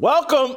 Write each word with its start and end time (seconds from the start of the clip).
Welcome. 0.00 0.54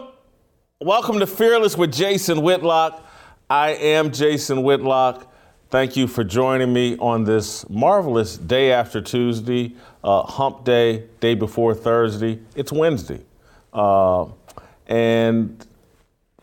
Welcome 0.79 1.17
to 1.17 1.25
Fearless 1.25 1.75
with 1.75 1.91
Jason 1.91 2.43
Whitlock. 2.43 3.03
I 3.49 3.69
am 3.71 4.11
Jason 4.11 4.61
Whitlock. 4.61 5.33
Thank 5.71 5.97
you 5.97 6.05
for 6.05 6.23
joining 6.23 6.71
me 6.71 6.95
on 6.99 7.23
this 7.23 7.67
marvelous 7.67 8.37
day 8.37 8.71
after 8.71 9.01
Tuesday, 9.01 9.75
uh, 10.03 10.21
hump 10.21 10.63
day, 10.63 11.05
day 11.21 11.33
before 11.33 11.73
Thursday. 11.73 12.37
It's 12.55 12.71
Wednesday. 12.71 13.21
Uh, 13.73 14.27
and 14.85 15.65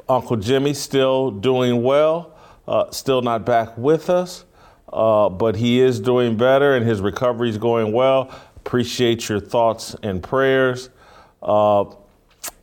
Uncle 0.09 0.37
Jimmy 0.37 0.75
still 0.75 1.31
doing 1.31 1.85
well, 1.85 2.37
uh, 2.67 2.91
still 2.91 3.23
not 3.23 3.47
back 3.47 3.79
with 3.79 4.11
us, 4.11 4.45
uh, 4.93 5.29
but 5.29 5.55
he 5.55 5.79
is 5.79 6.01
doing 6.01 6.37
better 6.37 6.75
and 6.75 6.85
his 6.85 7.01
recovery 7.01 7.49
is 7.49 7.59
going 7.59 7.93
well. 7.93 8.35
Appreciate 8.57 9.29
your 9.29 9.39
thoughts 9.39 9.95
and 10.03 10.21
prayers. 10.21 10.91
Uh, 11.41 11.85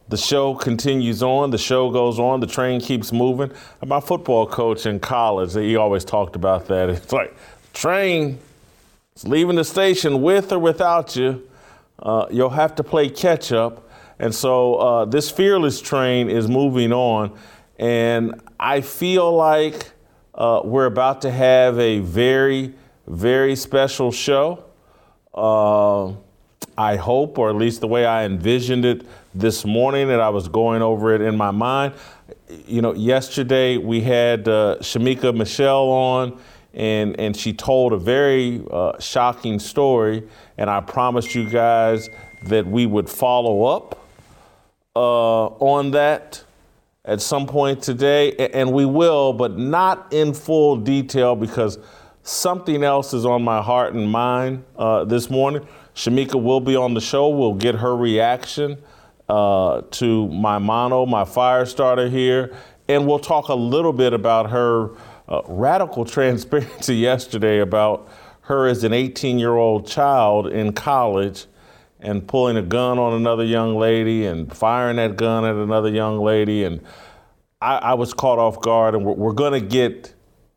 the 0.08 0.18
show 0.18 0.54
continues 0.54 1.24
on. 1.24 1.50
The 1.50 1.58
show 1.58 1.90
goes 1.90 2.20
on. 2.20 2.40
The 2.40 2.48
train 2.48 2.80
keeps 2.80 3.12
moving. 3.12 3.52
My 3.86 4.00
football 4.00 4.46
coach 4.46 4.86
in 4.86 5.00
college, 5.00 5.54
he 5.54 5.76
always 5.76 6.06
talked 6.06 6.36
about 6.36 6.68
that. 6.68 6.90
It's 6.90 7.12
like 7.12 7.36
train 7.74 8.40
leaving 9.24 9.56
the 9.56 9.64
station 9.64 10.22
with 10.22 10.52
or 10.52 10.60
without 10.60 11.16
you. 11.16 11.48
Uh, 11.98 12.26
you'll 12.30 12.50
have 12.50 12.76
to 12.76 12.84
play 12.84 13.10
catch 13.10 13.52
up. 13.52 13.90
And 14.20 14.34
so 14.34 14.76
uh, 14.76 15.06
this 15.06 15.32
fearless 15.32 15.82
train 15.82 16.30
is 16.30 16.48
moving 16.48 16.92
on. 16.92 17.38
And 17.80 18.42
I 18.60 18.82
feel 18.82 19.34
like 19.34 19.92
uh, 20.34 20.62
we're 20.64 20.86
about 20.86 21.22
to 21.22 21.32
have 21.32 21.80
a 21.80 22.00
very, 22.00 22.74
very 23.08 23.56
special 23.56 24.12
show. 24.12 24.64
I 26.78 26.96
hope, 26.98 27.38
or 27.38 27.50
at 27.50 27.56
least 27.56 27.82
the 27.82 27.88
way 27.88 28.06
I 28.06 28.26
envisioned 28.26 28.86
it 28.86 29.06
this 29.34 29.66
morning, 29.66 30.12
and 30.12 30.22
I 30.22 30.30
was 30.30 30.48
going 30.48 30.82
over 30.82 31.14
it 31.16 31.22
in 31.22 31.38
my 31.38 31.52
mind. 31.52 31.94
You 32.68 32.82
know, 32.82 32.94
yesterday 32.94 33.78
we 33.78 34.02
had 34.02 34.48
uh, 34.48 34.78
Shamika 34.80 35.36
Michelle 35.36 35.90
on, 35.90 36.40
and 36.74 37.20
and 37.20 37.36
she 37.36 37.54
told 37.54 37.94
a 37.94 37.98
very 37.98 38.64
uh, 38.72 39.00
shocking 39.00 39.60
story, 39.60 40.24
and 40.58 40.70
I 40.70 40.82
promised 40.82 41.34
you 41.34 41.50
guys 41.50 42.10
that 42.48 42.68
we 42.68 42.86
would 42.86 43.10
follow 43.10 43.64
up 43.64 44.06
uh, 44.96 45.46
on 45.46 45.92
that 45.92 46.44
at 47.06 47.22
some 47.22 47.46
point 47.46 47.82
today, 47.82 48.36
and 48.36 48.74
we 48.74 48.86
will, 48.86 49.32
but 49.32 49.58
not 49.58 50.12
in 50.12 50.34
full 50.34 50.76
detail 50.76 51.36
because 51.36 51.78
something 52.24 52.84
else 52.84 53.14
is 53.14 53.26
on 53.26 53.44
my 53.44 53.62
heart 53.62 53.94
and 53.94 54.10
mind 54.10 54.64
uh, 54.76 55.04
this 55.06 55.30
morning. 55.30 55.66
Shamika 55.96 56.42
will 56.42 56.60
be 56.60 56.76
on 56.76 56.94
the 56.94 57.02
show. 57.02 57.30
We'll 57.30 57.54
get 57.54 57.76
her 57.76 57.96
reaction 57.96 58.78
uh, 59.30 59.82
to 59.92 60.28
my 60.28 60.60
mono, 60.60 61.06
my 61.06 61.24
fire 61.24 61.66
starter 61.66 62.10
here, 62.10 62.54
and 62.88 63.08
we'll 63.08 63.20
talk 63.20 63.48
a 63.48 63.56
little 63.56 63.94
bit 63.94 64.14
about 64.14 64.50
her 64.50 64.92
uh, 65.28 65.42
radical 65.48 66.06
transparency 66.06 66.96
yesterday 66.96 67.60
about 67.60 68.10
her 68.42 68.68
as 68.68 68.84
an 68.84 68.94
18 68.94 69.40
year 69.40 69.56
old 69.56 69.88
child 69.88 70.48
in 70.48 70.74
college 70.74 71.46
and 72.00 72.28
pulling 72.28 72.58
a 72.58 72.62
gun 72.62 73.00
on 73.00 73.14
another 73.14 73.44
young 73.44 73.76
lady 73.76 74.26
and 74.26 74.56
firing 74.56 74.98
that 74.98 75.16
gun 75.16 75.46
at 75.46 75.56
another 75.56 75.90
young 75.90 76.20
lady. 76.20 76.66
And 76.66 76.82
I, 77.62 77.78
I 77.78 77.94
was 77.94 78.14
caught 78.14 78.38
off 78.38 78.62
guard, 78.62 78.94
and 78.94 79.06
we're, 79.06 79.14
we're 79.14 79.34
going 79.34 79.60
to 79.60 79.66
get, 79.66 80.14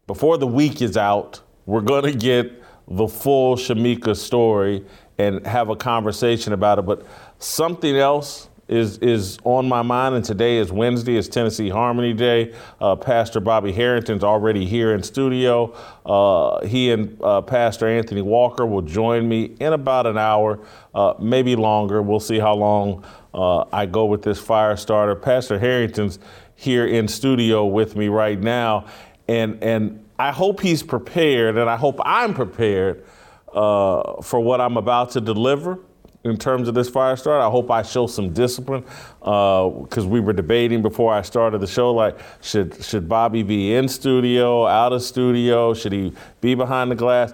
before 0.06 0.36
the 0.36 0.46
week 0.46 0.82
is 0.82 0.96
out, 0.96 1.40
we're 1.64 1.80
going 1.80 2.04
to 2.04 2.12
get 2.12 2.62
the 2.88 3.06
full 3.06 3.56
Shamika 3.56 4.16
story 4.16 4.84
and 5.18 5.44
have 5.46 5.68
a 5.68 5.76
conversation 5.76 6.52
about 6.52 6.78
it. 6.78 6.82
But 6.82 7.04
something 7.38 7.96
else 7.96 8.48
is 8.68 8.98
is 8.98 9.38
on 9.44 9.66
my 9.66 9.82
mind, 9.82 10.14
and 10.14 10.24
today 10.24 10.58
is 10.58 10.70
Wednesday. 10.70 11.16
It's 11.16 11.26
Tennessee 11.26 11.70
Harmony 11.70 12.12
Day. 12.12 12.54
Uh, 12.80 12.96
Pastor 12.96 13.40
Bobby 13.40 13.72
Harrington's 13.72 14.22
already 14.22 14.66
here 14.66 14.94
in 14.94 15.02
studio. 15.02 15.74
Uh, 16.04 16.64
he 16.66 16.92
and 16.92 17.18
uh, 17.22 17.40
Pastor 17.40 17.88
Anthony 17.88 18.22
Walker 18.22 18.66
will 18.66 18.82
join 18.82 19.28
me 19.28 19.56
in 19.58 19.72
about 19.72 20.06
an 20.06 20.18
hour, 20.18 20.60
uh, 20.94 21.14
maybe 21.18 21.56
longer. 21.56 22.02
We'll 22.02 22.20
see 22.20 22.38
how 22.38 22.54
long 22.54 23.04
uh, 23.32 23.64
I 23.72 23.86
go 23.86 24.04
with 24.04 24.22
this 24.22 24.38
fire 24.38 24.76
starter. 24.76 25.14
Pastor 25.14 25.58
Harrington's 25.58 26.18
here 26.54 26.86
in 26.86 27.08
studio 27.08 27.64
with 27.64 27.96
me 27.96 28.08
right 28.08 28.38
now, 28.38 28.84
and 29.28 29.62
and 29.62 30.04
I 30.18 30.30
hope 30.30 30.60
he's 30.60 30.82
prepared, 30.82 31.56
and 31.56 31.70
I 31.70 31.76
hope 31.76 31.98
I'm 32.04 32.34
prepared 32.34 33.02
uh, 33.54 34.22
for 34.22 34.40
what 34.40 34.60
I'm 34.60 34.76
about 34.76 35.10
to 35.12 35.20
deliver 35.20 35.78
in 36.24 36.36
terms 36.36 36.68
of 36.68 36.74
this 36.74 36.88
fire 36.88 37.16
start. 37.16 37.40
I 37.42 37.50
hope 37.50 37.70
I 37.70 37.82
show 37.82 38.06
some 38.06 38.32
discipline 38.32 38.84
because 39.20 40.04
uh, 40.04 40.08
we 40.08 40.20
were 40.20 40.32
debating 40.32 40.82
before 40.82 41.12
I 41.12 41.22
started 41.22 41.60
the 41.60 41.66
show, 41.66 41.92
like 41.92 42.18
should 42.40 42.82
should 42.84 43.08
Bobby 43.08 43.42
be 43.42 43.74
in 43.74 43.88
studio, 43.88 44.66
out 44.66 44.92
of 44.92 45.02
studio, 45.02 45.74
should 45.74 45.92
he 45.92 46.12
be 46.40 46.54
behind 46.54 46.90
the 46.90 46.96
glass? 46.96 47.32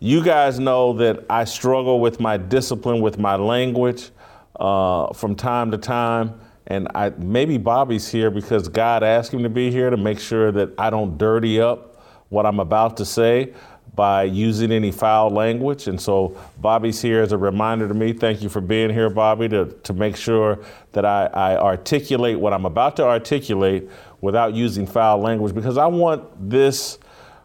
You 0.00 0.22
guys 0.22 0.58
know 0.58 0.92
that 0.94 1.24
I 1.30 1.44
struggle 1.44 2.00
with 2.00 2.20
my 2.20 2.36
discipline, 2.36 3.00
with 3.00 3.18
my 3.18 3.36
language 3.36 4.10
uh, 4.56 5.12
from 5.12 5.34
time 5.34 5.70
to 5.70 5.78
time. 5.78 6.40
And 6.66 6.88
I, 6.94 7.10
maybe 7.10 7.58
Bobby's 7.58 8.10
here 8.10 8.30
because 8.30 8.68
God 8.68 9.02
asked 9.02 9.32
him 9.32 9.42
to 9.42 9.50
be 9.50 9.70
here 9.70 9.90
to 9.90 9.98
make 9.98 10.18
sure 10.18 10.50
that 10.52 10.70
I 10.78 10.88
don't 10.88 11.18
dirty 11.18 11.60
up 11.60 12.02
what 12.30 12.46
I'm 12.46 12.58
about 12.58 12.96
to 12.96 13.04
say 13.04 13.52
by 13.94 14.24
using 14.24 14.72
any 14.72 14.90
foul 14.90 15.30
language. 15.30 15.86
And 15.86 16.00
so 16.00 16.36
Bobby's 16.58 17.00
here 17.00 17.22
as 17.22 17.32
a 17.32 17.38
reminder 17.38 17.86
to 17.86 17.94
me. 17.94 18.12
Thank 18.12 18.42
you 18.42 18.48
for 18.48 18.60
being 18.60 18.90
here, 18.90 19.08
Bobby, 19.08 19.48
to, 19.50 19.66
to 19.66 19.92
make 19.92 20.16
sure 20.16 20.58
that 20.92 21.04
I, 21.04 21.26
I 21.26 21.56
articulate 21.56 22.38
what 22.38 22.52
I'm 22.52 22.66
about 22.66 22.96
to 22.96 23.04
articulate 23.04 23.88
without 24.20 24.54
using 24.54 24.86
foul 24.86 25.18
language 25.18 25.54
because 25.54 25.78
I 25.78 25.86
want 25.86 26.50
this, 26.50 26.98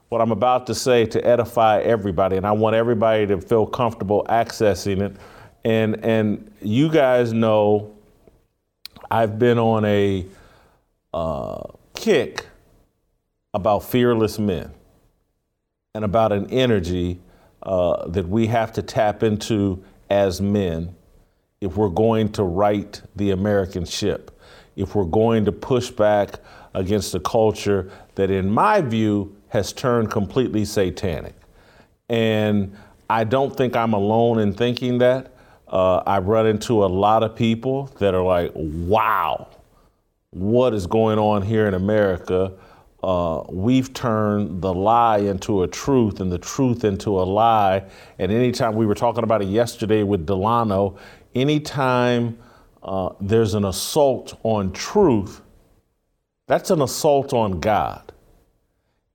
what 0.10 0.22
I'm 0.22 0.32
about 0.32 0.66
to 0.68 0.76
say, 0.76 1.06
to 1.08 1.26
edify 1.26 1.82
everybody. 1.82 2.38
And 2.38 2.48
I 2.48 2.52
want 2.52 2.76
everybody 2.76 3.28
to 3.28 3.40
feel 3.40 3.68
comfortable 3.68 4.26
accessing 4.30 5.02
it. 5.02 5.16
And, 5.64 6.04
and 6.04 6.52
you 6.62 6.90
guys 6.90 7.32
know 7.32 7.96
I've 9.12 9.38
been 9.38 9.60
on 9.60 9.86
a 9.86 10.26
uh, 11.14 11.64
kick 11.94 12.48
about 13.54 13.84
fearless 13.84 14.40
men 14.40 14.72
and 15.96 16.06
about 16.06 16.32
an 16.32 16.46
energy 16.52 17.20
uh, 17.64 18.08
that 18.08 18.28
we 18.28 18.48
have 18.48 18.72
to 18.74 18.82
tap 18.82 19.24
into 19.24 19.84
as 20.10 20.40
men 20.40 20.96
if 21.62 21.76
we're 21.76 21.90
going 21.90 22.32
to 22.32 22.44
right 22.44 23.02
the 23.16 23.32
American 23.32 23.86
ship, 23.86 24.40
if 24.76 24.96
we're 24.96 25.04
going 25.04 25.46
to 25.46 25.52
push 25.52 25.90
back 25.90 26.36
against 26.74 27.16
a 27.16 27.20
culture 27.20 27.92
that, 28.16 28.30
in 28.30 28.50
my 28.50 28.80
view, 28.82 29.36
has 29.50 29.74
turned 29.74 30.12
completely 30.12 30.64
satanic. 30.64 31.34
And 32.08 32.76
I 33.10 33.24
don't 33.24 33.56
think 33.56 33.76
I'm 33.76 33.94
alone 33.94 34.40
in 34.40 34.54
thinking 34.54 35.00
that. 35.00 35.34
Uh, 35.68 35.98
I 36.06 36.20
run 36.20 36.48
into 36.48 36.86
a 36.86 36.88
lot 36.88 37.24
of 37.24 37.36
people 37.36 37.86
that 38.00 38.14
are 38.14 38.24
like, 38.24 38.52
wow, 38.56 39.48
what 40.30 40.74
is 40.74 40.88
going 40.88 41.20
on 41.20 41.42
here 41.42 41.68
in 41.68 41.74
America? 41.74 42.54
Uh, 43.04 43.44
we've 43.50 43.94
turned 43.94 44.62
the 44.62 44.74
lie 44.74 45.20
into 45.20 45.64
a 45.64 45.68
truth 45.68 46.20
and 46.22 46.32
the 46.32 46.38
truth 46.40 46.84
into 46.84 47.20
a 47.20 47.24
lie. 47.24 47.84
And 48.20 48.32
anytime 48.32 48.76
we 48.76 48.86
were 48.86 48.96
talking 48.96 49.24
about 49.24 49.42
it 49.42 49.48
yesterday 49.50 50.04
with 50.04 50.26
Delano, 50.26 50.98
anytime 51.36 52.38
uh, 52.84 53.10
there's 53.22 53.54
an 53.56 53.66
assault 53.66 54.40
on 54.44 54.72
truth, 54.74 55.42
that's 56.48 56.72
an 56.72 56.82
assault 56.82 57.34
on 57.34 57.60
God. 57.62 58.12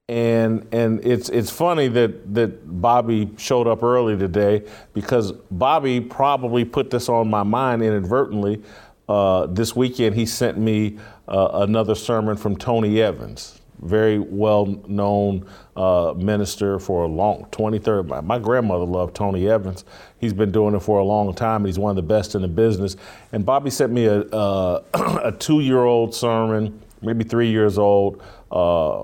and 0.08 0.68
and 0.72 1.04
it's 1.04 1.30
it's 1.30 1.50
funny 1.50 1.88
that 1.88 2.34
that 2.34 2.80
Bobby 2.80 3.30
showed 3.38 3.66
up 3.66 3.82
early 3.82 4.16
today 4.18 4.62
because 4.92 5.32
Bobby 5.50 6.00
probably 6.00 6.64
put 6.64 6.90
this 6.90 7.08
on 7.08 7.30
my 7.30 7.42
mind 7.42 7.82
inadvertently. 7.82 8.62
Uh, 9.08 9.46
this 9.48 9.76
weekend, 9.76 10.14
he 10.16 10.26
sent 10.26 10.58
me 10.58 10.98
uh, 11.28 11.50
another 11.54 11.94
sermon 11.94 12.36
from 12.36 12.56
Tony 12.56 13.00
Evans, 13.02 13.60
very 13.80 14.18
well 14.18 14.66
known 14.86 15.46
uh, 15.76 16.14
minister 16.16 16.78
for 16.78 17.04
a 17.04 17.06
long 17.06 17.46
23rd. 17.50 18.08
My, 18.08 18.20
my, 18.20 18.38
grandmother 18.38 18.84
loved 18.84 19.14
Tony 19.14 19.48
Evans. 19.48 19.84
He's 20.18 20.32
been 20.32 20.52
doing 20.52 20.74
it 20.74 20.80
for 20.80 20.98
a 20.98 21.04
long 21.04 21.34
time. 21.34 21.62
And 21.62 21.66
he's 21.66 21.78
one 21.78 21.90
of 21.90 21.96
the 21.96 22.02
best 22.02 22.34
in 22.34 22.42
the 22.42 22.48
business. 22.48 22.96
And 23.32 23.44
Bobby 23.44 23.70
sent 23.70 23.92
me 23.92 24.06
a, 24.06 24.20
a 24.94 25.34
two 25.38 25.60
year 25.60 25.84
old 25.84 26.14
sermon, 26.14 26.80
maybe 27.02 27.24
three 27.24 27.50
years 27.50 27.78
old 27.78 28.22
uh, 28.50 29.02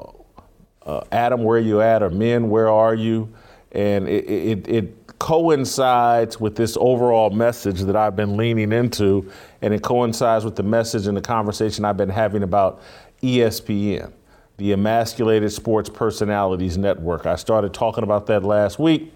uh, 0.87 1.05
Adam, 1.13 1.43
where 1.43 1.59
you 1.59 1.81
at, 1.81 2.03
or 2.03 2.11
men, 2.11 2.49
where 2.49 2.69
are 2.69 2.95
you? 2.95 3.33
And 3.73 4.09
it, 4.09 4.25
it, 4.25 4.69
it 4.69 5.19
coincides 5.19 6.41
with 6.41 6.57
this 6.57 6.77
overall 6.81 7.31
message 7.31 7.83
that 7.83 7.95
I've 7.95 8.17
been 8.17 8.37
leaning 8.37 8.73
into, 8.73 9.31
and 9.63 9.73
it 9.75 9.83
coincides 9.83 10.45
with 10.45 10.57
the 10.57 10.63
message 10.63 11.07
and 11.07 11.17
the 11.17 11.21
conversation 11.21 11.85
I've 11.85 11.99
been 11.99 12.09
having 12.09 12.43
about 12.43 12.81
ESPN, 13.23 14.13
the 14.61 14.73
Emasculated 14.73 15.51
Sports 15.51 15.89
Personalities 15.89 16.77
Network. 16.77 17.25
I 17.25 17.37
started 17.37 17.73
talking 17.73 18.05
about 18.05 18.27
that 18.27 18.45
last 18.45 18.79
week, 18.79 19.11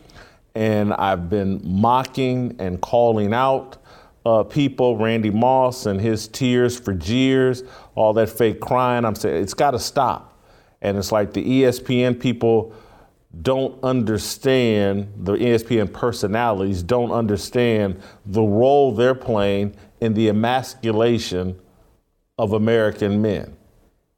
and 0.54 0.94
I've 0.94 1.28
been 1.28 1.60
mocking 1.62 2.56
and 2.58 2.80
calling 2.80 3.34
out 3.34 3.76
uh, 4.24 4.42
people, 4.42 4.96
Randy 4.96 5.28
Moss 5.28 5.84
and 5.84 6.00
his 6.00 6.28
tears 6.28 6.80
for 6.80 6.94
jeers, 6.94 7.62
all 7.94 8.14
that 8.14 8.30
fake 8.30 8.58
crying. 8.58 9.04
I'm 9.04 9.14
saying 9.14 9.42
it's 9.42 9.52
got 9.52 9.72
to 9.72 9.78
stop. 9.78 10.42
And 10.80 10.96
it's 10.96 11.12
like 11.12 11.34
the 11.34 11.44
ESPN 11.44 12.18
people 12.18 12.74
don't 13.42 13.78
understand, 13.84 15.12
the 15.14 15.34
ESPN 15.34 15.92
personalities 15.92 16.82
don't 16.82 17.10
understand 17.10 18.00
the 18.24 18.40
role 18.40 18.92
they're 18.92 19.14
playing 19.14 19.76
in 20.00 20.14
the 20.14 20.30
emasculation 20.30 21.60
of 22.38 22.54
American 22.54 23.20
men 23.20 23.54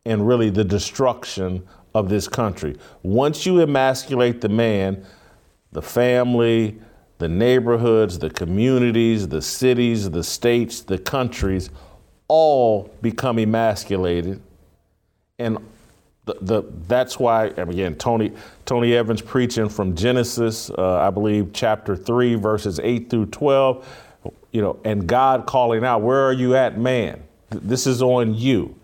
and 0.06 0.26
really 0.26 0.50
the 0.50 0.64
destruction 0.64 1.66
of 1.94 2.08
this 2.08 2.28
country. 2.28 2.76
Once 3.02 3.44
you 3.44 3.60
emasculate 3.60 4.40
the 4.40 4.48
man, 4.48 5.04
the 5.72 5.82
family, 5.82 6.78
the 7.18 7.28
neighborhoods, 7.28 8.18
the 8.18 8.30
communities, 8.30 9.28
the 9.28 9.42
cities, 9.42 10.10
the 10.10 10.22
states, 10.22 10.82
the 10.82 10.98
countries 10.98 11.70
all 12.28 12.90
become 13.02 13.38
emasculated. 13.38 14.40
And 15.38 15.58
the, 16.24 16.36
the, 16.40 16.62
that's 16.88 17.18
why 17.18 17.46
again 17.46 17.94
Tony 17.96 18.32
Tony 18.64 18.94
Evans 18.94 19.22
preaching 19.22 19.68
from 19.68 19.94
Genesis, 19.94 20.70
uh, 20.70 20.98
I 20.98 21.10
believe 21.10 21.50
chapter 21.52 21.96
three 21.96 22.34
verses 22.34 22.80
eight 22.82 23.10
through 23.10 23.26
twelve, 23.26 23.86
you 24.50 24.60
know, 24.60 24.78
and 24.84 25.06
God 25.06 25.46
calling 25.46 25.84
out, 25.84 26.02
"Where 26.02 26.22
are 26.26 26.32
you 26.32 26.56
at, 26.56 26.78
man? 26.78 27.22
This 27.50 27.86
is 27.86 28.02
on 28.02 28.34
you." 28.34 28.74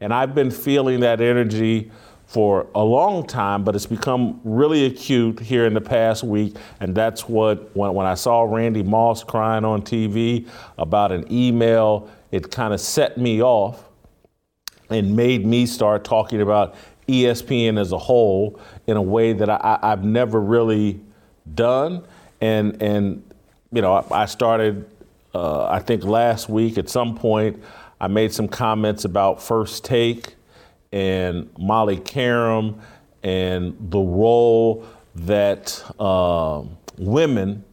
And 0.00 0.12
I've 0.12 0.34
been 0.34 0.50
feeling 0.50 1.00
that 1.00 1.20
energy 1.20 1.90
for 2.26 2.66
a 2.74 2.82
long 2.82 3.26
time, 3.26 3.62
but 3.62 3.76
it's 3.76 3.86
become 3.86 4.40
really 4.44 4.84
acute 4.84 5.40
here 5.40 5.64
in 5.64 5.74
the 5.74 5.80
past 5.80 6.24
week. 6.24 6.56
And 6.80 6.94
that's 6.94 7.28
what, 7.28 7.74
when, 7.76 7.94
when 7.94 8.06
I 8.06 8.14
saw 8.14 8.42
Randy 8.42 8.82
Moss 8.82 9.22
crying 9.22 9.64
on 9.64 9.82
TV 9.82 10.48
about 10.76 11.12
an 11.12 11.24
email, 11.32 12.10
it 12.32 12.50
kind 12.50 12.74
of 12.74 12.80
set 12.80 13.16
me 13.16 13.42
off 13.42 13.84
and 14.90 15.16
made 15.16 15.46
me 15.46 15.66
start 15.66 16.04
talking 16.04 16.40
about 16.40 16.74
ESPN 17.08 17.78
as 17.78 17.92
a 17.92 17.98
whole 17.98 18.60
in 18.86 18.96
a 18.96 19.02
way 19.02 19.32
that 19.32 19.48
I, 19.48 19.78
have 19.82 20.04
never 20.04 20.40
really 20.40 21.00
done. 21.54 22.04
And, 22.40 22.82
and 22.82 23.22
you 23.72 23.82
know, 23.82 23.94
I, 23.94 24.22
I 24.22 24.26
started, 24.26 24.88
uh, 25.32 25.66
I 25.66 25.78
think 25.78 26.02
last 26.02 26.48
week 26.48 26.76
at 26.76 26.88
some 26.88 27.16
point, 27.16 27.62
I 28.00 28.08
made 28.08 28.32
some 28.32 28.48
comments 28.48 29.04
about 29.04 29.42
First 29.42 29.84
Take 29.84 30.34
and 30.92 31.50
Molly 31.58 31.96
Qerim 31.96 32.78
and 33.22 33.76
the 33.90 33.98
role 33.98 34.86
that 35.14 35.82
uh, 35.98 36.62
women 36.98 37.64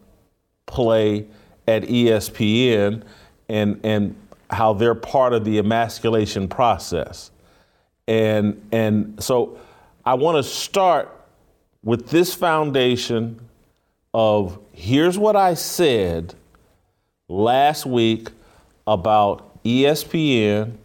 play 0.65 1.27
at 1.67 1.83
ESPN 1.83 3.03
and, 3.49 3.79
and 3.83 4.15
how 4.49 4.73
they're 4.73 4.95
part 4.95 5.33
of 5.33 5.45
the 5.45 5.57
emasculation 5.57 6.47
process. 6.47 7.31
And, 8.07 8.65
and 8.71 9.21
so 9.21 9.59
I 10.05 10.13
want 10.13 10.37
to 10.37 10.43
start 10.43 11.09
with 11.83 12.09
this 12.09 12.33
foundation 12.33 13.39
of 14.13 14.59
here's 14.71 15.17
what 15.17 15.35
I 15.35 15.53
said 15.53 16.35
last 17.27 17.85
week 17.85 18.29
about 18.87 19.52
ESPN, 19.65 20.77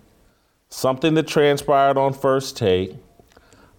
something 0.69 1.15
that 1.15 1.27
transpired 1.27 1.99
on 1.99 2.13
first 2.13 2.57
take. 2.57 2.95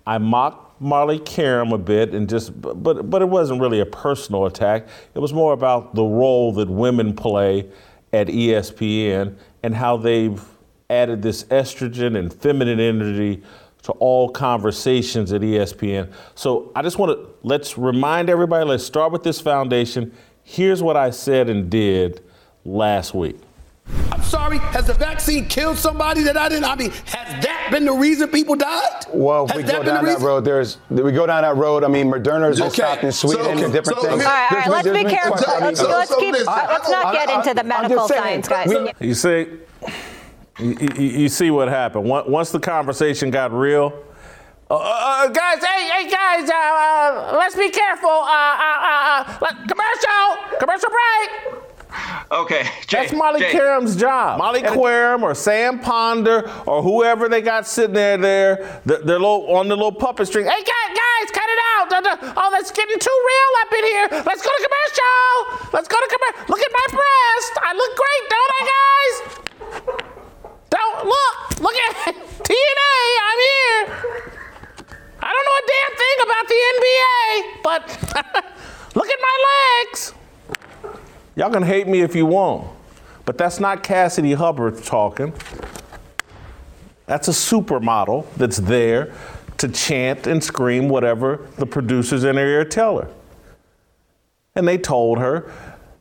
I 0.05 0.17
mocked 0.17 0.81
Molly 0.81 1.19
Qerim 1.19 1.73
a 1.73 1.77
bit 1.77 2.13
and 2.13 2.27
just 2.29 2.59
but 2.61 3.09
but 3.09 3.21
it 3.21 3.29
wasn't 3.29 3.61
really 3.61 3.79
a 3.79 3.85
personal 3.85 4.45
attack. 4.45 4.87
It 5.13 5.19
was 5.19 5.33
more 5.33 5.53
about 5.53 5.95
the 5.95 6.03
role 6.03 6.53
that 6.53 6.69
women 6.69 7.15
play 7.15 7.69
at 8.13 8.27
ESPN 8.27 9.35
and 9.61 9.75
how 9.75 9.97
they've 9.97 10.41
added 10.89 11.21
this 11.21 11.43
estrogen 11.45 12.17
and 12.17 12.33
feminine 12.33 12.79
energy 12.79 13.43
to 13.83 13.91
all 13.93 14.29
conversations 14.29 15.31
at 15.31 15.41
ESPN. 15.41 16.11
So 16.35 16.71
I 16.75 16.81
just 16.81 16.97
want 16.97 17.17
to 17.17 17.29
let's 17.43 17.77
remind 17.77 18.29
everybody, 18.29 18.65
let's 18.65 18.83
start 18.83 19.11
with 19.11 19.23
this 19.23 19.39
foundation. 19.39 20.11
Here's 20.43 20.81
what 20.81 20.97
I 20.97 21.11
said 21.11 21.49
and 21.49 21.69
did 21.69 22.23
last 22.65 23.13
week. 23.13 23.37
I'm 24.11 24.21
sorry, 24.21 24.57
has 24.59 24.87
the 24.87 24.93
vaccine 24.93 25.45
killed 25.45 25.77
somebody 25.77 26.21
that 26.23 26.37
I 26.37 26.49
didn't? 26.49 26.65
I 26.65 26.75
mean, 26.75 26.91
has 26.91 27.43
that 27.43 27.69
been 27.71 27.85
the 27.85 27.93
reason 27.93 28.29
people 28.29 28.55
died? 28.55 29.05
Well, 29.13 29.45
if 29.45 29.51
has 29.51 29.63
we 29.63 29.71
go 29.71 29.83
down 29.83 30.05
that 30.05 30.19
road, 30.19 30.45
there's 30.45 30.77
we 30.89 31.11
go 31.11 31.25
down 31.25 31.43
that 31.43 31.55
road. 31.55 31.83
I 31.83 31.87
mean, 31.87 32.07
Moderna's 32.07 32.61
okay. 32.61 32.69
stopped 32.69 33.03
in 33.03 33.11
Sweden 33.11 33.45
so, 33.45 33.51
okay. 33.51 33.63
and 33.63 33.73
different 33.73 33.99
so, 33.99 34.09
things. 34.09 34.23
All 34.23 34.29
right, 34.29 34.51
all 34.51 34.57
right 34.57 34.69
let's 34.69 34.87
be 34.87 35.03
careful. 35.03 35.35
let's, 35.59 35.81
let's, 35.81 36.15
keep, 36.15 36.33
let's 36.33 36.89
not 36.89 37.13
get 37.13 37.29
into 37.29 37.53
the 37.53 37.63
medical 37.63 38.07
science, 38.07 38.47
guys. 38.47 38.71
You 38.99 39.13
see, 39.13 39.47
you, 40.59 40.89
you, 40.97 41.29
see 41.29 41.51
what 41.51 41.67
happened. 41.69 42.05
Once 42.05 42.51
the 42.51 42.59
conversation 42.59 43.31
got 43.31 43.51
real, 43.51 44.03
uh, 44.69 44.75
uh, 44.75 44.79
uh 44.79 45.27
guys, 45.29 45.63
hey, 45.63 45.89
hey, 45.89 46.09
guys, 46.09 46.49
uh, 46.49 46.53
uh 46.53 47.37
let's 47.37 47.55
be 47.55 47.69
careful. 47.69 48.09
Uh, 48.09 49.23
commercial, 49.67 50.57
commercial 50.59 50.89
break. 50.89 51.68
Okay, 52.31 52.63
Jay, 52.87 53.01
that's 53.01 53.13
Molly 53.13 53.39
Jay. 53.39 53.51
Qerim's 53.51 53.95
job. 53.95 54.37
Molly 54.37 54.61
Qerim 54.61 55.23
or 55.23 55.33
Sam 55.33 55.79
Ponder 55.79 56.49
or 56.67 56.83
whoever 56.83 57.27
they 57.27 57.41
got 57.41 57.65
sitting 57.67 57.95
there, 57.95 58.17
there, 58.17 58.81
they're, 58.85 58.99
they're 58.99 59.19
little, 59.19 59.55
on 59.55 59.67
the 59.67 59.75
little 59.75 59.91
puppet 59.91 60.27
string. 60.27 60.45
Hey, 60.45 60.61
guys, 60.61 60.89
guys, 60.93 61.31
cut 61.31 61.49
it 61.49 61.59
out! 61.59 61.79
Oh, 62.37 62.49
that's 62.51 62.71
getting 62.71 62.99
too 62.99 63.19
real 63.25 63.51
up 63.61 63.73
in 63.73 63.83
here. 63.85 64.07
Let's 64.25 64.41
go 64.41 64.49
to 64.49 64.69
commercial. 64.69 65.69
Let's 65.73 65.87
go 65.87 65.97
to 65.99 66.07
commercial. 66.07 66.45
Look 66.49 66.61
at 66.61 66.71
my 66.71 66.87
breast. 66.93 67.53
I 67.61 67.73
look 67.73 67.93
great, 67.97 68.23
don't 68.29 68.51
I, 68.59 68.61
guys? 68.75 69.15
Don't 70.69 71.05
look. 71.05 71.61
Look 71.61 71.75
at 71.75 72.15
TNA. 72.45 72.95
I'm 73.25 73.39
here. 73.49 73.83
I 75.21 75.33
don't 75.33 75.45
know 75.45 75.57
a 75.57 75.65
damn 75.73 75.93
thing 75.97 76.17
about 76.23 76.45
the 76.47 76.59
NBA, 76.77 77.25
but 77.63 77.81
look 78.95 79.09
at 79.09 79.19
my 79.19 79.35
legs. 79.83 80.13
Y'all 81.39 81.49
can 81.49 81.63
hate 81.63 81.87
me 81.87 82.01
if 82.01 82.17
you 82.17 82.25
want, 82.25 82.67
but 83.23 83.37
that's 83.37 83.61
not 83.61 83.81
Cassidy 83.81 84.33
Hubbard 84.33 84.83
talking. 84.83 85.31
That's 87.05 87.29
a 87.29 87.31
supermodel 87.31 88.25
that's 88.35 88.57
there 88.57 89.13
to 89.59 89.69
chant 89.69 90.27
and 90.27 90.43
scream 90.43 90.89
whatever 90.89 91.47
the 91.55 91.65
producers 91.65 92.25
in 92.25 92.35
her 92.35 92.45
ear 92.45 92.65
tell 92.65 92.97
her. 92.97 93.09
And 94.53 94.67
they 94.67 94.77
told 94.77 95.19
her, 95.19 95.49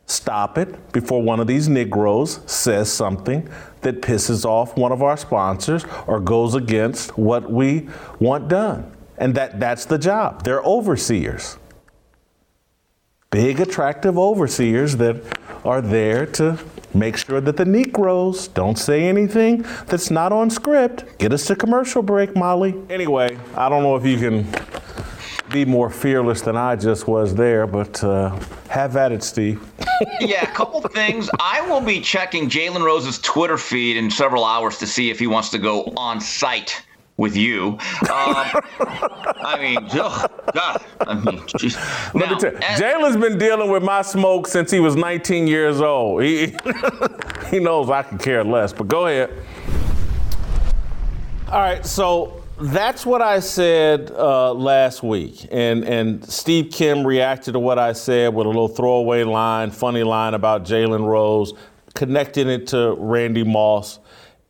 stop 0.07 0.57
it 0.57 0.91
before 0.91 1.21
one 1.21 1.39
of 1.39 1.47
these 1.47 1.69
Negroes 1.69 2.41
says 2.45 2.91
something 2.91 3.47
that 3.79 4.01
pisses 4.01 4.43
off 4.43 4.75
one 4.75 4.91
of 4.91 5.01
our 5.01 5.15
sponsors 5.15 5.85
or 6.05 6.19
goes 6.19 6.53
against 6.53 7.17
what 7.17 7.49
we 7.49 7.87
want 8.19 8.49
done. 8.49 8.91
And 9.17 9.33
that, 9.35 9.57
that's 9.57 9.85
the 9.85 9.97
job. 9.97 10.43
They're 10.43 10.63
overseers 10.63 11.57
big, 13.31 13.59
attractive 13.59 14.17
overseers 14.17 14.95
that 14.95 15.15
are 15.63 15.81
there 15.81 16.25
to 16.25 16.57
make 16.95 17.15
sure 17.15 17.39
that 17.39 17.57
the 17.57 17.65
Negroes 17.65 18.47
don't 18.47 18.77
say 18.77 19.07
anything 19.07 19.63
that's 19.85 20.09
not 20.09 20.31
on 20.31 20.49
script. 20.49 21.05
Get 21.19 21.31
us 21.31 21.45
to 21.45 21.55
commercial 21.55 22.01
break, 22.01 22.35
Molly. 22.35 22.73
Anyway, 22.89 23.37
I 23.55 23.69
don't 23.69 23.83
know 23.83 23.95
if 23.95 24.03
you 24.03 24.17
can 24.17 24.47
be 25.51 25.63
more 25.63 25.91
fearless 25.91 26.41
than 26.41 26.57
I 26.57 26.75
just 26.75 27.07
was 27.07 27.35
there, 27.35 27.67
but 27.67 28.03
uh, 28.03 28.35
have 28.67 28.97
at 28.97 29.11
it, 29.11 29.21
Steve. 29.21 29.61
yeah, 30.19 30.41
a 30.41 30.53
couple 30.55 30.81
things. 30.81 31.29
I 31.39 31.61
will 31.61 31.81
be 31.81 32.01
checking 32.01 32.49
Jalen 32.49 32.83
Rose's 32.83 33.19
Twitter 33.19 33.59
feed 33.59 33.95
in 33.95 34.09
several 34.09 34.43
hours 34.43 34.79
to 34.79 34.87
see 34.87 35.11
if 35.11 35.19
he 35.19 35.27
wants 35.27 35.49
to 35.49 35.59
go 35.59 35.83
on 35.95 36.19
site 36.19 36.81
with 37.19 37.35
you. 37.35 37.77
Um, 38.09 38.49
I 38.79 39.57
mean, 39.59 39.87
oh, 39.93 40.25
God. 40.53 40.81
I 41.01 41.13
mean, 41.15 41.43
geez. 41.57 41.75
Let 42.15 42.29
me 42.31 42.39
tell 42.39 42.53
you, 42.53 42.59
Jalen's 42.59 43.17
been 43.17 43.37
dealing 43.37 43.69
with 43.69 43.83
my 43.83 44.01
smoke 44.01 44.47
since 44.47 44.71
he 44.71 44.79
was 44.79 44.95
19 44.95 45.45
years 45.45 45.81
old. 45.81 46.23
He, 46.23 46.55
he 47.51 47.59
knows 47.59 47.89
I 47.89 48.03
can 48.03 48.17
care 48.17 48.43
less, 48.43 48.71
but 48.71 48.87
go 48.87 49.07
ahead. 49.07 49.31
All 51.49 51.59
right, 51.59 51.85
so 51.85 52.41
that's 52.61 53.05
what 53.05 53.21
I 53.21 53.41
said 53.41 54.11
uh, 54.11 54.53
last 54.53 55.01
week, 55.03 55.47
and 55.51 55.83
and 55.83 56.23
Steve 56.23 56.71
Kim 56.71 57.05
reacted 57.07 57.53
to 57.53 57.59
what 57.59 57.79
I 57.79 57.93
said 57.93 58.35
with 58.35 58.45
a 58.45 58.49
little 58.49 58.67
throwaway 58.67 59.23
line, 59.23 59.71
funny 59.71 60.03
line 60.03 60.35
about 60.35 60.63
Jalen 60.63 61.05
Rose, 61.05 61.53
connecting 61.95 62.47
it 62.49 62.67
to 62.67 62.95
Randy 62.99 63.43
Moss, 63.43 63.97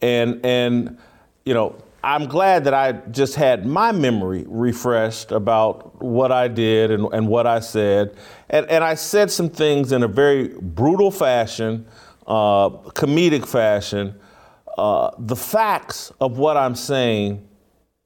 and 0.02 0.46
and 0.46 0.98
you 1.46 1.54
know 1.54 1.82
I'm 2.04 2.28
glad 2.28 2.64
that 2.64 2.74
I 2.74 2.94
just 3.12 3.36
had 3.36 3.66
my 3.66 3.92
memory 3.92 4.46
refreshed 4.48 5.32
about 5.32 6.02
what 6.02 6.32
I 6.32 6.48
did 6.48 6.92
and, 6.92 7.08
and 7.12 7.28
what 7.28 7.46
I 7.46 7.60
said. 7.60 8.16
And, 8.50 8.66
and, 8.68 8.84
I 8.84 8.96
said 8.96 9.30
some 9.30 9.50
things 9.50 9.92
in 9.92 10.04
a 10.04 10.08
very 10.08 10.48
brutal 10.48 11.12
fashion, 11.12 11.86
uh, 12.26 12.70
comedic 12.70 13.46
fashion. 13.46 14.16
Uh, 14.78 15.12
the 15.20 15.36
facts 15.36 16.14
of 16.22 16.38
what 16.38 16.56
I'm 16.56 16.76
saying 16.76 17.46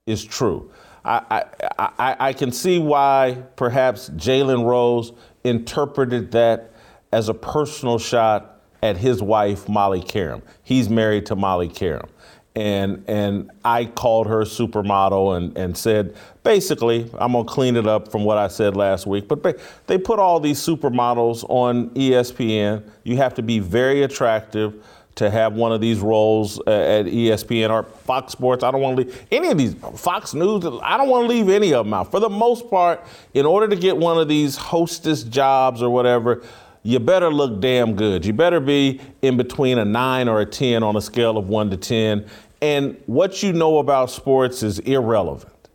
is 0.08 0.24
true. 0.24 0.72
I, 1.06 1.46
I, 1.78 1.90
I, 2.00 2.16
I 2.30 2.34
can 2.34 2.52
see 2.52 2.80
why 2.80 3.44
perhaps 3.56 4.10
Jalen 4.12 4.66
Rose 4.66 5.12
interpreted 5.44 6.32
that 6.32 6.72
as 7.12 7.30
a 7.30 7.34
personal 7.34 8.00
shot 8.00 8.62
at 8.82 8.98
his 8.98 9.22
wife, 9.22 9.70
Molly 9.70 10.02
Qerim. 10.02 10.42
He's 10.64 10.90
married 10.90 11.28
to 11.28 11.36
Molly 11.36 11.70
Qerim 11.70 12.10
and 12.56 13.04
and 13.08 13.52
I 13.66 13.86
called 13.86 14.28
her 14.28 14.42
supermodel 14.42 15.38
and, 15.38 15.58
and 15.58 15.78
said 15.78 16.16
basically 16.44 17.10
I'm 17.18 17.34
gonna 17.34 17.46
clean 17.46 17.76
it 17.76 17.88
up 17.88 18.12
from 18.12 18.24
what 18.24 18.38
I 18.38 18.48
said 18.48 18.76
last 18.76 19.08
week. 19.08 19.28
But 19.28 19.60
they 19.88 19.98
put 19.98 20.20
all 20.20 20.40
these 20.40 20.60
supermodels 20.60 21.46
on 21.50 21.90
ESPN. 21.92 22.84
You 23.04 23.18
have 23.18 23.34
to 23.36 23.42
be 23.42 23.60
very 23.60 24.04
attractive 24.04 24.84
to 25.16 25.30
have 25.30 25.54
one 25.54 25.72
of 25.72 25.80
these 25.80 26.00
roles 26.00 26.60
uh, 26.60 26.72
at 26.72 27.06
ESPN 27.06 27.70
or 27.70 27.84
Fox 27.84 28.32
Sports. 28.32 28.64
I 28.64 28.72
don't 28.72 28.82
want 28.82 28.98
to 28.98 29.04
leave 29.04 29.26
any 29.32 29.50
of 29.50 29.58
these 29.58 29.76
Fox 29.96 30.34
News. 30.34 30.66
I 30.82 30.98
don't 30.98 31.10
want 31.10 31.30
to 31.30 31.34
leave 31.34 31.50
any 31.50 31.74
of 31.74 31.86
them 31.86 31.94
out. 31.94 32.10
For 32.10 32.20
the 32.20 32.30
most 32.30 32.70
part, 32.70 33.06
in 33.34 33.46
order 33.46 33.68
to 33.68 33.76
get 33.76 33.96
one 33.96 34.18
of 34.18 34.28
these 34.28 34.56
hostess 34.56 35.24
jobs 35.24 35.84
or 35.84 35.92
whatever, 35.92 36.42
you 36.84 37.00
better 37.00 37.30
look 37.30 37.62
damn 37.62 37.96
good. 37.96 38.26
You 38.26 38.34
better 38.34 38.60
be 38.60 39.00
in 39.22 39.38
between 39.38 39.78
a 39.78 39.86
nine 39.86 40.28
or 40.28 40.42
a 40.42 40.46
10 40.46 40.84
on 40.84 40.96
a 40.98 41.02
scale 41.02 41.38
of 41.38 41.48
one 41.48 41.70
to 41.70 41.78
10. 41.78 42.28
And 42.64 42.96
what 43.08 43.44
you 43.44 43.52
know 43.52 43.80
about 43.80 44.10
sports 44.10 44.64
is 44.64 44.80
irrelevant. 44.80 45.68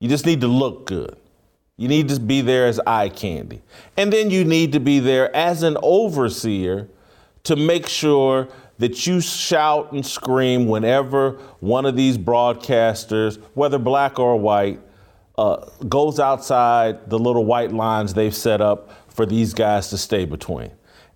You 0.00 0.08
just 0.08 0.26
need 0.26 0.40
to 0.40 0.48
look 0.48 0.86
good. 0.86 1.16
You 1.76 1.86
need 1.86 2.08
to 2.08 2.18
be 2.18 2.40
there 2.40 2.66
as 2.66 2.80
eye 2.84 3.10
candy. 3.10 3.62
And 3.96 4.12
then 4.12 4.30
you 4.30 4.44
need 4.44 4.72
to 4.72 4.80
be 4.80 4.98
there 4.98 5.34
as 5.34 5.62
an 5.62 5.76
overseer 5.84 6.88
to 7.44 7.54
make 7.54 7.86
sure 7.88 8.48
that 8.78 9.06
you 9.06 9.20
shout 9.20 9.92
and 9.92 10.04
scream 10.04 10.66
whenever 10.66 11.38
one 11.60 11.86
of 11.86 11.94
these 11.94 12.18
broadcasters, 12.18 13.40
whether 13.54 13.78
black 13.78 14.18
or 14.18 14.36
white, 14.36 14.80
uh, 15.38 15.64
goes 15.88 16.18
outside 16.18 17.08
the 17.08 17.20
little 17.20 17.44
white 17.44 17.70
lines 17.70 18.14
they've 18.14 18.34
set 18.34 18.60
up 18.60 18.90
for 19.12 19.26
these 19.26 19.54
guys 19.54 19.90
to 19.90 19.96
stay 19.96 20.24
between. 20.24 20.72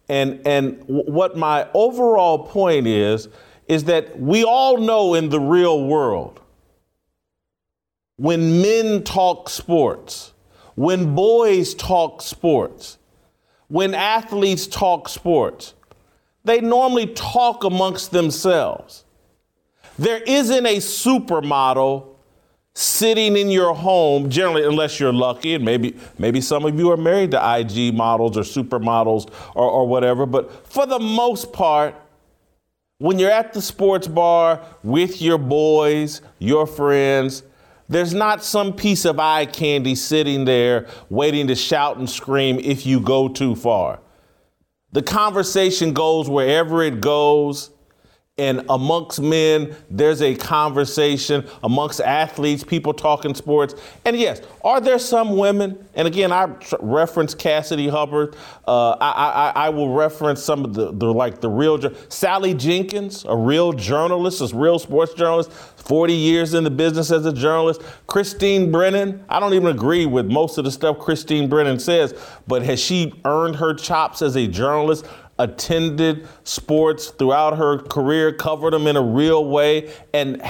And, 0.09 0.47
and 0.47 0.85
what 0.87 1.37
my 1.37 1.67
overall 1.75 2.47
point 2.47 2.87
is, 2.87 3.28
is 3.68 3.84
that 3.84 4.18
we 4.18 4.44
all 4.44 4.78
know 4.78 5.14
in 5.14 5.28
the 5.28 5.38
real 5.38 5.84
world, 5.84 6.40
when 8.16 8.62
men 8.62 9.04
talk 9.04 9.48
sports, 9.48 10.32
when 10.75 11.14
boys 11.14 11.75
talk 11.75 12.22
sports, 12.22 12.98
when 13.68 13.94
athletes 13.94 14.66
talk 14.66 15.08
sports, 15.08 15.75
they 16.44 16.60
normally 16.60 17.06
talk 17.06 17.62
amongst 17.62 18.10
themselves. 18.10 19.04
There 19.98 20.22
isn't 20.22 20.66
a 20.66 20.78
supermodel 20.78 22.06
sitting 22.75 23.37
in 23.37 23.50
your 23.50 23.75
home, 23.75 24.30
generally, 24.30 24.64
unless 24.64 24.98
you're 24.98 25.12
lucky, 25.12 25.54
and 25.54 25.64
maybe 25.64 25.96
maybe 26.16 26.40
some 26.40 26.64
of 26.64 26.78
you 26.78 26.90
are 26.90 26.96
married 26.96 27.32
to 27.32 27.58
IG 27.58 27.92
models 27.94 28.37
or 28.38 28.42
supermodels 28.42 29.30
or, 29.54 29.68
or 29.68 29.87
whatever, 29.87 30.25
but 30.25 30.66
for 30.66 30.87
the 30.87 30.98
most 30.98 31.52
part, 31.52 31.94
when 32.99 33.19
you're 33.19 33.31
at 33.31 33.52
the 33.52 33.62
sports 33.62 34.09
bar 34.09 34.61
with 34.83 35.23
your 35.23 35.38
boys, 35.38 36.21
your 36.38 36.67
friends, 36.67 37.45
there's 37.88 38.12
not 38.12 38.45
some 38.45 38.73
piece 38.73 39.05
of 39.05 39.19
eye 39.19 39.47
candy 39.47 39.95
sitting 39.95 40.45
there 40.45 40.88
waiting 41.09 41.47
to 41.47 41.55
shout 41.55 41.97
and 41.97 42.11
scream 42.11 42.59
if 42.59 42.85
you 42.85 43.00
go 43.00 43.28
too 43.28 43.55
far. 43.55 44.00
The 44.93 45.02
conversation 45.02 45.93
goes 45.93 46.28
wherever 46.28 46.83
it 46.83 47.00
goes 47.00 47.71
and 48.38 48.64
amongst 48.68 49.21
men, 49.21 49.75
there's 49.90 50.23
a 50.23 50.35
conversation 50.37 51.45
amongst 51.64 52.00
athletes, 52.00 52.62
people 52.62 52.95
talking 52.95 53.35
sports. 53.35 53.75
And 54.04 54.16
yes, 54.16 54.40
are 54.62 54.80
there 54.80 54.99
some 55.00 55.37
women? 55.37 55.87
And 55.95 56.07
again, 56.07 56.30
I 56.30 56.54
reference 56.80 57.35
Cassidy 57.35 57.88
Hubbard. 57.88 58.37
Uh, 58.66 58.90
I, 59.00 59.11
I, 59.11 59.52
I, 59.66 59.68
will 59.71 59.92
reference 59.92 60.42
some 60.42 60.64
of 60.64 60.75
the, 60.75 60.92
the 60.92 61.12
like 61.12 61.40
the 61.40 61.50
real 61.50 61.80
Sally 62.09 62.54
Jenkins, 62.54 63.25
a 63.28 63.37
real 63.37 63.73
journalist, 63.73 64.40
a 64.40 64.57
real 64.57 64.78
sports 64.78 65.14
journalist, 65.14 65.50
40 65.50 66.12
years 66.12 66.54
in 66.54 66.64
the 66.64 66.71
business 66.71 67.11
as 67.11 67.26
a 67.26 67.33
journalist. 67.33 67.83
Christine 68.07 68.71
Brennan. 68.71 69.25
I 69.28 69.40
don't 69.40 69.54
even 69.54 69.68
agree 69.68 70.07
with 70.07 70.26
most 70.26 70.59
of 70.59 70.64
the 70.64 70.71
stuff 70.71 70.99
Christine 70.99 71.49
Brennan 71.49 71.80
says, 71.80 72.14
but 72.47 72.62
has 72.62 72.78
she 72.78 73.12
earned 73.25 73.57
her 73.57 73.75
chops 73.75 74.23
as 74.23 74.37
a 74.37 74.47
journalist? 74.47 75.07
Attended 75.38 76.26
sports 76.45 77.09
throughout 77.09 77.57
her 77.57 77.78
career, 77.78 78.33
covered 78.33 78.73
them 78.73 78.87
in 78.87 78.97
a 78.97 79.02
real 79.02 79.45
way, 79.45 79.92
and 80.12 80.42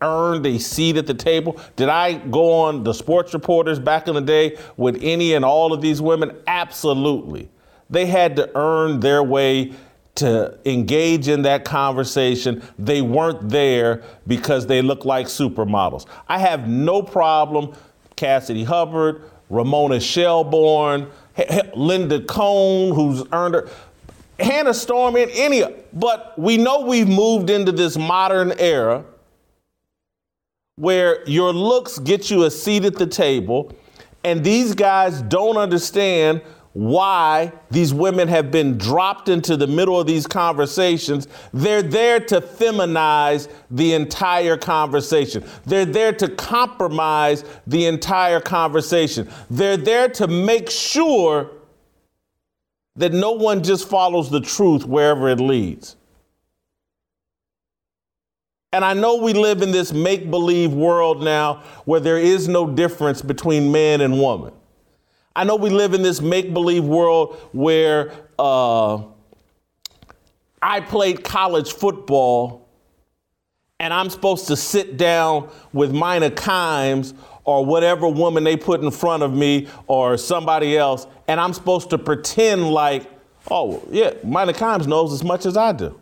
earned 0.00 0.46
a 0.46 0.58
seat 0.58 0.96
at 0.96 1.06
the 1.06 1.14
table? 1.14 1.60
Did 1.76 1.88
I 1.88 2.14
go 2.14 2.52
on 2.52 2.84
the 2.84 2.92
sports 2.92 3.32
reporters 3.34 3.78
back 3.78 4.08
in 4.08 4.14
the 4.14 4.20
day 4.20 4.58
with 4.76 4.98
any 5.02 5.34
and 5.34 5.44
all 5.44 5.72
of 5.72 5.80
these 5.80 6.00
women? 6.00 6.36
Absolutely. 6.46 7.48
They 7.88 8.06
had 8.06 8.36
to 8.36 8.50
earn 8.56 9.00
their 9.00 9.22
way 9.22 9.72
to 10.14 10.58
engage 10.66 11.28
in 11.28 11.42
that 11.42 11.64
conversation. 11.64 12.62
They 12.78 13.00
weren't 13.00 13.48
there 13.48 14.02
because 14.26 14.66
they 14.66 14.82
look 14.82 15.04
like 15.04 15.26
supermodels. 15.26 16.06
I 16.28 16.38
have 16.38 16.68
no 16.68 17.02
problem, 17.02 17.74
Cassidy 18.16 18.64
Hubbard, 18.64 19.22
Ramona 19.48 20.00
Shelburne, 20.00 21.10
Linda 21.74 22.20
Cohn, 22.20 22.94
who's 22.94 23.24
earned 23.32 23.54
her. 23.54 23.68
Hannah 24.42 24.74
Storm 24.74 25.16
in 25.16 25.30
any, 25.30 25.62
but 25.92 26.38
we 26.38 26.56
know 26.56 26.80
we've 26.82 27.08
moved 27.08 27.50
into 27.50 27.72
this 27.72 27.96
modern 27.96 28.52
era 28.58 29.04
where 30.76 31.22
your 31.28 31.52
looks 31.52 31.98
get 31.98 32.30
you 32.30 32.44
a 32.44 32.50
seat 32.50 32.84
at 32.84 32.96
the 32.96 33.06
table, 33.06 33.72
and 34.24 34.42
these 34.42 34.74
guys 34.74 35.22
don't 35.22 35.56
understand 35.56 36.42
why 36.72 37.52
these 37.70 37.92
women 37.92 38.26
have 38.28 38.50
been 38.50 38.78
dropped 38.78 39.28
into 39.28 39.56
the 39.58 39.66
middle 39.66 40.00
of 40.00 40.06
these 40.06 40.26
conversations. 40.26 41.28
They're 41.52 41.82
there 41.82 42.18
to 42.20 42.40
feminize 42.40 43.50
the 43.70 43.92
entire 43.92 44.56
conversation. 44.56 45.44
They're 45.66 45.84
there 45.84 46.14
to 46.14 46.28
compromise 46.30 47.44
the 47.66 47.84
entire 47.84 48.40
conversation. 48.40 49.28
They're 49.50 49.76
there 49.76 50.08
to 50.10 50.26
make 50.26 50.70
sure 50.70 51.50
that 52.96 53.12
no 53.12 53.32
one 53.32 53.62
just 53.62 53.88
follows 53.88 54.30
the 54.30 54.40
truth 54.40 54.84
wherever 54.84 55.28
it 55.28 55.40
leads. 55.40 55.96
And 58.74 58.84
I 58.84 58.94
know 58.94 59.16
we 59.16 59.34
live 59.34 59.60
in 59.60 59.70
this 59.70 59.92
make 59.92 60.30
believe 60.30 60.72
world 60.72 61.22
now 61.22 61.62
where 61.84 62.00
there 62.00 62.18
is 62.18 62.48
no 62.48 62.66
difference 62.66 63.20
between 63.20 63.70
man 63.70 64.00
and 64.00 64.18
woman. 64.18 64.52
I 65.36 65.44
know 65.44 65.56
we 65.56 65.70
live 65.70 65.94
in 65.94 66.02
this 66.02 66.20
make 66.20 66.52
believe 66.52 66.84
world 66.84 67.36
where 67.52 68.12
uh, 68.38 69.02
I 70.60 70.80
played 70.80 71.24
college 71.24 71.72
football 71.72 72.68
and 73.78 73.92
I'm 73.92 74.10
supposed 74.10 74.46
to 74.46 74.56
sit 74.56 74.96
down 74.96 75.50
with 75.72 75.90
Mina 75.92 76.30
Kimes 76.30 77.14
or 77.44 77.64
whatever 77.64 78.08
woman 78.08 78.44
they 78.44 78.56
put 78.56 78.80
in 78.82 78.90
front 78.90 79.22
of 79.22 79.34
me 79.34 79.68
or 79.86 80.16
somebody 80.16 80.76
else, 80.76 81.06
and 81.28 81.40
I'm 81.40 81.52
supposed 81.52 81.90
to 81.90 81.98
pretend 81.98 82.70
like, 82.70 83.10
oh, 83.50 83.82
yeah, 83.90 84.12
Mina 84.24 84.52
Kimes 84.52 84.86
knows 84.86 85.12
as 85.12 85.24
much 85.24 85.46
as 85.46 85.56
I 85.56 85.72
do 85.72 86.00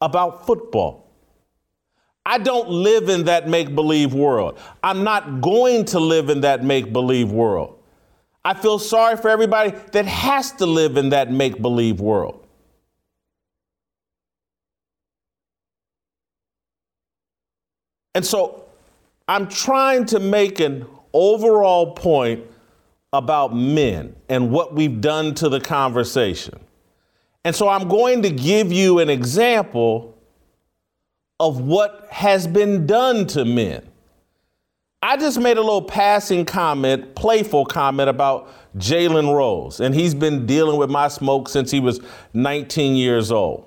about 0.00 0.46
football. 0.46 1.10
I 2.24 2.38
don't 2.38 2.68
live 2.68 3.08
in 3.08 3.24
that 3.24 3.48
make 3.48 3.74
believe 3.74 4.14
world. 4.14 4.58
I'm 4.82 5.02
not 5.02 5.40
going 5.40 5.86
to 5.86 5.98
live 5.98 6.28
in 6.30 6.42
that 6.42 6.62
make 6.62 6.92
believe 6.92 7.32
world. 7.32 7.78
I 8.44 8.54
feel 8.54 8.78
sorry 8.78 9.16
for 9.16 9.28
everybody 9.28 9.72
that 9.92 10.06
has 10.06 10.52
to 10.52 10.66
live 10.66 10.96
in 10.96 11.10
that 11.10 11.30
make 11.30 11.60
believe 11.60 12.00
world. 12.00 12.46
And 18.14 18.24
so 18.24 18.64
I'm 19.30 19.46
trying 19.46 20.06
to 20.06 20.18
make 20.18 20.58
an 20.58 20.84
overall 21.12 21.92
point 21.92 22.42
about 23.12 23.54
men 23.54 24.16
and 24.28 24.50
what 24.50 24.74
we've 24.74 25.00
done 25.00 25.36
to 25.36 25.48
the 25.48 25.60
conversation. 25.60 26.58
And 27.44 27.54
so 27.54 27.68
I'm 27.68 27.86
going 27.86 28.22
to 28.22 28.30
give 28.30 28.72
you 28.72 28.98
an 28.98 29.08
example 29.08 30.18
of 31.38 31.60
what 31.60 32.08
has 32.10 32.48
been 32.48 32.88
done 32.88 33.24
to 33.28 33.44
men. 33.44 33.86
I 35.00 35.16
just 35.16 35.38
made 35.38 35.58
a 35.58 35.62
little 35.62 35.82
passing 35.82 36.44
comment, 36.44 37.14
playful 37.14 37.66
comment 37.66 38.08
about 38.08 38.48
Jalen 38.78 39.32
Rose, 39.32 39.78
and 39.78 39.94
he's 39.94 40.12
been 40.12 40.44
dealing 40.44 40.76
with 40.76 40.90
my 40.90 41.06
smoke 41.06 41.48
since 41.48 41.70
he 41.70 41.78
was 41.78 42.00
19 42.34 42.96
years 42.96 43.30
old. 43.30 43.64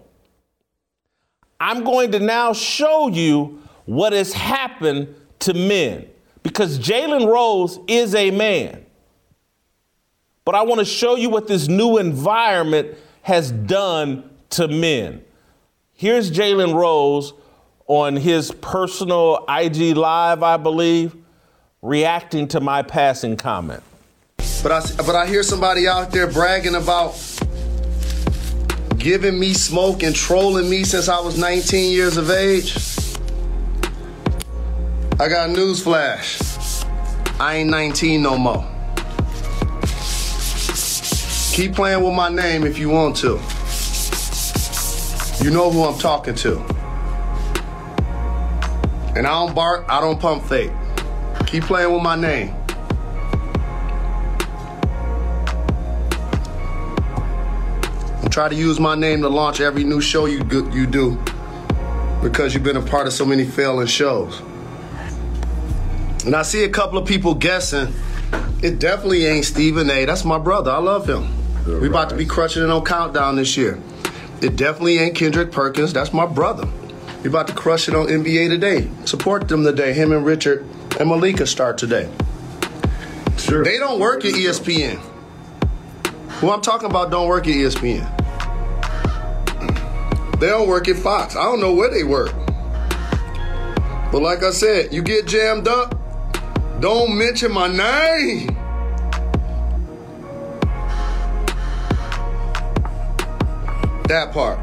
I'm 1.62 1.86
going 1.86 2.12
to 2.12 2.20
now 2.20 2.52
show 2.52 3.08
you 3.08 3.62
what 3.86 4.12
has 4.12 4.34
happened 4.34 5.16
to 5.44 5.54
men 5.54 6.08
because 6.42 6.80
Jalen 6.80 7.28
Rose 7.28 7.80
is 7.88 8.14
a 8.16 8.32
man. 8.32 8.86
But 10.46 10.56
I 10.56 10.64
want 10.64 10.80
to 10.80 10.86
show 10.86 11.16
you 11.16 11.30
what 11.30 11.48
this 11.48 11.68
new 11.68 11.98
environment 11.98 12.98
has 13.22 13.52
done 13.52 14.30
to 14.52 14.68
men. 14.68 15.24
Here's 15.94 16.32
Jalen 16.32 16.74
Rose 16.74 17.34
on 17.88 18.16
his 18.16 18.52
personal 18.52 19.46
IG 19.48 19.96
Live, 19.96 20.44
I 20.44 20.58
believe, 20.58 21.16
reacting 21.82 22.48
to 22.50 22.60
my 22.60 22.82
passing 22.82 23.38
comment. 23.38 23.84
But 24.62 24.72
I, 24.72 24.82
but 24.98 25.16
I 25.16 25.28
hear 25.28 25.44
somebody 25.44 25.88
out 25.88 26.12
there 26.12 26.28
bragging 26.28 26.76
about 26.76 27.16
giving 28.98 29.38
me 29.38 29.54
smoke 29.54 30.04
and 30.04 30.16
trolling 30.16 30.70
me 30.70 30.84
since 30.84 31.10
I 31.10 31.20
was 31.20 31.38
19 31.38 31.92
years 31.92 32.18
of 32.18 32.30
age. 32.30 32.93
I 35.20 35.30
got 35.30 35.52
news 35.52 35.82
flash. 35.82 36.40
I 37.40 37.58
ain't 37.58 37.70
19 37.70 38.24
no 38.24 38.36
more. 38.36 38.68
Keep 41.54 41.76
playing 41.76 42.04
with 42.04 42.16
my 42.16 42.30
name 42.30 42.64
if 42.64 42.80
you 42.80 42.90
want 42.90 43.16
to. 43.18 43.40
You 45.44 45.52
know 45.52 45.70
who 45.70 45.84
I'm 45.84 46.00
talking 46.00 46.34
to. 46.36 46.58
And 49.16 49.28
I 49.28 49.46
don't 49.46 49.54
bark, 49.54 49.86
I 49.88 50.02
don't 50.02 50.20
pump 50.20 50.46
fake. 50.46 50.72
Keep 51.46 51.66
playing 51.66 51.94
with 51.94 52.02
my 52.02 52.16
name. 52.16 52.56
And 58.24 58.32
try 58.32 58.50
to 58.50 58.56
use 58.56 58.80
my 58.80 58.96
name 58.96 59.22
to 59.22 59.30
launch 59.30 59.62
every 59.62 59.84
new 59.84 60.02
show 60.02 60.26
you 60.26 60.44
you 60.72 60.88
do 60.88 61.22
because 62.24 62.56
you've 62.56 62.64
been 62.64 62.78
a 62.78 62.82
part 62.82 63.06
of 63.06 63.14
so 63.14 63.26
many 63.26 63.46
failing 63.46 63.86
shows. 63.86 64.42
And 66.26 66.36
I 66.36 66.44
see 66.44 66.64
a 66.64 66.70
couple 66.70 66.98
of 66.98 67.08
people 67.08 67.34
guessing 67.34 67.94
it 68.62 68.80
definitely 68.80 69.26
ain't 69.26 69.46
Stephen 69.46 69.90
A. 69.90 70.06
That's 70.06 70.24
my 70.24 70.38
brother. 70.38 70.72
I 70.72 70.78
love 70.78 71.08
him. 71.08 71.28
Good 71.66 71.82
we 71.82 71.90
about 71.90 72.10
to 72.10 72.16
be 72.16 72.26
crushing 72.26 72.64
it 72.64 72.70
on 72.70 72.84
Countdown 72.86 73.36
this 73.36 73.58
year. 73.58 73.80
It 74.42 74.56
definitely 74.56 75.00
ain't 75.00 75.16
Kendrick 75.16 75.52
Perkins. 75.52 75.92
That's 75.94 76.14
my 76.14 76.26
brother. 76.26 76.68
We 77.24 77.30
about 77.30 77.48
to 77.48 77.54
crush 77.54 77.88
it 77.88 77.96
on 77.96 78.08
NBA 78.08 78.50
today. 78.50 78.90
Support 79.06 79.48
them 79.48 79.64
today. 79.64 79.94
Him 79.94 80.12
and 80.12 80.26
Richard 80.26 80.66
and 81.00 81.10
Malika 81.10 81.48
start 81.48 81.78
today. 81.78 82.10
Sure. 83.38 83.64
They 83.64 83.78
don't 83.78 84.00
work 84.00 84.26
at 84.26 84.34
ESPN. 84.34 84.98
Who 86.40 86.52
I'm 86.52 86.62
talking 86.62 86.90
about 86.90 87.12
don't 87.12 87.28
work 87.28 87.48
at 87.48 87.54
ESPN. 87.54 88.06
Mm. 89.46 90.40
They 90.40 90.48
don't 90.48 90.68
work 90.68 90.88
at 90.88 90.98
Fox. 90.98 91.36
I 91.36 91.44
don't 91.44 91.60
know 91.60 91.74
where 91.74 91.90
they 91.90 92.04
work. 92.04 92.34
But 94.12 94.22
like 94.22 94.44
I 94.44 94.52
said, 94.52 94.94
you 94.94 95.02
get 95.02 95.26
jammed 95.26 95.68
up, 95.68 96.00
don't 96.80 97.18
mention 97.18 97.52
my 97.52 97.68
name. 97.68 98.48
That 104.08 104.32
part. 104.32 104.60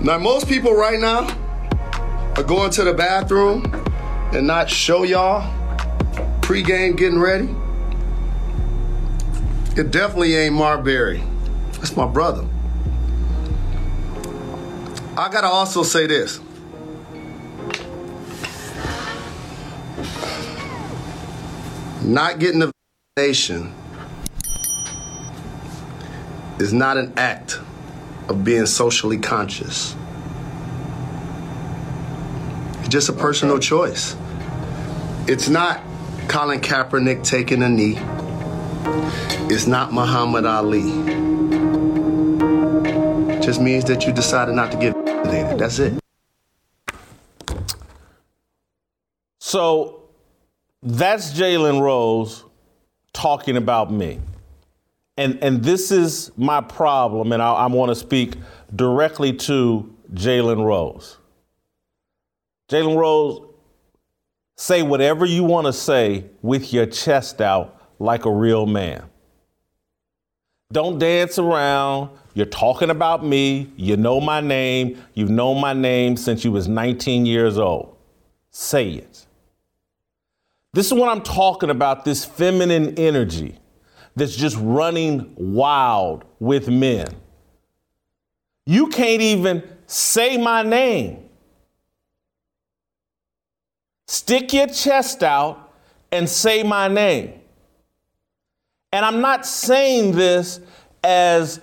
Now, 0.00 0.18
most 0.18 0.48
people 0.48 0.74
right 0.74 0.98
now 0.98 1.26
are 2.36 2.42
going 2.42 2.70
to 2.72 2.84
the 2.84 2.94
bathroom 2.94 3.64
and 4.32 4.46
not 4.46 4.70
show 4.70 5.02
y'all 5.02 5.54
pregame 6.40 6.96
getting 6.96 7.18
ready. 7.18 7.48
It 9.76 9.90
definitely 9.90 10.34
ain't 10.34 10.54
Marbury. 10.54 11.22
That's 11.72 11.96
my 11.96 12.06
brother. 12.06 12.44
I 15.16 15.28
gotta 15.30 15.48
also 15.48 15.82
say 15.82 16.06
this. 16.06 16.40
Not 22.02 22.38
getting 22.38 22.60
the 22.60 22.72
vaccination 23.16 23.74
is 26.60 26.72
not 26.72 26.96
an 26.96 27.12
act 27.16 27.58
of 28.28 28.44
being 28.44 28.66
socially 28.66 29.18
conscious. 29.18 29.96
It's 32.80 32.88
just 32.88 33.08
a 33.08 33.12
personal 33.12 33.56
okay. 33.56 33.66
choice. 33.66 34.16
It's 35.26 35.48
not 35.48 35.80
Colin 36.28 36.60
Kaepernick 36.60 37.24
taking 37.24 37.62
a 37.62 37.68
knee. 37.68 37.98
It's 39.50 39.66
not 39.66 39.92
Muhammad 39.92 40.46
Ali. 40.46 40.90
It 43.34 43.42
just 43.42 43.60
means 43.60 43.84
that 43.86 44.06
you 44.06 44.12
decided 44.12 44.54
not 44.54 44.70
to 44.72 44.78
get 44.78 44.94
vaccinated. 44.94 45.58
That's 45.58 45.78
it. 45.78 45.98
So 49.40 49.97
that's 50.82 51.32
Jalen 51.32 51.80
Rose 51.80 52.44
talking 53.12 53.56
about 53.56 53.92
me 53.92 54.20
and 55.18 55.36
and 55.42 55.62
this 55.62 55.90
is 55.90 56.30
my 56.36 56.60
problem, 56.60 57.32
and 57.32 57.42
I, 57.42 57.52
I 57.52 57.66
want 57.66 57.90
to 57.90 57.96
speak 57.96 58.36
directly 58.74 59.32
to 59.32 59.92
Jalen 60.14 60.64
Rose. 60.64 61.18
Jalen 62.70 62.96
Rose, 62.96 63.42
say 64.56 64.82
whatever 64.82 65.26
you 65.26 65.42
want 65.42 65.66
to 65.66 65.72
say 65.72 66.26
with 66.40 66.72
your 66.72 66.86
chest 66.86 67.40
out 67.40 67.82
like 67.98 68.26
a 68.26 68.32
real 68.32 68.64
man. 68.64 69.10
Don't 70.70 70.98
dance 71.00 71.38
around. 71.38 72.10
You're 72.34 72.46
talking 72.46 72.90
about 72.90 73.24
me. 73.24 73.72
You 73.76 73.96
know 73.96 74.20
my 74.20 74.40
name. 74.40 75.02
You've 75.14 75.30
known 75.30 75.60
my 75.60 75.72
name 75.72 76.16
since 76.16 76.44
you 76.44 76.52
was 76.52 76.68
19 76.68 77.26
years 77.26 77.58
old. 77.58 77.96
Say 78.52 78.90
it. 78.90 79.26
This 80.78 80.86
is 80.86 80.94
what 80.94 81.08
I'm 81.08 81.22
talking 81.22 81.70
about 81.70 82.04
this 82.04 82.24
feminine 82.24 82.96
energy 83.00 83.58
that's 84.14 84.36
just 84.36 84.56
running 84.60 85.34
wild 85.34 86.24
with 86.38 86.68
men. 86.68 87.08
You 88.64 88.86
can't 88.86 89.20
even 89.20 89.68
say 89.88 90.36
my 90.36 90.62
name. 90.62 91.30
Stick 94.06 94.52
your 94.52 94.68
chest 94.68 95.24
out 95.24 95.74
and 96.12 96.28
say 96.28 96.62
my 96.62 96.86
name. 96.86 97.40
And 98.92 99.04
I'm 99.04 99.20
not 99.20 99.46
saying 99.46 100.12
this 100.12 100.60
as 101.02 101.60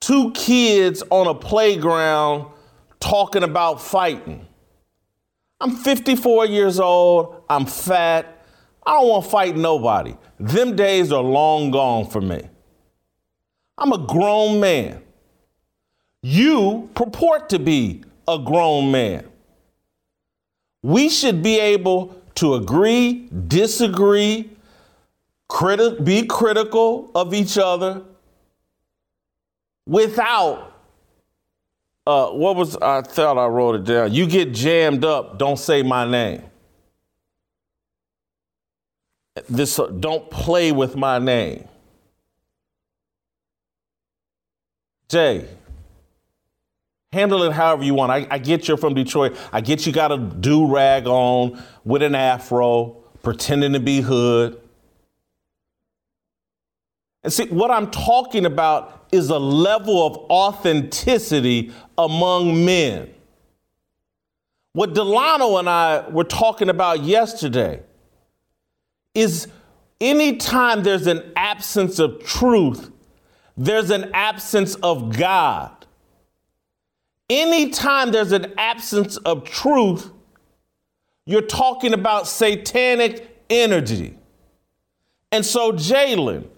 two 0.00 0.32
kids 0.32 1.04
on 1.10 1.28
a 1.28 1.34
playground 1.36 2.50
talking 2.98 3.44
about 3.44 3.80
fighting. 3.80 4.44
I'm 5.60 5.76
54 5.76 6.46
years 6.46 6.80
old, 6.80 7.44
I'm 7.48 7.64
fat, 7.64 8.38
I 8.90 8.94
don't 8.94 9.08
want 9.08 9.24
to 9.24 9.30
fight 9.30 9.56
nobody. 9.56 10.16
Them 10.40 10.74
days 10.74 11.12
are 11.12 11.22
long 11.22 11.70
gone 11.70 12.10
for 12.10 12.20
me. 12.20 12.42
I'm 13.78 13.92
a 13.92 13.98
grown 13.98 14.58
man. 14.58 15.00
You 16.24 16.90
purport 16.96 17.50
to 17.50 17.60
be 17.60 18.02
a 18.26 18.36
grown 18.36 18.90
man. 18.90 19.28
We 20.82 21.08
should 21.08 21.40
be 21.40 21.60
able 21.60 22.20
to 22.34 22.54
agree, 22.54 23.28
disagree, 23.46 24.50
criti- 25.48 26.04
be 26.04 26.26
critical 26.26 27.12
of 27.14 27.32
each 27.32 27.58
other 27.58 28.02
without 29.86 30.74
uh, 32.08 32.30
what 32.30 32.56
was 32.56 32.76
I 32.78 33.02
thought 33.02 33.38
I 33.38 33.46
wrote 33.46 33.76
it 33.76 33.84
down. 33.84 34.12
You 34.12 34.26
get 34.26 34.52
jammed 34.52 35.04
up, 35.04 35.38
don't 35.38 35.60
say 35.60 35.84
my 35.84 36.10
name 36.10 36.49
this 39.48 39.78
uh, 39.78 39.86
don't 39.86 40.30
play 40.30 40.72
with 40.72 40.96
my 40.96 41.18
name. 41.18 41.66
Jay, 45.08 45.48
handle 47.12 47.42
it 47.42 47.52
however 47.52 47.82
you 47.82 47.94
want. 47.94 48.12
I, 48.12 48.26
I, 48.30 48.38
get 48.38 48.68
you're 48.68 48.76
from 48.76 48.94
Detroit. 48.94 49.36
I 49.52 49.60
get 49.60 49.86
you 49.86 49.92
got 49.92 50.12
a 50.12 50.18
do 50.18 50.66
rag 50.66 51.06
on 51.06 51.60
with 51.84 52.02
an 52.02 52.14
afro, 52.14 52.96
pretending 53.22 53.72
to 53.72 53.80
be 53.80 54.00
hood. 54.00 54.60
And 57.22 57.32
see, 57.32 57.48
what 57.48 57.70
I'm 57.70 57.90
talking 57.90 58.46
about 58.46 59.08
is 59.12 59.30
a 59.30 59.38
level 59.38 60.06
of 60.06 60.16
authenticity 60.30 61.72
among 61.98 62.64
men. 62.64 63.12
What 64.72 64.94
Delano 64.94 65.56
and 65.56 65.68
I 65.68 66.08
were 66.08 66.24
talking 66.24 66.68
about 66.68 67.02
yesterday 67.02 67.82
is 69.14 69.48
anytime 70.00 70.82
there's 70.82 71.06
an 71.06 71.32
absence 71.36 71.98
of 71.98 72.24
truth, 72.24 72.90
there's 73.56 73.90
an 73.90 74.10
absence 74.14 74.74
of 74.76 75.16
God. 75.16 75.72
Anytime 77.28 78.10
there's 78.10 78.32
an 78.32 78.54
absence 78.58 79.16
of 79.18 79.44
truth, 79.44 80.10
you're 81.26 81.42
talking 81.42 81.92
about 81.92 82.26
satanic 82.26 83.44
energy. 83.48 84.16
And 85.30 85.44
so, 85.44 85.72
Jalen, 85.72 86.48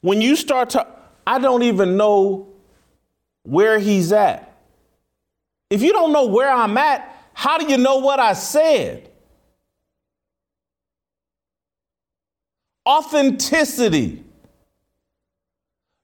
when 0.00 0.20
you 0.20 0.34
start 0.34 0.70
to, 0.70 0.86
I 1.26 1.38
don't 1.38 1.62
even 1.62 1.96
know 1.96 2.48
where 3.42 3.78
he's 3.78 4.12
at. 4.12 4.56
If 5.70 5.82
you 5.82 5.92
don't 5.92 6.12
know 6.12 6.26
where 6.26 6.50
I'm 6.50 6.76
at, 6.78 7.14
how 7.34 7.58
do 7.58 7.66
you 7.70 7.78
know 7.78 7.98
what 7.98 8.18
I 8.18 8.32
said? 8.32 9.07
Authenticity. 12.88 14.24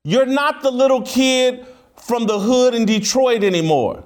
You're 0.05 0.27
not 0.27 0.63
the 0.63 0.71
little 0.71 1.01
kid 1.01 1.67
from 1.97 2.27
the 2.27 2.39
hood 2.39 2.75
in 2.75 2.85
Detroit 2.85 3.43
anymore. 3.43 4.05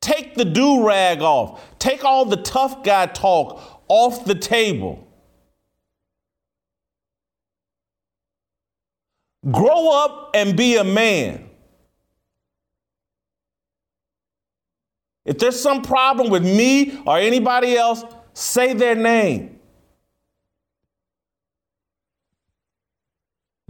Take 0.00 0.34
the 0.34 0.44
do 0.44 0.84
rag 0.84 1.20
off. 1.20 1.78
Take 1.78 2.04
all 2.04 2.24
the 2.24 2.38
tough 2.38 2.82
guy 2.82 3.06
talk 3.06 3.82
off 3.86 4.24
the 4.24 4.34
table. 4.34 5.06
Grow 9.48 9.90
up 9.90 10.30
and 10.34 10.56
be 10.56 10.76
a 10.76 10.84
man. 10.84 11.48
If 15.24 15.38
there's 15.38 15.60
some 15.60 15.82
problem 15.82 16.30
with 16.30 16.44
me 16.44 17.00
or 17.06 17.18
anybody 17.18 17.76
else, 17.76 18.02
say 18.32 18.72
their 18.72 18.96
name. 18.96 19.59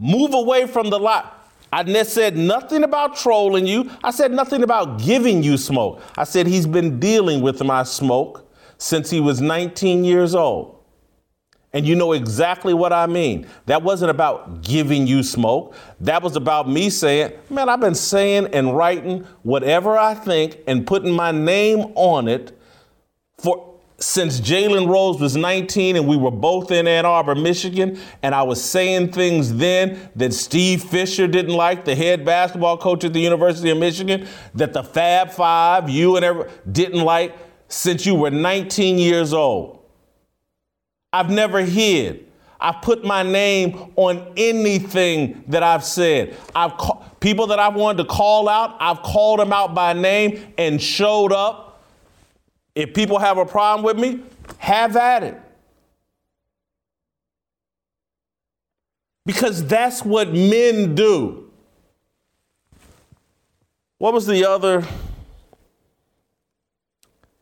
Move 0.00 0.32
away 0.32 0.66
from 0.66 0.88
the 0.88 0.98
lie. 0.98 1.30
I 1.72 2.02
said 2.02 2.36
nothing 2.36 2.82
about 2.82 3.16
trolling 3.16 3.66
you. 3.66 3.90
I 4.02 4.10
said 4.10 4.32
nothing 4.32 4.62
about 4.62 5.00
giving 5.00 5.42
you 5.42 5.56
smoke. 5.56 6.02
I 6.16 6.24
said 6.24 6.46
he's 6.46 6.66
been 6.66 6.98
dealing 6.98 7.42
with 7.42 7.62
my 7.62 7.84
smoke 7.84 8.50
since 8.78 9.10
he 9.10 9.20
was 9.20 9.40
19 9.40 10.02
years 10.04 10.34
old. 10.34 10.78
And 11.72 11.86
you 11.86 11.94
know 11.94 12.12
exactly 12.12 12.74
what 12.74 12.92
I 12.92 13.06
mean. 13.06 13.46
That 13.66 13.82
wasn't 13.82 14.10
about 14.10 14.62
giving 14.62 15.06
you 15.06 15.22
smoke. 15.22 15.76
That 16.00 16.22
was 16.22 16.34
about 16.34 16.68
me 16.68 16.90
saying, 16.90 17.32
man, 17.48 17.68
I've 17.68 17.78
been 17.78 17.94
saying 17.94 18.48
and 18.52 18.76
writing 18.76 19.24
whatever 19.42 19.96
I 19.96 20.14
think 20.14 20.58
and 20.66 20.84
putting 20.84 21.12
my 21.12 21.30
name 21.30 21.92
on 21.94 22.26
it 22.26 22.58
for 23.38 23.69
since 24.00 24.40
Jalen 24.40 24.88
Rose 24.88 25.20
was 25.20 25.36
19 25.36 25.96
and 25.96 26.08
we 26.08 26.16
were 26.16 26.30
both 26.30 26.70
in 26.70 26.88
Ann 26.88 27.04
Arbor, 27.04 27.34
Michigan, 27.34 28.00
and 28.22 28.34
I 28.34 28.42
was 28.42 28.62
saying 28.64 29.12
things 29.12 29.54
then 29.56 30.10
that 30.16 30.32
Steve 30.32 30.82
Fisher 30.82 31.28
didn't 31.28 31.54
like, 31.54 31.84
the 31.84 31.94
head 31.94 32.24
basketball 32.24 32.78
coach 32.78 33.04
at 33.04 33.12
the 33.12 33.20
University 33.20 33.68
of 33.68 33.76
Michigan, 33.76 34.26
that 34.54 34.72
the 34.72 34.82
Fab 34.82 35.30
Five, 35.30 35.90
you 35.90 36.16
and 36.16 36.24
everyone, 36.24 36.50
didn't 36.72 37.02
like 37.02 37.36
since 37.68 38.06
you 38.06 38.14
were 38.14 38.30
19 38.30 38.96
years 38.98 39.34
old. 39.34 39.84
I've 41.12 41.30
never 41.30 41.60
hid. 41.60 42.26
I've 42.58 42.80
put 42.82 43.04
my 43.04 43.22
name 43.22 43.92
on 43.96 44.32
anything 44.36 45.44
that 45.48 45.62
I've 45.62 45.84
said. 45.84 46.36
I've 46.54 46.76
ca- 46.76 47.02
people 47.20 47.48
that 47.48 47.58
I've 47.58 47.74
wanted 47.74 48.04
to 48.04 48.08
call 48.08 48.48
out, 48.48 48.76
I've 48.80 49.02
called 49.02 49.40
them 49.40 49.52
out 49.52 49.74
by 49.74 49.92
name 49.92 50.52
and 50.56 50.80
showed 50.80 51.32
up. 51.32 51.69
If 52.74 52.94
people 52.94 53.18
have 53.18 53.38
a 53.38 53.44
problem 53.44 53.84
with 53.84 53.98
me, 53.98 54.22
have 54.58 54.96
at 54.96 55.22
it. 55.22 55.40
Because 59.26 59.64
that's 59.66 60.04
what 60.04 60.32
men 60.32 60.94
do. 60.94 61.50
What 63.98 64.14
was 64.14 64.26
the 64.26 64.48
other? 64.48 64.84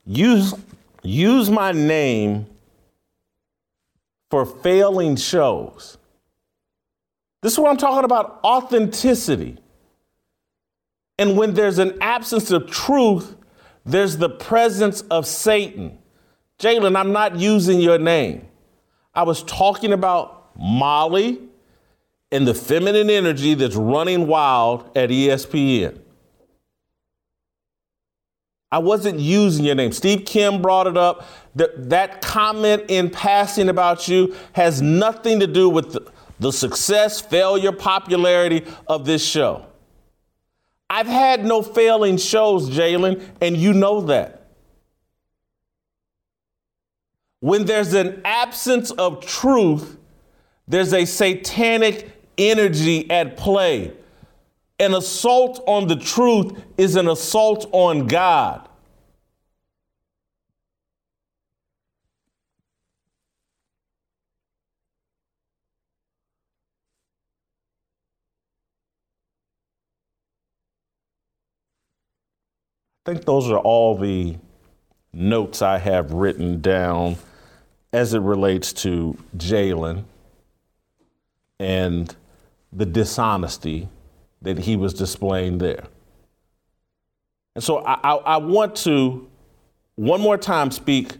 Use 0.04 0.54
use 1.02 1.48
my 1.48 1.72
name 1.72 2.46
for 4.30 4.44
failing 4.44 5.16
shows. 5.16 5.96
This 7.40 7.52
is 7.52 7.58
what 7.58 7.70
I'm 7.70 7.76
talking 7.76 8.04
about 8.04 8.40
authenticity. 8.42 9.58
And 11.18 11.36
when 11.36 11.54
there's 11.54 11.78
an 11.78 11.96
absence 12.00 12.50
of 12.50 12.70
truth, 12.70 13.36
there's 13.88 14.18
the 14.18 14.28
presence 14.28 15.00
of 15.02 15.26
Satan. 15.26 15.98
Jalen, 16.58 16.96
I'm 16.96 17.12
not 17.12 17.36
using 17.36 17.80
your 17.80 17.98
name. 17.98 18.46
I 19.14 19.22
was 19.22 19.42
talking 19.44 19.92
about 19.92 20.50
Molly 20.56 21.40
and 22.30 22.46
the 22.46 22.54
feminine 22.54 23.08
energy 23.08 23.54
that's 23.54 23.76
running 23.76 24.26
wild 24.26 24.90
at 24.96 25.08
ESPN. 25.08 26.00
I 28.70 28.78
wasn't 28.78 29.18
using 29.18 29.64
your 29.64 29.74
name. 29.74 29.92
Steve 29.92 30.26
Kim 30.26 30.60
brought 30.60 30.86
it 30.86 30.96
up. 30.96 31.26
That, 31.54 31.88
that 31.88 32.20
comment 32.20 32.84
in 32.88 33.08
passing 33.08 33.70
about 33.70 34.06
you 34.06 34.36
has 34.52 34.82
nothing 34.82 35.40
to 35.40 35.46
do 35.46 35.70
with 35.70 35.94
the, 35.94 36.12
the 36.38 36.52
success, 36.52 37.20
failure, 37.20 37.72
popularity 37.72 38.66
of 38.86 39.06
this 39.06 39.24
show. 39.24 39.67
I've 40.90 41.06
had 41.06 41.44
no 41.44 41.62
failing 41.62 42.16
shows, 42.16 42.70
Jalen, 42.70 43.22
and 43.40 43.56
you 43.56 43.72
know 43.72 44.00
that. 44.02 44.46
When 47.40 47.66
there's 47.66 47.94
an 47.94 48.20
absence 48.24 48.90
of 48.90 49.24
truth, 49.24 49.96
there's 50.66 50.92
a 50.92 51.04
satanic 51.04 52.10
energy 52.36 53.10
at 53.10 53.36
play. 53.36 53.92
An 54.80 54.94
assault 54.94 55.62
on 55.66 55.88
the 55.88 55.96
truth 55.96 56.62
is 56.76 56.96
an 56.96 57.08
assault 57.08 57.68
on 57.72 58.06
God. 58.06 58.68
I 72.97 72.97
think 73.08 73.24
those 73.24 73.50
are 73.50 73.58
all 73.58 73.96
the 73.96 74.36
notes 75.14 75.62
I 75.62 75.78
have 75.78 76.12
written 76.12 76.60
down 76.60 77.16
as 77.90 78.12
it 78.12 78.20
relates 78.20 78.74
to 78.74 79.16
Jalen 79.36 80.04
and 81.58 82.14
the 82.70 82.84
dishonesty 82.84 83.88
that 84.42 84.58
he 84.58 84.76
was 84.76 84.92
displaying 84.92 85.56
there. 85.56 85.84
And 87.54 87.64
so 87.64 87.78
I, 87.78 87.94
I, 88.04 88.14
I 88.16 88.36
want 88.36 88.76
to 88.76 89.26
one 89.94 90.20
more 90.20 90.36
time 90.36 90.70
speak 90.70 91.14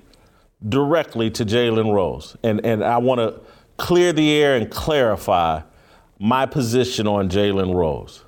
directly 0.68 1.30
to 1.30 1.44
Jalen 1.46 1.92
Rose. 1.92 2.36
And, 2.42 2.64
and 2.66 2.84
I 2.84 2.98
want 2.98 3.20
to 3.20 3.40
clear 3.78 4.12
the 4.12 4.30
air 4.32 4.56
and 4.56 4.70
clarify 4.70 5.62
my 6.18 6.44
position 6.44 7.06
on 7.06 7.30
Jalen 7.30 7.74
Rose. 7.74 8.24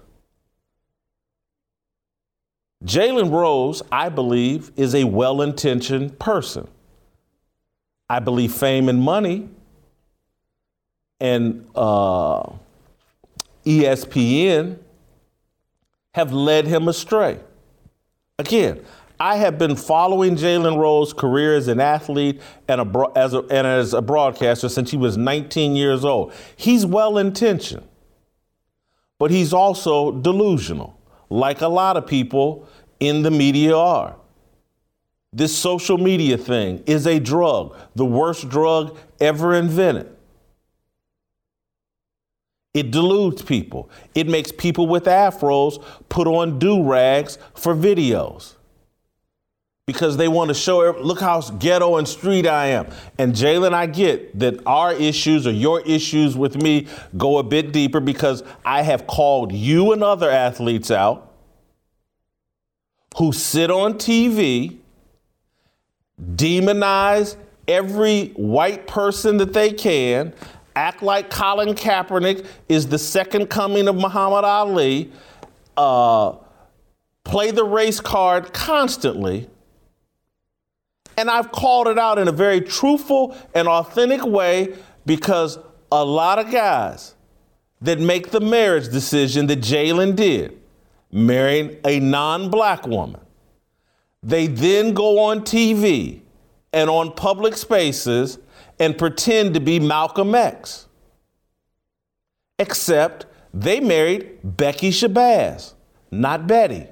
Jalen 2.84 3.30
Rose, 3.30 3.82
I 3.92 4.08
believe, 4.08 4.72
is 4.76 4.94
a 4.94 5.04
well 5.04 5.42
intentioned 5.42 6.18
person. 6.18 6.68
I 8.08 8.18
believe 8.18 8.52
fame 8.52 8.88
and 8.88 9.00
money 9.00 9.48
and 11.20 11.66
uh, 11.74 12.42
ESPN 13.64 14.78
have 16.14 16.32
led 16.32 16.66
him 16.66 16.88
astray. 16.88 17.38
Again, 18.38 18.84
I 19.20 19.36
have 19.36 19.58
been 19.58 19.76
following 19.76 20.34
Jalen 20.34 20.78
Rose's 20.78 21.12
career 21.12 21.54
as 21.54 21.68
an 21.68 21.78
athlete 21.78 22.40
and, 22.66 22.80
a, 22.80 23.12
as 23.14 23.34
a, 23.34 23.40
and 23.42 23.66
as 23.66 23.92
a 23.92 24.00
broadcaster 24.00 24.70
since 24.70 24.90
he 24.90 24.96
was 24.96 25.18
19 25.18 25.76
years 25.76 26.06
old. 26.06 26.32
He's 26.56 26.86
well 26.86 27.18
intentioned, 27.18 27.86
but 29.18 29.30
he's 29.30 29.52
also 29.52 30.10
delusional, 30.10 30.98
like 31.30 31.60
a 31.60 31.68
lot 31.68 31.96
of 31.96 32.06
people 32.06 32.68
in 32.98 33.22
the 33.22 33.30
media 33.30 33.76
are. 33.76 34.16
This 35.32 35.56
social 35.56 35.96
media 35.96 36.36
thing 36.36 36.82
is 36.86 37.06
a 37.06 37.20
drug, 37.20 37.76
the 37.94 38.04
worst 38.04 38.48
drug 38.48 38.98
ever 39.20 39.54
invented. 39.54 40.16
It 42.74 42.90
deludes 42.90 43.42
people. 43.42 43.90
It 44.14 44.28
makes 44.28 44.52
people 44.52 44.86
with 44.86 45.04
afros 45.04 45.82
put 46.08 46.26
on 46.26 46.58
do 46.58 46.82
rags 46.82 47.38
for 47.54 47.74
videos 47.74 48.54
because 49.92 50.16
they 50.16 50.28
want 50.28 50.48
to 50.48 50.54
show, 50.54 50.92
look 51.00 51.18
how 51.18 51.40
ghetto 51.40 51.96
and 51.96 52.06
street 52.06 52.46
I 52.46 52.66
am. 52.66 52.86
And 53.18 53.34
Jalen, 53.34 53.72
I 53.72 53.86
get 53.86 54.38
that 54.38 54.64
our 54.64 54.92
issues 54.92 55.48
or 55.48 55.50
your 55.50 55.80
issues 55.80 56.36
with 56.36 56.54
me 56.54 56.86
go 57.16 57.38
a 57.38 57.42
bit 57.42 57.72
deeper 57.72 57.98
because 57.98 58.44
I 58.64 58.82
have 58.82 59.08
called 59.08 59.50
you 59.52 59.90
and 59.92 60.04
other 60.04 60.30
athletes 60.30 60.92
out 60.92 61.32
who 63.16 63.32
sit 63.32 63.68
on 63.68 63.94
TV 63.94 64.78
demonize 66.36 67.34
every 67.66 68.28
white 68.28 68.86
person 68.86 69.38
that 69.38 69.52
they 69.52 69.72
can, 69.72 70.32
act 70.76 71.02
like 71.02 71.30
Colin 71.30 71.74
Kaepernick 71.74 72.46
is 72.68 72.86
the 72.86 72.98
second 72.98 73.48
coming 73.48 73.88
of 73.88 73.96
Muhammad 73.96 74.44
Ali, 74.44 75.10
uh, 75.76 76.34
play 77.24 77.50
the 77.50 77.64
race 77.64 78.00
card 78.00 78.52
constantly. 78.52 79.48
And 81.20 81.30
I've 81.30 81.52
called 81.52 81.86
it 81.86 81.98
out 81.98 82.18
in 82.18 82.28
a 82.28 82.32
very 82.32 82.62
truthful 82.62 83.36
and 83.54 83.68
authentic 83.68 84.24
way 84.24 84.74
because 85.04 85.58
a 85.92 86.02
lot 86.02 86.38
of 86.38 86.50
guys 86.50 87.14
that 87.82 88.00
make 88.00 88.30
the 88.30 88.40
marriage 88.40 88.88
decision 88.88 89.46
that 89.48 89.60
Jalen 89.60 90.16
did, 90.16 90.58
marrying 91.12 91.76
a 91.84 92.00
non 92.00 92.48
black 92.48 92.86
woman, 92.86 93.20
they 94.22 94.46
then 94.46 94.94
go 94.94 95.18
on 95.18 95.40
TV 95.40 96.22
and 96.72 96.88
on 96.88 97.12
public 97.12 97.54
spaces 97.54 98.38
and 98.78 98.96
pretend 98.96 99.52
to 99.52 99.60
be 99.60 99.78
Malcolm 99.78 100.34
X. 100.34 100.86
Except 102.58 103.26
they 103.52 103.78
married 103.78 104.38
Becky 104.42 104.90
Shabazz, 104.90 105.74
not 106.10 106.46
Betty. 106.46 106.86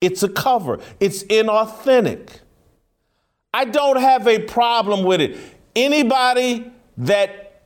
It's 0.00 0.22
a 0.22 0.28
cover, 0.28 0.80
it's 0.98 1.22
inauthentic. 1.24 2.40
I 3.52 3.64
don't 3.64 3.98
have 3.98 4.26
a 4.28 4.38
problem 4.38 5.04
with 5.04 5.20
it. 5.20 5.36
Anybody 5.74 6.70
that 6.98 7.64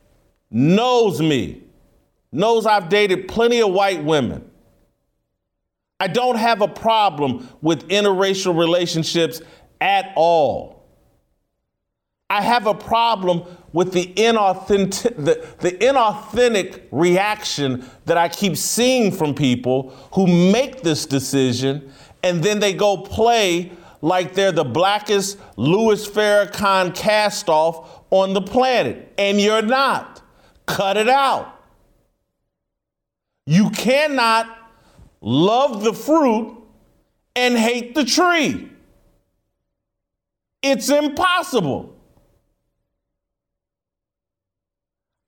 knows 0.49 1.21
me 1.21 1.63
knows 2.31 2.65
I've 2.65 2.89
dated 2.89 3.27
plenty 3.27 3.61
of 3.61 3.71
white 3.71 4.03
women. 4.03 4.49
I 5.99 6.07
don't 6.07 6.35
have 6.35 6.61
a 6.61 6.67
problem 6.67 7.47
with 7.61 7.87
interracial 7.87 8.57
relationships 8.57 9.41
at 9.79 10.11
all. 10.15 10.75
I 12.29 12.41
have 12.41 12.67
a 12.67 12.73
problem 12.73 13.43
with 13.71 13.93
the 13.93 14.07
inauthentic, 14.15 15.15
the, 15.15 15.47
the 15.59 15.71
inauthentic 15.77 16.83
reaction 16.91 17.85
that 18.05 18.17
I 18.17 18.29
keep 18.29 18.57
seeing 18.57 19.11
from 19.11 19.35
people 19.35 19.91
who 20.13 20.27
make 20.51 20.81
this 20.81 21.05
decision 21.05 21.93
and 22.25 22.43
then 22.43 22.59
they 22.59 22.73
go 22.73 22.97
play 22.97 23.71
like 24.01 24.33
they're 24.33 24.51
the 24.51 24.63
blackest 24.63 25.37
Louis 25.57 26.07
Farrakhan 26.07 26.95
castoff 26.95 27.87
on 28.09 28.33
the 28.33 28.41
planet. 28.41 29.13
And 29.19 29.39
you're 29.39 29.61
not. 29.61 30.23
Cut 30.65 30.97
it 30.97 31.07
out. 31.07 31.61
You 33.45 33.69
cannot 33.69 34.47
love 35.21 35.83
the 35.83 35.93
fruit 35.93 36.57
and 37.35 37.55
hate 37.55 37.93
the 37.93 38.03
tree. 38.03 38.71
It's 40.63 40.89
impossible. 40.89 41.95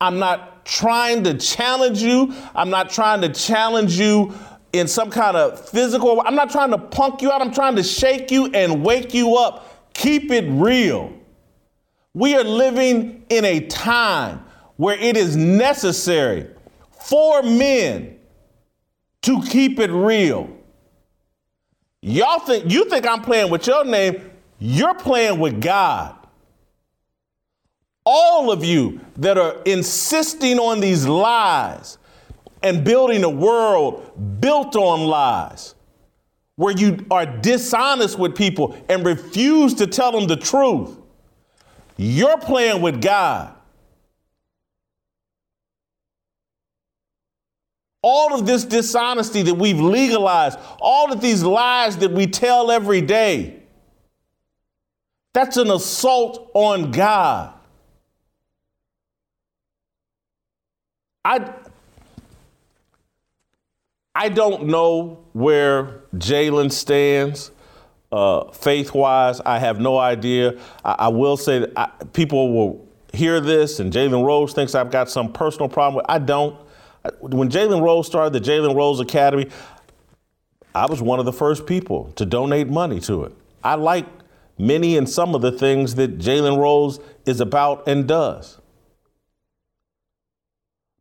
I'm 0.01 0.17
not 0.17 0.65
trying 0.65 1.23
to 1.25 1.35
challenge 1.35 2.01
you. 2.01 2.33
I'm 2.55 2.71
not 2.71 2.89
trying 2.89 3.21
to 3.21 3.29
challenge 3.29 3.99
you 3.99 4.33
in 4.73 4.87
some 4.87 5.09
kind 5.09 5.37
of 5.37 5.69
physical. 5.69 6.21
I'm 6.21 6.35
not 6.35 6.49
trying 6.49 6.71
to 6.71 6.77
punk 6.77 7.21
you 7.21 7.31
out. 7.31 7.41
I'm 7.41 7.53
trying 7.53 7.75
to 7.77 7.83
shake 7.83 8.31
you 8.31 8.47
and 8.47 8.83
wake 8.83 9.13
you 9.13 9.35
up. 9.35 9.93
Keep 9.93 10.31
it 10.31 10.45
real. 10.47 11.13
We 12.13 12.35
are 12.35 12.43
living 12.43 13.25
in 13.29 13.45
a 13.45 13.61
time 13.67 14.43
where 14.75 14.97
it 14.97 15.17
is 15.17 15.35
necessary 15.35 16.47
for 17.01 17.43
men 17.43 18.17
to 19.23 19.41
keep 19.43 19.79
it 19.79 19.91
real. 19.91 20.49
Y'all 22.01 22.39
think 22.39 22.71
you 22.71 22.89
think 22.89 23.05
I'm 23.05 23.21
playing 23.21 23.51
with 23.51 23.67
your 23.67 23.83
name? 23.83 24.31
You're 24.59 24.93
playing 24.93 25.39
with 25.39 25.61
God. 25.61 26.15
All 28.05 28.51
of 28.51 28.63
you 28.63 29.01
that 29.17 29.37
are 29.37 29.61
insisting 29.65 30.59
on 30.59 30.79
these 30.79 31.05
lies 31.05 31.97
and 32.63 32.83
building 32.83 33.23
a 33.23 33.29
world 33.29 34.39
built 34.41 34.75
on 34.75 35.01
lies, 35.07 35.75
where 36.55 36.75
you 36.75 37.05
are 37.11 37.25
dishonest 37.25 38.17
with 38.17 38.35
people 38.35 38.75
and 38.89 39.05
refuse 39.05 39.73
to 39.75 39.87
tell 39.87 40.11
them 40.11 40.27
the 40.27 40.35
truth, 40.35 40.97
you're 41.97 42.37
playing 42.39 42.81
with 42.81 43.01
God. 43.01 43.53
All 48.01 48.33
of 48.33 48.45
this 48.45 48.63
dishonesty 48.63 49.41
that 49.41 49.55
we've 49.55 49.79
legalized, 49.79 50.57
all 50.79 51.11
of 51.11 51.19
these 51.19 51.43
lies 51.43 51.97
that 51.97 52.11
we 52.11 52.27
tell 52.27 52.71
every 52.71 53.01
day, 53.01 53.61
that's 55.33 55.57
an 55.57 55.69
assault 55.69 56.49
on 56.53 56.91
God. 56.91 57.53
I, 61.25 61.53
I 64.17 64.29
don't 64.29 64.65
know 64.65 65.23
where 65.33 66.01
Jalen 66.15 66.71
stands 66.71 67.51
uh, 68.11 68.51
faith 68.51 68.95
wise. 68.95 69.39
I 69.41 69.59
have 69.59 69.79
no 69.79 69.99
idea. 69.99 70.57
I, 70.83 70.95
I 70.97 71.07
will 71.09 71.37
say 71.37 71.59
that 71.59 71.73
I, 71.77 71.91
people 72.13 72.51
will 72.51 72.87
hear 73.13 73.39
this, 73.39 73.79
and 73.79 73.93
Jalen 73.93 74.25
Rose 74.25 74.53
thinks 74.53 74.73
I've 74.73 74.89
got 74.89 75.11
some 75.11 75.31
personal 75.31 75.69
problem 75.69 75.97
with. 75.97 76.05
I 76.09 76.17
don't. 76.17 76.59
When 77.19 77.49
Jalen 77.49 77.83
Rose 77.83 78.07
started 78.07 78.33
the 78.33 78.41
Jalen 78.41 78.75
Rose 78.75 78.99
Academy, 78.99 79.51
I 80.73 80.87
was 80.87 80.99
one 80.99 81.19
of 81.19 81.25
the 81.25 81.33
first 81.33 81.67
people 81.67 82.11
to 82.15 82.25
donate 82.25 82.69
money 82.69 82.99
to 83.01 83.23
it. 83.25 83.35
I 83.63 83.75
like 83.75 84.07
many 84.57 84.97
and 84.97 85.07
some 85.07 85.35
of 85.35 85.43
the 85.43 85.51
things 85.51 85.93
that 85.93 86.17
Jalen 86.17 86.57
Rose 86.57 86.99
is 87.27 87.39
about 87.39 87.87
and 87.87 88.07
does. 88.07 88.59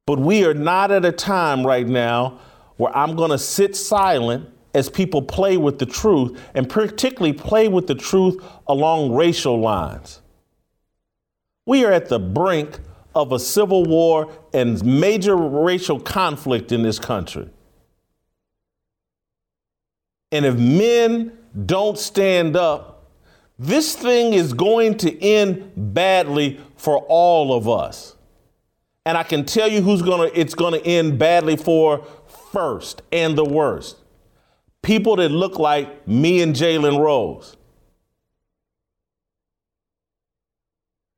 But 0.05 0.19
we 0.19 0.45
are 0.45 0.55
not 0.55 0.91
at 0.91 1.07
a 1.07 1.13
time 1.13 1.67
right 1.67 1.89
now 1.89 2.41
where 2.77 2.97
I'm 2.97 3.17
going 3.17 3.31
to 3.31 3.39
sit 3.39 3.77
silent 3.77 4.49
as 4.75 4.91
people 4.91 5.23
play 5.23 5.57
with 5.57 5.79
the 5.79 5.87
truth, 5.87 6.39
and 6.55 6.69
particularly 6.69 7.33
play 7.33 7.67
with 7.67 7.87
the 7.87 7.95
truth 7.95 8.45
along 8.67 9.15
racial 9.15 9.59
lines. 9.59 10.21
We 11.65 11.85
are 11.85 11.93
at 11.93 12.09
the 12.11 12.19
brink 12.19 12.79
of 13.15 13.33
a 13.33 13.39
civil 13.39 13.85
war 13.85 14.31
and 14.53 14.85
major 14.85 15.35
racial 15.35 15.99
conflict 15.99 16.73
in 16.73 16.83
this 16.83 16.99
country. 16.99 17.49
And 20.31 20.45
if 20.45 20.57
men 20.57 21.33
don't 21.65 21.99
stand 21.99 22.57
up, 22.57 23.11
this 23.59 23.97
thing 23.97 24.35
is 24.35 24.53
going 24.53 24.99
to 24.99 25.23
end 25.25 25.73
badly 25.95 26.61
for 26.77 26.99
all 27.09 27.55
of 27.55 27.69
us. 27.69 28.17
And 29.07 29.17
I 29.17 29.23
can 29.23 29.45
tell 29.45 29.69
you 29.69 29.81
who's 29.81 30.03
going 30.03 30.31
to 30.31 30.39
it's 30.39 30.55
going 30.55 30.75
to 30.75 30.87
end 30.87 31.19
badly 31.19 31.57
for 31.57 32.05
first 32.57 33.03
and 33.13 33.37
the 33.37 33.45
worst. 33.45 33.99
People 34.83 35.17
that 35.17 35.29
look 35.29 35.59
like 35.59 36.09
me 36.09 36.41
and 36.41 36.57
Jalen 36.57 36.99
Rose. 36.99 37.55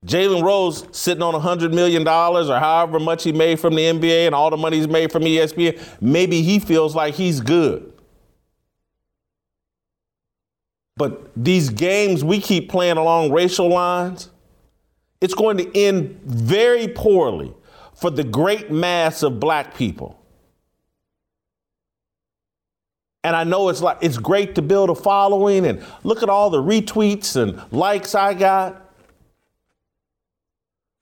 Jalen 0.05 0.43
Rose 0.43 0.85
sitting 0.91 1.23
on 1.23 1.41
$100 1.41 1.73
million 1.73 2.07
or 2.09 2.59
however 2.59 2.99
much 2.99 3.23
he 3.23 3.31
made 3.31 3.61
from 3.61 3.77
the 3.77 3.83
NBA 3.83 4.27
and 4.27 4.35
all 4.35 4.51
the 4.51 4.57
money 4.57 4.79
he's 4.79 4.89
made 4.89 5.13
from 5.13 5.23
ESPN, 5.23 5.81
maybe 6.01 6.43
he 6.43 6.59
feels 6.59 6.97
like 6.97 7.15
he's 7.15 7.41
good. 7.41 7.93
But 10.97 11.31
these 11.37 11.71
games 11.71 12.25
we 12.25 12.41
keep 12.41 12.69
playing 12.69 12.97
along 12.97 13.31
racial 13.31 13.69
lines, 13.69 14.31
it's 15.21 15.35
going 15.35 15.59
to 15.59 15.79
end 15.79 16.21
very 16.25 16.89
poorly 16.89 17.55
for 17.95 18.11
the 18.11 18.25
great 18.25 18.73
mass 18.73 19.23
of 19.23 19.39
black 19.39 19.77
people. 19.77 20.18
And 23.29 23.37
I 23.37 23.45
know 23.45 23.69
it's 23.69 23.83
like 23.83 23.99
it's 24.01 24.17
great 24.17 24.55
to 24.55 24.63
build 24.63 24.89
a 24.89 24.95
following 24.95 25.67
and 25.67 25.85
look 26.03 26.23
at 26.23 26.31
all 26.31 26.49
the 26.49 26.63
retweets 26.63 27.37
and 27.37 27.61
likes 27.71 28.15
I 28.15 28.33
got. 28.33 28.91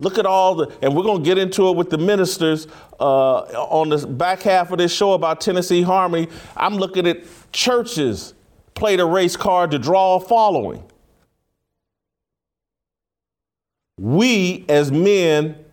Look 0.00 0.18
at 0.18 0.26
all 0.26 0.56
the, 0.56 0.76
and 0.82 0.96
we're 0.96 1.04
going 1.04 1.22
to 1.22 1.24
get 1.24 1.38
into 1.38 1.68
it 1.68 1.76
with 1.76 1.88
the 1.88 1.98
ministers 1.98 2.66
uh, 2.98 3.42
on 3.42 3.90
the 3.90 4.04
back 4.08 4.42
half 4.42 4.72
of 4.72 4.78
this 4.78 4.92
show 4.92 5.12
about 5.12 5.40
Tennessee 5.40 5.82
Harmony. 5.82 6.26
I'm 6.56 6.74
looking 6.74 7.06
at 7.06 7.22
churches 7.52 8.34
played 8.74 8.98
a 8.98 9.06
race 9.06 9.36
card 9.36 9.70
to 9.70 9.78
draw 9.78 10.16
a 10.16 10.20
following. 10.20 10.82
We 14.00 14.64
as 14.68 14.90
men 14.90 15.64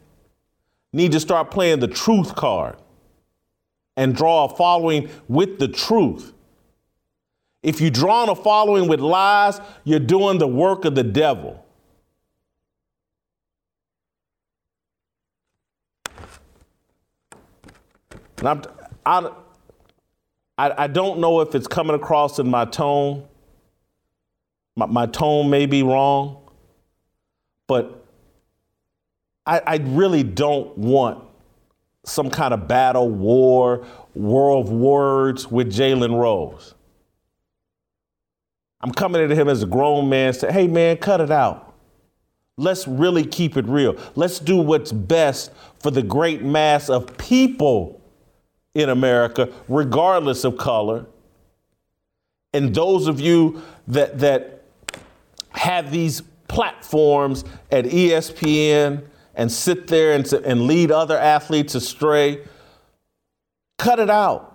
need 0.93 1.13
to 1.13 1.19
start 1.19 1.49
playing 1.49 1.79
the 1.79 1.87
truth 1.87 2.35
card 2.35 2.75
and 3.97 4.15
draw 4.15 4.45
a 4.45 4.49
following 4.55 5.09
with 5.27 5.57
the 5.57 5.67
truth. 5.67 6.32
If 7.63 7.81
you 7.81 7.89
draw 7.89 8.29
a 8.29 8.35
following 8.35 8.87
with 8.87 8.99
lies, 8.99 9.59
you're 9.85 9.99
doing 9.99 10.37
the 10.37 10.47
work 10.47 10.85
of 10.85 10.95
the 10.95 11.03
devil. 11.03 11.65
And 18.37 18.47
I'm, 18.47 18.61
I, 19.05 19.31
I, 20.57 20.83
I 20.83 20.87
don't 20.87 21.19
know 21.19 21.39
if 21.39 21.55
it's 21.55 21.67
coming 21.67 21.95
across 21.95 22.37
in 22.37 22.47
my 22.49 22.65
tone, 22.65 23.25
My, 24.75 24.85
my 24.87 25.05
tone 25.05 25.49
may 25.49 25.65
be 25.65 25.83
wrong, 25.83 26.41
but 27.67 28.05
I, 29.45 29.61
I 29.65 29.75
really 29.77 30.23
don't 30.23 30.77
want 30.77 31.23
some 32.05 32.29
kind 32.29 32.53
of 32.53 32.67
battle, 32.67 33.09
war, 33.09 33.85
war 34.13 34.57
of 34.57 34.69
words 34.69 35.49
with 35.49 35.71
Jalen 35.71 36.19
Rose. 36.19 36.75
I'm 38.83 38.91
coming 38.91 39.21
at 39.21 39.31
him 39.31 39.47
as 39.47 39.63
a 39.63 39.65
grown 39.65 40.09
man, 40.09 40.33
say, 40.33 40.51
hey 40.51 40.67
man, 40.67 40.97
cut 40.97 41.21
it 41.21 41.31
out. 41.31 41.73
Let's 42.57 42.85
really 42.85 43.25
keep 43.25 43.55
it 43.55 43.65
real. 43.65 43.95
Let's 44.15 44.39
do 44.39 44.57
what's 44.57 44.91
best 44.91 45.51
for 45.79 45.89
the 45.89 46.03
great 46.03 46.43
mass 46.43 46.89
of 46.89 47.17
people 47.17 48.01
in 48.75 48.89
America, 48.89 49.51
regardless 49.69 50.43
of 50.43 50.57
color. 50.57 51.05
And 52.53 52.75
those 52.75 53.07
of 53.07 53.21
you 53.21 53.63
that 53.87 54.19
that 54.19 54.63
have 55.51 55.89
these 55.89 56.21
platforms 56.49 57.45
at 57.71 57.85
ESPN 57.85 59.05
and 59.33 59.51
sit 59.51 59.87
there 59.87 60.13
and, 60.13 60.31
and 60.33 60.67
lead 60.67 60.91
other 60.91 61.17
athletes 61.17 61.73
astray, 61.73 62.43
cut 63.77 63.99
it 63.99 64.09
out. 64.09 64.52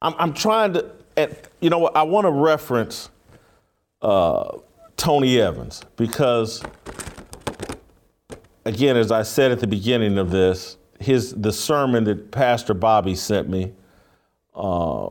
I'm, 0.00 0.14
I'm 0.18 0.32
trying 0.32 0.74
to, 0.74 0.90
and 1.16 1.36
you 1.60 1.70
know 1.70 1.78
what? 1.78 1.96
I 1.96 2.02
want 2.02 2.26
to 2.26 2.30
reference 2.30 3.10
uh, 4.02 4.58
Tony 4.96 5.40
Evans 5.40 5.82
because, 5.96 6.62
again, 8.64 8.96
as 8.96 9.10
I 9.10 9.22
said 9.22 9.50
at 9.50 9.60
the 9.60 9.66
beginning 9.66 10.18
of 10.18 10.30
this, 10.30 10.76
his 11.00 11.32
the 11.34 11.52
sermon 11.52 12.04
that 12.04 12.30
Pastor 12.30 12.74
Bobby 12.74 13.14
sent 13.14 13.48
me 13.48 13.72
uh, 14.54 15.08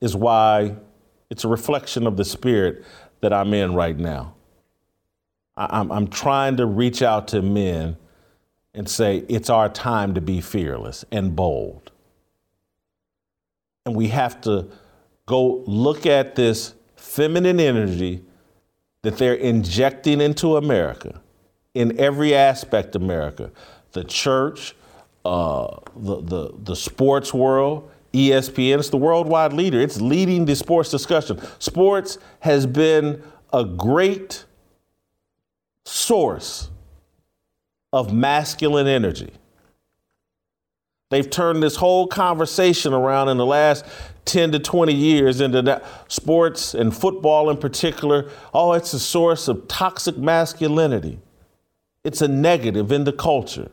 is 0.00 0.14
why 0.14 0.76
it's 1.30 1.44
a 1.44 1.48
reflection 1.48 2.06
of 2.06 2.16
the 2.16 2.24
spirit 2.24 2.84
that 3.20 3.32
I'm 3.32 3.52
in 3.54 3.74
right 3.74 3.96
now. 3.96 4.34
I, 5.56 5.80
I'm, 5.80 5.90
I'm 5.90 6.08
trying 6.08 6.56
to 6.58 6.66
reach 6.66 7.02
out 7.02 7.28
to 7.28 7.42
men 7.42 7.96
and 8.74 8.88
say 8.88 9.24
it's 9.28 9.50
our 9.50 9.68
time 9.68 10.14
to 10.14 10.20
be 10.20 10.40
fearless 10.40 11.04
and 11.10 11.34
bold. 11.34 11.83
And 13.86 13.94
we 13.94 14.08
have 14.08 14.40
to 14.42 14.68
go 15.26 15.62
look 15.66 16.06
at 16.06 16.34
this 16.34 16.74
feminine 16.96 17.60
energy 17.60 18.22
that 19.02 19.18
they're 19.18 19.34
injecting 19.34 20.20
into 20.20 20.56
America 20.56 21.20
in 21.74 21.98
every 22.00 22.34
aspect 22.34 22.96
of 22.96 23.02
America 23.02 23.50
the 23.92 24.04
church, 24.04 24.74
uh, 25.24 25.76
the, 25.94 26.20
the, 26.20 26.54
the 26.64 26.76
sports 26.76 27.32
world, 27.32 27.88
ESPN. 28.12 28.78
It's 28.78 28.90
the 28.90 28.96
worldwide 28.96 29.52
leader. 29.52 29.80
It's 29.80 30.00
leading 30.00 30.44
the 30.44 30.56
sports 30.56 30.90
discussion. 30.90 31.40
Sports 31.60 32.18
has 32.40 32.66
been 32.66 33.22
a 33.52 33.64
great 33.64 34.44
source 35.84 36.70
of 37.92 38.12
masculine 38.12 38.88
energy. 38.88 39.32
They've 41.14 41.30
turned 41.30 41.62
this 41.62 41.76
whole 41.76 42.08
conversation 42.08 42.92
around 42.92 43.28
in 43.28 43.36
the 43.36 43.46
last 43.46 43.84
10 44.24 44.50
to 44.50 44.58
20 44.58 44.92
years 44.92 45.40
into 45.40 45.80
sports 46.08 46.74
and 46.74 46.92
football 46.92 47.50
in 47.50 47.56
particular. 47.56 48.28
Oh, 48.52 48.72
it's 48.72 48.92
a 48.94 48.98
source 48.98 49.46
of 49.46 49.68
toxic 49.68 50.18
masculinity. 50.18 51.20
It's 52.02 52.20
a 52.20 52.26
negative 52.26 52.90
in 52.90 53.04
the 53.04 53.12
culture. 53.12 53.70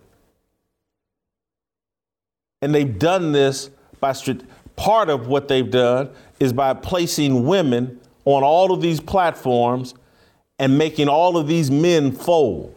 And 2.62 2.76
they've 2.76 3.00
done 3.00 3.32
this 3.32 3.72
by 4.00 4.14
part 4.76 5.10
of 5.10 5.26
what 5.26 5.48
they've 5.48 5.72
done 5.72 6.12
is 6.40 6.54
by 6.54 6.76
placing 6.76 7.48
women 7.48 8.00
on 8.24 8.44
all 8.44 8.72
of 8.72 8.84
these 8.84 9.00
platforms 9.00 9.96
and 10.60 10.78
making 10.78 11.10
all 11.10 11.38
of 11.38 11.48
these 11.48 11.72
men 11.72 12.12
fold. 12.12 12.76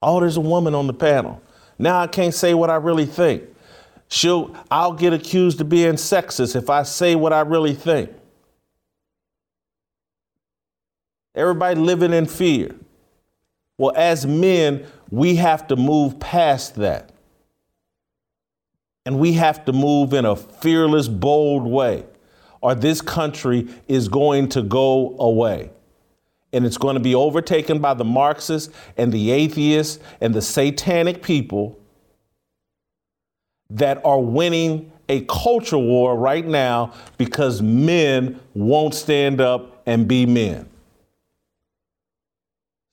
Oh, 0.00 0.20
there's 0.20 0.36
a 0.36 0.40
woman 0.40 0.76
on 0.76 0.86
the 0.86 0.94
panel. 0.94 1.42
Now 1.78 2.00
I 2.00 2.06
can't 2.06 2.34
say 2.34 2.54
what 2.54 2.70
I 2.70 2.76
really 2.76 3.06
think. 3.06 3.44
She'll, 4.08 4.56
I'll 4.70 4.94
get 4.94 5.12
accused 5.12 5.60
of 5.60 5.68
being 5.68 5.94
sexist 5.94 6.56
if 6.56 6.70
I 6.70 6.82
say 6.82 7.14
what 7.14 7.32
I 7.32 7.40
really 7.40 7.74
think. 7.74 8.10
Everybody 11.34 11.78
living 11.78 12.12
in 12.12 12.26
fear. 12.26 12.74
Well, 13.76 13.92
as 13.94 14.26
men, 14.26 14.86
we 15.10 15.36
have 15.36 15.68
to 15.68 15.76
move 15.76 16.18
past 16.18 16.74
that. 16.76 17.10
And 19.06 19.18
we 19.18 19.34
have 19.34 19.64
to 19.66 19.72
move 19.72 20.12
in 20.12 20.24
a 20.24 20.34
fearless, 20.36 21.06
bold 21.06 21.64
way, 21.64 22.04
or 22.60 22.74
this 22.74 23.00
country 23.00 23.68
is 23.86 24.08
going 24.08 24.48
to 24.50 24.62
go 24.62 25.16
away. 25.18 25.70
And 26.52 26.64
it's 26.64 26.78
going 26.78 26.94
to 26.94 27.00
be 27.00 27.14
overtaken 27.14 27.78
by 27.78 27.94
the 27.94 28.04
Marxists 28.04 28.72
and 28.96 29.12
the 29.12 29.30
atheists 29.30 30.02
and 30.20 30.34
the 30.34 30.42
satanic 30.42 31.22
people 31.22 31.78
that 33.70 34.04
are 34.04 34.20
winning 34.20 34.90
a 35.08 35.22
culture 35.22 35.78
war 35.78 36.16
right 36.16 36.46
now 36.46 36.92
because 37.16 37.62
men 37.62 38.40
won't 38.54 38.94
stand 38.94 39.40
up 39.40 39.82
and 39.86 40.08
be 40.08 40.26
men. 40.26 40.68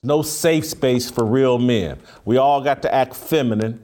No 0.04 0.22
safe 0.22 0.66
space 0.66 1.10
for 1.10 1.26
real 1.26 1.58
men. 1.58 2.00
We 2.26 2.38
all 2.38 2.62
got 2.62 2.82
to 2.84 2.94
act 2.94 3.16
feminine 3.16 3.82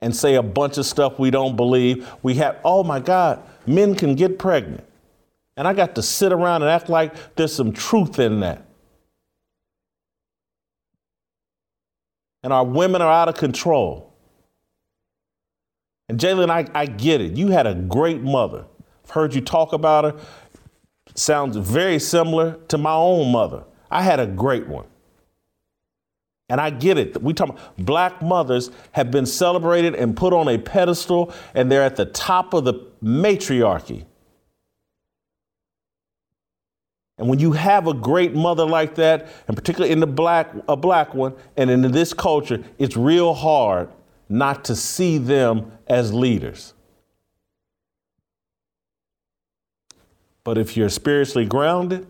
and 0.00 0.14
say 0.14 0.34
a 0.34 0.42
bunch 0.42 0.78
of 0.78 0.86
stuff 0.86 1.18
we 1.18 1.30
don't 1.30 1.56
believe. 1.56 2.08
We 2.22 2.34
have, 2.34 2.58
oh 2.64 2.82
my 2.82 3.00
God, 3.00 3.42
men 3.66 3.94
can 3.94 4.14
get 4.14 4.38
pregnant. 4.38 4.84
And 5.56 5.68
I 5.68 5.72
got 5.72 5.94
to 5.94 6.02
sit 6.02 6.32
around 6.32 6.62
and 6.62 6.70
act 6.70 6.88
like 6.88 7.36
there's 7.36 7.54
some 7.54 7.72
truth 7.72 8.18
in 8.18 8.40
that. 8.40 8.62
And 12.44 12.52
our 12.52 12.64
women 12.64 13.02
are 13.02 13.10
out 13.10 13.28
of 13.28 13.34
control. 13.34 14.12
And 16.08 16.20
Jalen, 16.20 16.50
I, 16.50 16.68
I 16.74 16.86
get 16.86 17.20
it. 17.20 17.36
You 17.36 17.48
had 17.48 17.66
a 17.66 17.74
great 17.74 18.20
mother. 18.22 18.66
I've 19.04 19.10
heard 19.10 19.34
you 19.34 19.40
talk 19.40 19.72
about 19.72 20.04
her. 20.04 20.14
Sounds 21.14 21.56
very 21.56 21.98
similar 21.98 22.58
to 22.68 22.78
my 22.78 22.92
own 22.92 23.32
mother. 23.32 23.64
I 23.90 24.02
had 24.02 24.20
a 24.20 24.26
great 24.26 24.66
one. 24.66 24.84
And 26.50 26.60
I 26.60 26.68
get 26.68 26.98
it. 26.98 27.22
We 27.22 27.32
talk 27.32 27.48
about 27.48 27.76
black 27.78 28.20
mothers 28.20 28.70
have 28.92 29.10
been 29.10 29.24
celebrated 29.24 29.94
and 29.94 30.14
put 30.14 30.34
on 30.34 30.46
a 30.48 30.58
pedestal, 30.58 31.32
and 31.54 31.72
they're 31.72 31.82
at 31.82 31.96
the 31.96 32.04
top 32.04 32.52
of 32.52 32.64
the 32.64 32.74
matriarchy. 33.00 34.04
And 37.16 37.28
when 37.28 37.38
you 37.38 37.52
have 37.52 37.86
a 37.86 37.94
great 37.94 38.34
mother 38.34 38.64
like 38.64 38.96
that, 38.96 39.28
and 39.46 39.56
particularly 39.56 39.92
in 39.92 40.00
the 40.00 40.06
black, 40.06 40.50
a 40.68 40.76
black 40.76 41.14
one, 41.14 41.34
and 41.56 41.70
in 41.70 41.82
this 41.92 42.12
culture, 42.12 42.62
it's 42.78 42.96
real 42.96 43.34
hard 43.34 43.88
not 44.28 44.64
to 44.64 44.74
see 44.74 45.18
them 45.18 45.70
as 45.86 46.12
leaders. 46.12 46.74
But 50.42 50.58
if 50.58 50.76
you're 50.76 50.88
spiritually 50.88 51.46
grounded, 51.46 52.06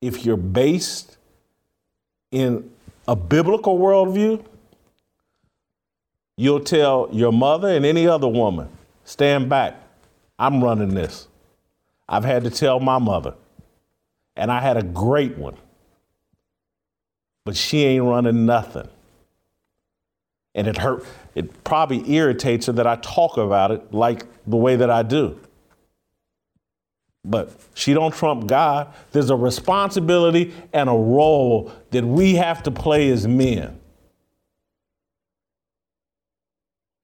if 0.00 0.24
you're 0.24 0.36
based 0.36 1.18
in 2.30 2.70
a 3.06 3.14
biblical 3.14 3.78
worldview, 3.78 4.44
you'll 6.36 6.60
tell 6.60 7.08
your 7.12 7.32
mother 7.32 7.68
and 7.68 7.84
any 7.84 8.08
other 8.08 8.26
woman, 8.26 8.68
stand 9.04 9.48
back. 9.48 9.76
I'm 10.38 10.64
running 10.64 10.94
this. 10.94 11.28
I've 12.08 12.24
had 12.24 12.44
to 12.44 12.50
tell 12.50 12.80
my 12.80 12.98
mother, 12.98 13.34
and 14.36 14.52
I 14.52 14.60
had 14.60 14.76
a 14.76 14.82
great 14.82 15.38
one, 15.38 15.56
but 17.44 17.56
she 17.56 17.84
ain't 17.84 18.04
running 18.04 18.46
nothing 18.46 18.88
and 20.54 20.66
it 20.66 20.78
hurt 20.78 21.04
it 21.34 21.64
probably 21.64 22.14
irritates 22.14 22.66
her 22.66 22.72
that 22.72 22.86
I 22.86 22.96
talk 22.96 23.36
about 23.36 23.72
it 23.72 23.92
like 23.92 24.26
the 24.46 24.56
way 24.56 24.76
that 24.76 24.88
I 24.88 25.02
do. 25.02 25.40
But 27.24 27.50
she 27.74 27.94
don't 27.94 28.14
trump 28.14 28.46
God. 28.46 28.92
There's 29.10 29.30
a 29.30 29.36
responsibility 29.36 30.52
and 30.72 30.88
a 30.88 30.92
role 30.92 31.72
that 31.90 32.04
we 32.04 32.34
have 32.34 32.62
to 32.64 32.70
play 32.70 33.10
as 33.10 33.26
men. 33.26 33.80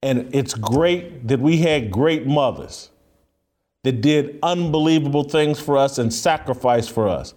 And 0.03 0.33
it's 0.33 0.53
great 0.53 1.27
that 1.27 1.39
we 1.39 1.57
had 1.57 1.91
great 1.91 2.25
mothers 2.25 2.90
that 3.83 4.01
did 4.01 4.37
unbelievable 4.43 5.23
things 5.23 5.59
for 5.59 5.77
us 5.77 5.97
and 5.97 6.13
sacrificed 6.13 6.91
for 6.91 7.07
us. 7.07 7.33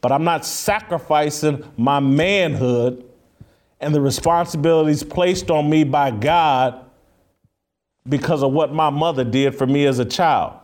But 0.00 0.12
I'm 0.12 0.24
not 0.24 0.44
sacrificing 0.44 1.64
my 1.76 1.98
manhood 1.98 3.04
and 3.80 3.94
the 3.94 4.00
responsibilities 4.00 5.02
placed 5.02 5.50
on 5.50 5.68
me 5.68 5.84
by 5.84 6.10
God 6.10 6.84
because 8.08 8.42
of 8.42 8.52
what 8.52 8.72
my 8.72 8.90
mother 8.90 9.24
did 9.24 9.54
for 9.54 9.66
me 9.66 9.86
as 9.86 9.98
a 9.98 10.04
child. 10.04 10.54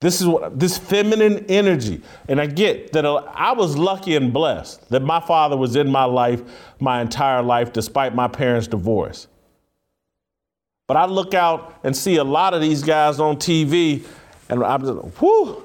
This 0.00 0.20
is 0.20 0.26
what 0.26 0.58
this 0.58 0.78
feminine 0.78 1.44
energy, 1.50 2.00
and 2.26 2.40
I 2.40 2.46
get 2.46 2.92
that 2.92 3.04
I 3.04 3.52
was 3.52 3.76
lucky 3.76 4.16
and 4.16 4.32
blessed 4.32 4.88
that 4.88 5.02
my 5.02 5.20
father 5.20 5.58
was 5.58 5.76
in 5.76 5.90
my 5.90 6.04
life 6.04 6.42
my 6.80 7.02
entire 7.02 7.42
life, 7.42 7.70
despite 7.74 8.14
my 8.14 8.26
parents' 8.26 8.66
divorce. 8.66 9.26
But 10.90 10.96
I 10.96 11.04
look 11.04 11.34
out 11.34 11.78
and 11.84 11.96
see 11.96 12.16
a 12.16 12.24
lot 12.24 12.52
of 12.52 12.60
these 12.60 12.82
guys 12.82 13.20
on 13.20 13.36
TV, 13.36 14.04
and 14.48 14.60
I'm 14.64 14.80
just, 14.80 15.22
whoo, 15.22 15.62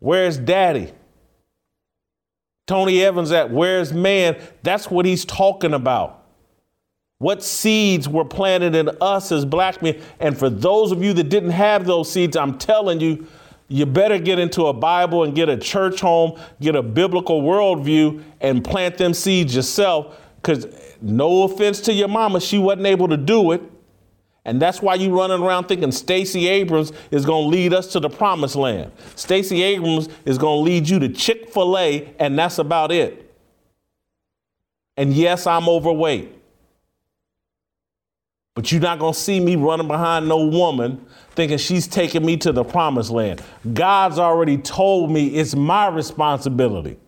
where's 0.00 0.36
daddy? 0.36 0.90
Tony 2.66 3.04
Evans 3.04 3.30
at 3.30 3.52
Where's 3.52 3.92
Man? 3.92 4.36
That's 4.64 4.90
what 4.90 5.06
he's 5.06 5.24
talking 5.24 5.74
about. 5.74 6.24
What 7.18 7.44
seeds 7.44 8.08
were 8.08 8.24
planted 8.24 8.74
in 8.74 8.90
us 9.00 9.30
as 9.30 9.44
black 9.44 9.80
men? 9.80 10.02
And 10.18 10.36
for 10.36 10.50
those 10.50 10.90
of 10.90 11.04
you 11.04 11.12
that 11.12 11.28
didn't 11.28 11.50
have 11.50 11.86
those 11.86 12.10
seeds, 12.10 12.36
I'm 12.36 12.58
telling 12.58 12.98
you, 12.98 13.28
you 13.68 13.86
better 13.86 14.18
get 14.18 14.40
into 14.40 14.66
a 14.66 14.72
Bible 14.72 15.22
and 15.22 15.36
get 15.36 15.48
a 15.48 15.56
church 15.56 16.00
home, 16.00 16.36
get 16.60 16.74
a 16.74 16.82
biblical 16.82 17.42
worldview, 17.42 18.24
and 18.40 18.64
plant 18.64 18.98
them 18.98 19.14
seeds 19.14 19.54
yourself. 19.54 20.20
Because 20.42 20.66
no 21.00 21.44
offense 21.44 21.80
to 21.82 21.92
your 21.92 22.08
mama, 22.08 22.40
she 22.40 22.58
wasn't 22.58 22.86
able 22.86 23.06
to 23.06 23.16
do 23.16 23.52
it. 23.52 23.62
And 24.50 24.60
that's 24.60 24.82
why 24.82 24.96
you 24.96 25.16
running 25.16 25.40
around 25.40 25.68
thinking 25.68 25.92
Stacey 25.92 26.48
Abrams 26.48 26.92
is 27.12 27.24
going 27.24 27.44
to 27.44 27.48
lead 27.48 27.72
us 27.72 27.86
to 27.92 28.00
the 28.00 28.10
promised 28.10 28.56
land. 28.56 28.90
Stacey 29.14 29.62
Abrams 29.62 30.08
is 30.24 30.38
going 30.38 30.58
to 30.58 30.62
lead 30.62 30.88
you 30.88 30.98
to 30.98 31.08
Chick-fil-A 31.08 32.12
and 32.18 32.36
that's 32.36 32.58
about 32.58 32.90
it. 32.90 33.32
And 34.96 35.14
yes, 35.14 35.46
I'm 35.46 35.68
overweight. 35.68 36.36
But 38.56 38.72
you're 38.72 38.80
not 38.80 38.98
going 38.98 39.14
to 39.14 39.18
see 39.20 39.38
me 39.38 39.54
running 39.54 39.86
behind 39.86 40.26
no 40.26 40.44
woman 40.44 41.06
thinking 41.36 41.56
she's 41.56 41.86
taking 41.86 42.26
me 42.26 42.36
to 42.38 42.50
the 42.50 42.64
promised 42.64 43.10
land. 43.10 43.40
God's 43.72 44.18
already 44.18 44.58
told 44.58 45.12
me 45.12 45.28
it's 45.28 45.54
my 45.54 45.86
responsibility. 45.86 46.98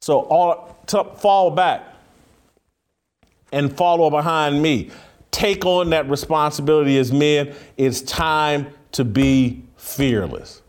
So 0.00 0.22
all 0.22 0.76
to 0.88 1.04
fall 1.04 1.52
back 1.52 1.89
and 3.52 3.74
follow 3.76 4.10
behind 4.10 4.60
me. 4.62 4.90
Take 5.30 5.64
on 5.64 5.90
that 5.90 6.08
responsibility 6.08 6.98
as 6.98 7.12
men. 7.12 7.54
It's 7.76 8.00
time 8.02 8.66
to 8.92 9.04
be 9.04 9.62
fearless. 9.76 10.62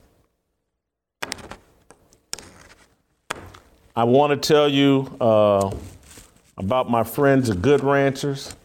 I 3.96 4.06
want 4.06 4.32
to 4.42 4.48
tell 4.48 4.70
you 4.70 5.16
uh, 5.20 5.72
about 6.58 6.90
my 6.90 7.04
friends 7.04 7.50
at 7.50 7.62
Good 7.62 7.84
Ranchers. 7.84 8.56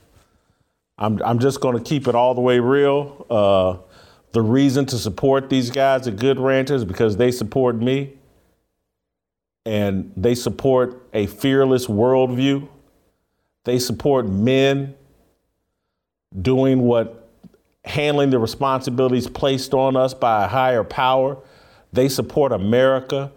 I'm, 0.99 1.21
I'm 1.23 1.39
just 1.39 1.61
going 1.61 1.77
to 1.77 1.83
keep 1.83 2.07
it 2.07 2.15
all 2.15 2.35
the 2.35 2.41
way 2.41 2.61
real. 2.61 3.27
Uh, 3.29 3.77
the 4.33 4.43
reason 4.43 4.87
to 4.87 4.99
support 4.99 5.51
these 5.51 5.71
guys 5.71 6.07
at 6.07 6.17
Good 6.17 6.39
Ranchers 6.39 6.85
because 6.85 7.17
they 7.17 7.31
support 7.31 7.77
me 7.77 8.13
and 9.65 10.13
they 10.17 10.35
support 10.35 11.03
a 11.13 11.27
fearless 11.27 11.87
worldview. 11.87 12.69
They 13.67 13.81
support 13.81 14.29
men 14.29 14.95
doing 16.41 16.83
what 16.83 17.29
handling 17.85 18.31
the 18.31 18.39
responsibilities 18.39 19.27
placed 19.27 19.75
on 19.75 19.97
us 19.97 20.15
by 20.15 20.45
a 20.45 20.47
higher 20.47 20.85
power. 20.85 21.37
They 21.93 22.09
support 22.09 22.53
America, 22.53 23.33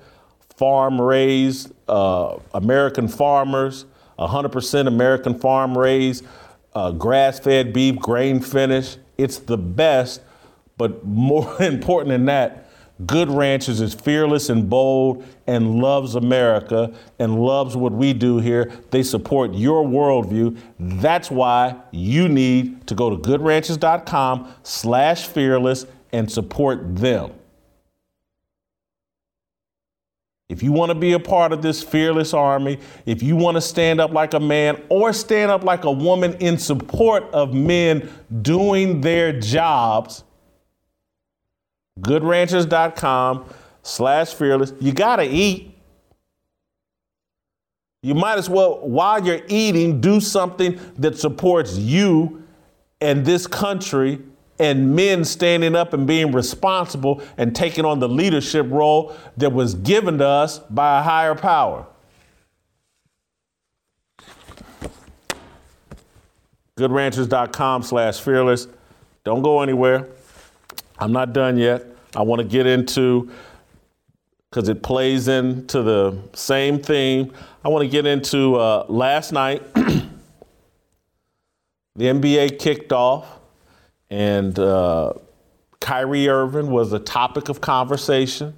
farm 0.55 1.01
raised, 1.01 1.71
uh, 1.87 2.37
American 2.53 3.07
farmers, 3.07 3.85
100% 4.19 4.87
American 4.87 5.33
farm 5.39 5.75
raised, 5.75 6.23
uh, 6.75 6.91
grass 6.91 7.39
fed 7.39 7.73
beef, 7.73 7.95
grain 7.95 8.39
finished. 8.39 8.99
It's 9.17 9.39
the 9.39 9.57
best, 9.57 10.21
but 10.77 11.03
more 11.03 11.59
important 11.59 12.09
than 12.09 12.25
that, 12.25 12.68
Good 13.05 13.29
Ranchers 13.29 13.79
is 13.79 13.93
fearless 13.93 14.49
and 14.49 14.69
bold 14.69 15.25
and 15.47 15.75
loves 15.75 16.15
America 16.15 16.93
and 17.17 17.41
loves 17.41 17.77
what 17.77 17.93
we 17.93 18.11
do 18.11 18.39
here. 18.39 18.71
They 18.91 19.03
support 19.03 19.53
your 19.53 19.85
worldview. 19.85 20.57
That's 20.77 21.31
why 21.31 21.77
you 21.91 22.27
need 22.27 22.87
to 22.87 22.95
go 22.95 23.09
to 23.09 23.15
goodranchers.com 23.15 24.53
slash 24.63 25.27
fearless 25.27 25.85
and 26.11 26.29
support 26.29 26.97
them. 26.97 27.31
If 30.49 30.63
you 30.63 30.71
want 30.71 30.89
to 30.89 30.95
be 30.95 31.13
a 31.13 31.19
part 31.19 31.53
of 31.53 31.61
this 31.61 31.83
fearless 31.83 32.33
army, 32.33 32.79
if 33.05 33.21
you 33.21 33.35
want 33.35 33.55
to 33.55 33.61
stand 33.61 34.01
up 34.01 34.11
like 34.11 34.33
a 34.33 34.39
man 34.39 34.83
or 34.89 35.13
stand 35.13 35.51
up 35.51 35.63
like 35.63 35.83
a 35.83 35.91
woman 35.91 36.33
in 36.39 36.57
support 36.57 37.23
of 37.31 37.53
men 37.53 38.09
doing 38.41 38.99
their 38.99 39.39
jobs, 39.39 40.23
goodranchers.com 42.01 43.45
slash 43.83 44.33
fearless. 44.33 44.73
You 44.79 44.91
got 44.93 45.17
to 45.17 45.23
eat. 45.23 45.75
You 48.01 48.15
might 48.15 48.37
as 48.37 48.49
well, 48.49 48.79
while 48.87 49.23
you're 49.25 49.41
eating, 49.47 49.99
do 49.99 50.21
something 50.21 50.79
that 50.97 51.17
supports 51.17 51.77
you 51.77 52.43
and 53.01 53.25
this 53.25 53.45
country 53.45 54.21
and 54.57 54.95
men 54.95 55.23
standing 55.23 55.75
up 55.75 55.93
and 55.93 56.05
being 56.05 56.31
responsible 56.31 57.21
and 57.37 57.55
taking 57.55 57.85
on 57.85 57.99
the 57.99 58.07
leadership 58.07 58.67
role 58.69 59.15
that 59.37 59.51
was 59.51 59.73
given 59.75 60.17
to 60.17 60.25
us 60.25 60.59
by 60.59 60.99
a 60.99 61.03
higher 61.03 61.35
power. 61.35 61.85
Goodranchers.com 66.77 67.83
slash 67.83 68.19
fearless. 68.21 68.67
Don't 69.25 69.41
go 69.41 69.61
anywhere. 69.61 70.07
I'm 70.99 71.11
not 71.11 71.33
done 71.33 71.57
yet. 71.57 71.85
I 72.15 72.21
want 72.23 72.39
to 72.41 72.47
get 72.47 72.65
into, 72.65 73.31
because 74.49 74.67
it 74.67 74.83
plays 74.83 75.27
into 75.27 75.81
the 75.81 76.17
same 76.33 76.79
theme, 76.79 77.33
I 77.63 77.69
want 77.69 77.83
to 77.83 77.89
get 77.89 78.05
into 78.05 78.55
uh, 78.55 78.85
last 78.89 79.31
night. 79.31 79.63
the 79.73 80.09
NBA 81.95 82.59
kicked 82.59 82.91
off, 82.91 83.39
and 84.09 84.57
uh, 84.59 85.13
Kyrie 85.79 86.27
Irving 86.27 86.71
was 86.71 86.91
a 86.93 86.99
topic 86.99 87.49
of 87.49 87.61
conversation. 87.61 88.53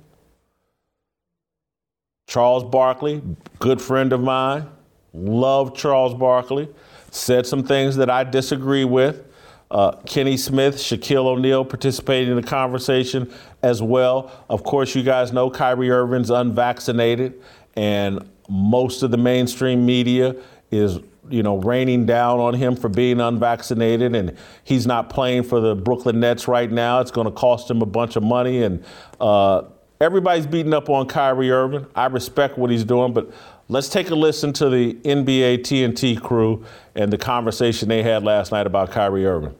Charles 2.28 2.64
Barkley, 2.64 3.22
good 3.60 3.82
friend 3.82 4.14
of 4.14 4.22
mine, 4.22 4.68
love 5.14 5.76
Charles 5.76 6.14
Barkley, 6.14 6.70
said 7.12 7.46
some 7.46 7.64
things 7.64 7.98
that 7.98 8.10
I 8.10 8.24
disagree 8.24 8.86
with. 8.86 9.26
Uh, 9.72 9.96
Kenny 10.06 10.36
Smith, 10.36 10.76
Shaquille 10.76 11.26
O'Neal 11.26 11.64
participating 11.64 12.30
in 12.30 12.36
the 12.36 12.44
conversation 12.44 13.32
as 13.64 13.82
well. 13.82 14.32
Of 14.50 14.64
course, 14.64 14.94
you 14.96 15.02
guys 15.02 15.32
know 15.32 15.50
Kyrie 15.50 15.90
Irving's 15.90 16.30
unvaccinated, 16.30 17.42
and 17.76 18.30
most 18.50 19.02
of 19.02 19.12
the 19.12 19.18
mainstream 19.18 19.86
media 19.86 20.36
is 20.72 21.00
you 21.30 21.44
know, 21.44 21.58
raining 21.58 22.06
down 22.06 22.40
on 22.40 22.54
him 22.54 22.76
for 22.76 22.90
being 22.90 23.22
unvaccinated, 23.22 24.16
and 24.16 24.36
he's 24.64 24.86
not 24.86 25.10
playing 25.10 25.44
for 25.44 25.60
the 25.60 25.76
Brooklyn 25.76 26.20
Nets 26.20 26.48
right 26.48 26.70
now. 26.70 27.00
It's 27.00 27.12
going 27.12 27.26
to 27.26 27.32
cost 27.32 27.72
him 27.72 27.82
a 27.82 27.86
bunch 27.86 28.16
of 28.16 28.24
money, 28.24 28.64
and 28.64 28.84
uh, 29.20 29.64
everybody's 30.02 30.48
beating 30.48 30.74
up 30.74 30.90
on 30.90 31.08
Kyrie 31.08 31.52
Irving. 31.52 31.86
I 31.96 32.08
respect 32.08 32.58
what 32.58 32.70
he's 32.70 32.84
doing, 32.84 33.14
but 33.14 33.32
let's 33.72 33.88
take 33.88 34.10
a 34.10 34.16
listen 34.16 34.52
to 34.52 34.70
the 34.70 34.94
NBA 34.96 35.60
TNT 35.60 36.22
crew 36.22 36.66
and 36.94 37.12
the 37.12 37.18
conversation 37.18 37.88
they 37.88 38.04
had 38.04 38.22
last 38.22 38.52
night 38.52 38.68
about 38.68 38.92
Kyrie 38.92 39.26
Irving. 39.26 39.56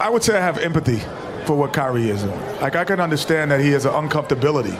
I 0.00 0.08
would 0.08 0.24
say 0.24 0.34
I 0.34 0.40
have 0.40 0.56
empathy 0.58 0.98
for 1.44 1.56
what 1.56 1.74
Kyrie 1.74 2.08
is. 2.08 2.24
Like 2.62 2.74
I 2.74 2.84
can 2.84 3.00
understand 3.00 3.50
that 3.50 3.60
he 3.60 3.70
has 3.72 3.84
an 3.84 3.92
uncomfortability 3.92 4.74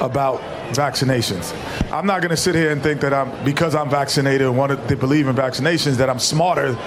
about 0.00 0.40
vaccinations. 0.72 1.52
I'm 1.92 2.06
not 2.06 2.20
going 2.20 2.30
to 2.30 2.36
sit 2.36 2.54
here 2.54 2.70
and 2.70 2.80
think 2.80 3.00
that 3.00 3.12
I'm 3.12 3.44
because 3.44 3.74
I'm 3.74 3.90
vaccinated 3.90 4.42
and 4.42 4.56
want 4.56 4.88
to 4.88 4.96
believe 4.96 5.26
in 5.26 5.34
vaccinations 5.34 5.96
that 5.96 6.08
I'm 6.08 6.20
smarter 6.20 6.78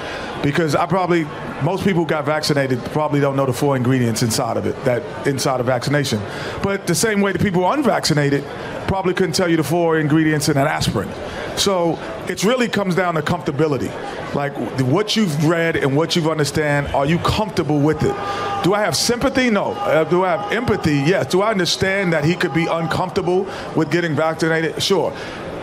because 0.41 0.75
I 0.75 0.85
probably 0.85 1.25
most 1.61 1.83
people 1.83 2.03
who 2.03 2.07
got 2.07 2.25
vaccinated 2.25 2.79
probably 2.85 3.19
don't 3.19 3.35
know 3.35 3.45
the 3.45 3.53
four 3.53 3.75
ingredients 3.75 4.23
inside 4.23 4.55
of 4.55 4.65
it 4.65 4.81
that 4.85 5.27
inside 5.27 5.59
of 5.59 5.65
vaccination. 5.65 6.21
But 6.63 6.87
the 6.87 6.95
same 6.95 7.19
way 7.19 7.33
the 7.33 7.39
people 7.39 7.69
unvaccinated 7.69 8.45
probably 8.87 9.13
couldn't 9.13 9.35
tell 9.35 9.49
you 9.49 9.57
the 9.57 9.63
four 9.63 9.99
ingredients 9.99 10.49
in 10.49 10.57
an 10.57 10.67
aspirin. 10.67 11.09
So 11.57 11.99
it 12.27 12.43
really 12.43 12.67
comes 12.67 12.95
down 12.95 13.15
to 13.15 13.21
comfortability. 13.21 13.91
Like 14.33 14.53
what 14.81 15.15
you've 15.15 15.45
read 15.45 15.75
and 15.75 15.95
what 15.95 16.15
you've 16.15 16.27
understand, 16.27 16.87
are 16.87 17.05
you 17.05 17.17
comfortable 17.19 17.79
with 17.79 18.03
it? 18.03 18.15
Do 18.63 18.73
I 18.73 18.81
have 18.81 18.95
sympathy? 18.95 19.49
No. 19.49 19.73
Uh, 19.73 20.03
do 20.03 20.23
I 20.23 20.37
have 20.37 20.51
empathy? 20.51 20.95
Yes. 20.95 21.27
Do 21.27 21.41
I 21.41 21.51
understand 21.51 22.13
that 22.13 22.23
he 22.25 22.35
could 22.35 22.53
be 22.53 22.65
uncomfortable 22.65 23.47
with 23.75 23.91
getting 23.91 24.15
vaccinated? 24.15 24.81
Sure. 24.81 25.11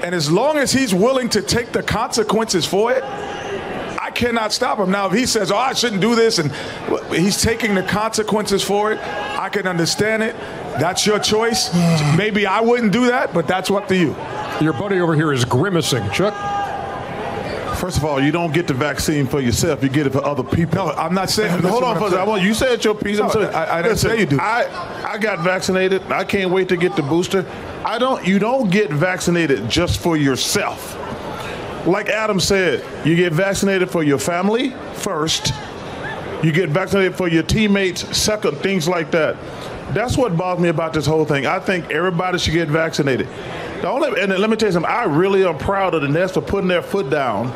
And 0.03 0.14
as 0.14 0.31
long 0.31 0.59
as 0.59 0.72
he's 0.72 0.95
willing 0.95 1.29
to 1.31 1.43
take 1.43 1.72
the 1.72 1.83
consequences 1.83 2.66
for 2.66 2.93
it, 2.93 3.03
I 3.03 4.11
cannot 4.11 4.53
stop 4.53 4.79
him. 4.79 4.91
Now, 4.91 5.07
if 5.07 5.14
he 5.14 5.25
says, 5.27 5.51
oh, 5.51 5.57
I 5.57 5.72
shouldn't 5.72 6.03
do 6.03 6.14
this, 6.14 6.39
and 6.39 6.53
he's 7.11 7.41
taking 7.41 7.75
the 7.75 7.83
consequences 7.83 8.62
for 8.62 8.93
it, 8.93 8.99
I 9.01 9.49
can 9.49 9.66
understand 9.66 10.22
it. 10.22 10.37
That's 10.79 11.07
your 11.07 11.18
choice. 11.18 11.72
Maybe 12.16 12.47
I 12.47 12.61
wouldn't 12.61 12.93
do 12.93 13.07
that, 13.07 13.33
but 13.33 13.47
that's 13.47 13.70
up 13.70 13.89
to 13.89 13.97
you. 13.97 14.16
Your 14.61 14.72
buddy 14.72 15.01
over 15.01 15.14
here 15.14 15.33
is 15.33 15.45
grimacing. 15.45 16.11
Chuck? 16.11 16.35
First 17.77 17.99
of 17.99 18.05
all, 18.05 18.20
you 18.20 18.31
don't 18.33 18.53
get 18.55 18.66
the 18.66 18.75
vaccine 18.75 19.27
for 19.27 19.41
yourself; 19.41 19.83
you 19.83 19.89
get 19.89 20.07
it 20.07 20.12
for 20.12 20.25
other 20.25 20.45
people. 20.45 20.87
No, 20.87 20.93
I'm 20.93 21.12
not 21.12 21.29
saying. 21.29 21.61
Hold 21.62 21.83
on, 21.83 21.99
for 21.99 22.16
I 22.16 22.25
want 22.25 22.43
you 22.43 22.55
said 22.55 22.85
your 22.85 22.95
piece. 22.95 23.18
No, 23.18 23.29
saying, 23.29 23.53
I, 23.55 23.79
I 23.79 23.83
didn't 23.83 23.93
listen, 23.93 24.11
say 24.11 24.20
you 24.20 24.27
do. 24.27 24.39
I 24.41 25.12
I 25.12 25.18
got 25.18 25.41
vaccinated. 25.41 26.03
I 26.11 26.25
can't 26.25 26.51
wait 26.51 26.68
to 26.70 26.77
get 26.77 26.97
the 26.97 27.03
booster. 27.03 27.45
I 27.85 27.99
don't. 27.99 28.27
You 28.27 28.39
don't 28.39 28.70
get 28.70 28.91
vaccinated 28.91 29.68
just 29.68 30.01
for 30.01 30.16
yourself. 30.16 30.97
like 31.87 32.09
Adam 32.09 32.41
said, 32.41 32.85
you 33.07 33.16
get 33.16 33.33
vaccinated 33.33 33.91
for 33.91 34.03
your 34.03 34.18
family 34.18 34.70
first. 34.95 35.53
You 36.43 36.53
get 36.53 36.70
vaccinated 36.70 37.16
for 37.16 37.29
your 37.29 37.43
teammates 37.43 38.16
second, 38.16 38.59
things 38.59 38.87
like 38.89 39.11
that. 39.11 39.37
That's 39.95 40.16
what 40.16 40.36
bothers 40.36 40.62
me 40.62 40.68
about 40.68 40.92
this 40.92 41.07
whole 41.07 41.24
thing. 41.24 41.47
I 41.47 41.61
think 41.61 41.90
everybody 41.90 42.38
should 42.38 42.53
get 42.53 42.68
vaccinated. 42.68 43.28
The 43.80 43.88
only, 43.88 44.20
and 44.20 44.32
let 44.36 44.51
me 44.51 44.57
tell 44.57 44.68
you 44.68 44.72
something. 44.72 44.90
I 44.90 45.05
really 45.05 45.45
am 45.45 45.57
proud 45.57 45.95
of 45.95 46.03
the 46.03 46.09
Nets 46.09 46.32
for 46.32 46.40
putting 46.40 46.68
their 46.68 46.82
foot 46.82 47.11
down, 47.11 47.47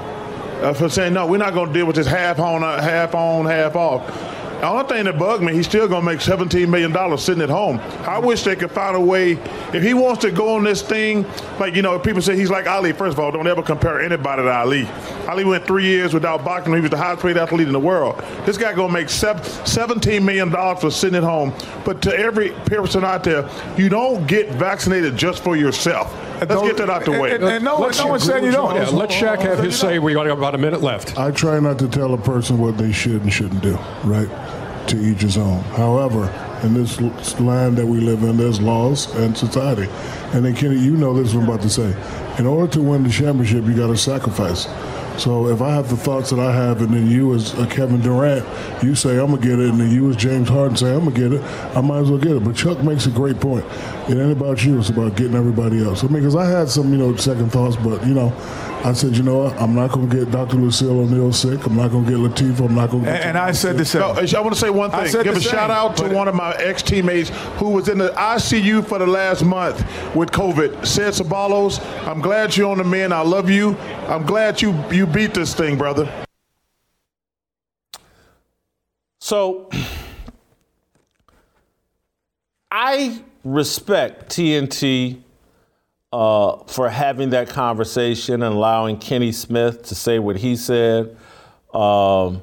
uh, 0.63 0.73
for 0.73 0.89
saying 0.89 1.15
no, 1.15 1.27
we're 1.27 1.39
not 1.39 1.55
going 1.55 1.69
to 1.69 1.73
deal 1.73 1.87
with 1.87 1.97
this 1.97 2.07
half 2.07 2.39
on, 2.39 2.63
uh, 2.63 2.81
half 2.81 3.15
on, 3.15 3.47
half 3.47 3.75
off. 3.75 4.38
The 4.59 4.67
only 4.67 4.89
thing 4.89 5.05
that 5.05 5.17
bugged 5.21 5.45
me, 5.45 5.53
he's 5.53 5.67
still 5.67 5.87
going 5.87 6.01
to 6.01 6.07
make 6.07 6.19
$17 6.19 6.69
million 6.69 7.19
sitting 7.19 7.43
at 7.43 7.49
home. 7.49 7.79
I 8.01 8.19
wish 8.19 8.43
they 8.43 8.57
could 8.57 8.73
find 8.73 8.97
a 8.97 9.01
way. 9.01 9.33
If 9.73 9.85
he 9.85 9.95
wants 9.95 10.23
to 10.23 10.33
go 10.33 10.57
on 10.57 10.65
this 10.65 10.83
thing, 10.83 11.25
like, 11.61 11.77
you 11.77 11.83
know, 11.83 11.97
people 12.01 12.21
say 12.21 12.35
he's 12.37 12.51
like 12.51 12.67
Ali. 12.67 12.93
First 12.93 13.13
of 13.13 13.21
all, 13.21 13.31
don't 13.31 13.47
ever 13.47 13.63
compare 13.63 14.01
anybody 14.01 14.43
to 14.43 14.51
Ali. 14.51 14.89
Ali 15.29 15.45
went 15.45 15.65
three 15.65 15.85
years 15.85 16.13
without 16.13 16.45
boxing. 16.45 16.75
He 16.75 16.81
was 16.81 16.91
the 16.91 16.97
highest 16.97 17.23
paid 17.23 17.37
athlete 17.37 17.69
in 17.69 17.73
the 17.73 17.79
world. 17.79 18.19
This 18.47 18.59
guy 18.59 18.73
going 18.75 18.89
to 18.89 18.95
make 18.95 19.07
$17 19.07 20.25
million 20.25 20.51
for 20.77 20.91
sitting 20.91 21.17
at 21.17 21.23
home. 21.23 21.55
But 21.85 22.03
to 22.03 22.19
every 22.19 22.51
person 22.51 23.05
out 23.05 23.23
there, 23.23 23.49
you 23.77 23.89
don't 23.89 24.27
get 24.27 24.49
vaccinated 24.51 25.17
just 25.17 25.45
for 25.45 25.57
yourself. 25.57 26.13
Let's 26.41 26.63
get 26.63 26.77
that 26.79 26.91
out 26.91 27.05
the 27.05 27.13
way. 27.13 27.35
And, 27.35 27.45
and 27.45 27.65
no, 27.65 27.79
no 27.79 28.07
one 28.07 28.21
said 28.21 28.45
you 28.45 28.51
don't. 28.51 28.75
Yeah, 28.75 28.89
let 28.89 29.11
Shaq 29.11 29.41
have 29.41 29.59
his 29.59 29.79
say. 29.79 29.99
We 29.99 30.15
got 30.15 30.27
about 30.29 30.55
a 30.55 30.59
minute 30.59 30.81
left. 30.81 31.19
I 31.19 31.31
try 31.31 31.59
not 31.61 31.79
to 31.81 31.89
tell 31.89 32.15
a 32.15 32.19
person 32.19 32.59
what 32.59 32.79
they 32.79 32.93
should 32.93 33.23
and 33.23 33.33
shouldn't 33.33 33.63
do, 33.63 33.79
right? 34.05 34.29
To 34.89 34.97
each 34.97 35.21
his 35.21 35.37
own. 35.37 35.63
However, 35.75 36.31
in 36.63 36.75
this 36.75 37.01
land 37.41 37.77
that 37.77 37.87
we 37.87 38.01
live 38.01 38.23
in, 38.23 38.37
there's 38.37 38.61
laws 38.61 39.15
and 39.17 39.37
society. 39.37 39.89
And 40.33 40.45
then, 40.45 40.55
Kenny, 40.55 40.79
you 40.79 40.97
know 40.97 41.15
this, 41.15 41.35
what 41.35 41.43
I'm 41.43 41.49
about 41.49 41.63
to 41.63 41.71
say. 41.71 41.95
In 42.39 42.47
order 42.47 42.73
to 42.73 42.81
win 42.81 43.03
the 43.03 43.11
championship, 43.11 43.65
you 43.65 43.75
got 43.75 43.89
to 43.89 43.97
sacrifice. 43.97 44.67
So 45.19 45.49
if 45.49 45.61
I 45.61 45.71
have 45.75 45.91
the 45.91 45.97
thoughts 45.97 46.31
that 46.31 46.39
I 46.39 46.53
have, 46.53 46.81
and 46.81 46.95
then 46.95 47.11
you 47.11 47.35
as 47.35 47.53
Kevin 47.71 48.01
Durant, 48.01 48.47
you 48.85 48.95
say 48.95 49.19
I'm 49.19 49.31
gonna 49.31 49.43
get 49.43 49.59
it, 49.59 49.71
and 49.71 49.81
then 49.81 49.91
you 49.91 50.09
as 50.11 50.17
James 50.17 50.49
Harden 50.49 50.77
say 50.77 50.95
I'm 50.95 51.07
gonna 51.07 51.11
get 51.11 51.33
it, 51.33 51.43
I 51.77 51.81
might 51.81 51.99
as 51.99 52.11
well 52.11 52.21
get 52.21 52.37
it. 52.37 52.45
But 52.45 52.55
Chuck 52.55 52.85
makes 52.85 53.07
a 53.07 53.11
great 53.11 53.41
point. 53.41 53.65
It 54.09 54.17
ain't 54.17 54.33
about 54.33 54.65
you; 54.65 54.79
it's 54.79 54.89
about 54.89 55.17
getting 55.17 55.35
everybody 55.35 55.85
else. 55.85 56.03
I 56.03 56.07
mean, 56.07 56.15
because 56.21 56.35
I 56.35 56.47
had 56.47 56.71
some, 56.71 56.91
you 56.91 56.99
know, 56.99 57.15
second 57.17 57.51
thoughts, 57.51 57.77
but 57.77 58.07
you 58.07 58.15
know, 58.15 58.33
I 58.85 58.95
said, 58.95 59.17
you 59.17 59.23
know 59.23 59.39
what? 59.39 59.61
I'm 59.61 59.75
not 59.75 59.93
going 59.93 60.09
to 60.09 60.17
get 60.17 60.31
Dr. 60.31 60.57
Lucille 60.57 61.01
O'Neal 61.01 61.33
sick. 61.33 61.67
I'm 61.67 61.77
not 61.77 61.91
going 61.91 62.07
to 62.07 62.11
get 62.11 62.19
Latifah. 62.19 62.67
I'm 62.67 62.75
not 62.75 62.91
going 62.91 63.05
to. 63.05 63.11
And, 63.11 63.25
and 63.25 63.39
I 63.39 63.53
said 63.53 63.77
the 63.77 63.85
same. 63.85 64.01
No, 64.01 64.13
I 64.13 64.41
want 64.41 64.55
to 64.55 64.61
say 64.61 64.71
one 64.71 64.91
thing. 64.91 65.13
Give 65.23 65.37
a 65.37 65.41
same, 65.41 65.53
shout 65.53 65.71
out 65.71 65.97
to 65.99 66.09
one 66.09 66.27
of 66.27 66.35
my 66.35 66.55
ex 66.55 66.81
teammates 66.81 67.31
who 67.57 67.71
was 67.71 67.89
in 67.89 67.99
the 67.99 68.09
ICU 68.11 68.87
for 68.87 68.99
the 68.99 69.07
last 69.07 69.45
month 69.45 69.81
with 70.15 70.31
COVID. 70.31 70.87
Ced 70.87 71.21
Ceballos, 71.21 71.79
I'm 72.07 72.21
glad 72.21 72.57
you're 72.57 72.71
on 72.71 72.79
the 72.79 72.85
men. 72.85 73.13
I 73.13 73.21
love 73.21 73.51
you. 73.51 73.77
I'm 74.07 74.25
glad 74.25 74.63
you 74.63 74.75
you 74.91 75.07
beat 75.07 75.35
this 75.35 75.55
thing, 75.55 75.77
brother. 75.77 76.11
So 79.19 79.69
I 82.71 83.23
respect 83.53 84.31
TNT 84.31 85.23
uh, 86.13 86.59
for 86.65 86.89
having 86.89 87.31
that 87.31 87.49
conversation 87.49 88.43
and 88.43 88.55
allowing 88.55 88.99
Kenny 88.99 89.33
Smith 89.33 89.85
to 89.85 89.95
say 89.95 90.19
what 90.19 90.37
he 90.37 90.57
said. 90.57 91.17
Um, 91.73 92.43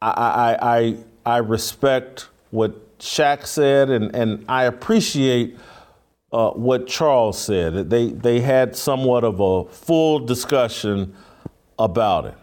I, 0.00 0.10
I, 0.10 0.58
I, 0.60 0.96
I 1.24 1.36
respect 1.38 2.28
what 2.50 2.98
Shaq 2.98 3.46
said, 3.46 3.90
and, 3.90 4.14
and 4.14 4.44
I 4.48 4.64
appreciate 4.64 5.58
uh, 6.32 6.50
what 6.50 6.86
Charles 6.86 7.40
said. 7.40 7.90
They, 7.90 8.10
they 8.10 8.40
had 8.40 8.76
somewhat 8.76 9.24
of 9.24 9.40
a 9.40 9.64
full 9.64 10.20
discussion 10.20 11.14
about 11.78 12.26
it. 12.26 12.34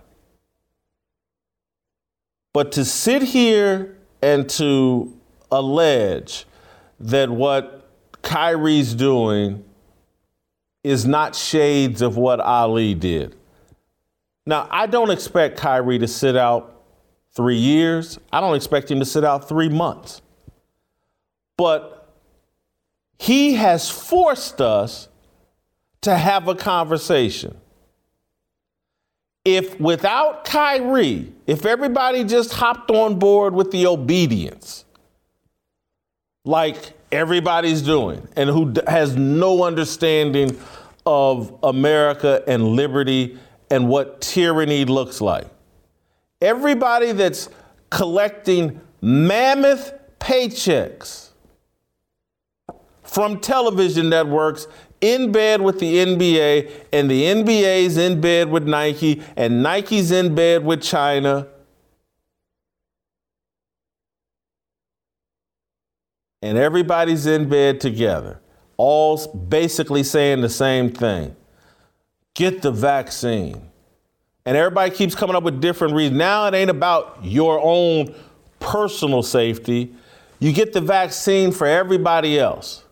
But 2.54 2.72
to 2.74 2.86
sit 2.86 3.24
here 3.24 3.98
and 4.22 4.48
to 4.52 5.18
allege 5.52 6.46
that 7.04 7.30
what 7.30 7.90
Kyrie's 8.22 8.94
doing 8.94 9.64
is 10.84 11.06
not 11.06 11.36
shades 11.36 12.02
of 12.02 12.18
what 12.18 12.40
Ali 12.40 12.94
did. 12.94 13.36
Now, 14.46 14.68
I 14.72 14.88
don't 14.88 15.10
expect 15.10 15.58
Kyrie 15.58 16.00
to 16.00 16.08
sit 16.08 16.36
out 16.36 16.82
three 17.34 17.58
years. 17.58 18.20
I 18.32 18.42
don't 18.42 18.56
expect 18.56 18.90
him 18.90 19.00
to 19.00 19.06
sit 19.06 19.24
out 19.24 19.48
three 19.48 19.70
months. 19.70 20.22
But 21.58 22.10
he 23.20 23.54
has 23.54 23.90
forced 23.90 24.62
us 24.62 25.08
to 26.02 26.16
have 26.16 26.48
a 26.48 26.56
conversation. 26.56 27.58
If 29.46 29.80
without 29.80 30.46
Kyrie, 30.46 31.34
if 31.48 31.66
everybody 31.66 32.24
just 32.24 32.54
hopped 32.54 32.92
on 32.92 33.20
board 33.20 33.54
with 33.54 33.72
the 33.72 33.88
obedience, 33.88 34.83
like 36.46 36.94
everybody's 37.12 37.82
doing, 37.82 38.28
and 38.36 38.50
who 38.50 38.74
has 38.88 39.16
no 39.16 39.64
understanding 39.64 40.58
of 41.06 41.58
America 41.64 42.44
and 42.48 42.70
liberty 42.70 43.38
and 43.70 43.88
what 43.88 44.22
tyranny 44.22 44.86
looks 44.86 45.22
like. 45.22 45.48
Everybody 46.42 47.12
that's 47.12 47.50
collecting 47.90 48.82
mammoth 49.02 49.94
paychecks 50.20 51.30
from 53.04 53.40
television 53.40 54.10
networks 54.10 54.68
in 55.02 55.32
bed 55.32 55.62
with 55.62 55.80
the 55.80 55.98
NBA, 55.98 56.72
and 56.94 57.12
the 57.12 57.24
NBA's 57.24 57.98
in 57.98 58.22
bed 58.22 58.50
with 58.50 58.66
Nike, 58.66 59.22
and 59.36 59.62
Nike's 59.62 60.12
in 60.12 60.34
bed 60.34 60.64
with 60.64 60.82
China. 60.82 61.48
And 66.44 66.58
everybody's 66.58 67.26
in 67.26 67.48
bed 67.48 67.80
together 67.80 68.42
all 68.76 69.18
basically 69.28 70.04
saying 70.04 70.42
the 70.42 70.50
same 70.50 70.92
thing 70.92 71.34
get 72.34 72.62
the 72.62 72.72
vaccine. 72.72 73.70
And 74.46 74.58
everybody 74.58 74.92
keeps 74.92 75.16
coming 75.16 75.38
up 75.38 75.44
with 75.44 75.62
different 75.62 75.94
reasons. 75.94 76.18
Now 76.18 76.46
it 76.48 76.54
ain't 76.54 76.70
about 76.70 77.20
your 77.24 77.62
own 77.64 78.14
personal 78.60 79.24
safety. 79.24 79.96
You 80.40 80.52
get 80.52 80.74
the 80.74 80.82
vaccine 80.82 81.54
for 81.54 81.66
everybody 81.66 82.38
else. 82.38 82.84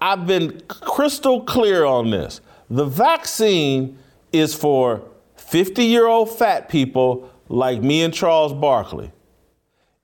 I've 0.00 0.26
been 0.26 0.62
crystal 0.66 1.42
clear 1.42 1.84
on 1.84 2.10
this. 2.10 2.40
The 2.70 2.86
vaccine 2.86 3.98
is 4.32 4.54
for 4.54 5.02
50 5.36 5.84
year 5.84 6.06
old 6.06 6.30
fat 6.30 6.70
people 6.70 7.30
like 7.50 7.82
me 7.82 8.02
and 8.02 8.14
Charles 8.14 8.54
Barkley 8.54 9.12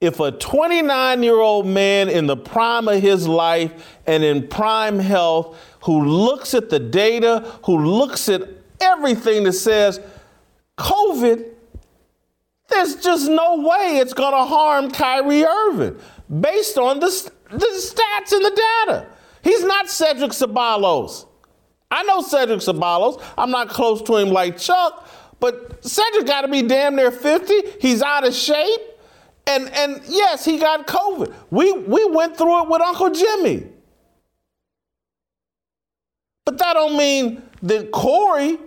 if 0.02 0.18
a 0.18 0.32
29 0.32 1.22
year 1.22 1.38
old 1.38 1.64
man 1.64 2.08
in 2.08 2.26
the 2.26 2.36
prime 2.36 2.88
of 2.88 3.00
his 3.00 3.28
life 3.28 3.72
and 4.04 4.24
in 4.24 4.48
prime 4.48 4.98
health, 4.98 5.56
who 5.84 6.04
looks 6.04 6.54
at 6.54 6.70
the 6.70 6.80
data, 6.80 7.48
who 7.64 7.78
looks 7.78 8.28
at 8.28 8.42
everything 8.80 9.44
that 9.44 9.52
says 9.52 10.00
COVID, 10.76 11.48
there's 12.68 12.96
just 12.96 13.30
no 13.30 13.60
way 13.60 13.98
it's 13.98 14.12
going 14.12 14.32
to 14.32 14.44
harm 14.44 14.90
Kyrie 14.90 15.44
Irving 15.44 15.96
based 16.40 16.78
on 16.78 16.98
the, 16.98 17.30
the 17.50 17.58
stats 17.58 18.32
and 18.32 18.44
the 18.44 18.62
data. 18.86 19.06
He's 19.44 19.62
not 19.62 19.88
Cedric 19.88 20.32
Ceballos. 20.32 21.26
I 21.92 22.02
know 22.02 22.22
Cedric 22.22 22.58
Ceballos. 22.58 23.22
I'm 23.38 23.52
not 23.52 23.68
close 23.68 24.02
to 24.02 24.16
him 24.16 24.30
like 24.30 24.58
Chuck, 24.58 25.08
but 25.38 25.84
Cedric 25.84 26.26
got 26.26 26.40
to 26.40 26.48
be 26.48 26.62
damn 26.62 26.96
near 26.96 27.12
50. 27.12 27.54
He's 27.80 28.02
out 28.02 28.26
of 28.26 28.34
shape. 28.34 28.80
And 29.46 29.68
and 29.70 30.00
yes, 30.06 30.44
he 30.44 30.58
got 30.58 30.86
COVID. 30.86 31.34
We 31.50 31.72
we 31.72 32.04
went 32.06 32.36
through 32.36 32.62
it 32.62 32.68
with 32.68 32.80
Uncle 32.80 33.10
Jimmy. 33.10 33.68
But 36.44 36.58
that 36.58 36.74
don't 36.74 36.96
mean 36.96 37.42
that 37.62 37.90
Corey 37.90 38.58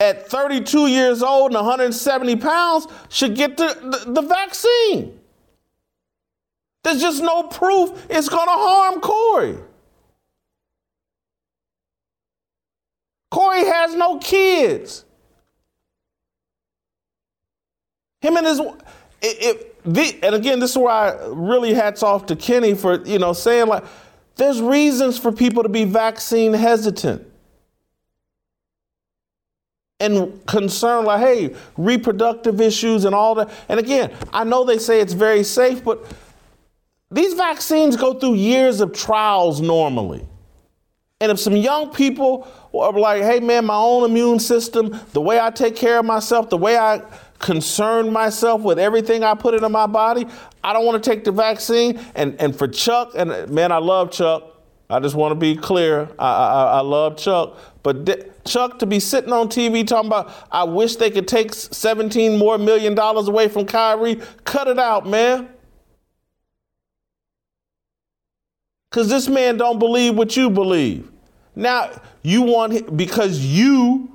at 0.00 0.28
32 0.28 0.88
years 0.88 1.22
old 1.22 1.52
and 1.52 1.56
170 1.56 2.36
pounds 2.36 2.86
should 3.08 3.34
get 3.34 3.56
the, 3.56 4.02
the, 4.04 4.12
the 4.12 4.22
vaccine. 4.22 5.18
There's 6.82 7.00
just 7.00 7.22
no 7.22 7.44
proof 7.44 8.06
it's 8.10 8.28
going 8.28 8.46
to 8.46 8.52
harm 8.52 9.00
Corey. 9.00 9.56
Corey 13.30 13.64
has 13.64 13.94
no 13.94 14.18
kids. 14.18 15.04
Him 18.20 18.36
and 18.36 18.46
his 18.46 18.60
the, 19.84 20.18
and 20.22 20.34
again, 20.34 20.58
this 20.58 20.72
is 20.72 20.78
why 20.78 21.16
really 21.28 21.74
hats 21.74 22.02
off 22.02 22.26
to 22.26 22.36
Kenny 22.36 22.74
for 22.74 23.02
you 23.06 23.18
know 23.18 23.32
saying 23.32 23.66
like, 23.66 23.84
there's 24.36 24.60
reasons 24.60 25.18
for 25.18 25.32
people 25.32 25.62
to 25.62 25.68
be 25.68 25.84
vaccine 25.84 26.52
hesitant 26.52 27.26
and 30.00 30.44
concerned 30.46 31.06
like, 31.06 31.20
hey, 31.20 31.54
reproductive 31.76 32.60
issues 32.60 33.04
and 33.04 33.14
all 33.14 33.34
that. 33.36 33.50
And 33.68 33.80
again, 33.80 34.12
I 34.32 34.44
know 34.44 34.64
they 34.64 34.78
say 34.78 35.00
it's 35.00 35.12
very 35.12 35.44
safe, 35.44 35.84
but 35.84 36.04
these 37.10 37.34
vaccines 37.34 37.96
go 37.96 38.14
through 38.14 38.34
years 38.34 38.80
of 38.80 38.92
trials 38.92 39.60
normally. 39.60 40.26
And 41.20 41.30
if 41.30 41.38
some 41.38 41.56
young 41.56 41.90
people 41.90 42.48
are 42.74 42.92
like, 42.92 43.22
hey 43.22 43.40
man, 43.40 43.64
my 43.64 43.76
own 43.76 44.10
immune 44.10 44.40
system, 44.40 44.98
the 45.12 45.20
way 45.20 45.40
I 45.40 45.50
take 45.50 45.76
care 45.76 46.00
of 46.00 46.04
myself, 46.04 46.50
the 46.50 46.58
way 46.58 46.76
I 46.76 47.00
concern 47.38 48.12
myself 48.12 48.62
with 48.62 48.78
everything 48.78 49.22
I 49.22 49.34
put 49.34 49.54
into 49.54 49.68
my 49.68 49.86
body, 49.86 50.26
I 50.62 50.72
don't 50.72 50.86
want 50.86 51.02
to 51.02 51.10
take 51.10 51.24
the 51.24 51.32
vaccine. 51.32 52.00
And, 52.14 52.40
and 52.40 52.56
for 52.56 52.68
Chuck, 52.68 53.12
and 53.14 53.48
man, 53.50 53.72
I 53.72 53.78
love 53.78 54.10
Chuck. 54.10 54.50
I 54.90 55.00
just 55.00 55.14
want 55.14 55.32
to 55.32 55.36
be 55.36 55.56
clear. 55.56 56.08
I, 56.18 56.26
I, 56.26 56.64
I 56.64 56.80
love 56.80 57.16
Chuck. 57.16 57.58
But 57.82 58.04
de- 58.04 58.24
Chuck 58.44 58.78
to 58.80 58.86
be 58.86 59.00
sitting 59.00 59.32
on 59.32 59.48
TV 59.48 59.86
talking 59.86 60.08
about, 60.08 60.32
I 60.52 60.64
wish 60.64 60.96
they 60.96 61.10
could 61.10 61.26
take 61.26 61.54
17 61.54 62.38
more 62.38 62.58
million 62.58 62.94
dollars 62.94 63.28
away 63.28 63.48
from 63.48 63.66
Kyrie, 63.66 64.20
cut 64.44 64.68
it 64.68 64.78
out, 64.78 65.06
man. 65.06 65.48
Because 68.90 69.08
this 69.08 69.26
man 69.26 69.56
don't 69.56 69.78
believe 69.78 70.14
what 70.14 70.36
you 70.36 70.50
believe. 70.50 71.10
Now, 71.56 71.90
you 72.22 72.42
want, 72.42 72.96
because 72.96 73.40
you 73.40 74.13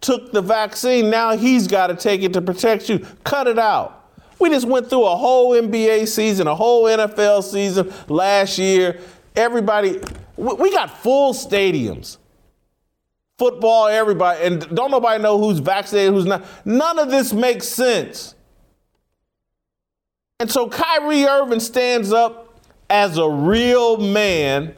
took 0.00 0.32
the 0.32 0.42
vaccine, 0.42 1.10
now 1.10 1.36
he's 1.36 1.66
got 1.66 1.88
to 1.88 1.94
take 1.94 2.22
it 2.22 2.32
to 2.34 2.42
protect 2.42 2.88
you. 2.88 3.04
Cut 3.24 3.46
it 3.46 3.58
out. 3.58 3.98
We 4.38 4.50
just 4.50 4.66
went 4.66 4.88
through 4.88 5.04
a 5.04 5.16
whole 5.16 5.52
NBA 5.52 6.06
season, 6.06 6.46
a 6.46 6.54
whole 6.54 6.84
NFL 6.84 7.42
season 7.42 7.92
last 8.08 8.58
year. 8.58 9.00
Everybody, 9.34 10.00
we 10.36 10.70
got 10.70 10.98
full 10.98 11.32
stadiums. 11.34 12.18
Football, 13.38 13.86
everybody, 13.86 14.44
and 14.44 14.74
don't 14.74 14.90
nobody 14.90 15.22
know 15.22 15.38
who's 15.38 15.60
vaccinated, 15.60 16.12
who's 16.12 16.24
not. 16.24 16.44
None 16.64 16.98
of 16.98 17.08
this 17.08 17.32
makes 17.32 17.68
sense. 17.68 18.34
And 20.40 20.50
so 20.50 20.68
Kyrie 20.68 21.24
Irving 21.24 21.60
stands 21.60 22.12
up 22.12 22.60
as 22.90 23.16
a 23.16 23.28
real 23.28 23.96
man 23.98 24.74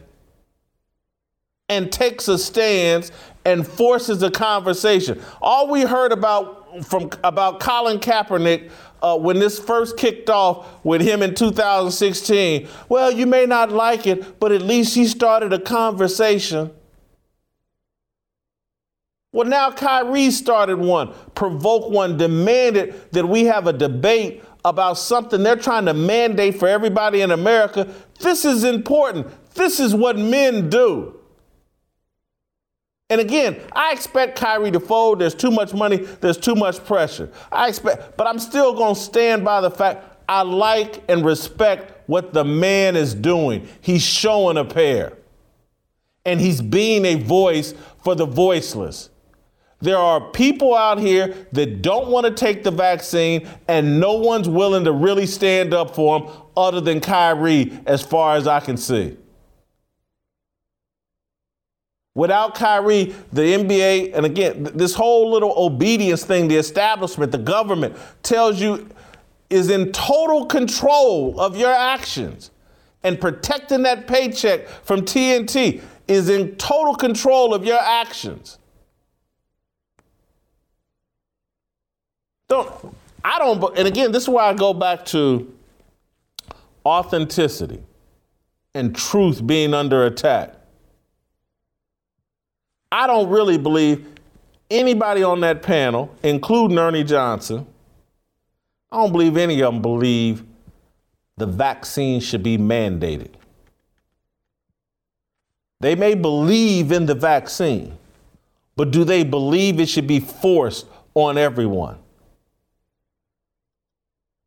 and 1.69 1.91
takes 1.93 2.29
a 2.29 2.37
stance 2.37 3.13
and 3.45 3.67
forces 3.67 4.23
a 4.23 4.31
conversation. 4.31 5.21
All 5.41 5.69
we 5.69 5.83
heard 5.83 6.13
about 6.13 6.85
from 6.85 7.11
about 7.25 7.61
Colin 7.61 7.99
Kaepernick 7.99 8.71
uh, 9.03 9.19
when 9.19 9.39
this 9.39 9.59
first 9.59 9.97
kicked 9.97 10.31
off 10.31 10.85
with 10.85 11.01
him 11.01 11.23
in 11.23 11.35
2016. 11.35 12.69
Well, 12.89 13.11
you 13.11 13.27
may 13.27 13.47
not 13.47 13.73
like 13.73 14.07
it, 14.07 14.39
but 14.39 14.53
at 14.53 14.63
least 14.63 14.95
he 14.95 15.07
started 15.07 15.53
a 15.53 15.59
conversation. 15.59 16.71
Well, 19.33 19.47
now 19.47 19.71
Kyrie 19.71 20.31
started 20.31 20.79
one, 20.79 21.15
provoked 21.35 21.91
one, 21.91 22.17
demanded 22.17 23.13
that 23.13 23.29
we 23.29 23.45
have 23.45 23.69
a 23.69 23.73
debate 23.73 24.43
about 24.65 24.99
something 24.99 25.43
they're 25.43 25.57
trying 25.57 25.87
to 25.87 25.95
mandate 25.95 26.59
for 26.59 26.69
everybody 26.69 27.21
in 27.21 27.31
America. 27.31 27.93
This 28.19 28.45
is 28.45 28.65
important. 28.65 29.29
This 29.55 29.79
is 29.79 29.95
what 29.95 30.19
men 30.19 30.69
do. 30.69 31.20
And 33.11 33.21
again, 33.21 33.61
I 33.73 33.93
expect 33.93 34.39
Kyrie 34.39 34.71
to 34.71 34.81
fold. 34.81 35.19
There's 35.19 35.35
too 35.35 35.51
much 35.51 35.75
money, 35.75 35.97
there's 35.97 36.39
too 36.39 36.55
much 36.55 36.83
pressure. 36.85 37.31
I 37.51 37.69
expect, 37.69 38.17
but 38.17 38.27
I'm 38.27 38.39
still 38.39 38.73
going 38.75 38.95
to 38.95 39.01
stand 39.01 39.45
by 39.45 39.61
the 39.61 39.71
fact 39.71 40.07
I 40.29 40.43
like 40.43 41.03
and 41.09 41.25
respect 41.25 42.09
what 42.09 42.33
the 42.33 42.45
man 42.45 42.95
is 42.95 43.15
doing. 43.15 43.69
He's 43.81 44.03
showing 44.03 44.57
a 44.57 44.65
pair. 44.65 45.19
And 46.25 46.41
he's 46.41 46.63
being 46.63 47.05
a 47.05 47.17
voice 47.17 47.75
for 48.05 48.15
the 48.15 48.27
voiceless. 48.27 49.11
There 49.81 49.97
are 49.97 50.21
people 50.31 50.75
out 50.75 51.01
here 51.01 51.49
that 51.53 51.83
don't 51.83 52.09
want 52.09 52.27
to 52.27 52.33
take 52.33 52.63
the 52.63 52.71
vaccine, 52.71 53.49
and 53.67 53.99
no 53.99 54.13
one's 54.15 54.49
willing 54.49 54.85
to 54.85 54.93
really 54.93 55.27
stand 55.27 55.73
up 55.73 55.95
for 55.95 56.21
them 56.21 56.31
other 56.57 56.81
than 56.83 57.01
Kyrie, 57.01 57.81
as 57.87 58.03
far 58.03 58.37
as 58.37 58.47
I 58.47 58.61
can 58.61 58.77
see. 58.77 59.17
Without 62.15 62.57
Kyrie, 62.57 63.15
the 63.33 63.43
NBA, 63.43 64.15
and 64.15 64.27
again, 64.27 64.65
this 64.75 64.95
whole 64.95 65.31
little 65.31 65.55
obedience 65.57 66.25
thing, 66.25 66.49
the 66.49 66.57
establishment, 66.57 67.31
the 67.31 67.39
government 67.39 67.97
tells 68.23 68.61
you 68.61 68.89
is 69.49 69.71
in 69.71 69.93
total 69.93 70.47
control 70.47 71.41
of 71.41 71.57
your 71.57 71.73
actions. 71.73 72.51
And 73.03 73.21
protecting 73.21 73.83
that 73.85 74.07
paycheck 74.07 74.69
from 74.69 75.03
TNT 75.03 75.83
is 76.07 76.29
in 76.29 76.57
total 76.57 76.95
control 76.95 77.55
of 77.55 77.65
your 77.65 77.81
actions. 77.81 78.59
Don't 82.49 82.95
I 83.25 83.39
don't 83.39 83.79
and 83.79 83.87
again, 83.87 84.13
this 84.13 84.25
is 84.25 84.29
why 84.29 84.49
I 84.49 84.55
go 84.55 84.75
back 84.75 85.05
to 85.07 85.53
authenticity 86.85 87.81
and 88.75 88.95
truth 88.95 89.47
being 89.47 89.73
under 89.73 90.05
attack. 90.05 90.60
I 92.93 93.07
don't 93.07 93.29
really 93.29 93.59
believe 93.59 94.07
anybody 94.71 95.23
on 95.23 95.41
that 95.41 95.63
panel, 95.63 96.15
including 96.23 96.79
Ernie 96.79 97.05
Johnson, 97.05 97.67
I 98.91 98.97
don't 98.97 99.13
believe 99.13 99.37
any 99.37 99.61
of 99.61 99.73
them 99.73 99.83
believe 99.83 100.45
the 101.37 101.47
vaccine 101.47 102.21
should 102.21 102.43
be 102.43 102.59
mandated. 102.59 103.31
They 105.81 105.95
may 105.95 106.15
believe 106.15 106.93
in 106.93 107.07
the 107.07 107.15
vaccine, 107.15 107.97
but 108.77 108.91
do 108.91 109.05
they 109.05 109.25
believe 109.25 109.81
it 109.81 109.89
should 109.89 110.07
be 110.07 110.21
forced 110.21 110.87
on 111.15 111.39
everyone? 111.39 111.99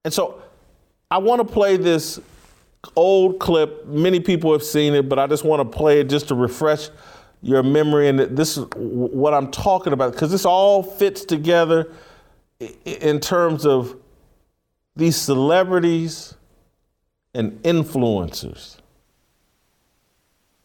And 0.04 0.14
so 0.14 0.44
I 1.10 1.18
want 1.18 1.46
to 1.46 1.52
play 1.52 1.78
this 1.78 2.20
old 2.96 3.39
clip. 3.39 3.88
Many 3.88 4.20
people 4.20 4.52
have 4.52 4.64
seen 4.64 4.94
it, 4.94 5.08
but 5.08 5.18
I 5.18 5.26
just 5.28 5.44
want 5.44 5.60
to 5.62 5.78
play 5.78 6.02
it 6.02 6.10
just 6.10 6.28
to 6.28 6.36
refresh 6.36 6.89
your 7.44 7.62
memory. 7.62 8.08
And 8.08 8.20
this 8.20 8.58
is 8.58 8.66
what 8.74 9.34
I'm 9.34 9.52
talking 9.52 9.94
about 9.94 10.14
because 10.14 10.32
this 10.32 10.46
all 10.46 10.82
fits 10.82 11.26
together 11.26 11.91
in 12.86 13.20
terms 13.20 13.66
of 13.66 13.98
these 14.96 15.18
celebrities 15.18 16.36
and 17.36 17.62
influencers 17.64 18.78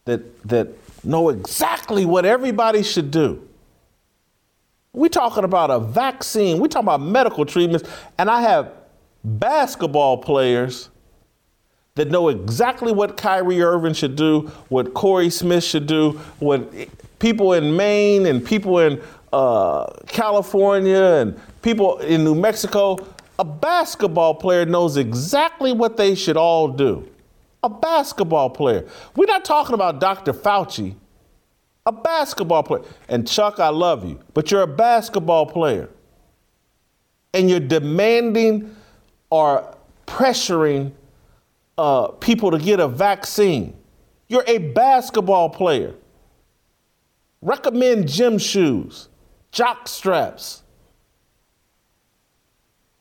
that, 0.05 0.41
that 0.47 0.69
know 1.03 1.29
exactly 1.29 2.05
what 2.05 2.25
everybody 2.25 2.81
should 2.81 3.11
do. 3.11 3.45
We're 4.93 5.09
talking 5.09 5.43
about 5.43 5.69
a 5.69 5.79
vaccine, 5.79 6.59
we're 6.59 6.67
talking 6.67 6.87
about 6.87 7.01
medical 7.01 7.45
treatments, 7.45 7.87
and 8.17 8.29
I 8.29 8.41
have 8.41 8.71
basketball 9.23 10.17
players 10.17 10.89
that 11.95 12.09
know 12.09 12.29
exactly 12.29 12.91
what 12.91 13.17
Kyrie 13.17 13.61
Irving 13.61 13.93
should 13.93 14.15
do, 14.15 14.51
what 14.69 14.93
Corey 14.93 15.29
Smith 15.29 15.63
should 15.63 15.85
do, 15.85 16.11
what 16.39 16.71
people 17.19 17.53
in 17.53 17.75
Maine 17.75 18.25
and 18.25 18.45
people 18.45 18.79
in 18.79 19.01
uh, 19.33 19.85
California 20.07 21.01
and 21.01 21.39
people 21.61 21.99
in 21.99 22.23
New 22.23 22.35
Mexico, 22.35 22.97
a 23.37 23.43
basketball 23.45 24.35
player 24.35 24.65
knows 24.65 24.97
exactly 24.97 25.71
what 25.71 25.97
they 25.97 26.15
should 26.15 26.37
all 26.37 26.67
do. 26.67 27.07
A 27.63 27.69
basketball 27.69 28.49
player. 28.49 28.85
We're 29.15 29.25
not 29.25 29.43
talking 29.43 29.73
about 29.73 29.99
Dr. 29.99 30.33
Fauci. 30.33 30.95
A 31.85 31.91
basketball 31.91 32.63
player. 32.63 32.83
And 33.07 33.27
Chuck, 33.27 33.59
I 33.59 33.69
love 33.69 34.05
you, 34.05 34.19
but 34.33 34.51
you're 34.51 34.61
a 34.61 34.67
basketball 34.67 35.45
player. 35.45 35.89
And 37.33 37.49
you're 37.49 37.59
demanding 37.59 38.75
or 39.29 39.75
pressuring 40.07 40.91
uh, 41.79 42.07
people 42.19 42.51
to 42.51 42.59
get 42.59 42.81
a 42.81 42.89
vaccine. 42.89 43.73
You're 44.27 44.43
a 44.47 44.57
basketball 44.57 45.49
player. 45.49 45.95
Recommend 47.41 48.09
gym 48.09 48.37
shoes, 48.37 49.07
jock 49.53 49.87
straps, 49.87 50.63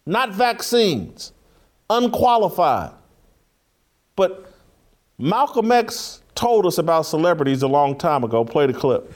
not 0.07 0.33
vaccines, 0.33 1.33
unqualified. 1.91 2.93
But 4.14 4.49
Malcolm 5.18 5.72
X 5.72 6.22
told 6.37 6.64
us 6.64 6.79
about 6.79 7.03
celebrities 7.03 7.62
a 7.62 7.68
long 7.68 7.99
time 7.99 8.22
ago. 8.22 8.45
Play 8.45 8.68
the 8.68 8.72
clip. 8.72 9.12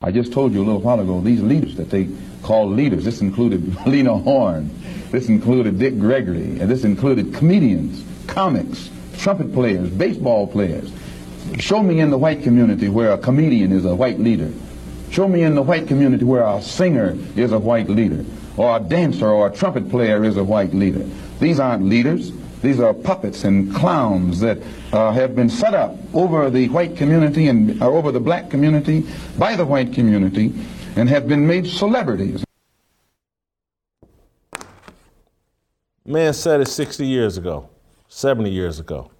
I 0.00 0.10
just 0.10 0.32
told 0.32 0.52
you 0.52 0.58
a 0.60 0.64
little 0.64 0.80
while 0.80 0.98
ago, 0.98 1.20
these 1.20 1.40
leaders 1.40 1.76
that 1.76 1.88
they 1.88 2.08
call 2.42 2.68
leaders, 2.68 3.04
this 3.04 3.20
included 3.20 3.76
Lena 3.86 4.18
Horne, 4.18 4.68
this 5.12 5.28
included 5.28 5.78
Dick 5.78 6.00
Gregory, 6.00 6.58
and 6.58 6.68
this 6.68 6.82
included 6.82 7.32
comedians, 7.32 8.04
comics, 8.32 8.88
trumpet 9.18 9.52
players, 9.52 9.90
baseball 9.90 10.46
players. 10.46 10.90
Show 11.58 11.82
me 11.82 12.00
in 12.00 12.10
the 12.10 12.16
white 12.16 12.42
community 12.42 12.88
where 12.88 13.12
a 13.12 13.18
comedian 13.18 13.72
is 13.72 13.84
a 13.84 13.94
white 13.94 14.18
leader. 14.18 14.50
Show 15.10 15.28
me 15.28 15.42
in 15.42 15.54
the 15.54 15.60
white 15.60 15.86
community 15.86 16.24
where 16.24 16.42
a 16.42 16.62
singer 16.62 17.14
is 17.36 17.52
a 17.52 17.58
white 17.58 17.90
leader, 17.90 18.24
or 18.56 18.78
a 18.78 18.80
dancer 18.80 19.28
or 19.28 19.48
a 19.48 19.52
trumpet 19.54 19.90
player 19.90 20.24
is 20.24 20.38
a 20.38 20.44
white 20.44 20.72
leader. 20.72 21.04
These 21.40 21.60
aren't 21.60 21.84
leaders. 21.84 22.32
These 22.62 22.80
are 22.80 22.94
puppets 22.94 23.44
and 23.44 23.74
clowns 23.74 24.40
that 24.40 24.58
uh, 24.92 25.12
have 25.12 25.36
been 25.36 25.50
set 25.50 25.74
up 25.74 25.96
over 26.14 26.48
the 26.48 26.68
white 26.70 26.96
community 26.96 27.48
and 27.48 27.82
uh, 27.82 27.88
over 27.88 28.12
the 28.12 28.20
black 28.20 28.48
community 28.48 29.04
by 29.36 29.56
the 29.56 29.66
white 29.66 29.92
community 29.92 30.54
and 30.96 31.08
have 31.08 31.28
been 31.28 31.46
made 31.46 31.66
celebrities. 31.66 32.44
Man 36.06 36.32
said 36.32 36.60
it 36.60 36.68
60 36.68 37.06
years 37.06 37.36
ago, 37.36 37.68
70 38.12 38.50
years 38.50 38.78
ago. 38.78 39.10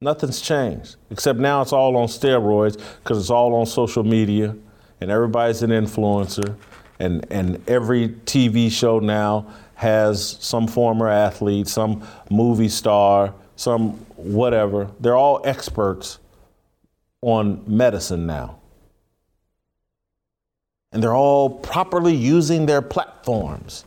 Nothing's 0.00 0.40
changed, 0.40 0.96
except 1.08 1.38
now 1.38 1.62
it's 1.62 1.72
all 1.72 1.96
on 1.96 2.08
steroids 2.08 2.82
because 2.98 3.18
it's 3.18 3.30
all 3.30 3.54
on 3.54 3.64
social 3.64 4.02
media 4.02 4.56
and 5.00 5.08
everybody's 5.08 5.62
an 5.62 5.70
influencer. 5.70 6.56
And, 6.98 7.24
and 7.30 7.62
every 7.68 8.08
TV 8.08 8.70
show 8.70 8.98
now 8.98 9.46
has 9.74 10.36
some 10.40 10.66
former 10.66 11.08
athlete, 11.08 11.68
some 11.68 12.06
movie 12.28 12.68
star, 12.68 13.32
some 13.54 13.92
whatever. 14.16 14.90
They're 14.98 15.16
all 15.16 15.40
experts 15.44 16.18
on 17.20 17.62
medicine 17.68 18.26
now. 18.26 18.58
And 20.90 21.00
they're 21.00 21.14
all 21.14 21.50
properly 21.50 22.14
using 22.14 22.66
their 22.66 22.82
platforms 22.82 23.84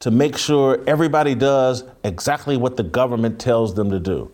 to 0.00 0.10
make 0.10 0.36
sure 0.36 0.82
everybody 0.86 1.34
does 1.34 1.84
exactly 2.04 2.56
what 2.56 2.76
the 2.76 2.82
government 2.82 3.40
tells 3.40 3.74
them 3.74 3.90
to 3.90 3.98
do. 3.98 4.30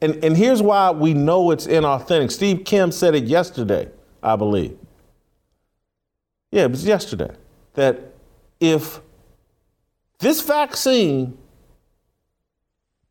And, 0.00 0.22
and 0.24 0.36
here's 0.36 0.62
why 0.62 0.92
we 0.92 1.12
know 1.12 1.50
it's 1.50 1.66
inauthentic. 1.66 2.30
Steve 2.30 2.64
Kim 2.64 2.92
said 2.92 3.14
it 3.14 3.24
yesterday, 3.24 3.88
I 4.22 4.36
believe. 4.36 4.78
Yeah, 6.52 6.64
it 6.64 6.70
was 6.70 6.84
yesterday. 6.84 7.34
That 7.74 8.14
if 8.60 9.00
this 10.20 10.40
vaccine 10.40 11.36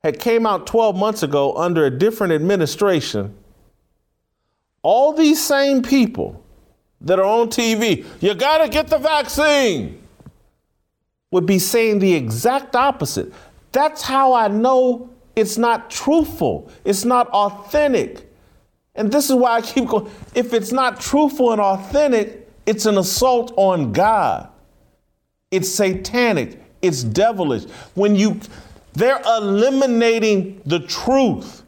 had 0.04 0.20
came 0.20 0.46
out 0.46 0.66
12 0.66 0.96
months 0.96 1.24
ago 1.24 1.54
under 1.56 1.86
a 1.86 1.92
different 1.92 2.34
administration, 2.34 3.36
all 4.82 5.12
these 5.12 5.46
same 5.46 5.82
people 5.82 6.44
that 7.02 7.20
are 7.20 7.26
on 7.26 7.50
TV, 7.50 8.06
you 8.22 8.34
got 8.34 8.60
to 8.60 8.70
get 8.70 8.88
the 8.88 8.98
vaccine, 8.98 10.02
would 11.32 11.46
be 11.46 11.60
saying 11.60 12.00
the 12.00 12.14
exact 12.14 12.76
opposite. 12.76 13.34
That's 13.72 14.02
how 14.02 14.34
I 14.34 14.48
know 14.48 15.10
it's 15.36 15.58
not 15.58 15.90
truthful, 15.90 16.72
it's 16.84 17.06
not 17.06 17.28
authentic. 17.30 18.28
And 18.96 19.12
this 19.12 19.30
is 19.30 19.36
why 19.36 19.52
I 19.52 19.62
keep 19.62 19.88
going. 19.88 20.12
If 20.34 20.54
it's 20.54 20.72
not 20.72 21.00
truthful 21.00 21.52
and 21.52 21.62
authentic, 21.62 22.50
it's 22.66 22.88
an 22.88 22.98
assault 22.98 23.54
on 23.56 23.92
God. 23.92 24.50
It's 25.52 25.70
satanic. 25.70 26.60
It's 26.82 27.04
devilish. 27.04 27.66
When 27.94 28.16
you, 28.16 28.40
they're 28.94 29.22
eliminating 29.26 30.62
the 30.66 30.80
truth. 30.80 31.64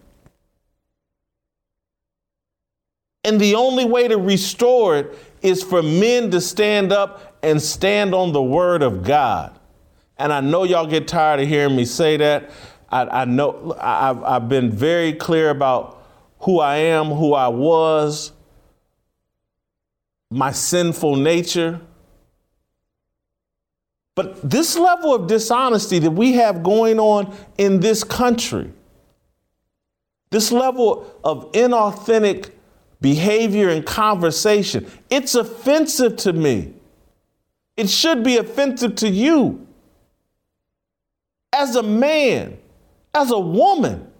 And 3.23 3.39
the 3.39 3.55
only 3.55 3.85
way 3.85 4.07
to 4.07 4.17
restore 4.17 4.97
it 4.97 5.17
is 5.41 5.61
for 5.61 5.83
men 5.83 6.31
to 6.31 6.41
stand 6.41 6.91
up 6.91 7.28
and 7.41 7.61
stand 7.61 8.13
on 8.13 8.31
the 8.31 8.41
word 8.41 8.81
of 8.81 9.03
God. 9.03 9.57
And 10.17 10.33
I 10.33 10.41
know 10.41 10.63
y'all 10.63 10.87
get 10.87 11.07
tired 11.07 11.39
of 11.39 11.47
hearing 11.47 11.75
me 11.75 11.85
say 11.85 12.17
that. 12.17 12.49
I, 12.89 13.21
I 13.21 13.25
know 13.25 13.75
I've, 13.79 14.23
I've 14.23 14.49
been 14.49 14.71
very 14.71 15.13
clear 15.13 15.49
about 15.49 16.03
who 16.39 16.59
I 16.59 16.77
am, 16.77 17.07
who 17.07 17.33
I 17.33 17.47
was, 17.47 18.31
my 20.29 20.51
sinful 20.51 21.15
nature. 21.15 21.81
But 24.15 24.49
this 24.49 24.77
level 24.77 25.15
of 25.15 25.27
dishonesty 25.27 25.99
that 25.99 26.11
we 26.11 26.33
have 26.33 26.61
going 26.63 26.99
on 26.99 27.33
in 27.57 27.79
this 27.79 28.03
country, 28.03 28.71
this 30.29 30.51
level 30.51 31.17
of 31.23 31.51
inauthentic 31.53 32.51
behavior 32.99 33.69
and 33.69 33.85
conversation, 33.85 34.89
it's 35.09 35.35
offensive 35.35 36.17
to 36.17 36.33
me. 36.33 36.73
It 37.79 37.89
should 37.89 38.25
be 38.25 38.35
offensive 38.35 38.95
to 38.95 39.07
you. 39.07 39.65
As 41.53 41.77
a 41.77 41.81
man, 41.81 42.57
as 43.15 43.31
a 43.31 43.39
woman, 43.39 44.11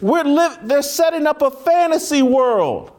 we're 0.00 0.22
live, 0.22 0.68
they're 0.68 0.82
setting 0.82 1.26
up 1.26 1.42
a 1.42 1.50
fantasy 1.50 2.22
world. 2.22 2.92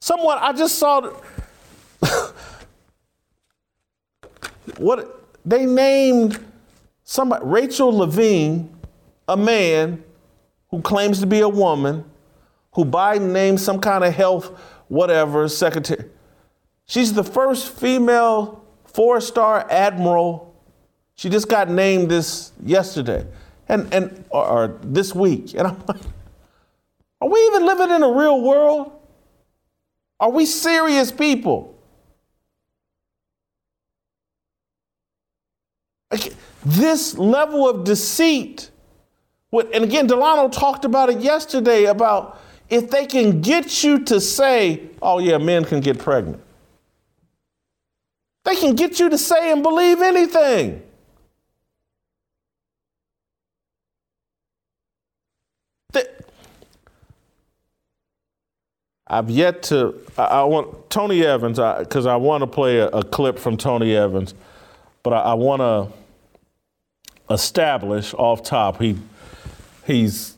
Someone, 0.00 0.38
I 0.40 0.52
just 0.52 0.80
saw 0.80 1.12
what 4.78 5.28
they 5.44 5.64
named 5.64 6.44
somebody, 7.04 7.46
Rachel 7.46 7.96
Levine, 7.96 8.76
a 9.28 9.36
man 9.36 10.02
who 10.72 10.82
claims 10.82 11.20
to 11.20 11.26
be 11.26 11.38
a 11.38 11.48
woman, 11.48 12.04
who 12.72 12.84
Biden 12.84 13.30
named 13.30 13.60
some 13.60 13.78
kind 13.78 14.02
of 14.02 14.12
health, 14.12 14.50
whatever, 14.88 15.48
secretary. 15.48 16.10
She's 16.86 17.12
the 17.12 17.24
first 17.24 17.68
female 17.68 18.64
four 18.84 19.20
star 19.20 19.66
admiral. 19.70 20.54
She 21.16 21.28
just 21.28 21.48
got 21.48 21.68
named 21.68 22.10
this 22.10 22.52
yesterday 22.62 23.26
and, 23.68 23.92
and 23.92 24.24
or, 24.30 24.46
or 24.46 24.80
this 24.82 25.14
week. 25.14 25.54
And 25.54 25.68
I'm 25.68 25.82
like, 25.86 26.00
are 27.20 27.28
we 27.28 27.40
even 27.46 27.66
living 27.66 27.90
in 27.90 28.02
a 28.02 28.10
real 28.10 28.40
world? 28.40 28.92
Are 30.20 30.30
we 30.30 30.46
serious 30.46 31.10
people? 31.10 31.74
This 36.64 37.16
level 37.16 37.68
of 37.68 37.84
deceit, 37.84 38.70
and 39.52 39.84
again, 39.84 40.06
Delano 40.06 40.48
talked 40.48 40.84
about 40.84 41.10
it 41.10 41.20
yesterday 41.20 41.84
about 41.84 42.40
if 42.68 42.90
they 42.90 43.06
can 43.06 43.40
get 43.40 43.84
you 43.84 44.00
to 44.04 44.20
say, 44.20 44.88
oh, 45.00 45.18
yeah, 45.18 45.38
men 45.38 45.64
can 45.64 45.80
get 45.80 45.98
pregnant, 45.98 46.42
they 48.46 48.56
can 48.56 48.74
get 48.76 48.98
you 49.00 49.10
to 49.10 49.18
say 49.18 49.50
and 49.50 49.62
believe 49.62 50.00
anything. 50.00 50.82
I've 59.08 59.30
yet 59.30 59.62
to. 59.64 59.94
I, 60.18 60.42
want 60.42 60.90
Tony 60.90 61.24
Evans 61.24 61.58
because 61.58 62.06
I, 62.06 62.14
I 62.14 62.16
want 62.16 62.42
to 62.42 62.46
play 62.46 62.78
a, 62.78 62.88
a, 62.88 63.04
clip 63.04 63.38
from 63.38 63.56
Tony 63.56 63.94
Evans, 63.94 64.34
but 65.04 65.12
I, 65.12 65.18
I 65.18 65.34
want 65.34 65.60
to 65.60 67.32
establish 67.32 68.14
off 68.14 68.42
top. 68.42 68.80
He 68.80 68.98
he's 69.86 70.36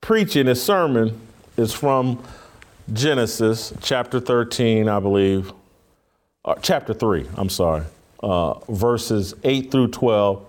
preaching 0.00 0.46
his 0.46 0.62
sermon 0.62 1.20
is 1.56 1.72
from 1.72 2.22
Genesis 2.92 3.72
chapter 3.82 4.20
13, 4.20 4.88
I 4.88 5.00
believe, 5.00 5.52
uh, 6.44 6.54
chapter 6.62 6.94
3. 6.94 7.26
I'm 7.36 7.48
sorry, 7.48 7.84
uh, 8.22 8.54
verses 8.72 9.34
8 9.44 9.70
through 9.70 9.88
12. 9.88 10.46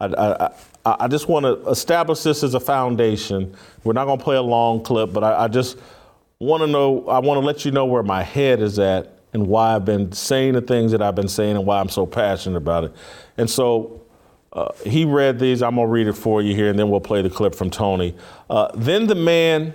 I, 0.00 0.06
I, 0.06 0.96
I 1.00 1.08
just 1.08 1.28
want 1.28 1.44
to 1.44 1.68
establish 1.68 2.22
this 2.22 2.42
as 2.42 2.54
a 2.54 2.60
foundation. 2.60 3.54
We're 3.84 3.92
not 3.92 4.04
going 4.06 4.18
to 4.18 4.24
play 4.24 4.36
a 4.36 4.42
long 4.42 4.82
clip, 4.82 5.12
but 5.12 5.24
I, 5.24 5.44
I 5.44 5.48
just 5.48 5.78
want 6.38 6.62
to 6.62 6.66
know, 6.66 7.06
I 7.08 7.18
want 7.18 7.40
to 7.40 7.46
let 7.46 7.64
you 7.64 7.72
know 7.72 7.84
where 7.84 8.02
my 8.02 8.22
head 8.22 8.62
is 8.62 8.78
at 8.78 9.18
and 9.32 9.46
why 9.46 9.74
I've 9.74 9.84
been 9.84 10.12
saying 10.12 10.54
the 10.54 10.60
things 10.60 10.92
that 10.92 11.02
I've 11.02 11.14
been 11.14 11.28
saying 11.28 11.56
and 11.56 11.66
why 11.66 11.80
I'm 11.80 11.88
so 11.88 12.06
passionate 12.06 12.56
about 12.56 12.84
it. 12.84 12.92
And 13.36 13.50
so 13.50 14.02
uh, 14.52 14.72
he 14.86 15.04
read 15.04 15.38
these. 15.38 15.62
I'm 15.62 15.74
going 15.74 15.86
to 15.86 15.92
read 15.92 16.06
it 16.06 16.14
for 16.14 16.40
you 16.40 16.54
here, 16.54 16.70
and 16.70 16.78
then 16.78 16.88
we'll 16.88 17.00
play 17.00 17.20
the 17.20 17.28
clip 17.28 17.54
from 17.54 17.68
Tony. 17.68 18.16
Uh, 18.48 18.70
then 18.74 19.06
the 19.06 19.14
man 19.14 19.74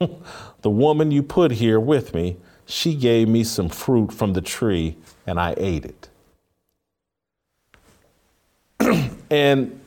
The 0.62 0.70
woman 0.70 1.10
you 1.10 1.22
put 1.22 1.52
here 1.52 1.80
with 1.80 2.12
me, 2.12 2.36
she 2.66 2.94
gave 2.94 3.28
me 3.28 3.44
some 3.44 3.70
fruit 3.70 4.12
from 4.12 4.34
the 4.34 4.42
tree, 4.42 4.96
and 5.26 5.40
I 5.40 5.54
ate 5.56 5.86
it. 5.86 6.08
and 9.30 9.80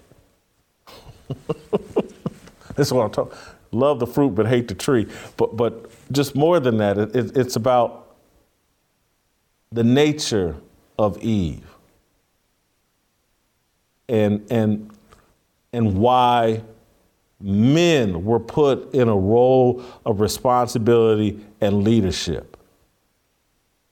this 2.75 2.87
is 2.87 2.93
what 2.93 3.05
I'm 3.05 3.11
talking 3.11 3.37
love 3.73 3.99
the 3.99 4.07
fruit 4.07 4.29
but 4.31 4.47
hate 4.47 4.67
the 4.67 4.75
tree. 4.75 5.07
But, 5.37 5.57
but 5.57 5.89
just 6.11 6.35
more 6.35 6.59
than 6.59 6.77
that, 6.77 6.97
it, 6.97 7.35
it's 7.35 7.55
about 7.55 8.15
the 9.71 9.83
nature 9.83 10.55
of 10.97 11.17
Eve 11.23 11.65
and, 14.07 14.45
and, 14.51 14.91
and 15.71 15.97
why 15.97 16.61
men 17.43 18.23
were 18.23 18.39
put 18.39 18.93
in 18.95 19.09
a 19.09 19.15
role 19.15 19.83
of 20.05 20.21
responsibility 20.21 21.39
and 21.59 21.83
leadership. 21.83 22.57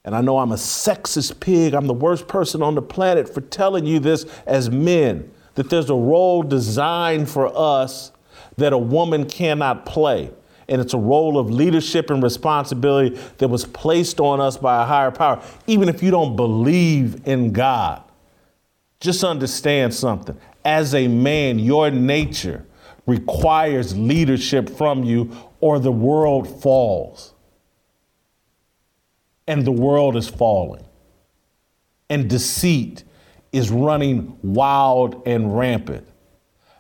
And 0.06 0.16
I 0.16 0.22
know 0.22 0.40
I'm 0.40 0.54
a 0.54 0.56
sexist 0.56 1.40
pig. 1.42 1.74
I'm 1.74 1.86
the 1.86 1.94
worst 1.94 2.28
person 2.28 2.64
on 2.64 2.76
the 2.76 2.82
planet 2.82 3.32
for 3.32 3.42
telling 3.42 3.86
you 3.86 4.00
this 4.00 4.26
as 4.48 4.72
men. 4.72 5.30
that 5.56 5.70
there's 5.70 5.90
a 5.90 5.96
role 5.96 6.44
designed 6.44 7.30
for 7.30 7.52
us 7.54 8.14
that 8.58 8.74
a 8.74 8.78
woman 8.78 9.28
cannot 9.28 9.86
play. 9.86 10.32
And 10.70 10.80
it's 10.80 10.94
a 10.94 10.98
role 10.98 11.38
of 11.38 11.50
leadership 11.50 12.10
and 12.10 12.24
responsibility 12.24 13.20
that 13.40 13.50
was 13.50 13.66
placed 13.66 14.22
on 14.22 14.40
us 14.40 14.56
by 14.56 14.82
a 14.82 14.86
higher 14.86 15.12
power. 15.12 15.44
Even 15.68 15.90
if 15.90 16.02
you 16.02 16.10
don't 16.10 16.38
believe 16.38 17.28
in 17.28 17.52
God, 17.52 18.02
just 19.02 19.24
understand 19.24 19.94
something. 19.94 20.40
As 20.64 20.96
a 20.96 21.08
man, 21.10 21.60
your 21.60 21.92
nature 21.92 22.66
requires 23.12 23.98
leadership 23.98 24.70
from 24.70 25.04
you, 25.04 25.36
or 25.60 25.80
the 25.80 25.92
world 25.92 26.62
falls. 26.62 27.34
And 29.48 29.66
the 29.66 29.72
world 29.72 30.16
is 30.16 30.28
falling. 30.28 30.86
And 32.10 32.30
deceit 32.30 33.04
is 33.52 33.70
running 33.70 34.38
wild 34.42 35.22
and 35.26 35.58
rampant 35.58 36.08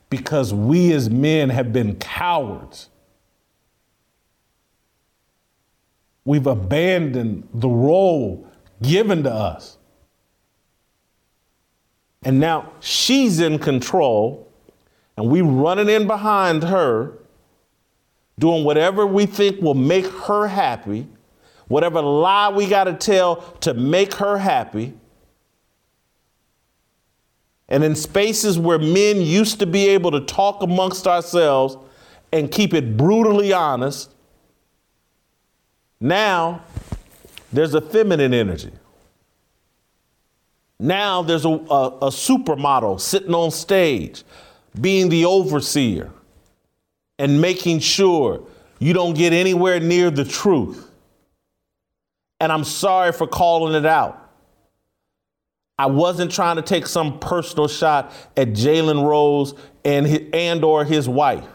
because 0.09 0.53
we 0.53 0.93
as 0.93 1.09
men 1.09 1.49
have 1.49 1.73
been 1.73 1.95
cowards. 1.95 2.89
We've 6.23 6.47
abandoned 6.47 7.47
the 7.53 7.69
role 7.69 8.47
given 8.82 9.23
to 9.23 9.32
us. 9.32 9.77
And 12.23 12.39
now 12.39 12.73
she's 12.79 13.39
in 13.39 13.57
control, 13.57 14.51
and 15.18 15.30
we 15.30 15.41
running 15.41 15.89
in 15.89 16.07
behind 16.07 16.64
her, 16.64 17.14
doing 18.39 18.64
whatever 18.64 19.05
we 19.05 19.26
think 19.26 19.62
will 19.62 19.74
make 19.74 20.05
her 20.05 20.47
happy, 20.47 21.07
whatever 21.68 22.01
lie 22.01 22.49
we 22.49 22.68
got 22.68 22.86
to 22.86 22.93
tell 22.93 23.38
to 23.62 23.74
make 23.74 24.14
her 24.16 24.38
happy. 24.38 24.93
And 27.70 27.84
in 27.84 27.95
spaces 27.95 28.59
where 28.59 28.80
men 28.80 29.22
used 29.22 29.59
to 29.59 29.66
be 29.66 29.88
able 29.89 30.12
to 30.12 30.22
talk 30.22 30.62
amongst 30.62 31.07
ourselves 31.07 31.78
and 32.34 32.51
keep 32.51 32.74
it 32.74 32.97
brutally 32.97 33.53
honest, 33.53 34.14
now 35.99 36.64
there's 37.53 37.74
a 37.74 37.82
feminine 37.82 38.34
energy. 38.34 38.72
Now 40.80 41.22
there's 41.22 41.45
a, 41.45 41.49
a, 41.49 41.88
a 41.88 42.09
supermodel 42.09 42.99
sitting 42.99 43.36
on 43.36 43.51
stage, 43.51 44.24
being 44.80 45.09
the 45.09 45.26
overseer 45.26 46.11
and 47.19 47.41
making 47.41 47.80
sure 47.80 48.45
you 48.80 48.93
don't 48.93 49.13
get 49.13 49.34
anywhere 49.34 49.80
near 49.80 50.09
the 50.09 50.26
truth. 50.26 50.89
And 52.39 52.51
I'm 52.51 52.63
sorry 52.63 53.11
for 53.11 53.28
calling 53.28 53.76
it 53.76 53.86
out. 53.86 54.17
I 55.78 55.88
wasn't 55.88 56.32
trying 56.32 56.55
to 56.57 56.61
take 56.61 56.86
some 56.88 57.19
personal 57.19 57.67
shot 57.67 58.11
at 58.38 58.49
Jalen 58.49 59.03
Rose 59.03 59.53
and 59.84 60.05
his, 60.05 60.22
and 60.34 60.63
or 60.63 60.86
his 60.86 61.09
wife. 61.09 61.45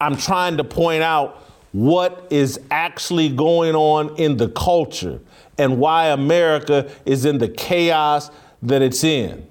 I'm 0.00 0.16
trying 0.16 0.56
to 0.56 0.64
point 0.64 1.02
out 1.02 1.42
what 1.72 2.26
is 2.30 2.60
actually 2.70 3.28
going 3.28 3.74
on 3.74 4.16
in 4.16 4.36
the 4.36 4.48
culture 4.48 5.20
and 5.58 5.78
why 5.78 6.08
America 6.08 6.90
is 7.06 7.24
in 7.24 7.38
the 7.38 7.48
chaos 7.48 8.30
that 8.62 8.82
it's 8.82 9.04
in. 9.04 9.46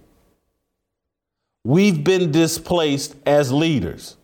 We've 1.63 2.03
been 2.03 2.31
displaced 2.31 3.15
as 3.25 3.51
leaders. 3.51 4.17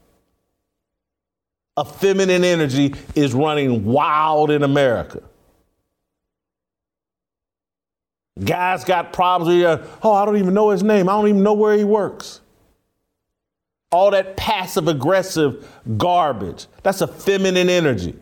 A 1.75 1.85
feminine 1.85 2.43
energy 2.43 2.95
is 3.13 3.33
running 3.33 3.85
wild 3.85 4.49
in 4.49 4.63
America. 4.63 5.21
Guys 8.43 8.83
got 8.83 9.13
problems 9.13 9.55
with, 9.55 9.65
uh, 9.65 9.85
oh, 10.03 10.13
I 10.13 10.25
don't 10.25 10.37
even 10.37 10.53
know 10.53 10.69
his 10.69 10.83
name. 10.83 11.09
I 11.09 11.13
don't 11.13 11.27
even 11.27 11.43
know 11.43 11.53
where 11.53 11.77
he 11.77 11.83
works. 11.83 12.41
All 13.91 14.11
that 14.11 14.35
passive 14.37 14.87
aggressive 14.87 15.67
garbage. 15.97 16.67
That's 16.83 17.01
a 17.01 17.07
feminine 17.07 17.69
energy. 17.69 18.15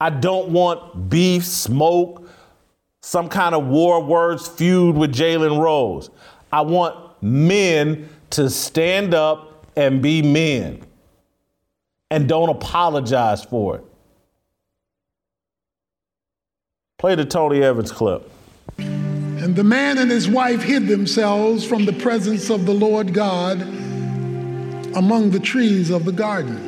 I 0.00 0.08
don't 0.08 0.48
want 0.48 1.10
beef, 1.10 1.44
smoke, 1.44 2.29
some 3.00 3.28
kind 3.28 3.54
of 3.54 3.66
war 3.66 4.02
words 4.02 4.46
feud 4.46 4.96
with 4.96 5.12
Jalen 5.12 5.58
Rose. 5.58 6.10
I 6.52 6.60
want 6.62 7.22
men 7.22 8.08
to 8.30 8.50
stand 8.50 9.14
up 9.14 9.66
and 9.76 10.02
be 10.02 10.22
men 10.22 10.82
and 12.10 12.28
don't 12.28 12.48
apologize 12.48 13.44
for 13.44 13.76
it. 13.76 13.84
Play 16.98 17.14
the 17.14 17.24
Tony 17.24 17.62
Evans 17.62 17.92
clip. 17.92 18.30
And 18.78 19.56
the 19.56 19.64
man 19.64 19.96
and 19.96 20.10
his 20.10 20.28
wife 20.28 20.62
hid 20.62 20.86
themselves 20.86 21.64
from 21.64 21.86
the 21.86 21.94
presence 21.94 22.50
of 22.50 22.66
the 22.66 22.74
Lord 22.74 23.14
God 23.14 23.62
among 24.94 25.30
the 25.30 25.40
trees 25.40 25.88
of 25.88 26.04
the 26.04 26.12
garden. 26.12 26.66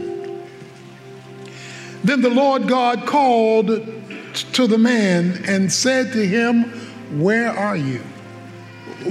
Then 2.02 2.22
the 2.22 2.30
Lord 2.30 2.66
God 2.66 3.06
called 3.06 3.68
to 4.34 4.66
the 4.66 4.78
man 4.78 5.44
and 5.46 5.72
said 5.72 6.12
to 6.12 6.26
him, 6.26 6.64
Where 7.20 7.50
are 7.50 7.76
you? 7.76 8.00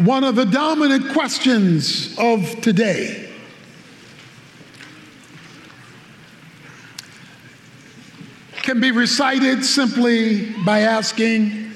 One 0.03 0.23
of 0.23 0.35
the 0.35 0.45
dominant 0.45 1.11
questions 1.11 2.15
of 2.17 2.61
today. 2.61 3.31
can 8.61 8.79
be 8.79 8.91
recited 8.91 9.65
simply 9.65 10.51
by 10.63 10.81
asking, 10.81 11.71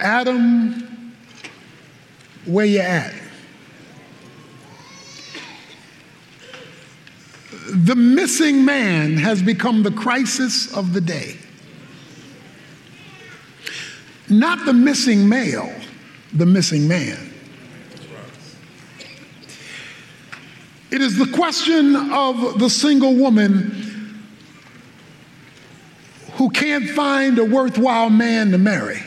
Adam, 0.00 1.14
where 2.44 2.66
you 2.66 2.80
at? 2.80 3.14
The 7.70 7.96
missing 7.96 8.64
man 8.64 9.16
has 9.16 9.42
become 9.42 9.82
the 9.82 9.90
crisis 9.90 10.76
of 10.76 10.92
the 10.92 11.00
day. 11.00 11.36
Not 14.28 14.64
the 14.64 14.72
missing 14.72 15.28
male, 15.28 15.72
the 16.32 16.46
missing 16.46 16.88
man. 16.88 17.32
It 20.90 21.00
is 21.00 21.18
the 21.18 21.26
question 21.26 21.96
of 21.96 22.58
the 22.58 22.70
single 22.70 23.14
woman 23.14 23.86
who 26.32 26.50
can't 26.50 26.88
find 26.90 27.38
a 27.38 27.44
worthwhile 27.44 28.10
man 28.10 28.50
to 28.52 28.58
marry. 28.58 29.02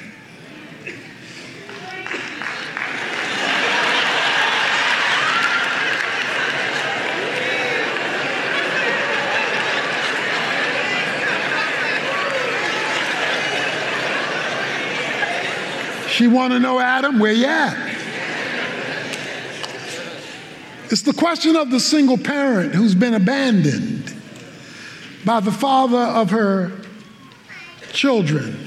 She 16.20 16.28
want 16.28 16.51
to 16.51 16.59
know, 16.59 16.82
Adam, 16.82 17.17
where 17.17 17.32
you 17.32 17.45
at? 17.45 17.95
It's 20.91 21.03
the 21.03 21.13
question 21.13 21.55
of 21.55 21.72
the 21.72 21.80
single 21.80 22.17
parent 22.17 22.76
who's 22.76 22.93
been 22.93 23.13
abandoned 23.13 24.13
by 25.24 25.39
the 25.39 25.53
father 25.53 25.97
of 25.97 26.32
her 26.32 26.74
children. 27.93 28.57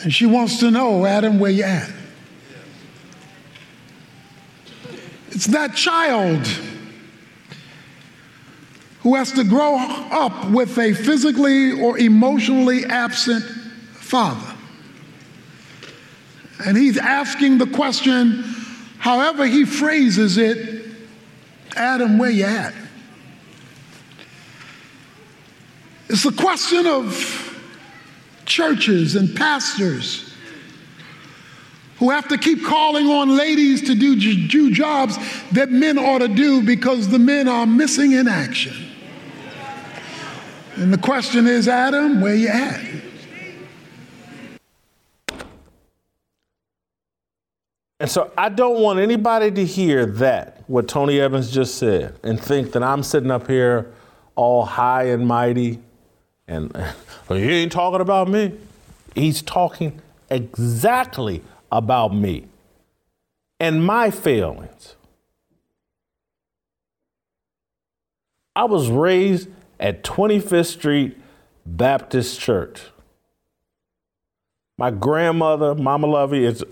And 0.00 0.14
she 0.14 0.24
wants 0.24 0.60
to 0.60 0.70
know, 0.70 1.04
Adam, 1.04 1.38
where 1.38 1.50
you 1.50 1.64
at? 1.64 1.92
It's 5.28 5.48
that 5.48 5.74
child 5.74 6.46
who 9.00 9.16
has 9.16 9.30
to 9.32 9.44
grow 9.44 9.76
up 9.76 10.48
with 10.48 10.78
a 10.78 10.94
physically 10.94 11.78
or 11.78 11.98
emotionally 11.98 12.86
absent 12.86 13.44
father. 13.92 14.51
And 16.64 16.76
he's 16.76 16.98
asking 16.98 17.58
the 17.58 17.66
question, 17.66 18.42
however 18.98 19.46
he 19.46 19.64
phrases 19.64 20.38
it, 20.38 20.86
Adam, 21.76 22.18
where 22.18 22.30
you 22.30 22.44
at? 22.44 22.74
It's 26.08 26.24
a 26.26 26.32
question 26.32 26.86
of 26.86 27.48
churches 28.44 29.16
and 29.16 29.34
pastors 29.34 30.32
who 31.96 32.10
have 32.10 32.28
to 32.28 32.36
keep 32.36 32.64
calling 32.64 33.06
on 33.06 33.36
ladies 33.36 33.82
to 33.86 33.94
do, 33.94 34.16
do 34.48 34.72
jobs 34.72 35.16
that 35.52 35.70
men 35.70 35.98
ought 35.98 36.18
to 36.18 36.28
do 36.28 36.60
because 36.62 37.08
the 37.08 37.18
men 37.18 37.48
are 37.48 37.64
missing 37.64 38.12
in 38.12 38.26
action. 38.26 38.74
And 40.74 40.92
the 40.92 40.98
question 40.98 41.46
is, 41.46 41.68
Adam, 41.68 42.20
where 42.20 42.34
you 42.34 42.48
at? 42.48 42.91
And 48.02 48.10
so 48.10 48.32
I 48.36 48.48
don't 48.48 48.80
want 48.80 48.98
anybody 48.98 49.52
to 49.52 49.64
hear 49.64 50.06
that, 50.06 50.64
what 50.66 50.88
Tony 50.88 51.20
Evans 51.20 51.52
just 51.52 51.76
said, 51.76 52.18
and 52.24 52.40
think 52.40 52.72
that 52.72 52.82
I'm 52.82 53.04
sitting 53.04 53.30
up 53.30 53.46
here 53.46 53.92
all 54.34 54.64
high 54.64 55.04
and 55.04 55.24
mighty 55.24 55.78
and 56.48 56.72
well, 57.28 57.38
he 57.38 57.48
ain't 57.48 57.70
talking 57.70 58.00
about 58.00 58.26
me. 58.26 58.58
He's 59.14 59.40
talking 59.40 60.02
exactly 60.28 61.44
about 61.70 62.12
me 62.12 62.48
and 63.60 63.86
my 63.86 64.10
failings. 64.10 64.96
I 68.56 68.64
was 68.64 68.90
raised 68.90 69.48
at 69.78 70.02
25th 70.02 70.66
Street 70.66 71.18
Baptist 71.64 72.40
Church. 72.40 72.82
My 74.76 74.90
grandmother, 74.90 75.76
Mama 75.76 76.08
Lovey, 76.08 76.44
is 76.44 76.64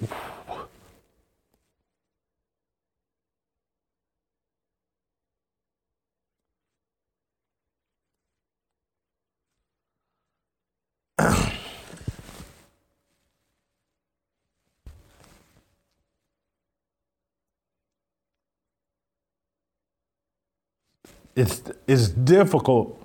it's 21.40 21.62
it's 21.86 22.08
difficult 22.08 22.96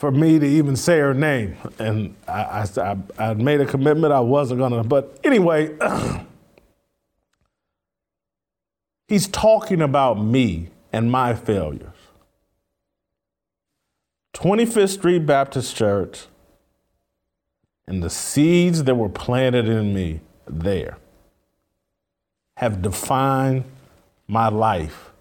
for 0.00 0.10
me 0.10 0.38
to 0.40 0.46
even 0.46 0.74
say 0.74 0.98
her 0.98 1.14
name, 1.14 1.56
and 1.78 2.16
I 2.26 2.66
I, 2.76 2.96
I 3.18 3.34
made 3.34 3.60
a 3.60 3.66
commitment 3.66 4.12
I 4.12 4.20
wasn't 4.20 4.58
gonna. 4.58 4.82
But 4.82 5.20
anyway, 5.22 5.76
he's 9.08 9.28
talking 9.28 9.80
about 9.80 10.14
me 10.14 10.70
and 10.92 11.10
my 11.10 11.34
failures. 11.34 11.88
25th 14.34 14.88
Street 14.88 15.26
Baptist 15.26 15.76
Church 15.76 16.26
and 17.86 18.02
the 18.02 18.10
seeds 18.10 18.84
that 18.84 18.94
were 18.94 19.10
planted 19.10 19.68
in 19.68 19.94
me 19.94 20.20
there 20.48 20.96
have 22.56 22.80
defined 22.82 23.64
my 24.26 24.48
life 24.48 25.11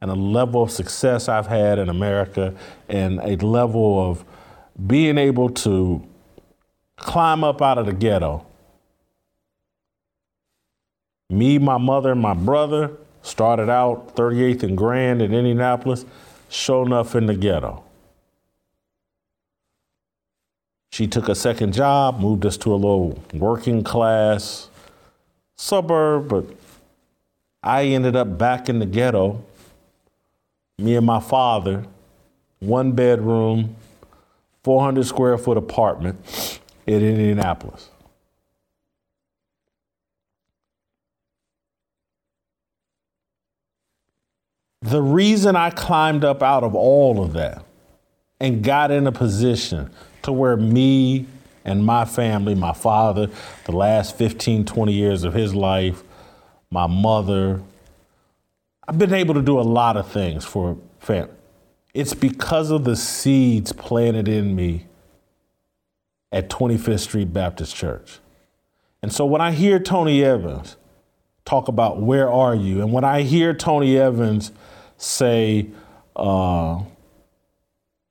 and 0.00 0.10
a 0.10 0.14
level 0.14 0.62
of 0.62 0.70
success 0.70 1.28
I've 1.28 1.46
had 1.46 1.78
in 1.78 1.88
America 1.88 2.54
and 2.88 3.20
a 3.20 3.36
level 3.36 4.10
of 4.10 4.24
being 4.86 5.18
able 5.18 5.50
to 5.50 6.06
climb 6.96 7.44
up 7.44 7.60
out 7.60 7.78
of 7.78 7.86
the 7.86 7.92
ghetto. 7.92 8.46
Me, 11.28 11.58
my 11.58 11.76
mother, 11.78 12.12
and 12.12 12.20
my 12.20 12.34
brother 12.34 12.92
started 13.22 13.68
out 13.68 14.16
38th 14.16 14.62
and 14.62 14.76
Grand 14.76 15.20
in 15.22 15.34
Indianapolis, 15.34 16.04
sure 16.48 16.84
enough 16.84 17.14
in 17.14 17.26
the 17.26 17.34
ghetto. 17.34 17.84
She 20.92 21.06
took 21.06 21.28
a 21.28 21.34
second 21.34 21.72
job, 21.72 22.18
moved 22.18 22.44
us 22.44 22.56
to 22.58 22.72
a 22.72 22.74
little 22.74 23.22
working 23.32 23.84
class 23.84 24.68
suburb, 25.56 26.28
but 26.28 26.46
I 27.62 27.84
ended 27.84 28.16
up 28.16 28.38
back 28.38 28.68
in 28.68 28.78
the 28.80 28.86
ghetto 28.86 29.44
me 30.80 30.96
and 30.96 31.06
my 31.06 31.20
father, 31.20 31.84
one 32.60 32.92
bedroom, 32.92 33.76
400 34.64 35.06
square 35.06 35.38
foot 35.38 35.56
apartment 35.56 36.60
in 36.86 37.02
Indianapolis. 37.02 37.90
The 44.82 45.02
reason 45.02 45.56
I 45.56 45.70
climbed 45.70 46.24
up 46.24 46.42
out 46.42 46.64
of 46.64 46.74
all 46.74 47.22
of 47.22 47.34
that 47.34 47.64
and 48.40 48.64
got 48.64 48.90
in 48.90 49.06
a 49.06 49.12
position 49.12 49.90
to 50.22 50.32
where 50.32 50.56
me 50.56 51.26
and 51.64 51.84
my 51.84 52.06
family, 52.06 52.54
my 52.54 52.72
father, 52.72 53.28
the 53.66 53.72
last 53.72 54.16
15, 54.16 54.64
20 54.64 54.92
years 54.92 55.24
of 55.24 55.34
his 55.34 55.54
life, 55.54 56.02
my 56.70 56.86
mother, 56.86 57.60
I've 58.90 58.98
been 58.98 59.14
able 59.14 59.34
to 59.34 59.42
do 59.42 59.56
a 59.56 59.62
lot 59.62 59.96
of 59.96 60.10
things 60.10 60.44
for 60.44 60.76
family. 60.98 61.32
It's 61.94 62.12
because 62.12 62.72
of 62.72 62.82
the 62.82 62.96
seeds 62.96 63.72
planted 63.72 64.26
in 64.26 64.56
me 64.56 64.86
at 66.32 66.50
25th 66.50 66.98
Street 66.98 67.32
Baptist 67.32 67.76
Church. 67.76 68.18
And 69.00 69.12
so 69.12 69.24
when 69.24 69.40
I 69.40 69.52
hear 69.52 69.78
Tony 69.78 70.24
Evans 70.24 70.74
talk 71.44 71.68
about 71.68 72.02
where 72.02 72.28
are 72.28 72.56
you, 72.56 72.80
and 72.80 72.92
when 72.92 73.04
I 73.04 73.22
hear 73.22 73.54
Tony 73.54 73.96
Evans 73.96 74.50
say, 74.96 75.68
uh, 76.16 76.82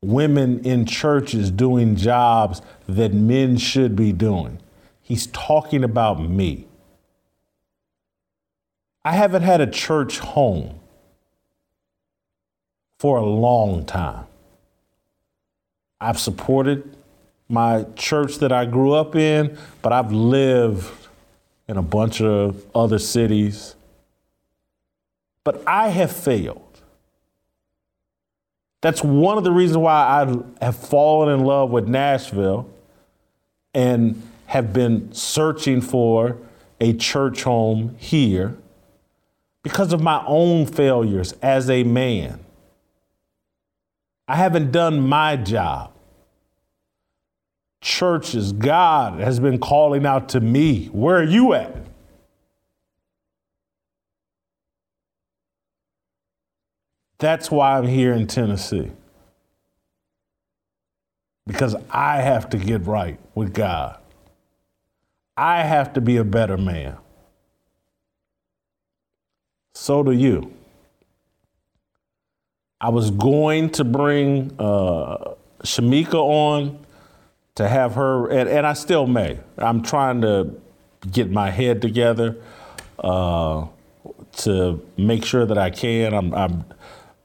women 0.02 0.64
in 0.64 0.86
churches 0.86 1.52
doing 1.52 1.98
jobs 1.98 2.62
that 2.88 3.14
men 3.14 3.58
should 3.58 3.98
be 3.98 4.14
doing, 4.14 4.60
he's 5.02 5.28
talking 5.28 5.84
about 5.84 6.22
me. 6.22 6.69
I 9.10 9.14
haven't 9.14 9.42
had 9.42 9.60
a 9.60 9.66
church 9.66 10.20
home 10.20 10.80
for 13.00 13.18
a 13.18 13.26
long 13.26 13.84
time. 13.84 14.26
I've 16.00 16.20
supported 16.20 16.96
my 17.48 17.88
church 17.96 18.36
that 18.36 18.52
I 18.52 18.66
grew 18.66 18.92
up 18.92 19.16
in, 19.16 19.58
but 19.82 19.94
I've 19.94 20.12
lived 20.12 21.08
in 21.68 21.78
a 21.78 21.82
bunch 21.82 22.22
of 22.22 22.64
other 22.76 23.00
cities. 23.00 23.74
But 25.44 25.64
I 25.66 25.88
have 25.88 26.12
failed. 26.12 26.80
That's 28.82 29.04
one 29.04 29.40
of 29.40 29.44
the 29.44 29.52
reasons 29.52 29.78
why 29.78 30.04
I 30.62 30.64
have 30.64 30.76
fallen 30.76 31.34
in 31.34 31.46
love 31.46 31.72
with 31.72 31.88
Nashville 31.88 32.70
and 33.74 34.22
have 34.46 34.72
been 34.72 35.12
searching 35.14 35.82
for 35.82 36.38
a 36.80 36.94
church 36.94 37.42
home 37.42 37.96
here 37.98 38.56
because 39.64 39.94
of 39.94 40.02
my 40.02 40.24
own 40.26 40.66
failures 40.66 41.34
as 41.42 41.70
a 41.70 41.84
man. 41.84 42.40
I 44.28 44.36
haven't 44.36 44.72
done 44.72 45.00
my 45.00 45.36
job. 45.36 45.92
Churches, 47.82 48.52
God 48.52 49.20
has 49.20 49.40
been 49.40 49.60
calling 49.60 50.06
out 50.06 50.30
to 50.30 50.40
me. 50.40 50.86
Where 50.88 51.18
are 51.18 51.24
you 51.24 51.54
at? 51.54 51.76
That's 57.18 57.52
why 57.52 57.78
I'm 57.78 57.88
here 57.88 58.14
in 58.14 58.28
Tennessee. 58.28 58.92
Because 61.48 61.76
I 61.90 62.22
have 62.22 62.50
to 62.52 62.58
get 62.58 62.86
right 62.86 63.20
with 63.34 63.54
God. 63.54 64.00
I 65.36 65.64
have 65.64 65.94
to 65.94 66.02
be 66.02 66.18
a 66.18 66.24
better 66.24 66.58
man. 66.58 66.98
So 69.80 70.04
do 70.04 70.12
you. 70.12 70.54
I 72.82 72.90
was 72.90 73.12
going 73.12 73.70
to 73.72 73.86
bring 73.86 74.54
uh, 74.60 75.36
Shamika 75.64 76.16
on 76.16 76.86
to 77.56 77.66
have 77.66 77.96
her, 77.96 78.28
and, 78.28 78.50
and, 78.50 78.68
I 78.68 78.74
still 78.74 79.08
may. 79.08 79.40
I'm 79.58 79.82
trying 79.82 80.20
to 80.22 80.54
get 81.10 81.32
my 81.32 81.50
head 81.50 81.82
together 81.82 82.36
uh, 83.00 83.68
to 84.40 84.86
make 84.98 85.24
sure 85.24 85.46
that 85.46 85.58
I 85.58 85.70
can. 85.70 86.14
I'm, 86.14 86.34
I'm, 86.34 86.66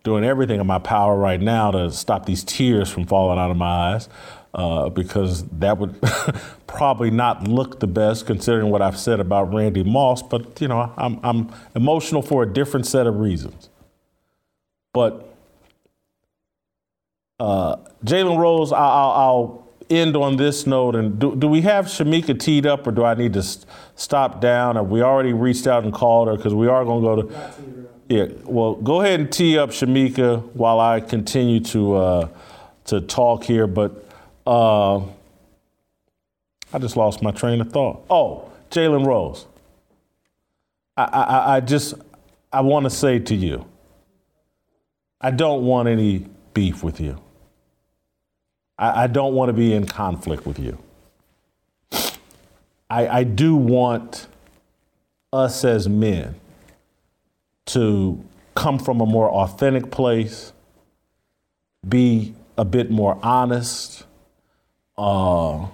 doing 0.04 0.22
everything 0.22 0.60
in 0.60 0.66
my 0.66 0.78
power 0.78 1.16
right 1.16 1.40
now 1.40 1.70
to 1.70 1.90
stop 1.90 2.26
these 2.26 2.44
tears 2.44 2.90
from 2.90 3.06
falling 3.06 3.38
out 3.38 3.50
of 3.50 3.56
my 3.56 3.94
eyes. 3.94 4.08
Uh, 4.54 4.88
because 4.88 5.42
that 5.48 5.78
would 5.78 6.00
probably 6.68 7.10
not 7.10 7.48
look 7.48 7.80
the 7.80 7.88
best 7.88 8.24
considering 8.24 8.70
what 8.70 8.80
I've 8.80 8.96
said 8.96 9.18
about 9.18 9.52
Randy 9.52 9.82
Moss. 9.82 10.22
But 10.22 10.60
you 10.60 10.68
know, 10.68 10.92
I'm, 10.96 11.18
I'm 11.24 11.52
emotional 11.74 12.22
for 12.22 12.44
a 12.44 12.46
different 12.46 12.86
set 12.86 13.08
of 13.08 13.18
reasons. 13.18 13.68
But 14.92 15.34
uh, 17.40 17.76
Jalen 18.04 18.38
Rose, 18.38 18.72
I'll, 18.72 18.80
I'll, 18.80 19.64
end 19.90 20.16
on 20.16 20.36
this 20.36 20.66
note. 20.66 20.96
And 20.96 21.18
do, 21.18 21.36
do 21.36 21.46
we 21.46 21.60
have 21.60 21.86
Shamika 21.86 22.40
teed 22.40 22.64
up, 22.64 22.86
or 22.86 22.90
do 22.90 23.04
I 23.04 23.14
need 23.14 23.34
to 23.34 23.42
st- 23.42 23.66
stop 23.96 24.40
down? 24.40 24.76
Have 24.76 24.88
we 24.88 25.02
already 25.02 25.34
reached 25.34 25.66
out 25.66 25.84
and 25.84 25.92
called 25.92 26.28
her? 26.28 26.36
Because 26.36 26.54
we 26.54 26.68
are 26.68 26.84
going 26.86 27.02
to 27.02 27.22
go 27.22 27.28
to. 27.28 27.88
Yeah, 28.08 28.26
well, 28.44 28.76
go 28.76 29.02
ahead 29.02 29.20
and 29.20 29.30
tee 29.30 29.58
up 29.58 29.70
Shamika 29.70 30.42
while 30.54 30.80
I 30.80 31.00
continue 31.00 31.60
to 31.60 31.96
uh, 31.96 32.28
to 32.86 33.02
talk 33.02 33.44
here. 33.44 33.66
But 33.66 34.03
uh, 34.46 34.98
I 36.72 36.78
just 36.78 36.96
lost 36.96 37.22
my 37.22 37.30
train 37.30 37.60
of 37.60 37.70
thought. 37.70 38.04
Oh, 38.10 38.50
Jalen 38.70 39.06
Rose. 39.06 39.46
I, 40.96 41.04
I, 41.04 41.56
I 41.56 41.60
just 41.60 41.94
I 42.52 42.60
want 42.60 42.84
to 42.84 42.90
say 42.90 43.18
to 43.18 43.34
you, 43.34 43.64
I 45.20 45.30
don't 45.30 45.64
want 45.64 45.88
any 45.88 46.26
beef 46.52 46.84
with 46.84 47.00
you. 47.00 47.20
I, 48.78 49.04
I 49.04 49.06
don't 49.06 49.34
want 49.34 49.48
to 49.48 49.52
be 49.52 49.72
in 49.72 49.86
conflict 49.86 50.46
with 50.46 50.58
you. 50.58 50.78
I, 52.90 53.08
I 53.08 53.24
do 53.24 53.56
want 53.56 54.28
us 55.32 55.64
as 55.64 55.88
men 55.88 56.36
to 57.66 58.22
come 58.54 58.78
from 58.78 59.00
a 59.00 59.06
more 59.06 59.30
authentic 59.30 59.90
place, 59.90 60.52
be 61.88 62.34
a 62.56 62.64
bit 62.64 62.90
more 62.90 63.18
honest, 63.22 64.04
uh, 64.96 65.66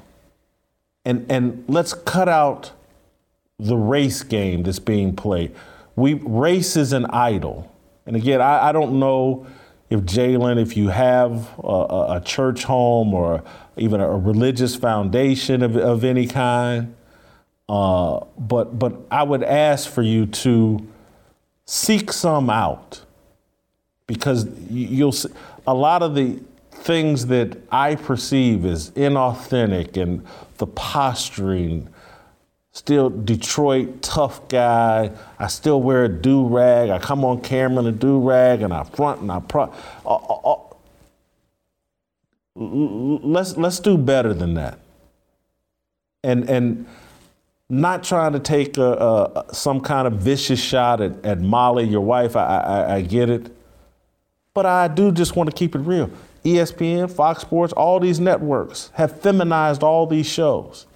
and 1.05 1.27
and 1.31 1.65
let's 1.69 1.93
cut 1.93 2.29
out 2.29 2.73
the 3.59 3.77
race 3.77 4.23
game 4.23 4.63
that's 4.63 4.79
being 4.79 5.15
played. 5.15 5.55
We 5.97 6.15
race 6.15 6.77
is 6.77 6.93
an 6.93 7.07
idol, 7.07 7.73
and 8.07 8.17
again, 8.17 8.41
I, 8.41 8.69
I 8.69 8.73
don't 8.73 8.99
know 8.99 9.47
if 9.91 10.01
Jalen, 10.01 10.61
if 10.63 10.77
you 10.77 10.89
have 10.89 11.51
a, 11.59 12.17
a, 12.17 12.23
church 12.25 12.63
home 12.63 13.13
or 13.13 13.43
even 13.77 14.01
a 14.01 14.09
religious 14.17 14.77
foundation 14.77 15.63
of, 15.63 15.77
of 15.77 16.05
any 16.05 16.29
kind, 16.29 16.95
uh, 17.69 18.21
but 18.39 18.79
but 18.79 18.95
I 19.11 19.25
would 19.25 19.43
ask 19.43 19.91
for 19.91 20.03
you 20.03 20.27
to 20.27 20.87
seek 21.67 22.13
some 22.13 22.51
out 22.51 23.03
because 24.07 24.49
you'll 24.71 25.13
see 25.13 25.29
a 25.67 25.75
lot 25.75 26.03
of 26.03 26.15
the 26.15 26.41
things 26.81 27.27
that 27.27 27.59
I 27.71 27.95
perceive 27.95 28.65
as 28.65 28.91
inauthentic 28.93 30.01
and 30.01 30.27
the 30.57 30.67
posturing. 30.67 31.89
Still 32.73 33.11
Detroit 33.11 34.01
tough 34.03 34.49
guy. 34.49 35.11
I 35.39 35.47
still 35.49 35.83
wear 35.83 36.05
a 36.05 36.09
do 36.09 36.47
rag. 36.47 36.91
I 36.91 36.99
come 36.99 37.25
on 37.25 37.43
camera 37.43 37.81
in 37.81 37.87
a 37.89 37.93
do 37.93 38.21
rag 38.21 38.63
and 38.63 38.73
I 38.73 38.85
front 38.85 39.21
and 39.21 39.31
I 39.31 39.41
pro. 39.41 39.65
Uh, 40.07 40.15
uh, 40.15 40.53
uh, 40.53 40.57
let's 42.57 43.57
let's 43.57 43.81
do 43.81 43.99
better 43.99 44.33
than 44.33 44.55
that. 44.55 44.79
And 46.23 46.49
and 46.49 46.87
not 47.69 48.05
trying 48.05 48.33
to 48.33 48.41
take 48.41 48.79
a, 48.79 48.93
a, 48.93 49.55
some 49.55 49.81
kind 49.81 50.07
of 50.07 50.15
vicious 50.15 50.61
shot 50.61 51.01
at, 51.01 51.25
at 51.25 51.41
Molly, 51.41 51.85
your 51.85 52.01
wife. 52.01 52.37
I, 52.37 52.59
I, 52.59 52.95
I 52.97 53.01
get 53.03 53.31
it. 53.31 53.55
But 54.55 54.67
I 54.67 54.89
do 54.89 55.13
just 55.13 55.37
want 55.37 55.49
to 55.49 55.55
keep 55.55 55.77
it 55.77 55.79
real. 55.79 56.11
ESPN, 56.45 57.11
Fox 57.11 57.43
Sports, 57.43 57.73
all 57.73 58.01
these 58.01 58.21
networks 58.21 58.91
have 58.95 59.21
feminized 59.21 59.83
all 59.83 60.07
these 60.07 60.27
shows 60.27 60.87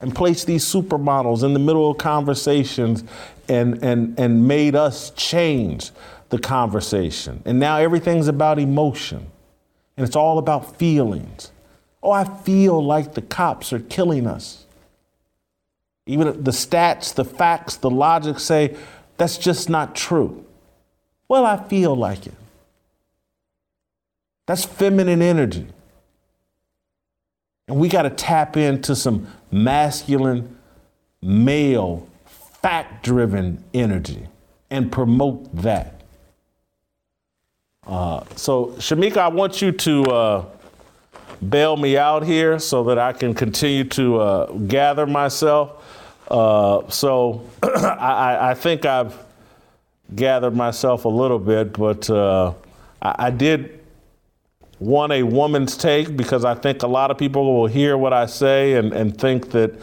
and 0.00 0.14
placed 0.14 0.46
these 0.46 0.64
supermodels 0.64 1.42
in 1.42 1.52
the 1.52 1.58
middle 1.58 1.90
of 1.90 1.98
conversations 1.98 3.04
and, 3.48 3.82
and, 3.82 4.18
and 4.18 4.46
made 4.46 4.74
us 4.74 5.10
change 5.10 5.90
the 6.28 6.38
conversation. 6.38 7.42
And 7.44 7.58
now 7.58 7.78
everything's 7.78 8.28
about 8.28 8.58
emotion 8.58 9.26
and 9.96 10.06
it's 10.06 10.16
all 10.16 10.38
about 10.38 10.76
feelings. 10.76 11.52
Oh, 12.02 12.10
I 12.10 12.24
feel 12.24 12.84
like 12.84 13.14
the 13.14 13.22
cops 13.22 13.72
are 13.72 13.78
killing 13.78 14.26
us. 14.26 14.66
Even 16.06 16.42
the 16.42 16.50
stats, 16.50 17.14
the 17.14 17.24
facts, 17.24 17.76
the 17.76 17.90
logic 17.90 18.40
say 18.40 18.76
that's 19.16 19.38
just 19.38 19.70
not 19.70 19.94
true. 19.94 20.44
Well, 21.28 21.46
I 21.46 21.56
feel 21.68 21.94
like 21.94 22.26
it. 22.26 22.34
That's 24.52 24.66
feminine 24.66 25.22
energy. 25.22 25.66
And 27.68 27.78
we 27.78 27.88
got 27.88 28.02
to 28.02 28.10
tap 28.10 28.58
into 28.58 28.94
some 28.94 29.26
masculine, 29.50 30.58
male, 31.22 32.06
fact 32.60 33.02
driven 33.02 33.64
energy 33.72 34.26
and 34.68 34.92
promote 34.92 35.56
that. 35.56 36.02
Uh, 37.86 38.24
so, 38.36 38.66
Shamika, 38.76 39.16
I 39.16 39.28
want 39.28 39.62
you 39.62 39.72
to 39.72 40.02
uh, 40.04 40.44
bail 41.48 41.78
me 41.78 41.96
out 41.96 42.22
here 42.22 42.58
so 42.58 42.84
that 42.84 42.98
I 42.98 43.14
can 43.14 43.32
continue 43.32 43.84
to 43.84 44.20
uh, 44.20 44.52
gather 44.52 45.06
myself. 45.06 45.82
Uh, 46.30 46.90
so, 46.90 47.48
I, 47.62 48.50
I, 48.50 48.54
think 48.54 48.84
I've 48.84 49.16
gathered 50.14 50.54
myself 50.54 51.06
a 51.06 51.08
little 51.08 51.38
bit, 51.38 51.72
but 51.72 52.10
uh, 52.10 52.52
I, 53.00 53.14
I 53.18 53.30
did 53.30 53.81
want 54.82 55.12
a 55.12 55.22
woman's 55.22 55.76
take 55.76 56.16
because 56.16 56.44
I 56.44 56.54
think 56.54 56.82
a 56.82 56.86
lot 56.86 57.10
of 57.10 57.18
people 57.18 57.54
will 57.54 57.66
hear 57.66 57.96
what 57.96 58.12
I 58.12 58.26
say 58.26 58.74
and, 58.74 58.92
and 58.92 59.16
think 59.16 59.50
that, 59.52 59.78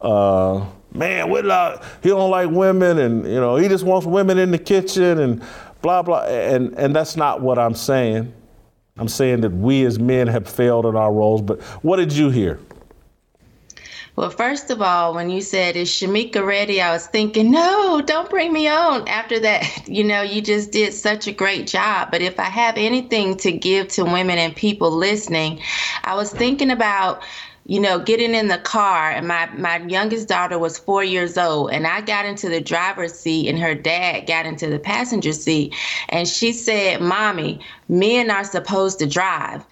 uh, 0.00 0.64
man, 0.92 1.30
Whitlock, 1.30 1.84
he 2.02 2.08
don't 2.08 2.30
like 2.30 2.50
women 2.50 2.98
and, 2.98 3.24
you 3.24 3.40
know, 3.40 3.56
he 3.56 3.68
just 3.68 3.84
wants 3.84 4.06
women 4.06 4.38
in 4.38 4.50
the 4.50 4.58
kitchen 4.58 5.20
and 5.20 5.42
blah, 5.80 6.02
blah. 6.02 6.24
And, 6.24 6.74
and 6.78 6.94
that's 6.94 7.16
not 7.16 7.40
what 7.40 7.58
I'm 7.58 7.74
saying. 7.74 8.32
I'm 8.98 9.08
saying 9.08 9.40
that 9.42 9.52
we 9.52 9.84
as 9.84 9.98
men 9.98 10.26
have 10.26 10.48
failed 10.48 10.86
in 10.86 10.96
our 10.96 11.12
roles. 11.12 11.40
But 11.40 11.62
what 11.82 11.96
did 11.96 12.12
you 12.12 12.30
hear? 12.30 12.58
Well, 14.14 14.28
first 14.28 14.70
of 14.70 14.82
all, 14.82 15.14
when 15.14 15.30
you 15.30 15.40
said, 15.40 15.74
Is 15.74 15.88
Shamika 15.88 16.44
ready? 16.44 16.82
I 16.82 16.92
was 16.92 17.06
thinking, 17.06 17.50
No, 17.50 18.02
don't 18.04 18.28
bring 18.28 18.52
me 18.52 18.68
on. 18.68 19.08
After 19.08 19.40
that, 19.40 19.88
you 19.88 20.04
know, 20.04 20.20
you 20.20 20.42
just 20.42 20.70
did 20.70 20.92
such 20.92 21.26
a 21.26 21.32
great 21.32 21.66
job. 21.66 22.10
But 22.10 22.20
if 22.20 22.38
I 22.38 22.44
have 22.44 22.76
anything 22.76 23.36
to 23.38 23.52
give 23.52 23.88
to 23.88 24.04
women 24.04 24.38
and 24.38 24.54
people 24.54 24.90
listening, 24.90 25.60
I 26.04 26.14
was 26.14 26.30
thinking 26.30 26.70
about 26.70 27.22
you 27.64 27.78
know, 27.78 28.00
getting 28.00 28.34
in 28.34 28.48
the 28.48 28.58
car, 28.58 29.12
and 29.12 29.28
my 29.28 29.48
my 29.56 29.76
youngest 29.86 30.28
daughter 30.28 30.58
was 30.58 30.78
four 30.78 31.04
years 31.04 31.38
old, 31.38 31.70
and 31.70 31.86
I 31.86 32.00
got 32.00 32.26
into 32.26 32.48
the 32.48 32.60
driver's 32.60 33.14
seat, 33.14 33.48
and 33.48 33.58
her 33.60 33.74
dad 33.74 34.26
got 34.26 34.46
into 34.46 34.66
the 34.68 34.80
passenger 34.80 35.32
seat, 35.32 35.72
and 36.08 36.26
she 36.26 36.52
said, 36.52 37.00
"Mommy, 37.00 37.60
men 37.88 38.32
are 38.32 38.42
supposed 38.42 38.98
to 38.98 39.06
drive," 39.06 39.64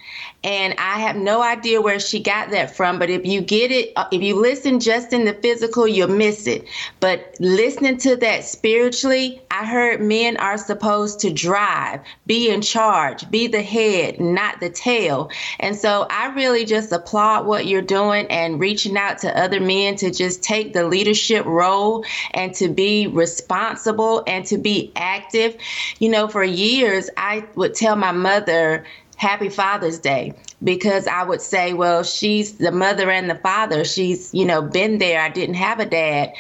and 0.43 0.75
I 0.79 0.99
have 1.01 1.17
no 1.17 1.43
idea 1.43 1.83
where 1.83 2.01
she 2.01 2.21
got 2.21 2.51
that 2.51 2.75
from. 2.75 2.99
But 2.99 3.11
if 3.11 3.27
you 3.27 3.43
get 3.43 3.71
it, 3.71 3.93
uh, 3.97 4.07
if 4.11 4.23
you 4.23 4.41
listen 4.41 4.81
just 4.81 5.13
in 5.13 5.25
the 5.27 5.35
physical, 5.35 5.87
you'll 5.87 6.09
miss 6.09 6.47
it. 6.47 6.65
But 6.99 7.37
listening 7.41 7.99
to 7.99 8.17
that 8.17 8.45
spiritually, 8.45 9.43
I 9.51 9.67
heard 9.67 10.01
men 10.01 10.39
are 10.39 10.57
supposed 10.57 11.21
to 11.21 11.33
drive, 11.33 12.01
be 12.27 12.49
in 12.49 12.63
charge, 12.63 13.31
be 13.31 13.49
the 13.49 13.63
head, 13.63 14.19
not 14.19 14.61
the 14.61 14.71
tail. 14.71 15.31
And 15.59 15.77
so 15.77 16.07
I 16.09 16.33
really 16.35 16.65
just 16.65 16.91
applaud 16.91 17.47
what 17.47 17.67
you're 17.67 17.83
doing 17.83 18.27
and 18.29 18.59
reaching 18.59 18.97
out 18.97 19.19
to 19.19 19.39
other 19.39 19.61
men 19.61 19.97
to 19.97 20.11
just 20.11 20.43
take 20.43 20.73
the 20.73 20.87
leadership 20.87 21.45
role 21.45 22.05
and 22.33 22.55
to 22.55 22.69
be 22.69 23.07
responsible 23.09 24.23
and 24.27 24.47
to 24.47 24.57
be 24.57 24.91
active. 24.97 25.57
You 25.99 26.09
know, 26.09 26.29
for 26.29 26.43
years, 26.43 27.11
I 27.19 27.45
would 27.57 27.75
tell 27.75 27.97
my 27.97 28.13
mother, 28.13 28.87
Happy 29.21 29.51
Father's 29.51 29.99
Day 29.99 30.33
because 30.63 31.07
I 31.07 31.23
would 31.23 31.41
say, 31.41 31.73
well, 31.73 32.03
she's 32.03 32.59
the 32.59 32.73
mother 32.73 33.11
and 33.11 33.31
the 33.31 33.37
father. 33.37 33.85
She's, 33.85 34.33
you 34.35 34.45
know, 34.45 34.63
been 34.63 34.99
there. 34.99 35.21
I 35.21 35.29
didn't 35.29 35.55
have 35.55 35.81
a 35.81 35.87
dad. 35.87 36.33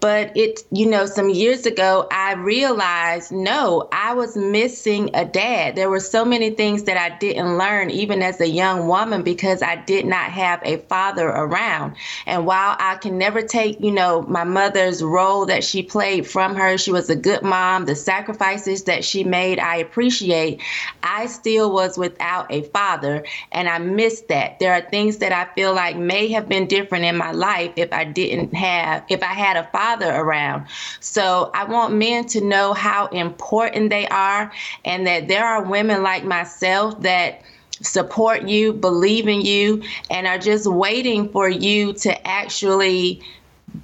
But 0.00 0.36
it, 0.36 0.60
you 0.70 0.86
know, 0.86 1.06
some 1.06 1.30
years 1.30 1.64
ago, 1.64 2.06
I 2.10 2.34
realized 2.34 3.32
no, 3.32 3.88
I 3.92 4.12
was 4.12 4.36
missing 4.36 5.10
a 5.14 5.24
dad. 5.24 5.74
There 5.74 5.88
were 5.88 6.00
so 6.00 6.24
many 6.24 6.50
things 6.50 6.82
that 6.84 6.98
I 6.98 7.16
didn't 7.16 7.56
learn, 7.56 7.90
even 7.90 8.22
as 8.22 8.40
a 8.40 8.48
young 8.48 8.88
woman, 8.88 9.22
because 9.22 9.62
I 9.62 9.76
did 9.76 10.04
not 10.04 10.30
have 10.30 10.60
a 10.62 10.76
father 10.76 11.26
around. 11.26 11.96
And 12.26 12.44
while 12.46 12.76
I 12.78 12.96
can 12.96 13.16
never 13.16 13.40
take, 13.40 13.80
you 13.80 13.90
know, 13.90 14.22
my 14.22 14.44
mother's 14.44 15.02
role 15.02 15.46
that 15.46 15.64
she 15.64 15.82
played 15.82 16.26
from 16.26 16.54
her, 16.54 16.76
she 16.76 16.92
was 16.92 17.08
a 17.08 17.16
good 17.16 17.42
mom, 17.42 17.86
the 17.86 17.96
sacrifices 17.96 18.84
that 18.84 19.02
she 19.02 19.24
made, 19.24 19.58
I 19.58 19.76
appreciate. 19.76 20.60
I 21.02 21.26
still 21.26 21.72
was 21.72 21.96
without 21.96 22.52
a 22.52 22.62
father, 22.62 23.24
and 23.50 23.65
I 23.68 23.78
miss 23.78 24.22
that. 24.28 24.58
There 24.58 24.72
are 24.72 24.82
things 24.82 25.18
that 25.18 25.32
I 25.32 25.52
feel 25.54 25.74
like 25.74 25.96
may 25.96 26.28
have 26.28 26.48
been 26.48 26.66
different 26.66 27.04
in 27.04 27.16
my 27.16 27.32
life 27.32 27.72
if 27.76 27.92
I 27.92 28.04
didn't 28.04 28.54
have, 28.54 29.04
if 29.08 29.22
I 29.22 29.26
had 29.34 29.56
a 29.56 29.64
father 29.64 29.86
father 29.86 30.14
around. 30.14 30.66
So 31.00 31.50
I 31.54 31.64
want 31.64 31.94
men 31.94 32.26
to 32.26 32.40
know 32.40 32.72
how 32.72 33.06
important 33.08 33.90
they 33.90 34.06
are 34.08 34.52
and 34.84 35.06
that 35.06 35.28
there 35.28 35.44
are 35.44 35.62
women 35.62 36.02
like 36.02 36.24
myself 36.24 37.00
that 37.02 37.42
support 37.82 38.48
you, 38.48 38.72
believe 38.72 39.28
in 39.28 39.42
you, 39.42 39.82
and 40.10 40.26
are 40.26 40.38
just 40.38 40.66
waiting 40.66 41.28
for 41.28 41.48
you 41.48 41.92
to 41.94 42.26
actually 42.26 43.22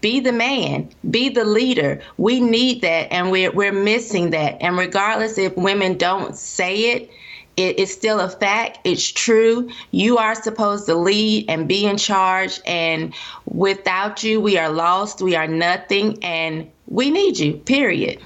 be 0.01 0.21
the 0.21 0.33
man, 0.33 0.89
be 1.11 1.29
the 1.29 1.45
leader. 1.45 2.01
We 2.17 2.41
need 2.41 2.81
that, 2.83 3.13
and 3.13 3.31
we're 3.31 3.53
we're 3.53 3.73
missing 3.73 4.31
that. 4.31 4.63
And 4.63 4.79
regardless 4.79 5.37
if 5.37 5.55
women 5.57 5.99
don't 5.99 6.35
say 6.35 6.93
it, 6.93 7.11
it, 7.57 7.79
it's 7.79 7.93
still 7.93 8.20
a 8.20 8.29
fact. 8.29 8.79
It's 8.85 9.07
true. 9.11 9.70
You 9.91 10.19
are 10.19 10.35
supposed 10.35 10.87
to 10.87 10.95
lead 10.95 11.47
and 11.49 11.69
be 11.69 11.85
in 11.85 11.97
charge. 11.97 12.61
And 12.66 13.15
without 13.47 14.23
you, 14.23 14.41
we 14.41 14.59
are 14.59 14.70
lost. 14.70 15.20
We 15.20 15.37
are 15.37 15.47
nothing. 15.47 16.23
And 16.23 16.70
we 16.87 17.11
need 17.11 17.39
you, 17.39 17.55
period. 17.55 18.20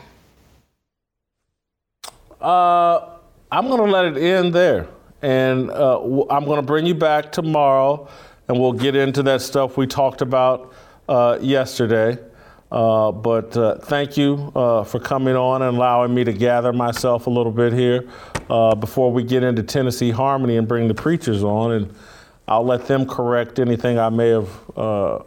Uh, 2.41 3.11
I'm 3.51 3.69
going 3.69 3.85
to 3.85 3.91
let 3.91 4.05
it 4.05 4.17
end 4.17 4.55
there. 4.55 4.89
And 5.23 5.71
uh, 5.71 6.01
I'm 6.31 6.45
going 6.45 6.57
to 6.57 6.67
bring 6.67 6.87
you 6.87 6.95
back 6.95 7.33
tomorrow 7.33 8.09
and 8.49 8.61
we'll 8.61 8.73
get 8.73 8.95
into 8.95 9.23
that 9.25 9.43
stuff 9.43 9.77
we 9.77 9.87
talked 9.87 10.23
about 10.23 10.73
uh, 11.09 11.39
yesterday. 11.41 12.19
Uh, 12.77 13.11
but 13.11 13.57
uh, 13.57 13.75
thank 13.77 14.19
you 14.19 14.53
uh, 14.55 14.85
for 14.85 15.01
coming 15.01 15.35
on 15.35 15.63
and 15.63 15.79
allowing 15.79 16.15
me 16.15 16.25
to 16.25 16.33
gather 16.33 16.75
myself 16.75 17.27
a 17.27 17.31
little 17.31 17.51
bit 17.51 17.73
here 17.73 18.07
uh, 18.51 18.75
before 18.75 19.11
we 19.11 19.25
get 19.25 19.43
into 19.43 19.63
Tennessee 19.63 20.11
Harmony 20.11 20.59
and 20.59 20.69
bring 20.69 20.87
the 20.87 20.93
preachers 20.93 21.43
on. 21.43 21.73
And 21.73 21.95
I'll 22.47 22.67
let 22.67 22.87
them 22.87 23.07
correct 23.07 23.59
anything 23.59 23.99
I 23.99 24.11
may 24.11 24.29
have 24.29 24.51
uh, 24.77 25.21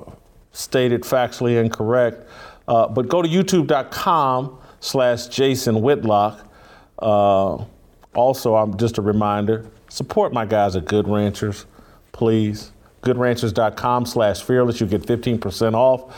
stated 0.51 1.01
factually 1.01 1.59
incorrect. 1.59 2.30
Uh, 2.67 2.88
but 2.88 3.07
go 3.07 3.23
to 3.23 3.27
youtube.com 3.27 4.59
slash 4.80 5.26
Jason 5.30 5.81
Whitlock. 5.81 6.47
also, 6.99 8.55
I'm 8.57 8.77
just 8.77 8.99
a 8.99 9.01
reminder 9.01 9.65
support 9.91 10.34
my 10.34 10.45
guys 10.45 10.76
at 10.76 10.85
Good 10.85 11.07
Ranchers, 11.07 11.65
please. 12.11 12.73
goodranchers.com 13.01 14.05
slash 14.05 14.43
fearless. 14.43 14.80
You 14.80 14.85
get 14.85 15.01
15% 15.01 15.73
off. 15.73 16.13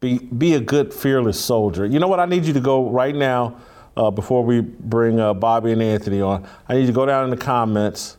Be, 0.00 0.18
be 0.18 0.54
a 0.54 0.60
good, 0.60 0.94
fearless 0.94 1.38
soldier. 1.38 1.84
You 1.84 1.98
know 1.98 2.08
what? 2.08 2.20
I 2.20 2.26
need 2.26 2.44
you 2.44 2.54
to 2.54 2.60
go 2.60 2.88
right 2.88 3.14
now 3.14 3.56
uh, 3.96 4.10
before 4.10 4.42
we 4.42 4.60
bring 4.60 5.20
uh, 5.20 5.34
Bobby 5.34 5.72
and 5.72 5.82
Anthony 5.82 6.22
on. 6.22 6.46
I 6.68 6.74
need 6.74 6.80
you 6.80 6.86
to 6.86 6.92
go 6.92 7.06
down 7.06 7.24
in 7.24 7.30
the 7.30 7.36
comments 7.36 8.16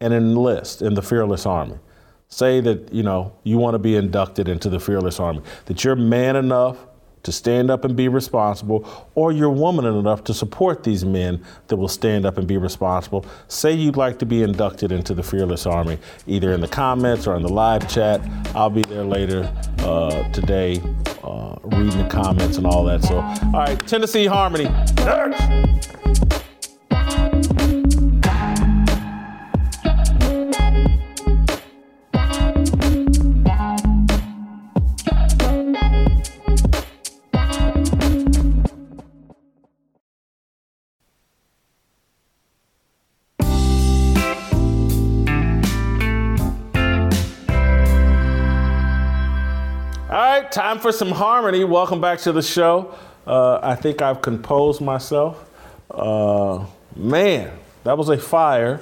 and 0.00 0.12
enlist 0.12 0.82
in 0.82 0.94
the 0.94 1.02
Fearless 1.02 1.46
Army. 1.46 1.78
Say 2.28 2.60
that, 2.62 2.92
you 2.92 3.04
know, 3.04 3.32
you 3.44 3.58
want 3.58 3.74
to 3.74 3.78
be 3.78 3.94
inducted 3.94 4.48
into 4.48 4.68
the 4.68 4.80
Fearless 4.80 5.20
Army, 5.20 5.42
that 5.66 5.84
you're 5.84 5.94
man 5.94 6.34
enough 6.34 6.78
to 7.24 7.32
stand 7.32 7.70
up 7.70 7.84
and 7.84 7.96
be 7.96 8.06
responsible, 8.08 9.08
or 9.14 9.32
you're 9.32 9.50
woman 9.50 9.84
enough 9.84 10.22
to 10.24 10.32
support 10.34 10.84
these 10.84 11.04
men 11.04 11.44
that 11.66 11.76
will 11.76 11.88
stand 11.88 12.24
up 12.24 12.38
and 12.38 12.46
be 12.46 12.56
responsible. 12.56 13.26
Say 13.48 13.72
you'd 13.72 13.96
like 13.96 14.18
to 14.20 14.26
be 14.26 14.42
inducted 14.42 14.92
into 14.92 15.14
the 15.14 15.22
Fearless 15.22 15.66
Army, 15.66 15.98
either 16.26 16.52
in 16.52 16.60
the 16.60 16.68
comments 16.68 17.26
or 17.26 17.34
in 17.36 17.42
the 17.42 17.52
live 17.52 17.88
chat. 17.88 18.20
I'll 18.54 18.70
be 18.70 18.82
there 18.82 19.04
later 19.04 19.52
uh, 19.80 20.22
today, 20.30 20.80
uh, 21.22 21.56
reading 21.64 21.98
the 21.98 22.08
comments 22.08 22.58
and 22.58 22.66
all 22.66 22.84
that. 22.84 23.02
So, 23.02 23.18
all 23.18 23.52
right, 23.52 23.86
Tennessee 23.86 24.26
Harmony. 24.26 24.68
Time 50.54 50.78
for 50.78 50.92
some 50.92 51.10
harmony. 51.10 51.64
Welcome 51.64 52.00
back 52.00 52.20
to 52.20 52.30
the 52.30 52.40
show. 52.40 52.94
Uh, 53.26 53.58
I 53.60 53.74
think 53.74 54.00
I've 54.00 54.22
composed 54.22 54.80
myself. 54.80 55.50
Uh, 55.90 56.64
man, 56.94 57.50
that 57.82 57.98
was 57.98 58.08
a 58.08 58.16
fire. 58.16 58.80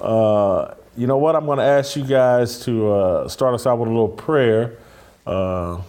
Uh, 0.00 0.74
you 0.96 1.06
know 1.06 1.18
what? 1.18 1.36
I'm 1.36 1.44
going 1.44 1.58
to 1.58 1.64
ask 1.64 1.94
you 1.94 2.04
guys 2.04 2.60
to 2.64 2.90
uh, 2.90 3.28
start 3.28 3.52
us 3.52 3.66
out 3.66 3.78
with 3.78 3.88
a 3.88 3.92
little 3.92 4.08
prayer. 4.08 4.78
Uh, 5.26 5.82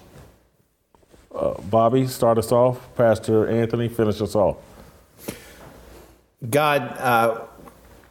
uh, 1.34 1.62
Bobby, 1.62 2.08
start 2.08 2.38
us 2.38 2.52
off. 2.52 2.94
Pastor 2.98 3.48
Anthony, 3.48 3.88
finish 3.88 4.20
us 4.20 4.36
off. 4.36 4.58
God, 6.50 7.48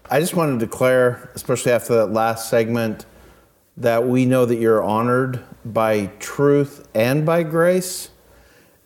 I 0.08 0.20
just 0.20 0.34
want 0.34 0.58
to 0.58 0.66
declare, 0.66 1.30
especially 1.34 1.72
after 1.72 1.96
that 1.96 2.06
last 2.06 2.48
segment, 2.48 3.04
that 3.80 4.06
we 4.06 4.26
know 4.26 4.44
that 4.44 4.56
you're 4.56 4.82
honored 4.82 5.42
by 5.64 6.06
truth 6.20 6.86
and 6.94 7.24
by 7.26 7.42
grace. 7.42 8.10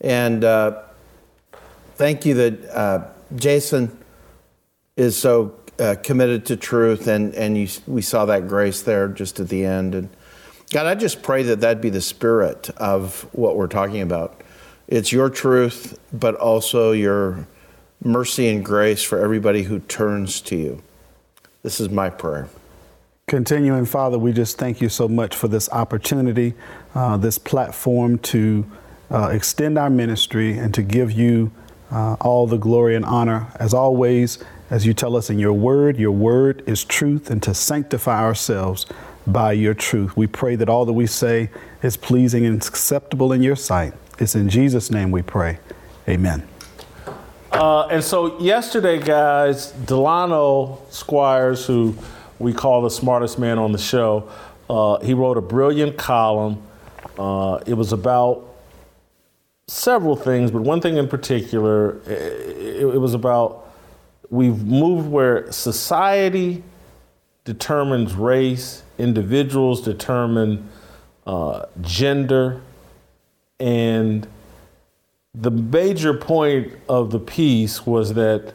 And 0.00 0.44
uh, 0.44 0.82
thank 1.96 2.24
you 2.24 2.34
that 2.34 2.64
uh, 2.70 3.08
Jason 3.34 3.96
is 4.96 5.16
so 5.16 5.56
uh, 5.80 5.96
committed 6.02 6.46
to 6.46 6.56
truth, 6.56 7.08
and, 7.08 7.34
and 7.34 7.58
you, 7.58 7.68
we 7.86 8.02
saw 8.02 8.24
that 8.26 8.46
grace 8.46 8.82
there 8.82 9.08
just 9.08 9.40
at 9.40 9.48
the 9.48 9.64
end. 9.64 9.96
And 9.96 10.08
God, 10.70 10.86
I 10.86 10.94
just 10.94 11.22
pray 11.22 11.42
that 11.42 11.60
that 11.60 11.80
be 11.80 11.90
the 11.90 12.00
spirit 12.00 12.70
of 12.76 13.28
what 13.32 13.56
we're 13.56 13.66
talking 13.66 14.00
about. 14.00 14.40
It's 14.86 15.10
your 15.10 15.28
truth, 15.28 15.98
but 16.12 16.36
also 16.36 16.92
your 16.92 17.48
mercy 18.02 18.48
and 18.48 18.64
grace 18.64 19.02
for 19.02 19.18
everybody 19.18 19.64
who 19.64 19.80
turns 19.80 20.40
to 20.42 20.56
you. 20.56 20.82
This 21.62 21.80
is 21.80 21.90
my 21.90 22.10
prayer. 22.10 22.48
Continuing, 23.26 23.86
Father, 23.86 24.18
we 24.18 24.34
just 24.34 24.58
thank 24.58 24.82
you 24.82 24.90
so 24.90 25.08
much 25.08 25.34
for 25.34 25.48
this 25.48 25.70
opportunity, 25.70 26.52
uh, 26.94 27.16
this 27.16 27.38
platform 27.38 28.18
to 28.18 28.66
uh, 29.10 29.30
extend 29.32 29.78
our 29.78 29.88
ministry 29.88 30.58
and 30.58 30.74
to 30.74 30.82
give 30.82 31.10
you 31.10 31.50
uh, 31.90 32.16
all 32.20 32.46
the 32.46 32.58
glory 32.58 32.94
and 32.94 33.04
honor. 33.06 33.46
As 33.58 33.72
always, 33.72 34.44
as 34.68 34.84
you 34.84 34.92
tell 34.92 35.16
us 35.16 35.30
in 35.30 35.38
your 35.38 35.54
word, 35.54 35.96
your 35.96 36.12
word 36.12 36.62
is 36.66 36.84
truth, 36.84 37.30
and 37.30 37.42
to 37.44 37.54
sanctify 37.54 38.22
ourselves 38.22 38.84
by 39.26 39.52
your 39.52 39.72
truth. 39.72 40.14
We 40.18 40.26
pray 40.26 40.54
that 40.56 40.68
all 40.68 40.84
that 40.84 40.92
we 40.92 41.06
say 41.06 41.48
is 41.82 41.96
pleasing 41.96 42.44
and 42.44 42.56
acceptable 42.62 43.32
in 43.32 43.42
your 43.42 43.56
sight. 43.56 43.94
It's 44.18 44.34
in 44.34 44.50
Jesus' 44.50 44.90
name 44.90 45.10
we 45.10 45.22
pray. 45.22 45.60
Amen. 46.06 46.46
Uh, 47.50 47.86
and 47.86 48.04
so, 48.04 48.38
yesterday, 48.38 48.98
guys, 48.98 49.70
Delano 49.72 50.82
Squires, 50.90 51.64
who 51.64 51.96
we 52.44 52.52
call 52.52 52.82
the 52.82 52.90
smartest 52.90 53.38
man 53.38 53.58
on 53.58 53.72
the 53.72 53.78
show. 53.78 54.28
Uh, 54.68 54.98
he 55.00 55.14
wrote 55.14 55.38
a 55.38 55.40
brilliant 55.40 55.96
column. 55.96 56.62
Uh, 57.18 57.58
it 57.66 57.72
was 57.72 57.90
about 57.90 58.46
several 59.66 60.14
things, 60.14 60.50
but 60.50 60.60
one 60.60 60.78
thing 60.78 60.98
in 60.98 61.08
particular, 61.08 62.02
it, 62.06 62.82
it 62.82 63.00
was 63.00 63.14
about 63.14 63.72
we've 64.28 64.62
moved 64.62 65.08
where 65.08 65.50
society 65.50 66.62
determines 67.46 68.12
race, 68.12 68.82
individuals 68.98 69.80
determine 69.80 70.68
uh, 71.26 71.64
gender, 71.80 72.60
and 73.58 74.28
the 75.34 75.50
major 75.50 76.12
point 76.12 76.74
of 76.90 77.10
the 77.10 77.18
piece 77.18 77.86
was 77.86 78.12
that 78.14 78.52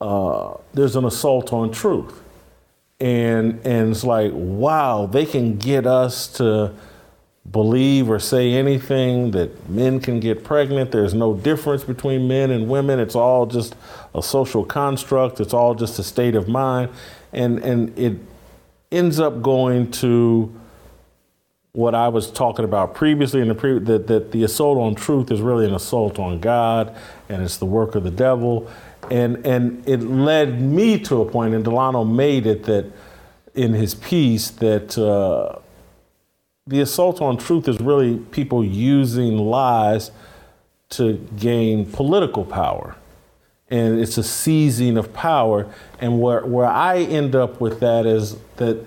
uh, 0.00 0.54
there's 0.72 0.96
an 0.96 1.04
assault 1.04 1.52
on 1.52 1.70
truth 1.70 2.21
and 3.02 3.60
and 3.66 3.90
it's 3.90 4.04
like 4.04 4.30
wow 4.32 5.06
they 5.06 5.26
can 5.26 5.58
get 5.58 5.86
us 5.86 6.28
to 6.28 6.72
believe 7.50 8.08
or 8.08 8.20
say 8.20 8.52
anything 8.52 9.32
that 9.32 9.68
men 9.68 9.98
can 9.98 10.20
get 10.20 10.44
pregnant. 10.44 10.92
There's 10.92 11.12
no 11.12 11.34
difference 11.34 11.82
between 11.82 12.28
men 12.28 12.52
and 12.52 12.68
women. 12.68 13.00
It's 13.00 13.16
all 13.16 13.46
just 13.46 13.74
a 14.14 14.22
social 14.22 14.64
construct. 14.64 15.40
It's 15.40 15.52
all 15.52 15.74
just 15.74 15.98
a 15.98 16.04
state 16.04 16.36
of 16.36 16.46
mind. 16.46 16.90
And 17.32 17.58
and 17.58 17.98
it 17.98 18.18
ends 18.92 19.18
up 19.18 19.42
going 19.42 19.90
to 19.90 20.54
what 21.72 21.94
I 21.94 22.08
was 22.08 22.30
talking 22.30 22.64
about 22.64 22.94
previously 22.94 23.40
in 23.40 23.48
the 23.48 23.54
pre- 23.54 23.78
that, 23.80 24.06
that 24.06 24.30
the 24.30 24.44
assault 24.44 24.78
on 24.78 24.94
truth 24.94 25.32
is 25.32 25.40
really 25.40 25.66
an 25.66 25.74
assault 25.74 26.18
on 26.18 26.38
God 26.38 26.94
and 27.30 27.42
it's 27.42 27.56
the 27.56 27.64
work 27.64 27.94
of 27.94 28.04
the 28.04 28.10
devil 28.10 28.70
and 29.10 29.44
and 29.46 29.86
it 29.88 30.00
led 30.00 30.60
me 30.60 30.98
to 31.00 31.22
a 31.22 31.30
point, 31.30 31.54
and 31.54 31.64
Delano 31.64 32.04
made 32.04 32.46
it 32.46 32.64
that 32.64 32.90
in 33.54 33.74
his 33.74 33.94
piece 33.94 34.50
that 34.50 34.96
uh, 34.96 35.58
the 36.66 36.80
assault 36.80 37.20
on 37.20 37.36
truth 37.36 37.68
is 37.68 37.80
really 37.80 38.16
people 38.16 38.64
using 38.64 39.36
lies 39.36 40.10
to 40.90 41.14
gain 41.36 41.86
political 41.86 42.44
power. 42.44 42.96
And 43.70 43.98
it's 43.98 44.18
a 44.18 44.22
seizing 44.22 44.98
of 44.98 45.14
power. 45.14 45.72
And 45.98 46.20
where, 46.20 46.44
where 46.44 46.66
I 46.66 46.98
end 46.98 47.34
up 47.34 47.60
with 47.60 47.80
that 47.80 48.04
is 48.04 48.36
that 48.56 48.84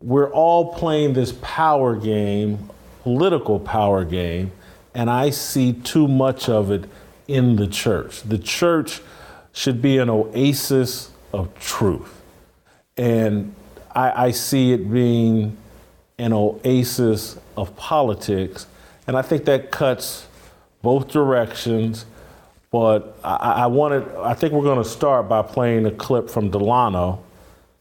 we're 0.00 0.30
all 0.32 0.74
playing 0.74 1.14
this 1.14 1.32
power 1.40 1.94
game, 1.94 2.70
political 3.02 3.60
power 3.60 4.04
game, 4.04 4.50
and 4.94 5.08
I 5.08 5.30
see 5.30 5.72
too 5.72 6.08
much 6.08 6.48
of 6.48 6.70
it 6.70 6.84
in 7.28 7.56
the 7.56 7.66
church. 7.66 8.22
The 8.22 8.38
church 8.38 9.00
should 9.52 9.80
be 9.80 9.98
an 9.98 10.10
oasis 10.10 11.10
of 11.32 11.58
truth. 11.58 12.22
And 12.96 13.54
I, 13.94 14.26
I 14.26 14.30
see 14.30 14.72
it 14.72 14.90
being 14.90 15.56
an 16.18 16.32
oasis 16.32 17.38
of 17.56 17.76
politics. 17.76 18.66
And 19.06 19.16
I 19.16 19.22
think 19.22 19.44
that 19.46 19.70
cuts 19.70 20.26
both 20.82 21.08
directions. 21.08 22.06
But 22.70 23.18
I, 23.24 23.36
I 23.36 23.66
wanted, 23.66 24.06
I 24.16 24.34
think 24.34 24.52
we're 24.52 24.62
going 24.62 24.82
to 24.82 24.88
start 24.88 25.28
by 25.28 25.42
playing 25.42 25.86
a 25.86 25.90
clip 25.90 26.28
from 26.28 26.50
Delano. 26.50 27.22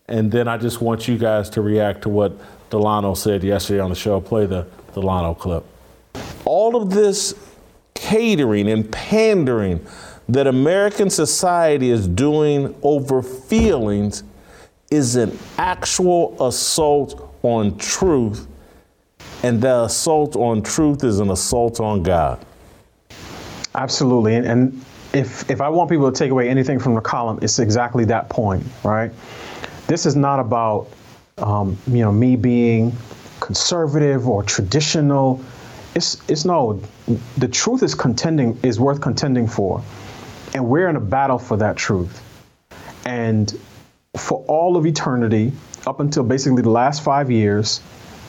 And 0.07 0.31
then 0.31 0.47
I 0.47 0.57
just 0.57 0.81
want 0.81 1.07
you 1.07 1.17
guys 1.17 1.49
to 1.51 1.61
react 1.61 2.03
to 2.03 2.09
what 2.09 2.33
Delano 2.69 3.13
said 3.13 3.43
yesterday 3.43 3.79
on 3.79 3.89
the 3.89 3.95
show. 3.95 4.21
Play 4.21 4.45
the 4.45 4.67
Delano 4.93 5.33
clip. 5.33 5.65
All 6.45 6.75
of 6.75 6.91
this 6.91 7.33
catering 7.95 8.69
and 8.69 8.89
pandering 8.91 9.85
that 10.29 10.47
American 10.47 11.09
society 11.09 11.89
is 11.89 12.07
doing 12.07 12.75
over 12.83 13.21
feelings 13.21 14.23
is 14.91 15.15
an 15.15 15.37
actual 15.57 16.35
assault 16.43 17.35
on 17.43 17.77
truth, 17.77 18.47
and 19.43 19.61
the 19.61 19.83
assault 19.83 20.35
on 20.35 20.61
truth 20.61 21.03
is 21.03 21.19
an 21.19 21.29
assault 21.29 21.79
on 21.79 22.03
God. 22.03 22.43
Absolutely. 23.75 24.35
And 24.35 24.83
if, 25.13 25.49
if 25.49 25.61
I 25.61 25.69
want 25.69 25.89
people 25.89 26.11
to 26.11 26.17
take 26.17 26.31
away 26.31 26.49
anything 26.49 26.79
from 26.79 26.95
the 26.95 27.01
column, 27.01 27.39
it's 27.41 27.59
exactly 27.59 28.05
that 28.05 28.29
point, 28.29 28.63
right? 28.83 29.11
This 29.87 30.05
is 30.05 30.15
not 30.15 30.39
about 30.39 30.87
um, 31.37 31.77
you 31.87 31.99
know 31.99 32.11
me 32.11 32.35
being 32.35 32.93
conservative 33.39 34.27
or 34.27 34.41
traditional 34.43 35.43
it's 35.95 36.17
it's 36.29 36.45
no 36.45 36.81
the 37.37 37.47
truth 37.47 37.81
is 37.81 37.95
contending 37.95 38.59
is 38.61 38.79
worth 38.79 39.01
contending 39.01 39.47
for. 39.47 39.81
And 40.53 40.67
we're 40.67 40.87
in 40.87 40.95
a 40.95 41.01
battle 41.01 41.39
for 41.39 41.57
that 41.57 41.75
truth. 41.75 42.21
And 43.05 43.57
for 44.17 44.43
all 44.47 44.77
of 44.77 44.85
eternity, 44.85 45.51
up 45.85 45.99
until 45.99 46.23
basically 46.23 46.61
the 46.61 46.69
last 46.69 47.03
five 47.03 47.29
years, 47.29 47.81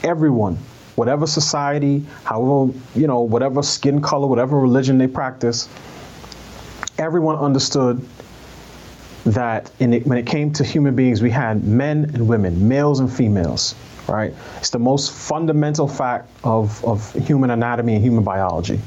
everyone, 0.02 0.58
whatever 0.96 1.26
society, 1.26 2.04
however, 2.24 2.72
you 2.94 3.06
know, 3.06 3.20
whatever 3.20 3.62
skin 3.62 4.00
color, 4.00 4.26
whatever 4.26 4.58
religion 4.58 4.98
they 4.98 5.06
practice, 5.06 5.68
everyone 6.98 7.36
understood 7.36 8.04
that 9.24 9.70
it, 9.78 10.06
when 10.06 10.18
it 10.18 10.26
came 10.26 10.52
to 10.52 10.64
human 10.64 10.94
beings, 10.96 11.22
we 11.22 11.30
had 11.30 11.64
men 11.64 12.10
and 12.14 12.28
women, 12.28 12.68
males 12.68 13.00
and 13.00 13.12
females, 13.12 13.74
right? 14.08 14.32
It's 14.58 14.70
the 14.70 14.78
most 14.78 15.12
fundamental 15.12 15.88
fact 15.88 16.28
of, 16.44 16.84
of 16.84 17.12
human 17.12 17.50
anatomy 17.50 17.94
and 17.94 18.04
human 18.04 18.24
biology. 18.24 18.80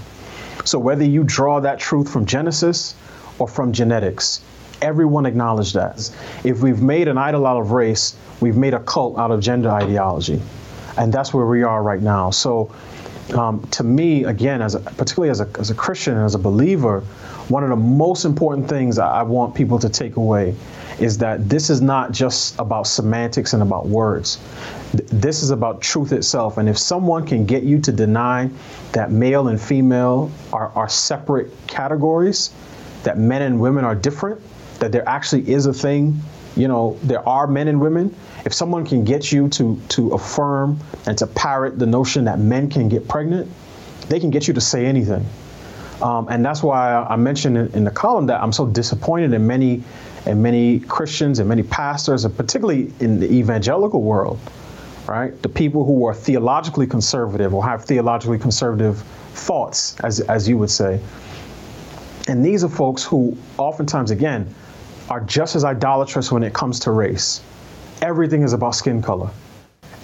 So 0.66 0.80
whether 0.80 1.04
you 1.04 1.24
draw 1.24 1.60
that 1.62 1.80
truth 1.80 2.12
from 2.12 2.26
Genesis 2.26 2.96
or 3.40 3.48
from 3.48 3.72
genetics, 3.72 4.42
everyone 4.82 5.26
acknowledged 5.26 5.74
that. 5.76 6.10
If 6.44 6.62
we've 6.62 6.82
made 6.82 7.08
an 7.08 7.18
idol 7.18 7.46
out 7.46 7.60
of 7.60 7.72
race, 7.72 8.16
we've 8.40 8.58
made 8.58 8.74
a 8.74 8.80
cult 8.80 9.18
out 9.18 9.32
of 9.32 9.40
gender 9.42 9.70
ideology. 9.70 10.42
And 10.98 11.14
that's 11.14 11.34
where 11.34 11.46
we 11.46 11.64
are 11.64 11.82
right 11.82 12.02
now. 12.02 12.30
So 12.32 12.74
um, 13.34 13.66
to 13.72 13.84
me, 13.84 14.24
again, 14.24 14.62
as 14.62 14.76
a, 14.76 14.80
particularly 14.80 15.30
as 15.30 15.42
a, 15.42 15.50
as 15.60 15.70
a 15.70 15.76
Christian 15.76 16.16
and 16.16 16.26
as 16.26 16.36
a 16.36 16.40
believer, 16.40 17.02
one 17.48 17.64
of 17.64 17.70
the 17.70 17.76
most 17.76 18.26
important 18.26 18.68
things 18.68 19.00
I 19.00 19.24
want 19.24 19.56
people 19.56 19.80
to 19.80 19.90
take 19.90 20.16
away 20.16 20.56
is 21.00 21.18
that 21.20 21.48
this 21.48 21.70
is 21.70 21.82
not 21.82 22.12
just 22.12 22.60
about 22.60 22.88
semantics 22.88 23.54
and 23.54 23.64
about 23.64 23.88
words. 23.88 24.40
This 24.94 25.44
is 25.44 25.52
about 25.52 25.82
truth 25.82 26.12
itself. 26.12 26.58
And 26.58 26.68
if 26.68 26.78
someone 26.78 27.26
can 27.26 27.46
get 27.46 27.64
you 27.64 27.80
to 27.80 27.92
deny 27.92 28.50
that 28.94 29.12
male 29.12 29.48
and 29.48 29.62
female 29.62 30.32
are, 30.52 30.70
are 30.70 30.90
separate 30.90 31.52
categories, 31.68 32.52
that 33.04 33.18
men 33.18 33.42
and 33.44 33.60
women 33.60 33.86
are 33.86 33.96
different, 33.96 34.42
that 34.80 34.92
there 34.92 35.08
actually 35.08 35.50
is 35.50 35.66
a 35.66 35.74
thing, 35.74 36.20
you 36.56 36.68
know, 36.68 36.98
there 37.04 37.28
are 37.28 37.48
men 37.48 37.68
and 37.68 37.80
women. 37.80 38.16
If 38.46 38.54
someone 38.54 38.86
can 38.86 39.04
get 39.04 39.32
you 39.32 39.48
to 39.50 39.80
to 39.90 40.14
affirm 40.14 40.80
and 41.06 41.18
to 41.18 41.28
parrot 41.28 41.78
the 41.78 41.86
notion 41.86 42.26
that 42.26 42.40
men 42.40 42.70
can 42.70 42.90
get 42.90 43.08
pregnant, 43.08 43.50
they 44.08 44.20
can 44.20 44.30
get 44.30 44.48
you 44.48 44.54
to 44.54 44.62
say 44.62 44.86
anything. 44.86 45.26
Um, 46.02 46.28
and 46.30 46.44
that's 46.44 46.64
why 46.64 46.96
I 46.96 47.18
mentioned 47.18 47.58
in, 47.76 47.84
the 47.84 47.92
column 47.92 48.26
that 48.28 48.42
I'm 48.42 48.54
so 48.54 48.66
disappointed 48.66 49.34
in 49.34 49.46
many 49.46 49.84
in 50.26 50.42
many 50.42 50.80
Christians 50.82 51.40
and 51.40 51.48
many 51.48 51.64
pastors, 51.64 52.26
and 52.26 52.36
particularly 52.36 52.92
in 53.00 53.20
the 53.20 53.32
evangelical 53.32 54.02
world, 54.02 54.40
right? 55.10 55.42
The 55.42 55.50
people 55.50 55.86
who 55.86 56.06
are 56.06 56.14
theologically 56.14 56.88
conservative 56.88 57.54
or 57.54 57.64
have 57.64 57.86
theologically 57.86 58.38
conservative 58.38 59.02
thoughts, 59.34 60.00
as, 60.02 60.20
as 60.22 60.48
you 60.48 60.58
would 60.58 60.70
say. 60.70 61.00
And 62.28 62.46
these 62.46 62.64
are 62.64 62.70
folks 62.70 63.04
who 63.04 63.36
oftentimes, 63.58 64.12
again, 64.12 64.54
are 65.10 65.22
just 65.22 65.56
as 65.56 65.64
idolatrous 65.64 66.32
when 66.32 66.44
it 66.44 66.54
comes 66.54 66.80
to 66.82 66.92
race. 66.92 67.42
Everything 68.02 68.44
is 68.44 68.54
about 68.54 68.76
skin 68.76 69.02
color. 69.02 69.32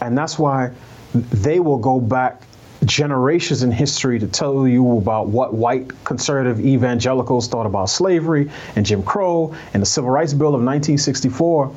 And 0.01 0.17
that's 0.17 0.39
why 0.39 0.71
they 1.13 1.59
will 1.59 1.77
go 1.77 1.99
back 1.99 2.41
generations 2.83 3.63
in 3.63 3.71
history 3.71 4.19
to 4.19 4.27
tell 4.27 4.67
you 4.67 4.97
about 4.97 5.27
what 5.27 5.53
white 5.53 5.91
conservative 6.03 6.63
evangelicals 6.63 7.47
thought 7.47 7.65
about 7.65 7.89
slavery 7.89 8.49
and 8.75 8.85
Jim 8.85 9.01
Crow 9.03 9.55
and 9.73 9.81
the 9.81 9.85
Civil 9.85 10.09
Rights 10.09 10.33
Bill 10.33 10.49
of 10.49 10.63
1964. 10.63 11.73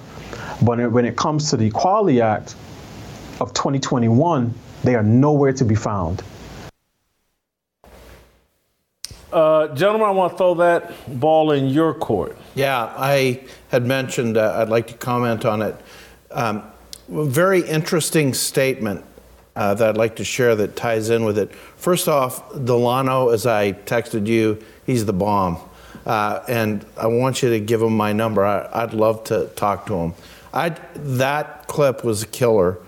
But 0.63 0.91
when 0.91 1.05
it 1.05 1.17
comes 1.17 1.51
to 1.51 1.57
the 1.57 1.67
Equality 1.67 2.21
Act 2.21 2.57
of 3.41 3.55
2021, 3.55 4.53
they 4.85 4.95
are 4.95 5.03
nowhere 5.03 5.53
to 5.53 5.65
be 5.65 5.75
found. 5.75 6.23
Uh, 9.33 9.69
gentlemen, 9.75 10.09
I 10.09 10.11
want 10.11 10.33
to 10.33 10.39
throw 10.39 10.55
that 10.55 11.21
ball 11.21 11.53
in 11.53 11.69
your 11.69 11.93
court. 11.93 12.37
Yeah, 12.55 12.93
I 12.97 13.45
had 13.69 13.85
mentioned, 13.85 14.39
uh, 14.39 14.57
I'd 14.59 14.71
like 14.71 14.87
to 14.87 14.95
comment 14.95 15.45
on 15.45 15.61
it. 15.61 15.77
Um, 16.31 16.63
very 17.09 17.61
interesting 17.61 18.33
statement 18.33 19.05
uh, 19.55 19.75
that 19.75 19.89
I'd 19.91 19.97
like 19.97 20.17
to 20.17 20.25
share 20.25 20.57
that 20.57 20.77
ties 20.77 21.11
in 21.11 21.25
with 21.25 21.37
it. 21.37 21.55
First 21.55 22.09
off, 22.09 22.43
Delano, 22.65 23.29
as 23.29 23.45
I 23.45 23.73
texted 23.73 24.27
you, 24.27 24.63
he's 24.87 25.05
the 25.05 25.13
bomb. 25.13 25.59
Uh, 26.07 26.43
and 26.49 26.87
I 26.97 27.07
want 27.09 27.43
you 27.43 27.51
to 27.51 27.61
give 27.61 27.83
him 27.83 27.95
my 27.95 28.15
number. 28.15 28.45
I, 28.45 28.85
would 28.85 28.95
love 28.95 29.25
to 29.25 29.47
talk 29.57 29.87
to 29.87 29.95
him. 29.95 30.15
I'd, 30.55 30.81
that 30.95 31.67
clip 31.67 32.03
was 32.03 32.23
a 32.23 32.27
killer. 32.27 32.79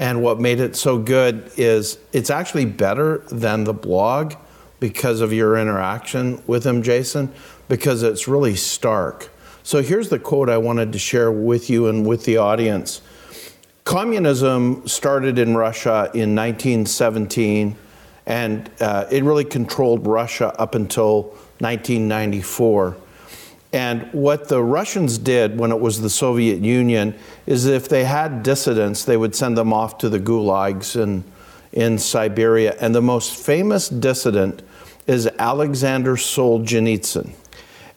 And 0.00 0.22
what 0.22 0.40
made 0.40 0.60
it 0.60 0.76
so 0.76 0.98
good 0.98 1.52
is 1.58 1.98
it's 2.14 2.30
actually 2.30 2.64
better 2.64 3.18
than 3.30 3.64
the 3.64 3.74
blog 3.74 4.32
because 4.80 5.20
of 5.20 5.30
your 5.30 5.58
interaction 5.58 6.42
with 6.46 6.64
him, 6.64 6.82
Jason, 6.82 7.30
because 7.68 8.02
it's 8.02 8.26
really 8.26 8.56
stark. 8.56 9.28
So 9.62 9.82
here's 9.82 10.08
the 10.08 10.18
quote 10.18 10.48
I 10.48 10.56
wanted 10.56 10.94
to 10.94 10.98
share 10.98 11.30
with 11.30 11.68
you 11.68 11.86
and 11.86 12.06
with 12.06 12.24
the 12.24 12.38
audience. 12.38 13.02
Communism 13.84 14.88
started 14.88 15.38
in 15.38 15.54
Russia 15.54 16.10
in 16.14 16.34
1917, 16.34 17.76
and 18.24 18.70
uh, 18.80 19.04
it 19.10 19.22
really 19.22 19.44
controlled 19.44 20.06
Russia 20.06 20.54
up 20.58 20.74
until 20.74 21.24
1994. 21.58 22.96
And 23.72 24.12
what 24.12 24.48
the 24.48 24.62
Russians 24.62 25.16
did 25.16 25.58
when 25.58 25.70
it 25.70 25.78
was 25.78 26.00
the 26.00 26.10
Soviet 26.10 26.60
Union 26.60 27.14
is 27.46 27.66
if 27.66 27.88
they 27.88 28.04
had 28.04 28.42
dissidents, 28.42 29.04
they 29.04 29.16
would 29.16 29.34
send 29.34 29.56
them 29.56 29.72
off 29.72 29.98
to 29.98 30.08
the 30.08 30.18
gulags 30.18 31.00
in, 31.00 31.22
in 31.72 31.98
Siberia. 31.98 32.76
And 32.80 32.94
the 32.94 33.02
most 33.02 33.34
famous 33.36 33.88
dissident 33.88 34.62
is 35.06 35.28
Alexander 35.38 36.16
Solzhenitsyn. 36.16 37.32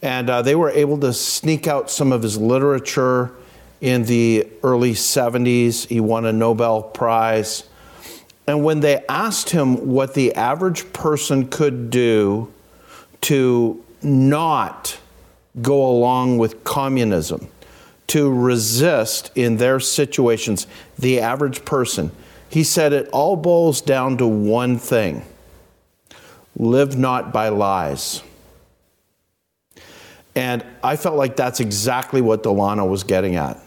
And 0.04 0.30
uh, 0.30 0.42
they 0.42 0.54
were 0.54 0.70
able 0.70 1.00
to 1.00 1.14
sneak 1.14 1.66
out 1.66 1.90
some 1.90 2.12
of 2.12 2.22
his 2.22 2.38
literature 2.38 3.32
in 3.82 4.04
the 4.04 4.48
early 4.62 4.94
70s. 4.94 5.88
He 5.88 6.00
won 6.00 6.26
a 6.26 6.34
Nobel 6.34 6.84
Prize. 6.84 7.68
And 8.46 8.64
when 8.64 8.82
they 8.82 9.04
asked 9.10 9.52
him 9.52 9.88
what 9.88 10.14
the 10.14 10.36
average 10.36 10.92
person 10.94 11.48
could 11.48 11.90
do 11.90 12.52
to 13.22 13.84
not 14.02 15.00
go 15.62 15.86
along 15.86 16.38
with 16.38 16.64
communism, 16.64 17.48
to 18.08 18.32
resist 18.32 19.32
in 19.36 19.58
their 19.58 19.80
situations, 19.80 20.68
the 20.98 21.20
average 21.20 21.64
person, 21.66 22.12
he 22.50 22.64
said 22.64 22.94
it 22.94 23.08
all 23.10 23.36
boils 23.36 23.82
down 23.82 24.18
to 24.18 24.28
one 24.28 24.78
thing. 24.78 25.26
Live 26.56 26.98
not 26.98 27.34
by 27.34 27.50
lies. 27.50 28.22
And 30.36 30.64
I 30.84 30.96
felt 30.96 31.16
like 31.16 31.36
that's 31.36 31.60
exactly 31.60 32.22
what 32.22 32.44
Delano 32.44 32.86
was 32.86 33.04
getting 33.04 33.36
at. 33.36 33.60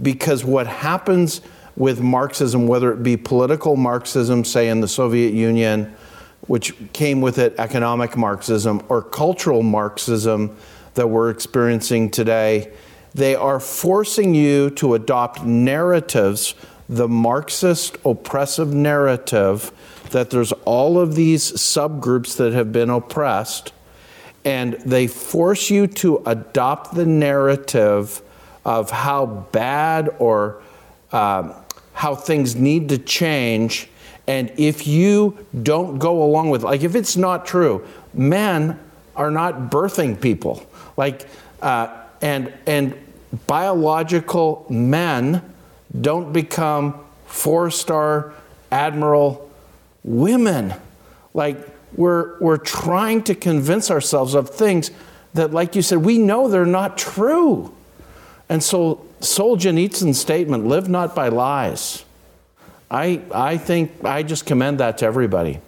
Because 0.00 0.44
what 0.44 0.66
happens 0.66 1.40
with 1.76 2.00
Marxism, 2.00 2.66
whether 2.66 2.92
it 2.92 3.02
be 3.02 3.16
political 3.16 3.76
Marxism, 3.76 4.44
say 4.44 4.68
in 4.68 4.80
the 4.80 4.88
Soviet 4.88 5.32
Union, 5.32 5.94
which 6.48 6.74
came 6.92 7.20
with 7.20 7.38
it 7.38 7.54
economic 7.58 8.16
Marxism, 8.16 8.82
or 8.88 9.00
cultural 9.00 9.62
Marxism 9.62 10.56
that 10.94 11.08
we're 11.08 11.30
experiencing 11.30 12.10
today, 12.10 12.70
they 13.14 13.34
are 13.34 13.60
forcing 13.60 14.34
you 14.34 14.70
to 14.70 14.94
adopt 14.94 15.44
narratives, 15.44 16.54
the 16.88 17.08
Marxist 17.08 17.96
oppressive 18.04 18.72
narrative, 18.72 19.72
that 20.10 20.30
there's 20.30 20.52
all 20.64 20.98
of 20.98 21.14
these 21.14 21.52
subgroups 21.52 22.36
that 22.36 22.52
have 22.52 22.72
been 22.72 22.90
oppressed, 22.90 23.72
and 24.44 24.74
they 24.84 25.06
force 25.06 25.70
you 25.70 25.86
to 25.86 26.22
adopt 26.26 26.94
the 26.94 27.06
narrative 27.06 28.22
of 28.64 28.90
how 28.90 29.26
bad 29.52 30.08
or 30.18 30.62
uh, 31.12 31.52
how 31.94 32.14
things 32.14 32.56
need 32.56 32.88
to 32.88 32.98
change. 32.98 33.88
And 34.26 34.52
if 34.56 34.86
you 34.86 35.46
don't 35.62 35.98
go 35.98 36.22
along 36.22 36.50
with, 36.50 36.62
like, 36.62 36.82
if 36.82 36.94
it's 36.94 37.16
not 37.16 37.44
true, 37.44 37.86
men 38.14 38.78
are 39.16 39.30
not 39.30 39.70
birthing 39.70 40.20
people. 40.20 40.66
Like, 40.96 41.26
uh, 41.60 41.88
and 42.20 42.52
and 42.66 42.94
biological 43.46 44.66
men 44.68 45.42
don't 46.00 46.32
become 46.32 47.00
four-star 47.26 48.32
admiral 48.70 49.50
women. 50.04 50.74
Like, 51.34 51.58
we're 51.96 52.38
we're 52.40 52.58
trying 52.58 53.22
to 53.24 53.34
convince 53.34 53.90
ourselves 53.90 54.34
of 54.34 54.50
things 54.50 54.90
that, 55.34 55.52
like 55.52 55.74
you 55.74 55.82
said, 55.82 55.98
we 55.98 56.18
know 56.18 56.48
they're 56.48 56.66
not 56.66 56.98
true. 56.98 57.74
And 58.48 58.62
so 58.62 59.06
Solzhenitsyn's 59.20 60.20
statement, 60.20 60.66
live 60.66 60.88
not 60.88 61.14
by 61.14 61.28
lies, 61.28 62.04
I, 62.90 63.22
I 63.34 63.56
think 63.56 64.04
I 64.04 64.22
just 64.22 64.44
commend 64.44 64.80
that 64.80 64.98
to 64.98 65.06
everybody. 65.06 65.60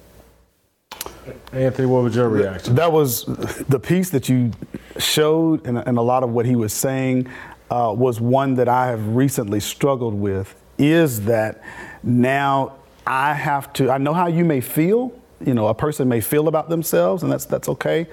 Anthony, 1.53 1.87
what 1.87 2.05
was 2.05 2.17
your 2.17 2.29
reaction? 2.29 2.75
That 2.75 2.93
was 2.93 3.25
the 3.25 3.81
piece 3.81 4.11
that 4.11 4.29
you 4.29 4.53
showed, 4.99 5.67
and, 5.67 5.79
and 5.79 5.99
a 5.99 6.03
lot 6.03 6.23
of 6.23 6.31
what 6.31 6.47
he 6.47 6.57
was 6.57 6.73
saying 6.73 7.29
uh, 7.71 7.95
was 7.97 8.21
one 8.21 8.55
that 8.55 8.69
I 8.69 8.89
have 8.89 9.17
recently 9.17 9.61
struggled 9.61 10.15
with. 10.15 10.55
Is 10.77 11.25
that 11.27 11.63
now 12.03 12.75
I 13.07 13.35
have 13.35 13.73
to, 13.75 13.91
I 13.91 13.99
know 13.99 14.13
how 14.13 14.27
you 14.27 14.45
may 14.45 14.61
feel, 14.61 15.13
you 15.45 15.55
know, 15.55 15.69
a 15.69 15.75
person 15.75 16.09
may 16.09 16.21
feel 16.21 16.49
about 16.49 16.69
themselves, 16.69 17.23
and 17.23 17.31
that's, 17.31 17.45
that's 17.45 17.69
okay. 17.69 18.07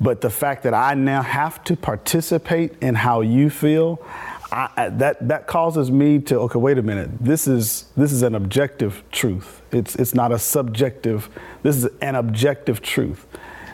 But 0.00 0.20
the 0.20 0.30
fact 0.30 0.62
that 0.64 0.74
I 0.74 0.94
now 0.94 1.22
have 1.22 1.62
to 1.64 1.76
participate 1.76 2.74
in 2.80 2.94
how 2.94 3.20
you 3.20 3.50
feel, 3.50 4.04
I, 4.52 4.90
that 4.90 5.26
that 5.28 5.46
causes 5.46 5.90
me 5.90 6.18
to 6.20 6.40
okay 6.40 6.58
wait 6.58 6.76
a 6.76 6.82
minute. 6.82 7.10
This 7.18 7.48
is 7.48 7.86
this 7.96 8.12
is 8.12 8.22
an 8.22 8.34
objective 8.34 9.02
truth. 9.10 9.62
It's 9.72 9.96
it's 9.96 10.14
not 10.14 10.30
a 10.30 10.38
subjective 10.38 11.30
this 11.62 11.76
is 11.76 11.86
an 12.02 12.16
objective 12.16 12.82
truth. 12.82 13.26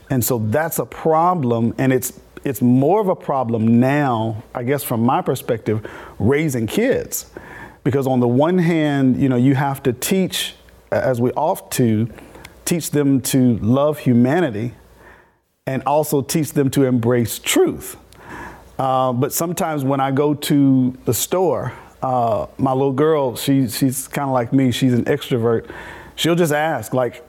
And 0.08 0.24
so 0.24 0.38
that's 0.38 0.78
a 0.78 0.86
problem 0.86 1.74
and 1.78 1.92
it's 1.92 2.20
it's 2.44 2.62
more 2.62 3.00
of 3.00 3.08
a 3.08 3.16
problem 3.16 3.80
now 3.80 4.44
I 4.54 4.62
guess 4.62 4.84
from 4.84 5.02
my 5.02 5.20
perspective 5.20 5.84
raising 6.20 6.68
kids. 6.68 7.28
Because 7.82 8.06
on 8.06 8.20
the 8.20 8.28
one 8.28 8.58
hand 8.58 9.20
you 9.20 9.28
know 9.28 9.36
you 9.36 9.56
have 9.56 9.82
to 9.82 9.92
teach 9.92 10.54
as 10.92 11.20
we 11.20 11.32
ought 11.32 11.72
to 11.72 12.08
teach 12.64 12.92
them 12.92 13.20
to 13.22 13.58
love 13.58 13.98
humanity 13.98 14.74
and 15.66 15.82
also 15.82 16.22
teach 16.22 16.52
them 16.52 16.70
to 16.70 16.84
embrace 16.84 17.40
truth 17.40 17.96
uh, 18.78 19.12
but 19.12 19.32
sometimes 19.32 19.84
when 19.84 20.00
I 20.00 20.10
go 20.10 20.34
to 20.34 20.96
the 21.04 21.14
store, 21.14 21.72
uh, 22.02 22.46
my 22.58 22.72
little 22.72 22.92
girl, 22.92 23.36
she, 23.36 23.68
she's 23.68 24.06
kind 24.06 24.28
of 24.28 24.34
like 24.34 24.52
me. 24.52 24.70
She's 24.70 24.94
an 24.94 25.04
extrovert. 25.06 25.70
She'll 26.14 26.36
just 26.36 26.52
ask, 26.52 26.94
like, 26.94 27.24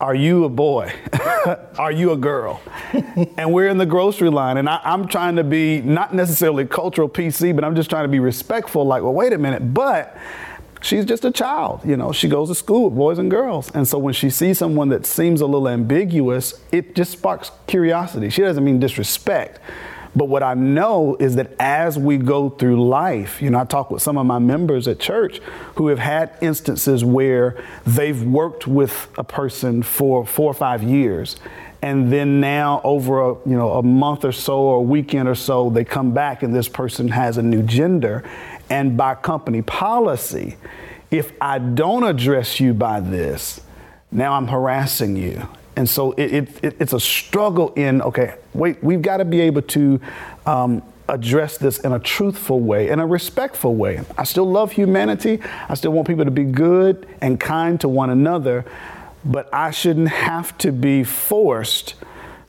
are 0.00 0.14
you 0.14 0.44
a 0.44 0.48
boy? 0.48 0.92
are 1.78 1.92
you 1.92 2.12
a 2.12 2.16
girl? 2.16 2.60
and 3.36 3.52
we're 3.52 3.68
in 3.68 3.78
the 3.78 3.86
grocery 3.86 4.30
line, 4.30 4.56
and 4.56 4.68
I, 4.68 4.80
am 4.84 5.06
trying 5.08 5.36
to 5.36 5.44
be 5.44 5.80
not 5.82 6.14
necessarily 6.14 6.66
cultural 6.66 7.08
PC, 7.08 7.54
but 7.54 7.64
I'm 7.64 7.76
just 7.76 7.90
trying 7.90 8.04
to 8.04 8.08
be 8.08 8.20
respectful. 8.20 8.84
Like, 8.84 9.02
well, 9.02 9.14
wait 9.14 9.32
a 9.32 9.38
minute, 9.38 9.72
but 9.72 10.16
she's 10.82 11.04
just 11.04 11.24
a 11.24 11.30
child. 11.30 11.80
You 11.84 11.96
know, 11.96 12.12
she 12.12 12.28
goes 12.28 12.48
to 12.48 12.54
school 12.54 12.86
with 12.86 12.96
boys 12.96 13.18
and 13.18 13.30
girls. 13.30 13.70
And 13.74 13.86
so 13.86 13.98
when 13.98 14.14
she 14.14 14.30
sees 14.30 14.58
someone 14.58 14.88
that 14.88 15.06
seems 15.06 15.40
a 15.40 15.46
little 15.46 15.68
ambiguous, 15.68 16.60
it 16.72 16.94
just 16.94 17.12
sparks 17.12 17.50
curiosity. 17.66 18.30
She 18.30 18.42
doesn't 18.42 18.64
mean 18.64 18.80
disrespect. 18.80 19.60
But 20.16 20.26
what 20.26 20.42
I 20.42 20.54
know 20.54 21.16
is 21.16 21.36
that 21.36 21.52
as 21.58 21.98
we 21.98 22.18
go 22.18 22.48
through 22.48 22.86
life, 22.88 23.42
you 23.42 23.50
know, 23.50 23.58
I 23.58 23.64
talk 23.64 23.90
with 23.90 24.02
some 24.02 24.16
of 24.16 24.26
my 24.26 24.38
members 24.38 24.86
at 24.86 25.00
church 25.00 25.40
who 25.76 25.88
have 25.88 25.98
had 25.98 26.36
instances 26.40 27.04
where 27.04 27.62
they've 27.84 28.22
worked 28.22 28.66
with 28.66 29.08
a 29.18 29.24
person 29.24 29.82
for 29.82 30.24
four 30.24 30.50
or 30.50 30.54
five 30.54 30.82
years. 30.82 31.36
And 31.82 32.12
then 32.12 32.40
now 32.40 32.80
over 32.84 33.20
a, 33.20 33.34
you 33.46 33.56
know, 33.56 33.72
a 33.72 33.82
month 33.82 34.24
or 34.24 34.32
so 34.32 34.58
or 34.58 34.76
a 34.76 34.82
weekend 34.82 35.28
or 35.28 35.34
so, 35.34 35.68
they 35.68 35.84
come 35.84 36.14
back 36.14 36.42
and 36.42 36.54
this 36.54 36.68
person 36.68 37.08
has 37.08 37.36
a 37.36 37.42
new 37.42 37.62
gender. 37.62 38.24
And 38.70 38.96
by 38.96 39.16
company 39.16 39.62
policy, 39.62 40.56
if 41.10 41.32
I 41.40 41.58
don't 41.58 42.04
address 42.04 42.60
you 42.60 42.72
by 42.72 43.00
this, 43.00 43.60
now 44.10 44.34
I'm 44.34 44.46
harassing 44.46 45.16
you 45.16 45.48
and 45.76 45.88
so 45.88 46.12
it, 46.12 46.48
it, 46.62 46.76
it's 46.78 46.92
a 46.92 47.00
struggle 47.00 47.72
in, 47.74 48.00
okay, 48.02 48.34
wait, 48.54 48.82
we've 48.82 49.02
got 49.02 49.18
to 49.18 49.24
be 49.24 49.40
able 49.40 49.62
to 49.62 50.00
um, 50.46 50.82
address 51.08 51.58
this 51.58 51.78
in 51.80 51.92
a 51.92 51.98
truthful 51.98 52.60
way, 52.60 52.88
in 52.88 52.98
a 52.98 53.06
respectful 53.06 53.74
way. 53.74 54.00
I 54.16 54.24
still 54.24 54.50
love 54.50 54.72
humanity. 54.72 55.40
I 55.68 55.74
still 55.74 55.92
want 55.92 56.08
people 56.08 56.24
to 56.24 56.30
be 56.30 56.44
good 56.44 57.06
and 57.20 57.38
kind 57.38 57.80
to 57.80 57.88
one 57.88 58.10
another, 58.10 58.64
but 59.24 59.52
I 59.52 59.70
shouldn't 59.70 60.08
have 60.08 60.56
to 60.58 60.72
be 60.72 61.04
forced 61.04 61.94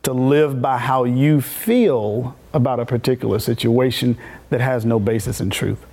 to 0.03 0.13
live 0.13 0.61
by 0.61 0.77
how 0.77 1.03
you 1.03 1.41
feel 1.41 2.35
about 2.53 2.79
a 2.79 2.85
particular 2.85 3.39
situation 3.39 4.17
that 4.49 4.61
has 4.61 4.85
no 4.85 4.99
basis 4.99 5.41
in 5.41 5.49
truth. 5.49 5.83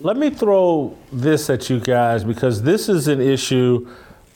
Let 0.00 0.16
me 0.16 0.28
throw 0.28 0.98
this 1.12 1.48
at 1.48 1.70
you 1.70 1.80
guys 1.80 2.24
because 2.24 2.62
this 2.62 2.88
is 2.88 3.08
an 3.08 3.20
issue 3.20 3.88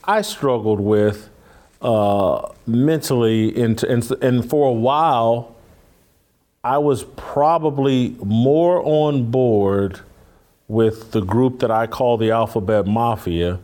I 0.04 0.22
struggled 0.22 0.80
with 0.80 1.28
uh, 1.80 2.48
mentally, 2.66 3.60
and, 3.60 3.82
and, 3.84 4.10
and 4.22 4.48
for 4.48 4.68
a 4.68 4.72
while, 4.72 5.56
I 6.64 6.78
was 6.78 7.04
probably 7.16 8.16
more 8.22 8.82
on 8.84 9.30
board 9.30 10.00
with 10.66 11.12
the 11.12 11.20
group 11.20 11.60
that 11.60 11.70
I 11.70 11.86
call 11.86 12.16
the 12.16 12.30
Alphabet 12.30 12.86
Mafia 12.86 13.60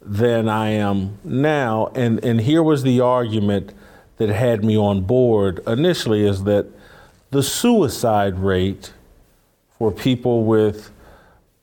than 0.00 0.48
I 0.48 0.70
am 0.70 1.18
now. 1.24 1.90
And, 1.94 2.22
and 2.24 2.40
here 2.40 2.62
was 2.62 2.82
the 2.82 3.00
argument 3.00 3.72
that 4.18 4.28
had 4.28 4.64
me 4.64 4.76
on 4.76 5.02
board 5.02 5.60
initially 5.66 6.24
is 6.24 6.44
that 6.44 6.66
the 7.30 7.42
suicide 7.42 8.38
rate 8.38 8.92
for 9.78 9.90
people 9.90 10.44
with 10.44 10.90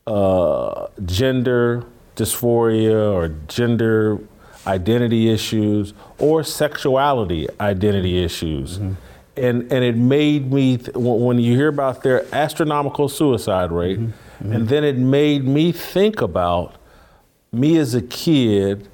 uh, 0.05 0.87
gender 1.05 1.85
dysphoria 2.15 3.13
or 3.13 3.29
gender 3.47 4.19
identity 4.65 5.29
issues 5.29 5.93
or 6.19 6.43
sexuality 6.43 7.47
identity 7.59 8.23
issues. 8.23 8.77
Mm-hmm. 8.77 8.93
And, 9.35 9.71
and 9.73 9.83
it 9.83 9.95
made 9.95 10.51
me, 10.51 10.77
th- 10.77 10.95
when 10.95 11.39
you 11.39 11.55
hear 11.55 11.69
about 11.69 12.03
their 12.03 12.25
astronomical 12.33 13.09
suicide 13.09 13.71
rate, 13.71 13.99
mm-hmm. 13.99 14.11
Mm-hmm. 14.43 14.53
and 14.53 14.69
then 14.69 14.83
it 14.83 14.97
made 14.97 15.43
me 15.43 15.71
think 15.71 16.21
about 16.21 16.75
me 17.51 17.77
as 17.77 17.95
a 17.95 18.01
kid. 18.01 18.87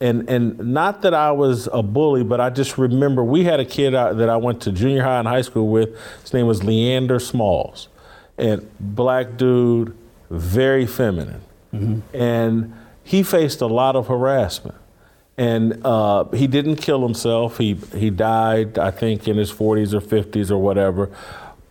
And, 0.00 0.28
and 0.28 0.58
not 0.58 1.02
that 1.02 1.14
I 1.14 1.30
was 1.30 1.68
a 1.72 1.82
bully, 1.82 2.24
but 2.24 2.40
I 2.40 2.50
just 2.50 2.76
remember 2.76 3.22
we 3.22 3.44
had 3.44 3.60
a 3.60 3.64
kid 3.64 3.92
that 3.92 4.28
I 4.28 4.36
went 4.36 4.60
to 4.62 4.72
junior 4.72 5.02
high 5.02 5.20
and 5.20 5.28
high 5.28 5.42
school 5.42 5.68
with. 5.68 5.96
His 6.22 6.34
name 6.34 6.46
was 6.46 6.64
Leander 6.64 7.20
Smalls. 7.20 7.88
And 8.36 8.68
black 8.80 9.36
dude, 9.36 9.96
very 10.28 10.86
feminine. 10.86 11.42
Mm-hmm. 11.72 12.16
And 12.16 12.74
he 13.04 13.22
faced 13.22 13.60
a 13.60 13.66
lot 13.66 13.94
of 13.94 14.08
harassment 14.08 14.74
and 15.36 15.84
uh, 15.84 16.24
he 16.26 16.46
didn't 16.46 16.76
kill 16.76 17.02
himself. 17.02 17.58
He 17.58 17.74
he 17.94 18.10
died, 18.10 18.78
I 18.78 18.90
think, 18.90 19.26
in 19.26 19.36
his 19.36 19.52
40s 19.52 19.92
or 19.92 20.00
50s 20.00 20.50
or 20.50 20.58
whatever. 20.58 21.10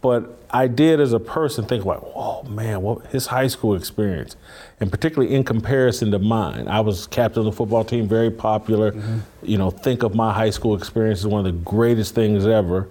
But 0.02 0.38
I 0.49 0.68
did, 0.68 0.99
as 0.99 1.14
a 1.14 1.19
person, 1.19 1.65
think 1.65 1.85
like, 1.85 2.02
"Oh 2.14 2.44
man! 2.44 2.81
What 2.81 3.07
his 3.07 3.27
high 3.27 3.48
school 3.48 3.73
experience, 3.73 4.35
and 4.80 4.91
particularly 4.91 5.34
in 5.34 5.44
comparison 5.44 6.11
to 6.11 6.19
mine. 6.19 6.68
I 6.68 6.81
was 6.81 7.07
captain 7.07 7.40
of 7.40 7.45
the 7.45 7.52
football 7.53 7.85
team, 7.85 8.07
very 8.07 8.30
popular. 8.30 8.91
Mm-hmm. 8.91 9.19
You 9.44 9.57
know, 9.57 9.72
think 9.72 10.03
of 10.03 10.14
my 10.14 10.34
high 10.34 10.49
school 10.49 10.76
experience 10.76 11.22
as 11.22 11.27
one 11.27 11.45
of 11.45 11.52
the 11.52 11.60
greatest 11.60 12.14
things 12.14 12.45
ever. 12.45 12.90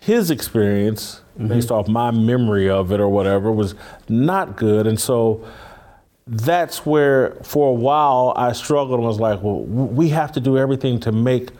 His 0.00 0.30
experience, 0.30 1.20
mm-hmm. 1.34 1.48
based 1.48 1.70
off 1.70 1.86
my 1.86 2.10
memory 2.10 2.68
of 2.68 2.90
it 2.90 3.00
or 3.00 3.08
whatever, 3.08 3.52
was 3.52 3.74
not 4.08 4.56
good, 4.56 4.86
and 4.86 5.00
so." 5.00 5.44
That's 6.30 6.86
where 6.86 7.32
for 7.42 7.70
a 7.70 7.74
while 7.74 8.32
I 8.36 8.52
struggled 8.52 9.00
and 9.00 9.06
was 9.06 9.18
like, 9.18 9.42
well, 9.42 9.64
we 9.64 10.10
have 10.10 10.30
to 10.32 10.40
do 10.40 10.56
everything 10.56 11.00
to 11.00 11.12
make 11.12 11.50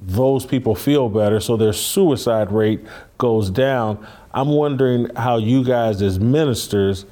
those 0.00 0.46
people 0.46 0.74
feel 0.76 1.08
better 1.08 1.40
so 1.40 1.56
their 1.56 1.72
suicide 1.72 2.52
rate 2.52 2.80
goes 3.18 3.50
down. 3.50 4.06
I'm 4.32 4.48
wondering 4.48 5.12
how 5.16 5.38
you 5.38 5.64
guys 5.64 6.02
as 6.02 6.20
ministers 6.20 7.04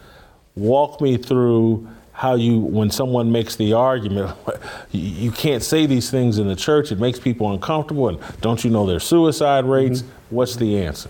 walk 0.55 1.01
me 1.01 1.17
through 1.17 1.89
how 2.13 2.35
you 2.35 2.61
when 2.61 2.91
someone 2.91 3.33
makes 3.33 3.57
the 3.57 3.73
argument 3.73 4.37
you 4.91 5.31
can't 5.31 5.63
say 5.63 5.87
these 5.87 6.11
things 6.11 6.39
in 6.39 6.49
the 6.49 6.57
church 6.57 6.93
it 6.93 6.99
makes 6.99 7.19
people 7.19 7.51
uncomfortable 7.51 8.09
and 8.09 8.19
don't 8.43 8.63
you 8.65 8.69
know 8.69 8.85
their 8.85 9.01
suicide 9.01 9.65
rates 9.65 10.03
mm-hmm. 10.03 10.35
what's 10.35 10.57
the 10.57 10.83
answer 10.83 11.09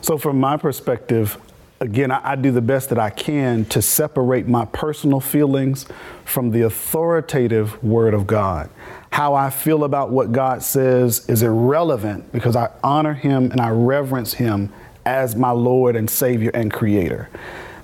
so 0.00 0.18
from 0.18 0.40
my 0.40 0.56
perspective 0.56 1.38
again, 1.80 2.10
I, 2.10 2.32
I, 2.32 2.36
do 2.36 2.50
the 2.50 2.62
best 2.62 2.88
that 2.88 2.98
I 2.98 3.10
can 3.10 3.64
to 3.66 3.82
separate 3.82 4.48
my 4.48 4.64
personal 4.66 5.20
feelings 5.20 5.86
from 6.24 6.50
the 6.50 6.62
authoritative 6.62 7.82
Word 7.82 8.14
of 8.14 8.26
God. 8.26 8.70
How 9.10 9.34
I 9.34 9.50
feel 9.50 9.84
about 9.84 10.10
what 10.10 10.32
God 10.32 10.62
says 10.62 11.28
is 11.28 11.42
irrelevant 11.42 12.32
because 12.32 12.56
I 12.56 12.70
honor 12.82 13.14
Him 13.14 13.50
and 13.50 13.60
I 13.60 13.70
reverence 13.70 14.34
Him 14.34 14.72
as 15.06 15.34
my 15.36 15.50
Lord 15.50 15.96
and 15.96 16.08
Savior 16.10 16.50
and 16.52 16.72
Creator. 16.72 17.30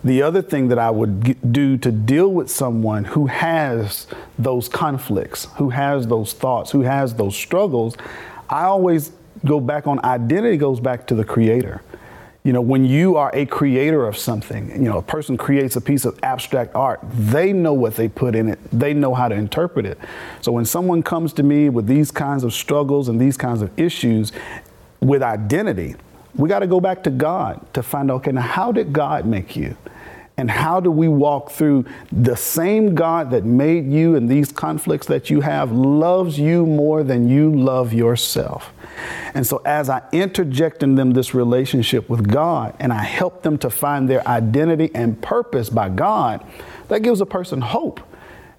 The 0.02 0.20
other 0.20 0.42
thing 0.42 0.68
that 0.68 0.78
I 0.78 0.90
would 0.90 1.50
do 1.50 1.78
to 1.78 1.90
deal 1.90 2.30
with 2.30 2.50
someone 2.50 3.04
who 3.04 3.26
has 3.26 4.06
those 4.38 4.68
conflicts, 4.68 5.46
who 5.56 5.70
has 5.70 6.06
those 6.06 6.34
thoughts, 6.34 6.70
who 6.72 6.82
has 6.82 7.14
those 7.14 7.34
struggles, 7.34 7.96
I 8.50 8.64
always 8.64 9.12
go 9.46 9.60
back 9.60 9.86
on 9.86 10.04
identity 10.04 10.58
goes 10.58 10.78
back 10.78 11.06
to 11.06 11.14
the 11.14 11.24
Creator. 11.24 11.80
You 12.46 12.52
know, 12.52 12.60
when 12.60 12.84
you 12.84 13.16
are 13.16 13.30
a 13.32 13.46
creator 13.46 14.06
of 14.06 14.18
something, 14.18 14.68
you 14.70 14.90
know, 14.90 14.98
a 14.98 15.02
person 15.02 15.38
creates 15.38 15.76
a 15.76 15.80
piece 15.80 16.04
of 16.04 16.18
abstract 16.22 16.74
art, 16.74 17.00
they 17.10 17.54
know 17.54 17.72
what 17.72 17.96
they 17.96 18.06
put 18.06 18.34
in 18.34 18.50
it, 18.50 18.58
they 18.70 18.92
know 18.92 19.14
how 19.14 19.28
to 19.28 19.34
interpret 19.34 19.86
it. 19.86 19.98
So 20.42 20.52
when 20.52 20.66
someone 20.66 21.02
comes 21.02 21.32
to 21.34 21.42
me 21.42 21.70
with 21.70 21.86
these 21.86 22.10
kinds 22.10 22.44
of 22.44 22.52
struggles 22.52 23.08
and 23.08 23.18
these 23.18 23.38
kinds 23.38 23.62
of 23.62 23.70
issues 23.80 24.30
with 25.00 25.22
identity, 25.22 25.96
we 26.34 26.50
got 26.50 26.58
to 26.58 26.66
go 26.66 26.82
back 26.82 27.02
to 27.04 27.10
God 27.10 27.66
to 27.72 27.82
find 27.82 28.10
out, 28.10 28.16
okay, 28.16 28.32
now 28.32 28.42
how 28.42 28.72
did 28.72 28.92
God 28.92 29.24
make 29.24 29.56
you? 29.56 29.74
And 30.36 30.50
how 30.50 30.80
do 30.80 30.90
we 30.90 31.06
walk 31.06 31.52
through 31.52 31.84
the 32.10 32.36
same 32.36 32.94
God 32.94 33.30
that 33.30 33.44
made 33.44 33.86
you 33.86 34.16
and 34.16 34.28
these 34.28 34.50
conflicts 34.50 35.06
that 35.06 35.30
you 35.30 35.42
have 35.42 35.70
loves 35.70 36.38
you 36.38 36.66
more 36.66 37.04
than 37.04 37.28
you 37.28 37.54
love 37.54 37.92
yourself? 37.92 38.72
And 39.34 39.46
so, 39.46 39.62
as 39.64 39.88
I 39.88 40.02
interject 40.12 40.82
in 40.82 40.96
them 40.96 41.12
this 41.12 41.34
relationship 41.34 42.08
with 42.08 42.28
God 42.28 42.74
and 42.80 42.92
I 42.92 43.02
help 43.02 43.42
them 43.42 43.58
to 43.58 43.70
find 43.70 44.08
their 44.08 44.26
identity 44.26 44.90
and 44.94 45.20
purpose 45.20 45.70
by 45.70 45.88
God, 45.88 46.44
that 46.88 47.02
gives 47.02 47.20
a 47.20 47.26
person 47.26 47.60
hope. 47.60 48.00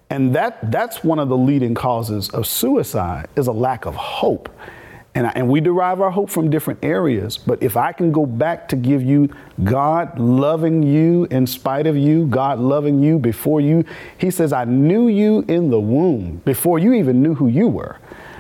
And 0.10 0.36
that, 0.36 0.72
that's 0.72 1.04
one 1.04 1.20
of 1.20 1.30
the 1.30 1.38
leading 1.38 1.74
causes 1.74 2.30
of 2.30 2.46
suicide 2.46 3.28
is 3.36 3.48
a 3.48 3.52
lack 3.52 3.86
of 3.86 3.96
hope. 3.96 4.50
And, 5.16 5.28
I, 5.28 5.32
and 5.36 5.50
we 5.50 5.62
derive 5.62 6.02
our 6.02 6.12
hope 6.12 6.30
from 6.30 6.50
different 6.50 6.84
areas. 6.84 7.38
But 7.38 7.64
if 7.64 7.78
I 7.78 7.94
can 7.94 8.12
go 8.12 8.26
back 8.26 8.68
to 8.70 8.76
give 8.76 9.02
you 9.02 9.34
God 9.64 10.20
loving 10.20 10.84
you 10.84 11.26
in 11.32 11.48
spite 11.48 11.88
of 11.88 11.98
you, 11.98 12.28
God 12.28 12.60
loving 12.60 13.02
you 13.02 13.18
before 13.18 13.62
you, 13.62 13.86
He 14.18 14.30
says, 14.30 14.52
I 14.52 14.66
knew 14.66 15.08
you 15.08 15.46
in 15.48 15.70
the 15.72 15.80
womb 15.80 16.42
before 16.46 16.80
you 16.80 16.94
even 16.94 17.24
knew 17.24 17.34
who 17.34 17.48
you 17.48 17.70
were. 17.70 17.98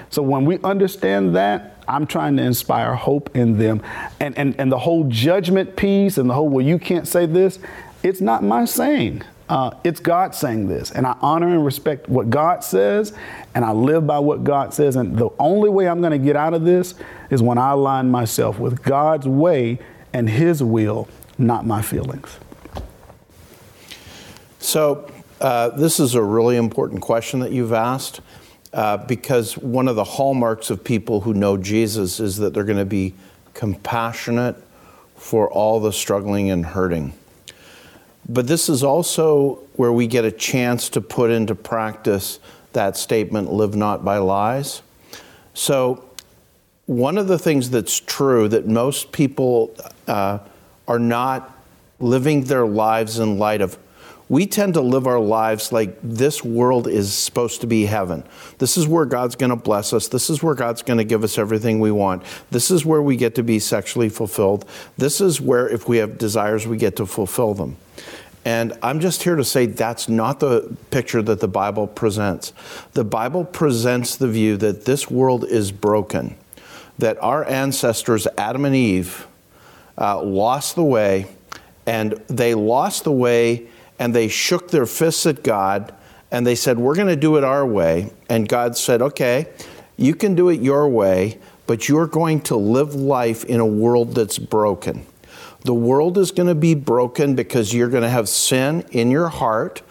So 0.09 0.21
when 0.21 0.45
we 0.45 0.59
understand 0.59 1.35
that, 1.35 1.83
I'm 1.87 2.07
trying 2.07 2.37
to 2.37 2.43
inspire 2.43 2.95
hope 2.95 3.35
in 3.35 3.57
them. 3.57 3.81
And, 4.19 4.37
and, 4.37 4.59
and 4.59 4.71
the 4.71 4.79
whole 4.79 5.05
judgment 5.05 5.75
piece 5.75 6.17
and 6.17 6.29
the 6.29 6.33
whole, 6.33 6.49
well, 6.49 6.65
you 6.65 6.79
can't 6.79 7.07
say 7.07 7.25
this, 7.25 7.59
it's 8.03 8.21
not 8.21 8.43
my 8.43 8.65
saying. 8.65 9.23
Uh, 9.47 9.71
it's 9.83 9.99
God 9.99 10.33
saying 10.33 10.67
this, 10.67 10.89
and 10.91 11.05
I 11.05 11.15
honor 11.21 11.49
and 11.49 11.63
respect 11.63 12.09
what 12.09 12.31
God 12.31 12.63
says, 12.63 13.13
and 13.53 13.63
I 13.63 13.71
live 13.71 14.07
by 14.07 14.17
what 14.17 14.43
God 14.43 14.73
says. 14.73 14.95
And 14.95 15.17
the 15.17 15.29
only 15.37 15.69
way 15.69 15.87
I'm 15.87 15.99
going 16.01 16.13
to 16.13 16.17
get 16.17 16.35
out 16.35 16.55
of 16.55 16.63
this 16.63 16.95
is 17.29 17.43
when 17.43 17.59
I 17.59 17.71
align 17.71 18.09
myself 18.09 18.57
with 18.57 18.81
God's 18.81 19.27
way 19.27 19.77
and 20.13 20.27
His 20.27 20.63
will, 20.63 21.07
not 21.37 21.65
my 21.65 21.83
feelings. 21.83 22.39
So, 24.59 25.11
uh, 25.39 25.69
this 25.69 25.99
is 25.99 26.15
a 26.15 26.23
really 26.23 26.55
important 26.55 27.01
question 27.01 27.39
that 27.41 27.51
you've 27.51 27.73
asked 27.73 28.21
uh, 28.73 28.97
because 28.97 29.57
one 29.57 29.87
of 29.87 29.95
the 29.95 30.03
hallmarks 30.03 30.69
of 30.71 30.83
people 30.83 31.21
who 31.21 31.33
know 31.33 31.55
Jesus 31.55 32.19
is 32.19 32.37
that 32.37 32.53
they're 32.53 32.63
going 32.63 32.79
to 32.79 32.85
be 32.85 33.13
compassionate 33.53 34.55
for 35.15 35.51
all 35.51 35.79
the 35.79 35.93
struggling 35.93 36.49
and 36.49 36.65
hurting. 36.65 37.13
But 38.27 38.47
this 38.47 38.69
is 38.69 38.83
also 38.83 39.59
where 39.75 39.91
we 39.91 40.07
get 40.07 40.25
a 40.25 40.31
chance 40.31 40.89
to 40.89 41.01
put 41.01 41.29
into 41.29 41.55
practice 41.55 42.39
that 42.73 42.97
statement, 42.97 43.51
live 43.51 43.75
not 43.75 44.03
by 44.03 44.17
lies. 44.17 44.81
So, 45.53 46.03
one 46.87 47.17
of 47.17 47.27
the 47.27 47.39
things 47.39 47.69
that's 47.71 47.99
true 47.99 48.47
that 48.49 48.67
most 48.67 49.11
people 49.11 49.75
uh, 50.07 50.39
are 50.87 50.99
not 50.99 51.51
living 51.99 52.43
their 52.43 52.67
lives 52.67 53.17
in 53.17 53.39
light 53.39 53.61
of 53.61 53.77
we 54.27 54.47
tend 54.47 54.73
to 54.73 54.81
live 54.81 55.05
our 55.05 55.19
lives 55.19 55.71
like 55.71 55.97
this 56.01 56.43
world 56.43 56.87
is 56.87 57.13
supposed 57.13 57.61
to 57.61 57.67
be 57.67 57.85
heaven. 57.85 58.23
This 58.57 58.75
is 58.75 58.87
where 58.87 59.05
God's 59.05 59.35
going 59.35 59.51
to 59.51 59.55
bless 59.55 59.93
us. 59.93 60.07
This 60.07 60.29
is 60.29 60.41
where 60.41 60.55
God's 60.55 60.81
going 60.81 60.97
to 60.97 61.03
give 61.03 61.23
us 61.23 61.37
everything 61.37 61.79
we 61.79 61.91
want. 61.91 62.23
This 62.49 62.71
is 62.71 62.85
where 62.85 63.01
we 63.01 63.17
get 63.17 63.35
to 63.35 63.43
be 63.43 63.59
sexually 63.59 64.09
fulfilled. 64.09 64.65
This 64.97 65.21
is 65.21 65.39
where, 65.39 65.69
if 65.69 65.87
we 65.87 65.97
have 65.97 66.17
desires, 66.17 66.65
we 66.65 66.77
get 66.77 66.95
to 66.95 67.05
fulfill 67.05 67.53
them. 67.53 67.77
And 68.43 68.77
I'm 68.81 68.99
just 68.99 69.23
here 69.23 69.35
to 69.35 69.43
say 69.43 69.65
that's 69.65 70.09
not 70.09 70.39
the 70.39 70.75
picture 70.91 71.21
that 71.23 71.39
the 71.39 71.47
Bible 71.47 71.87
presents. 71.87 72.53
The 72.93 73.03
Bible 73.03 73.43
presents 73.43 74.15
the 74.15 74.27
view 74.27 74.57
that 74.57 74.85
this 74.85 75.09
world 75.09 75.45
is 75.45 75.71
broken, 75.71 76.35
that 76.97 77.21
our 77.23 77.43
ancestors, 77.47 78.27
Adam 78.37 78.65
and 78.65 78.75
Eve, 78.75 79.27
uh, 79.97 80.21
lost 80.21 80.75
the 80.75 80.83
way, 80.83 81.27
and 81.87 82.13
they 82.27 82.53
lost 82.53 83.03
the 83.03 83.11
way 83.11 83.67
and 83.99 84.13
they 84.13 84.27
shook 84.27 84.71
their 84.71 84.85
fists 84.85 85.25
at 85.25 85.43
God 85.43 85.93
and 86.31 86.45
they 86.45 86.55
said, 86.55 86.77
We're 86.77 86.95
going 86.95 87.07
to 87.07 87.15
do 87.15 87.37
it 87.37 87.43
our 87.43 87.65
way. 87.65 88.11
And 88.29 88.47
God 88.47 88.77
said, 88.77 89.01
Okay, 89.01 89.47
you 89.97 90.15
can 90.15 90.35
do 90.35 90.49
it 90.49 90.61
your 90.61 90.87
way, 90.87 91.39
but 91.67 91.87
you're 91.87 92.07
going 92.07 92.41
to 92.41 92.55
live 92.55 92.95
life 92.95 93.43
in 93.45 93.59
a 93.59 93.65
world 93.65 94.15
that's 94.15 94.37
broken. 94.37 95.05
The 95.63 95.73
world 95.73 96.17
is 96.17 96.31
going 96.31 96.47
to 96.47 96.55
be 96.55 96.75
broken 96.75 97.35
because 97.35 97.73
you're 97.73 97.89
going 97.89 98.03
to 98.03 98.09
have 98.09 98.29
sin 98.29 98.85
in 98.91 99.09
your 99.09 99.29
heart 99.29 99.81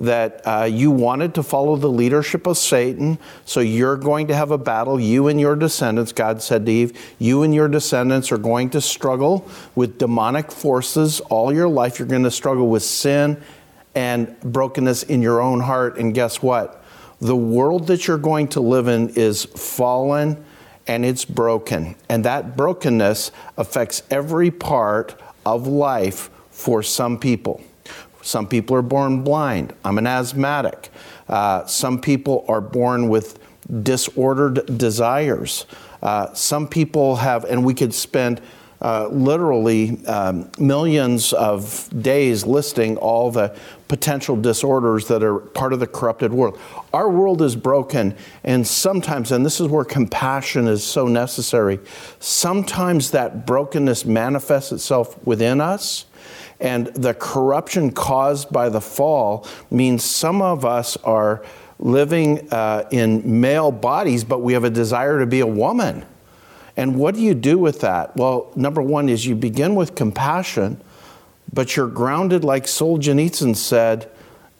that 0.00 0.40
uh, 0.46 0.64
you 0.64 0.90
wanted 0.90 1.34
to 1.34 1.42
follow 1.42 1.76
the 1.76 1.88
leadership 1.88 2.46
of 2.46 2.56
Satan, 2.56 3.18
so 3.44 3.60
you're 3.60 3.96
going 3.96 4.26
to 4.28 4.34
have 4.34 4.50
a 4.50 4.58
battle. 4.58 4.98
You 4.98 5.28
and 5.28 5.38
your 5.38 5.54
descendants, 5.54 6.12
God 6.12 6.42
said 6.42 6.66
to 6.66 6.72
Eve, 6.72 7.14
you 7.18 7.42
and 7.42 7.54
your 7.54 7.68
descendants 7.68 8.32
are 8.32 8.38
going 8.38 8.70
to 8.70 8.80
struggle 8.80 9.46
with 9.74 9.98
demonic 9.98 10.50
forces 10.50 11.20
all 11.20 11.52
your 11.52 11.68
life. 11.68 11.98
You're 11.98 12.08
going 12.08 12.24
to 12.24 12.30
struggle 12.30 12.68
with 12.68 12.82
sin 12.82 13.40
and 13.94 14.38
brokenness 14.40 15.02
in 15.04 15.20
your 15.20 15.40
own 15.40 15.60
heart. 15.60 15.98
And 15.98 16.14
guess 16.14 16.42
what? 16.42 16.82
The 17.20 17.36
world 17.36 17.86
that 17.88 18.06
you're 18.06 18.18
going 18.18 18.48
to 18.48 18.60
live 18.60 18.88
in 18.88 19.10
is 19.10 19.44
fallen 19.44 20.42
and 20.86 21.04
it's 21.04 21.26
broken. 21.26 21.94
And 22.08 22.24
that 22.24 22.56
brokenness 22.56 23.32
affects 23.58 24.02
every 24.10 24.50
part 24.50 25.20
of 25.44 25.66
life 25.66 26.30
for 26.50 26.82
some 26.82 27.18
people. 27.18 27.62
Some 28.22 28.46
people 28.46 28.76
are 28.76 28.82
born 28.82 29.22
blind. 29.22 29.72
I'm 29.84 29.98
an 29.98 30.06
asthmatic. 30.06 30.90
Uh, 31.28 31.64
some 31.66 32.00
people 32.00 32.44
are 32.48 32.60
born 32.60 33.08
with 33.08 33.38
disordered 33.82 34.78
desires. 34.78 35.66
Uh, 36.02 36.32
some 36.34 36.66
people 36.66 37.16
have, 37.16 37.44
and 37.44 37.64
we 37.64 37.74
could 37.74 37.94
spend 37.94 38.40
uh, 38.82 39.08
literally 39.08 40.04
um, 40.06 40.50
millions 40.58 41.34
of 41.34 41.88
days 42.02 42.46
listing 42.46 42.96
all 42.96 43.30
the 43.30 43.54
potential 43.88 44.36
disorders 44.36 45.06
that 45.08 45.22
are 45.22 45.38
part 45.38 45.72
of 45.72 45.80
the 45.80 45.86
corrupted 45.86 46.32
world. 46.32 46.58
Our 46.94 47.10
world 47.10 47.42
is 47.42 47.56
broken, 47.56 48.16
and 48.42 48.66
sometimes, 48.66 49.32
and 49.32 49.44
this 49.44 49.60
is 49.60 49.68
where 49.68 49.84
compassion 49.84 50.66
is 50.66 50.82
so 50.82 51.06
necessary, 51.08 51.78
sometimes 52.20 53.10
that 53.10 53.46
brokenness 53.46 54.06
manifests 54.06 54.72
itself 54.72 55.22
within 55.26 55.60
us. 55.60 56.06
And 56.60 56.88
the 56.88 57.14
corruption 57.14 57.90
caused 57.90 58.52
by 58.52 58.68
the 58.68 58.80
fall 58.80 59.46
means 59.70 60.04
some 60.04 60.42
of 60.42 60.64
us 60.64 60.96
are 60.98 61.42
living 61.78 62.46
uh, 62.52 62.86
in 62.90 63.40
male 63.40 63.72
bodies, 63.72 64.24
but 64.24 64.40
we 64.40 64.52
have 64.52 64.64
a 64.64 64.70
desire 64.70 65.18
to 65.20 65.26
be 65.26 65.40
a 65.40 65.46
woman. 65.46 66.04
And 66.76 66.96
what 66.96 67.14
do 67.14 67.22
you 67.22 67.34
do 67.34 67.58
with 67.58 67.80
that? 67.80 68.16
Well, 68.16 68.52
number 68.54 68.82
one 68.82 69.08
is 69.08 69.26
you 69.26 69.34
begin 69.34 69.74
with 69.74 69.94
compassion, 69.94 70.80
but 71.52 71.76
you're 71.76 71.88
grounded, 71.88 72.44
like 72.44 72.64
Solzhenitsyn 72.64 73.56
said, 73.56 74.10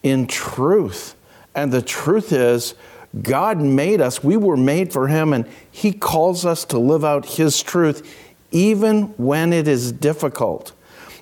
in 0.03 0.27
truth. 0.27 1.15
And 1.55 1.73
the 1.73 1.83
truth 1.83 2.33
is, 2.33 2.75
God 3.23 3.61
made 3.61 4.01
us, 4.01 4.23
we 4.23 4.37
were 4.37 4.57
made 4.57 4.93
for 4.93 5.09
Him, 5.09 5.33
and 5.33 5.47
He 5.71 5.93
calls 5.93 6.47
us 6.47 6.65
to 6.67 6.79
live 6.79 7.05
out 7.05 7.27
His 7.27 7.63
truth 7.63 8.17
even 8.51 9.03
when 9.17 9.53
it 9.53 9.69
is 9.69 9.93
difficult. 9.93 10.73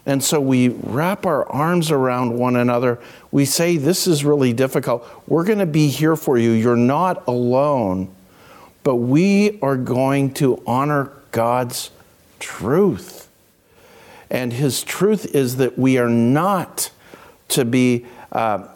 And 0.09 0.25
so 0.25 0.41
we 0.41 0.69
wrap 0.69 1.25
our 1.25 1.49
arms 1.49 1.93
around 1.93 2.37
one 2.37 2.57
another. 2.57 2.99
We 3.31 3.45
say, 3.45 3.77
This 3.77 4.09
is 4.09 4.25
really 4.25 4.53
difficult. 4.53 5.07
We're 5.29 5.45
going 5.45 5.61
to 5.61 5.67
be 5.67 5.89
here 5.89 6.17
for 6.17 6.37
you. 6.37 6.51
You're 6.51 6.77
not 6.77 7.29
alone 7.29 8.13
but 8.89 8.97
we 8.97 9.59
are 9.61 9.77
going 9.77 10.33
to 10.33 10.63
honor 10.67 11.13
God's 11.31 11.91
truth. 12.41 13.29
And 14.31 14.51
His 14.51 14.83
truth 14.83 15.35
is 15.35 15.57
that 15.57 15.79
we 15.79 15.99
are 15.99 16.09
not 16.09 16.91
to 17.49 17.67
be 17.67 18.07
uh, 18.33 18.67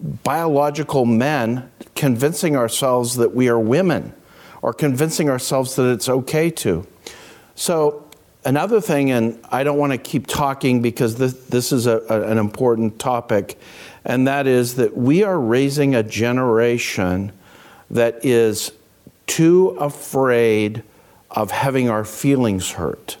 biological 0.00 1.04
men 1.04 1.70
convincing 1.94 2.56
ourselves 2.56 3.14
that 3.14 3.32
we 3.32 3.48
are 3.48 3.60
women 3.60 4.12
or 4.60 4.72
convincing 4.72 5.30
ourselves 5.30 5.76
that 5.76 5.88
it's 5.88 6.08
okay 6.08 6.50
to. 6.50 6.84
So, 7.54 8.09
another 8.44 8.80
thing, 8.80 9.10
and 9.10 9.38
I 9.50 9.64
don't 9.64 9.78
want 9.78 9.92
to 9.92 9.98
keep 9.98 10.26
talking 10.26 10.82
because 10.82 11.16
this, 11.16 11.32
this 11.32 11.72
is 11.72 11.86
a, 11.86 11.98
a, 12.08 12.22
an 12.22 12.38
important 12.38 12.98
topic, 12.98 13.58
and 14.04 14.26
that 14.26 14.46
is 14.46 14.76
that 14.76 14.96
we 14.96 15.22
are 15.22 15.38
raising 15.38 15.94
a 15.94 16.02
generation 16.02 17.32
that 17.90 18.24
is 18.24 18.72
too 19.26 19.68
afraid 19.80 20.82
of 21.30 21.50
having 21.50 21.88
our 21.88 22.04
feelings 22.04 22.72
hurt. 22.72 23.16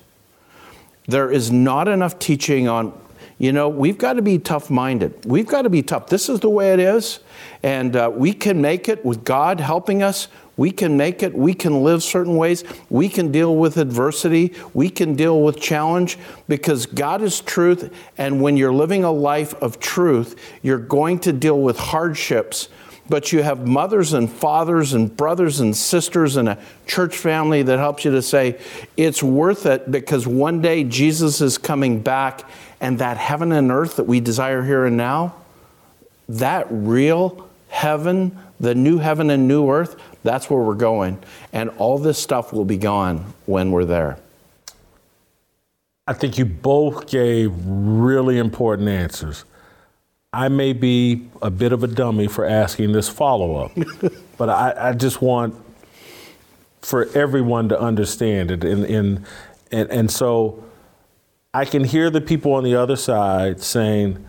There 1.06 1.30
is 1.30 1.50
not 1.50 1.88
enough 1.88 2.18
teaching 2.18 2.68
on, 2.68 2.98
you 3.38 3.52
know, 3.52 3.68
we've 3.68 3.98
got 3.98 4.14
to 4.14 4.22
be 4.22 4.38
tough 4.38 4.70
minded. 4.70 5.24
We've 5.24 5.46
got 5.46 5.62
to 5.62 5.70
be 5.70 5.82
tough. 5.82 6.08
This 6.08 6.28
is 6.28 6.40
the 6.40 6.50
way 6.50 6.72
it 6.72 6.80
is. 6.80 7.20
And 7.62 7.96
uh, 7.96 8.10
we 8.12 8.32
can 8.32 8.60
make 8.60 8.88
it 8.88 9.04
with 9.04 9.24
God 9.24 9.60
helping 9.60 10.02
us. 10.02 10.28
We 10.60 10.72
can 10.72 10.98
make 10.98 11.22
it. 11.22 11.34
We 11.34 11.54
can 11.54 11.84
live 11.84 12.02
certain 12.02 12.36
ways. 12.36 12.64
We 12.90 13.08
can 13.08 13.32
deal 13.32 13.56
with 13.56 13.78
adversity. 13.78 14.52
We 14.74 14.90
can 14.90 15.14
deal 15.14 15.40
with 15.40 15.58
challenge 15.58 16.18
because 16.48 16.84
God 16.84 17.22
is 17.22 17.40
truth. 17.40 17.90
And 18.18 18.42
when 18.42 18.58
you're 18.58 18.70
living 18.70 19.02
a 19.02 19.10
life 19.10 19.54
of 19.62 19.80
truth, 19.80 20.38
you're 20.60 20.76
going 20.76 21.20
to 21.20 21.32
deal 21.32 21.58
with 21.58 21.78
hardships 21.78 22.68
but 23.08 23.32
you 23.32 23.42
have 23.42 23.66
mothers 23.66 24.12
and 24.12 24.30
fathers 24.30 24.92
and 24.92 25.16
brothers 25.16 25.58
and 25.58 25.76
sisters 25.76 26.36
and 26.36 26.48
a 26.48 26.56
church 26.86 27.16
family 27.16 27.60
that 27.60 27.76
helps 27.76 28.04
you 28.04 28.12
to 28.12 28.22
say 28.22 28.56
it's 28.96 29.20
worth 29.20 29.66
it 29.66 29.90
because 29.90 30.28
one 30.28 30.62
day 30.62 30.84
Jesus 30.84 31.40
is 31.40 31.58
coming 31.58 32.02
back 32.02 32.48
and 32.80 33.00
that 33.00 33.16
heaven 33.16 33.50
and 33.50 33.72
earth 33.72 33.96
that 33.96 34.04
we 34.04 34.20
desire 34.20 34.62
here 34.62 34.84
and 34.84 34.96
now, 34.96 35.34
that 36.28 36.68
real 36.70 37.49
heaven, 37.70 38.36
the 38.58 38.74
new 38.74 38.98
heaven 38.98 39.30
and 39.30 39.48
new 39.48 39.70
earth, 39.70 39.96
that's 40.22 40.50
where 40.50 40.60
we're 40.60 40.74
going. 40.74 41.18
And 41.52 41.70
all 41.78 41.98
this 41.98 42.18
stuff 42.18 42.52
will 42.52 42.64
be 42.64 42.76
gone 42.76 43.32
when 43.46 43.70
we're 43.70 43.86
there. 43.86 44.18
I 46.06 46.12
think 46.12 46.38
you 46.38 46.44
both 46.44 47.08
gave 47.08 47.52
really 47.64 48.38
important 48.38 48.88
answers. 48.88 49.44
I 50.32 50.48
may 50.48 50.72
be 50.72 51.28
a 51.40 51.50
bit 51.50 51.72
of 51.72 51.82
a 51.82 51.86
dummy 51.86 52.26
for 52.26 52.44
asking 52.44 52.92
this 52.92 53.08
follow 53.08 53.56
up, 53.56 53.72
but 54.36 54.48
I, 54.48 54.90
I, 54.90 54.92
just 54.92 55.22
want 55.22 55.54
for 56.82 57.06
everyone 57.16 57.68
to 57.68 57.80
understand 57.80 58.50
it. 58.50 58.64
And, 58.64 58.84
and, 58.84 59.26
and, 59.72 59.90
and 59.90 60.10
so 60.10 60.64
I 61.52 61.64
can 61.64 61.82
hear 61.82 62.10
the 62.10 62.20
people 62.20 62.52
on 62.52 62.64
the 62.64 62.76
other 62.76 62.96
side 62.96 63.60
saying, 63.60 64.24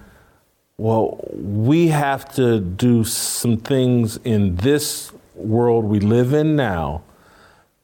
well, 0.82 1.24
we 1.32 1.90
have 1.90 2.34
to 2.34 2.60
do 2.60 3.04
some 3.04 3.58
things 3.58 4.18
in 4.24 4.56
this 4.56 5.12
world 5.36 5.86
we 5.86 6.00
live 6.00 6.34
in 6.34 6.56
now 6.56 7.04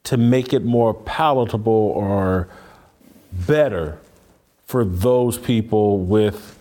to 0.05 0.17
make 0.17 0.51
it 0.51 0.63
more 0.65 0.95
palatable 0.95 1.71
or 1.71 2.47
better 3.31 3.99
for 4.65 4.83
those 4.83 5.37
people 5.37 5.99
with 5.99 6.57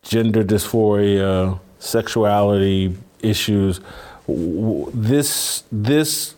gender 0.00 0.42
dysphoria, 0.42 1.60
sexuality 1.78 2.96
issues. 3.20 3.80
This, 4.26 5.64
this 5.70 6.34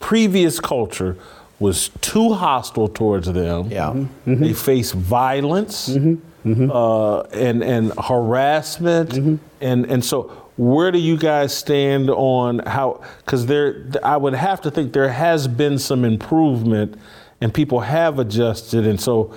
previous 0.00 0.60
culture 0.60 1.18
was 1.58 1.90
too 2.00 2.32
hostile 2.32 2.88
towards 2.88 3.30
them. 3.30 3.70
Yeah. 3.70 3.90
Mm-hmm. 3.90 4.42
They 4.42 4.54
face 4.54 4.92
violence 4.92 5.90
mm-hmm. 5.90 6.25
Uh, 6.46 7.22
and 7.32 7.64
and 7.64 7.92
harassment, 7.98 9.10
mm-hmm. 9.10 9.36
and 9.60 9.84
and 9.86 10.04
so 10.04 10.46
where 10.56 10.90
do 10.90 10.98
you 10.98 11.16
guys 11.16 11.56
stand 11.56 12.08
on 12.08 12.60
how? 12.60 13.02
Because 13.18 13.46
there, 13.46 13.86
I 14.02 14.16
would 14.16 14.34
have 14.34 14.60
to 14.62 14.70
think 14.70 14.92
there 14.92 15.08
has 15.08 15.48
been 15.48 15.78
some 15.78 16.04
improvement, 16.04 16.98
and 17.40 17.52
people 17.52 17.80
have 17.80 18.18
adjusted, 18.18 18.86
and 18.86 19.00
so 19.00 19.34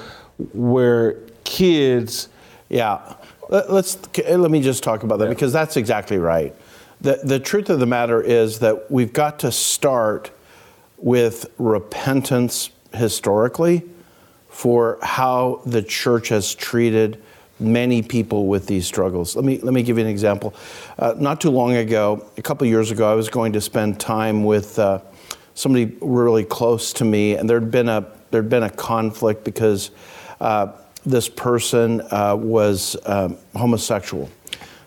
where 0.53 1.17
kids, 1.43 2.29
yeah. 2.69 3.15
Let's 3.49 3.97
let 4.27 4.51
me 4.51 4.61
just 4.61 4.83
talk 4.83 5.01
about 5.01 5.17
that 5.19 5.25
yeah. 5.25 5.33
because 5.33 5.51
that's 5.51 5.75
exactly 5.75 6.19
right. 6.19 6.53
The 7.01 7.19
the 7.23 7.39
truth 7.39 7.71
of 7.71 7.79
the 7.79 7.87
matter 7.87 8.21
is 8.21 8.59
that 8.59 8.91
we've 8.91 9.11
got 9.11 9.39
to 9.39 9.51
start 9.51 10.29
with 10.97 11.47
repentance 11.57 12.69
historically 12.93 13.83
for 14.59 14.99
how 15.01 15.61
the 15.65 15.81
church 15.81 16.27
has 16.27 16.53
treated 16.53 17.17
many 17.61 18.01
people 18.01 18.47
with 18.47 18.67
these 18.67 18.85
struggles. 18.85 19.33
Let 19.33 19.45
me 19.45 19.57
let 19.59 19.73
me 19.73 19.83
give 19.83 19.97
you 19.97 20.03
an 20.03 20.09
example. 20.09 20.53
Uh, 20.97 21.15
not 21.17 21.39
too 21.39 21.49
long 21.49 21.77
ago, 21.77 22.29
a 22.35 22.41
couple 22.41 22.67
years 22.67 22.91
ago, 22.91 23.09
I 23.09 23.15
was 23.15 23.29
going 23.29 23.53
to 23.53 23.61
spend 23.61 24.01
time 24.01 24.43
with 24.43 24.77
uh, 24.77 24.99
somebody 25.53 25.95
really 26.01 26.43
close 26.43 26.91
to 26.93 27.05
me, 27.05 27.35
and 27.35 27.49
there'd 27.49 27.71
been 27.71 27.87
a 27.87 28.05
there'd 28.31 28.49
been 28.49 28.63
a 28.63 28.69
conflict 28.69 29.45
because 29.45 29.91
uh, 30.41 30.73
this 31.05 31.29
person 31.29 32.01
uh, 32.11 32.35
was 32.35 32.97
um, 33.05 33.37
homosexual. 33.55 34.29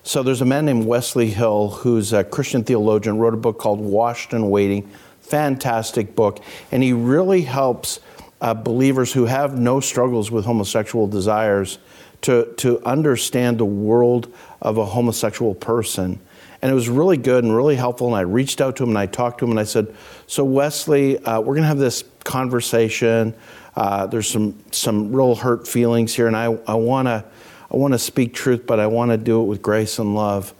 So 0.02 0.22
there's 0.22 0.42
a 0.42 0.44
man 0.54 0.66
named 0.66 0.84
Wesley 0.84 1.30
Hill 1.30 1.70
who's 1.70 2.12
a 2.12 2.24
Christian 2.24 2.62
theologian, 2.62 3.16
wrote 3.16 3.32
a 3.32 3.38
book 3.38 3.58
called 3.58 3.80
Washed 3.80 4.34
and 4.34 4.50
Waiting 4.50 4.90
fantastic 5.32 6.14
book, 6.14 6.40
and 6.70 6.82
he 6.82 6.92
really 6.92 7.40
helps 7.40 8.00
uh, 8.42 8.52
believers 8.52 9.12
who 9.12 9.24
have 9.24 9.56
no 9.56 9.78
struggles 9.78 10.30
with 10.30 10.44
homosexual 10.44 11.06
desires 11.06 11.78
to, 12.22 12.52
to 12.56 12.84
understand 12.84 13.58
the 13.58 13.64
world 13.64 14.32
of 14.60 14.78
a 14.78 14.84
homosexual 14.84 15.54
person. 15.54 16.20
And 16.60 16.70
it 16.70 16.74
was 16.74 16.88
really 16.88 17.16
good 17.16 17.44
and 17.44 17.54
really 17.54 17.76
helpful. 17.76 18.08
And 18.08 18.16
I 18.16 18.20
reached 18.20 18.60
out 18.60 18.76
to 18.76 18.82
him 18.82 18.90
and 18.90 18.98
I 18.98 19.06
talked 19.06 19.38
to 19.38 19.44
him 19.44 19.52
and 19.52 19.60
I 19.60 19.64
said, 19.64 19.94
So, 20.26 20.44
Wesley, 20.44 21.18
uh, 21.18 21.40
we're 21.40 21.54
going 21.54 21.62
to 21.62 21.68
have 21.68 21.78
this 21.78 22.04
conversation. 22.24 23.34
Uh, 23.76 24.06
there's 24.06 24.28
some, 24.28 24.62
some 24.72 25.14
real 25.14 25.36
hurt 25.36 25.66
feelings 25.66 26.12
here, 26.12 26.26
and 26.26 26.36
I, 26.36 26.44
I 26.66 26.74
want 26.74 27.08
to 27.08 27.24
I 27.72 27.76
wanna 27.76 27.98
speak 27.98 28.34
truth, 28.34 28.66
but 28.66 28.78
I 28.78 28.86
want 28.86 29.12
to 29.12 29.16
do 29.16 29.40
it 29.40 29.44
with 29.44 29.62
grace 29.62 29.98
and 29.98 30.14
love. 30.14 30.52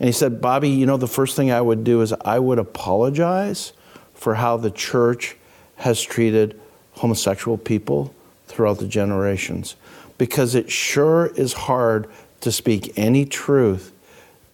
And 0.00 0.08
he 0.08 0.12
said, 0.12 0.40
Bobby, 0.40 0.70
you 0.70 0.84
know, 0.84 0.96
the 0.96 1.06
first 1.06 1.36
thing 1.36 1.52
I 1.52 1.60
would 1.60 1.84
do 1.84 2.00
is 2.00 2.12
I 2.12 2.40
would 2.40 2.58
apologize 2.58 3.72
for 4.14 4.34
how 4.34 4.56
the 4.56 4.72
church 4.72 5.36
has 5.76 6.02
treated 6.02 6.60
homosexual 6.96 7.58
people 7.58 8.14
throughout 8.46 8.78
the 8.78 8.86
generations. 8.86 9.76
Because 10.18 10.54
it 10.54 10.70
sure 10.70 11.26
is 11.36 11.52
hard 11.52 12.08
to 12.40 12.50
speak 12.50 12.92
any 12.96 13.26
truth 13.26 13.92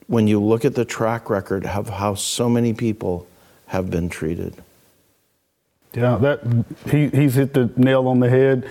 when 0.06 0.27
you 0.27 0.40
look 0.43 0.64
at 0.64 0.74
the 0.74 0.85
track 0.85 1.31
record 1.31 1.64
of 1.66 1.89
how 1.89 2.14
so 2.14 2.48
many 2.48 2.74
people 2.74 3.27
have 3.66 3.90
been 3.90 4.09
treated. 4.09 4.55
Yeah, 5.94 6.16
that 6.16 6.40
he, 6.90 7.09
he's 7.09 7.35
hit 7.35 7.55
the 7.55 7.70
nail 7.77 8.09
on 8.09 8.20
the 8.20 8.28
head. 8.28 8.69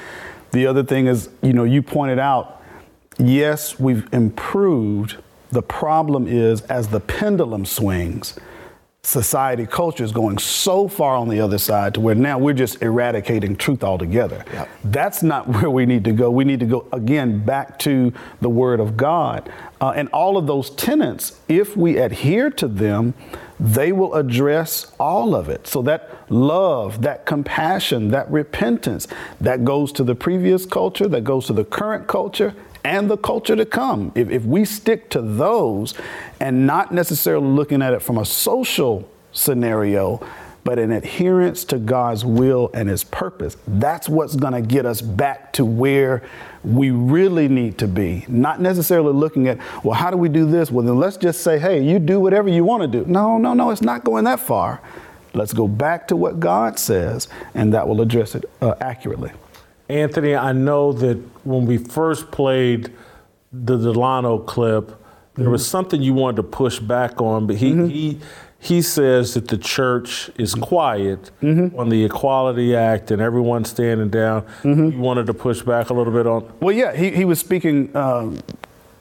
The 0.52 0.68
other 0.68 0.84
thing 0.84 1.08
is, 1.08 1.30
you 1.42 1.54
know, 1.54 1.64
you 1.64 1.82
pointed 1.82 2.20
out, 2.20 2.62
yes, 3.18 3.80
we've 3.80 4.12
improved. 4.14 5.18
The 5.52 5.62
problem 5.62 6.28
is 6.28 6.62
as 6.62 6.90
the 6.90 7.00
pendulum 7.00 7.66
swings, 7.66 8.40
society 9.04 9.66
culture 9.66 10.04
is 10.04 10.12
going 10.12 10.38
so 10.38 10.88
far 10.88 11.16
on 11.16 11.28
the 11.28 11.42
other 11.42 11.58
side 11.58 11.96
to 11.96 12.00
where 12.00 12.14
now 12.14 12.38
we're 12.38 12.54
just 12.54 12.84
eradicating 12.84 13.56
truth 13.56 13.84
altogether. 13.84 14.46
Yep. 14.54 14.70
That's 14.86 15.24
not 15.24 15.48
where 15.62 15.72
we 15.72 15.88
need 15.88 16.04
to 16.04 16.12
go. 16.12 16.30
We 16.30 16.46
need 16.46 16.60
to 16.60 16.68
go 16.68 16.88
again 16.94 17.44
back 17.44 17.80
to 17.80 18.14
the 18.42 18.50
Word 18.50 18.80
of 18.80 18.98
God. 18.98 19.52
Uh, 19.80 19.94
and 19.96 20.08
all 20.10 20.38
of 20.38 20.46
those 20.46 20.70
tenets, 20.70 21.40
if 21.48 21.76
we 21.76 21.98
adhere 21.98 22.52
to 22.52 22.68
them, 22.68 23.16
they 23.60 23.92
will 23.92 24.14
address 24.14 24.92
all 25.00 25.34
of 25.34 25.50
it. 25.50 25.66
So 25.66 25.82
that 25.84 26.32
love, 26.32 27.02
that 27.02 27.26
compassion, 27.26 28.10
that 28.10 28.30
repentance, 28.30 29.08
that 29.40 29.66
goes 29.66 29.92
to 29.94 30.04
the 30.04 30.16
previous 30.16 30.68
culture, 30.68 31.08
that 31.08 31.24
goes 31.24 31.48
to 31.48 31.54
the 31.54 31.66
current 31.66 32.08
culture, 32.08 32.54
and 32.84 33.10
the 33.10 33.18
culture 33.18 33.56
to 33.56 33.66
come. 33.66 34.12
If, 34.16 34.30
if 34.30 34.44
we 34.44 34.66
stick 34.66 35.10
to 35.12 35.22
those 35.22 35.94
and 36.40 36.66
not 36.66 36.92
necessarily 36.94 37.48
looking 37.48 37.82
at 37.82 37.94
it 37.94 38.02
from 38.02 38.18
a 38.18 38.26
social 38.26 39.10
scenario, 39.32 40.26
but 40.64 40.78
an 40.78 40.92
adherence 40.92 41.66
to 41.66 41.78
God's 41.78 42.24
will 42.24 42.70
and 42.74 42.88
His 42.88 43.04
purpose. 43.04 43.58
That's 43.68 44.08
what's 44.08 44.36
going 44.36 44.54
to 44.54 44.62
get 44.62 44.86
us 44.86 45.02
back 45.02 45.54
to 45.54 45.66
where 45.66 46.24
we 46.64 46.92
really 46.92 47.48
need 47.48 47.80
to 47.80 47.88
be. 47.88 48.26
Not 48.28 48.62
necessarily 48.62 49.14
looking 49.14 49.48
at, 49.48 49.58
well, 49.84 49.96
how 49.96 50.12
do 50.12 50.18
we 50.18 50.30
do 50.30 50.46
this? 50.46 50.70
Well, 50.70 50.86
then 50.86 51.00
let's 51.00 51.18
just 51.18 51.42
say, 51.42 51.58
hey, 51.58 51.84
you 51.84 51.98
do 51.98 52.20
whatever 52.20 52.50
you 52.50 52.64
want 52.64 52.84
to 52.84 52.88
do. 52.88 53.10
No, 53.10 53.38
no, 53.38 53.54
no, 53.54 53.72
it's 53.72 53.82
not 53.82 54.04
going 54.04 54.26
that 54.26 54.40
far. 54.40 54.82
Let's 55.34 55.54
go 55.54 55.68
back 55.68 56.10
to 56.10 56.16
what 56.16 56.40
God 56.40 56.78
says, 56.78 57.28
and 57.56 57.74
that 57.74 57.88
will 57.88 58.02
address 58.02 58.36
it 58.36 58.46
uh, 58.62 58.76
accurately. 58.82 59.32
Anthony, 59.92 60.36
I 60.36 60.54
know 60.54 60.94
that 60.94 61.18
when 61.46 61.66
we 61.66 61.78
first 61.78 62.32
played 62.32 62.92
the 63.52 63.78
Delano 63.78 64.40
clip, 64.40 64.88
there 64.88 65.44
mm-hmm. 65.44 65.52
was 65.52 65.68
something 65.68 66.02
you 66.02 66.14
wanted 66.14 66.38
to 66.38 66.44
push 66.44 66.80
back 66.80 67.22
on, 67.22 67.48
but 67.48 67.58
he, 67.58 67.72
mm-hmm. 67.72 67.88
he 67.88 68.20
he 68.62 68.84
says 68.84 69.34
that 69.34 69.48
the 69.48 69.58
church 69.58 70.30
is 70.38 70.54
quiet 70.54 71.32
mm-hmm. 71.42 71.78
on 71.80 71.90
the 71.90 72.06
Equality 72.06 72.76
Act 72.76 73.10
and 73.10 73.20
everyone's 73.20 73.72
standing 73.72 74.10
down. 74.10 74.44
Mm-hmm. 74.62 74.92
You 74.92 75.00
wanted 75.00 75.26
to 75.26 75.34
push 75.34 75.64
back 75.64 75.90
a 75.90 75.96
little 75.96 76.14
bit 76.14 76.28
on. 76.28 76.54
Well, 76.60 76.72
yeah, 76.72 76.96
he, 76.96 77.10
he 77.10 77.26
was 77.26 77.40
speaking, 77.40 77.94
um, 77.98 78.40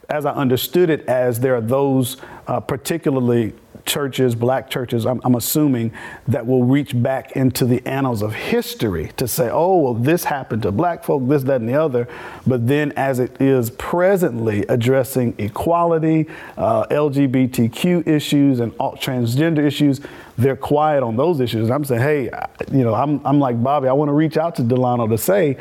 as 0.09 0.25
I 0.25 0.33
understood 0.33 0.89
it, 0.89 1.07
as 1.07 1.41
there 1.41 1.55
are 1.57 1.61
those 1.61 2.17
uh, 2.47 2.59
particularly 2.61 3.53
churches, 3.85 4.35
black 4.35 4.71
churches, 4.71 5.07
I'm, 5.07 5.21
I'm, 5.25 5.35
assuming, 5.35 5.93
that 6.29 6.47
will 6.47 6.65
reach 6.65 7.01
back 7.01 7.33
into 7.33 7.65
the 7.65 7.87
annals 7.87 8.23
of 8.23 8.35
history 8.35 9.13
to 9.17 9.27
say, 9.27 9.49
oh, 9.51 9.79
well, 9.79 9.95
this 9.95 10.25
happened 10.25 10.63
to 10.63 10.73
black 10.73 11.05
folk, 11.05 11.27
this, 11.27 11.43
that, 11.45 11.61
and 11.61 11.69
the 11.69 11.81
other. 11.81 12.09
But 12.47 12.67
then, 12.67 12.93
as 12.93 13.19
it 13.19 13.41
is 13.41 13.71
presently 13.71 14.65
addressing 14.69 15.35
equality, 15.39 16.27
uh, 16.57 16.87
LGBTQ 16.87 18.07
issues, 18.07 18.61
and 18.61 18.73
all, 18.79 18.97
transgender 18.97 19.65
issues, 19.65 20.01
they're 20.37 20.57
quiet 20.57 21.03
on 21.03 21.17
those 21.17 21.41
issues. 21.41 21.71
I'm 21.71 21.85
saying, 21.85 22.03
hey, 22.03 22.31
you 22.73 22.85
know, 22.85 22.95
I'm, 22.95 23.25
I'm 23.27 23.39
like 23.39 23.63
Bobby, 23.63 23.89
I 23.89 23.93
want 23.93 24.09
to 24.09 24.15
reach 24.15 24.37
out 24.37 24.57
to 24.57 24.63
Delano 24.63 25.07
to 25.07 25.19
say, 25.19 25.57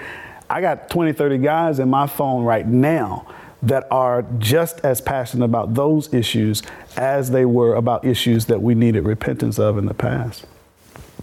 I 0.49 0.61
got 0.61 0.89
20, 0.89 1.13
30 1.13 1.37
guys 1.37 1.79
in 1.79 1.89
my 1.89 2.07
phone 2.07 2.43
right 2.43 2.65
now 2.65 3.27
that 3.61 3.87
are 3.91 4.23
just 4.37 4.79
as 4.81 5.01
passionate 5.01 5.45
about 5.45 5.73
those 5.73 6.13
issues 6.13 6.61
as 6.95 7.31
they 7.31 7.45
were 7.45 7.75
about 7.75 8.05
issues 8.05 8.45
that 8.45 8.61
we 8.61 8.73
needed 8.73 9.03
repentance 9.03 9.59
of 9.59 9.77
in 9.77 9.85
the 9.85 9.93
past. 9.93 10.45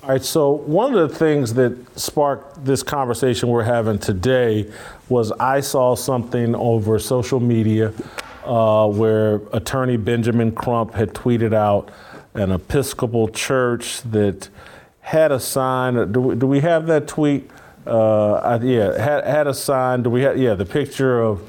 All 0.02 0.10
right, 0.10 0.22
so 0.22 0.52
one 0.52 0.94
of 0.94 1.08
the 1.08 1.16
things 1.16 1.54
that 1.54 1.76
sparked 1.98 2.64
this 2.64 2.82
conversation 2.82 3.48
we're 3.48 3.64
having 3.64 3.98
today 3.98 4.70
was 5.08 5.32
I 5.32 5.60
saw 5.60 5.96
something 5.96 6.54
over 6.54 6.98
social 6.98 7.40
media 7.40 7.92
uh, 8.44 8.86
where 8.88 9.36
attorney 9.52 9.96
Benjamin 9.96 10.52
Crump 10.52 10.94
had 10.94 11.14
tweeted 11.14 11.54
out 11.54 11.90
an 12.34 12.52
Episcopal 12.52 13.28
church 13.28 14.02
that 14.02 14.48
had 15.00 15.32
a 15.32 15.40
sign. 15.40 16.12
Do 16.12 16.20
we, 16.20 16.34
do 16.36 16.46
we 16.46 16.60
have 16.60 16.86
that 16.86 17.08
tweet? 17.08 17.50
Uh, 17.86 18.58
yeah, 18.62 19.00
had, 19.00 19.24
had 19.24 19.46
a 19.46 19.54
sign. 19.54 20.02
Do 20.02 20.10
we 20.10 20.22
have, 20.22 20.36
yeah, 20.36 20.54
the 20.54 20.66
picture 20.66 21.20
of 21.22 21.40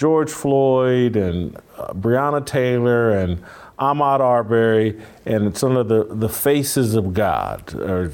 George 0.00 0.30
Floyd 0.30 1.14
and 1.14 1.54
uh, 1.76 1.92
Breonna 1.92 2.44
Taylor 2.46 3.10
and 3.10 3.44
Ahmaud 3.78 4.20
Arbery 4.20 4.98
and 5.26 5.54
some 5.54 5.76
of 5.76 5.88
the, 5.88 6.04
the 6.04 6.28
faces 6.30 6.94
of 6.94 7.12
God 7.12 7.62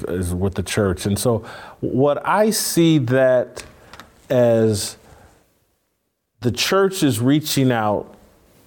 is 0.09 0.33
with 0.33 0.55
the 0.55 0.63
church. 0.63 1.05
And 1.05 1.17
so, 1.17 1.45
what 1.79 2.27
I 2.27 2.49
see 2.49 2.97
that 2.97 3.63
as 4.29 4.97
the 6.41 6.51
church 6.51 7.03
is 7.03 7.21
reaching 7.21 7.71
out 7.71 8.13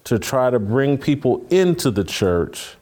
to 0.05 0.19
try 0.19 0.49
to 0.49 0.59
bring 0.59 0.97
people 0.97 1.45
into 1.51 1.91
the 1.91 2.05
church 2.05 2.77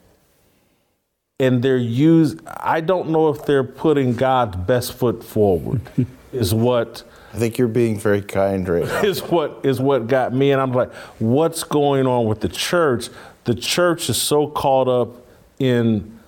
and 1.40 1.64
they're 1.64 1.76
used. 1.76 2.38
I 2.46 2.80
don't 2.80 3.08
know 3.10 3.28
if 3.30 3.44
they're 3.44 3.64
putting 3.64 4.14
God's 4.14 4.56
best 4.56 4.92
foot 4.92 5.24
forward. 5.24 5.80
is 6.32 6.54
what 6.54 7.02
I 7.38 7.40
think 7.40 7.56
you're 7.56 7.68
being 7.68 8.00
very 8.00 8.20
kind 8.20 8.68
right 8.68 8.84
now. 8.84 9.00
is 9.04 9.22
what 9.22 9.60
is 9.62 9.78
what 9.78 10.08
got 10.08 10.34
me, 10.34 10.50
and 10.50 10.60
I'm 10.60 10.72
like, 10.72 10.92
what's 11.20 11.62
going 11.62 12.04
on 12.04 12.26
with 12.26 12.40
the 12.40 12.48
church? 12.48 13.10
The 13.44 13.54
church 13.54 14.10
is 14.10 14.20
so 14.20 14.48
caught 14.48 14.88
up 14.88 15.24
in 15.60 16.18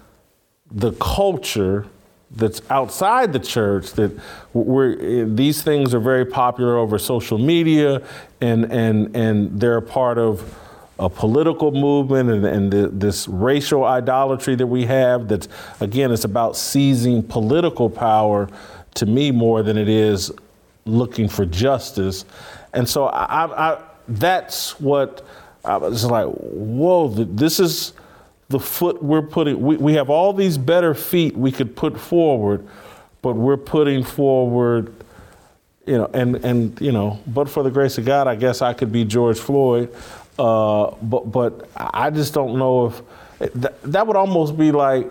the 0.70 0.92
culture 0.92 1.86
that's 2.30 2.62
outside 2.70 3.32
the 3.32 3.40
church 3.40 3.94
that 3.94 4.16
we're 4.52 4.92
eh, 5.00 5.24
these 5.26 5.62
things 5.62 5.94
are 5.94 5.98
very 5.98 6.24
popular 6.24 6.76
over 6.76 6.96
social 6.96 7.38
media 7.38 8.00
and 8.40 8.70
and 8.70 9.16
and 9.16 9.60
they're 9.60 9.78
a 9.78 9.82
part 9.82 10.16
of 10.16 10.56
a 11.00 11.10
political 11.10 11.72
movement 11.72 12.30
and, 12.30 12.46
and 12.46 12.72
the, 12.72 12.86
this 12.86 13.26
racial 13.26 13.82
idolatry 13.82 14.54
that 14.54 14.68
we 14.68 14.84
have 14.84 15.26
that's 15.26 15.48
again 15.80 16.12
it's 16.12 16.22
about 16.22 16.56
seizing 16.56 17.20
political 17.20 17.90
power 17.90 18.48
to 18.94 19.06
me 19.06 19.32
more 19.32 19.64
than 19.64 19.76
it 19.76 19.88
is 19.88 20.30
looking 20.84 21.28
for 21.28 21.44
justice 21.44 22.24
and 22.72 22.88
so 22.88 23.06
I, 23.06 23.72
I 23.72 23.82
that's 24.08 24.80
what 24.80 25.24
I 25.64 25.76
was 25.76 26.04
like 26.04 26.26
whoa 26.26 27.08
this 27.08 27.60
is 27.60 27.92
the 28.50 28.58
foot 28.58 29.00
we're 29.00 29.22
putting, 29.22 29.60
we, 29.60 29.76
we 29.76 29.94
have 29.94 30.10
all 30.10 30.32
these 30.32 30.58
better 30.58 30.92
feet 30.92 31.36
we 31.36 31.52
could 31.52 31.76
put 31.76 31.98
forward, 31.98 32.66
but 33.22 33.36
we're 33.36 33.56
putting 33.56 34.02
forward, 34.02 34.92
you 35.86 35.96
know, 35.96 36.10
and, 36.12 36.34
and 36.44 36.78
you 36.80 36.90
know, 36.90 37.20
but 37.28 37.48
for 37.48 37.62
the 37.62 37.70
grace 37.70 37.96
of 37.96 38.04
God, 38.04 38.26
I 38.26 38.34
guess 38.34 38.60
I 38.60 38.74
could 38.74 38.90
be 38.90 39.04
George 39.04 39.38
Floyd. 39.38 39.94
Uh, 40.36 40.90
but, 41.00 41.30
but 41.30 41.70
I 41.76 42.10
just 42.10 42.34
don't 42.34 42.58
know 42.58 42.86
if 43.38 43.52
that, 43.52 43.80
that 43.82 44.06
would 44.08 44.16
almost 44.16 44.58
be 44.58 44.72
like, 44.72 45.08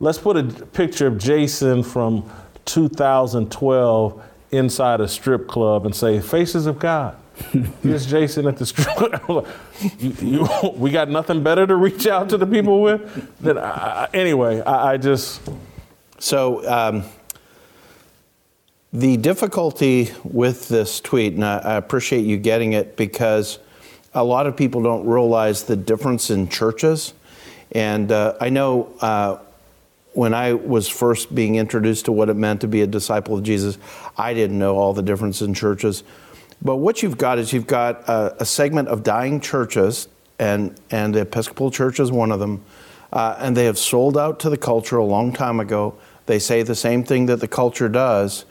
let's 0.00 0.18
put 0.18 0.38
a 0.38 0.44
picture 0.44 1.08
of 1.08 1.18
Jason 1.18 1.82
from 1.82 2.28
2012 2.64 4.24
inside 4.50 5.00
a 5.00 5.08
strip 5.08 5.46
club 5.46 5.84
and 5.84 5.94
say, 5.94 6.20
Faces 6.20 6.66
of 6.66 6.78
God. 6.78 7.16
Here's 7.82 8.06
Jason 8.06 8.46
at 8.46 8.56
the 8.56 8.66
strip. 8.66 8.88
you, 10.00 10.12
you, 10.20 10.48
we 10.74 10.90
got 10.90 11.08
nothing 11.08 11.42
better 11.42 11.66
to 11.66 11.76
reach 11.76 12.06
out 12.06 12.28
to 12.30 12.36
the 12.36 12.46
people 12.46 12.82
with. 12.82 13.38
That 13.40 13.58
I, 13.58 14.08
anyway, 14.12 14.60
I, 14.60 14.92
I, 14.92 14.96
just. 14.96 15.40
So 16.18 16.68
um, 16.68 17.04
the 18.92 19.16
difficulty 19.16 20.10
with 20.24 20.68
this 20.68 21.00
tweet, 21.00 21.34
and 21.34 21.44
I, 21.44 21.58
I 21.58 21.74
appreciate 21.74 22.24
you 22.24 22.38
getting 22.38 22.72
it 22.72 22.96
because 22.96 23.58
a 24.14 24.24
lot 24.24 24.46
of 24.46 24.56
people 24.56 24.82
don't 24.82 25.06
realize 25.06 25.64
the 25.64 25.76
difference 25.76 26.30
in 26.30 26.48
churches. 26.48 27.14
And 27.72 28.10
uh, 28.10 28.34
I 28.40 28.48
know 28.48 28.92
uh, 29.00 29.38
when 30.14 30.34
I 30.34 30.54
was 30.54 30.88
first 30.88 31.32
being 31.34 31.56
introduced 31.56 32.06
to 32.06 32.12
what 32.12 32.28
it 32.28 32.34
meant 32.34 32.62
to 32.62 32.68
be 32.68 32.82
a 32.82 32.86
disciple 32.86 33.36
of 33.36 33.44
Jesus, 33.44 33.78
I 34.18 34.34
didn't 34.34 34.58
know 34.58 34.76
all 34.76 34.92
the 34.92 35.02
difference 35.02 35.40
in 35.40 35.54
churches. 35.54 36.02
But 36.60 36.76
what 36.76 37.02
you've 37.02 37.18
got 37.18 37.38
is 37.38 37.52
you've 37.52 37.68
got 37.68 38.08
a, 38.08 38.42
a 38.42 38.44
segment 38.44 38.88
of 38.88 39.02
dying 39.04 39.40
churches, 39.40 40.08
and, 40.38 40.78
and 40.90 41.14
the 41.14 41.20
Episcopal 41.20 41.70
Church 41.70 42.00
is 42.00 42.10
one 42.10 42.32
of 42.32 42.40
them, 42.40 42.64
uh, 43.12 43.36
and 43.38 43.56
they 43.56 43.64
have 43.64 43.78
sold 43.78 44.18
out 44.18 44.40
to 44.40 44.50
the 44.50 44.56
culture 44.56 44.96
a 44.96 45.04
long 45.04 45.32
time 45.32 45.60
ago. 45.60 45.96
They 46.26 46.38
say 46.38 46.62
the 46.62 46.74
same 46.74 47.04
thing 47.04 47.26
that 47.26 47.40
the 47.40 47.48
culture 47.48 47.88
does, 47.88 48.44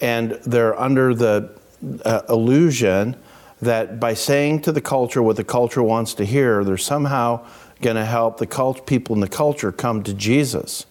and 0.00 0.32
they're 0.44 0.78
under 0.78 1.14
the 1.14 1.56
uh, 2.04 2.22
illusion 2.28 3.16
that 3.62 3.98
by 3.98 4.12
saying 4.12 4.60
to 4.62 4.72
the 4.72 4.80
culture 4.80 5.22
what 5.22 5.36
the 5.36 5.44
culture 5.44 5.82
wants 5.82 6.14
to 6.14 6.24
hear, 6.24 6.62
they're 6.64 6.76
somehow 6.76 7.46
going 7.80 7.96
to 7.96 8.04
help 8.04 8.38
the 8.38 8.46
cult- 8.46 8.86
people 8.86 9.14
in 9.14 9.20
the 9.20 9.28
culture 9.28 9.72
come 9.72 10.02
to 10.02 10.12
Jesus. 10.12 10.86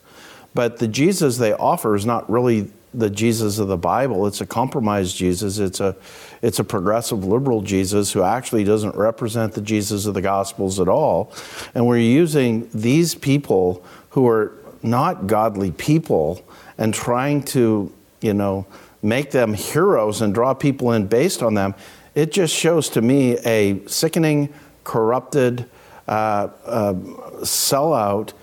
But 0.53 0.77
the 0.77 0.87
Jesus 0.87 1.37
they 1.37 1.53
offer 1.53 1.95
is 1.95 2.05
not 2.05 2.29
really 2.29 2.71
the 2.97 3.09
Jesus 3.09 3.59
of 3.59 3.67
the 3.67 3.77
Bible. 3.77 4.27
It's 4.27 4.41
a 4.41 4.45
compromised 4.45 5.15
Jesus. 5.15 5.59
It's 5.59 5.79
a 5.79 5.95
it's 6.41 6.59
a 6.59 6.63
progressive 6.63 7.25
liberal 7.25 7.61
Jesus 7.61 8.11
who 8.11 8.21
actually 8.21 8.63
doesn't 8.63 8.95
represent 8.95 9.53
the 9.53 9.61
Jesus 9.61 10.05
of 10.05 10.13
the 10.13 10.21
Gospels 10.21 10.79
at 10.79 10.87
all. 10.87 11.33
And 11.73 11.87
we're 11.87 11.97
using 11.97 12.69
these 12.73 13.15
people 13.15 13.83
who 14.11 14.27
are 14.27 14.53
not 14.83 15.27
godly 15.27 15.71
people 15.71 16.45
and 16.77 16.93
trying 16.93 17.43
to, 17.43 17.91
you 18.21 18.33
know, 18.33 18.65
make 19.01 19.31
them 19.31 19.53
heroes 19.53 20.21
and 20.21 20.33
draw 20.33 20.53
people 20.53 20.91
in 20.91 21.07
based 21.07 21.41
on 21.41 21.53
them. 21.53 21.75
It 22.13 22.31
just 22.31 22.53
shows 22.53 22.89
to 22.89 23.01
me 23.01 23.37
a 23.39 23.85
sickening, 23.87 24.53
corrupted 24.83 25.65
uh, 26.07 26.49
uh, 26.65 26.93
sellout 27.41 28.33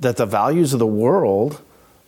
that 0.00 0.16
the 0.16 0.26
values 0.26 0.72
of 0.72 0.78
the 0.78 0.86
world 0.86 1.62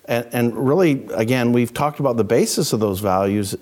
and, 0.09 0.27
and, 0.33 0.69
really, 0.69 1.07
again, 1.15 1.53
we've 1.53 1.75
talked 1.75 2.01
about 2.01 2.17
the 2.17 2.25
basis 2.25 2.73
of 2.73 2.81
those 2.81 3.01
values, 3.01 3.57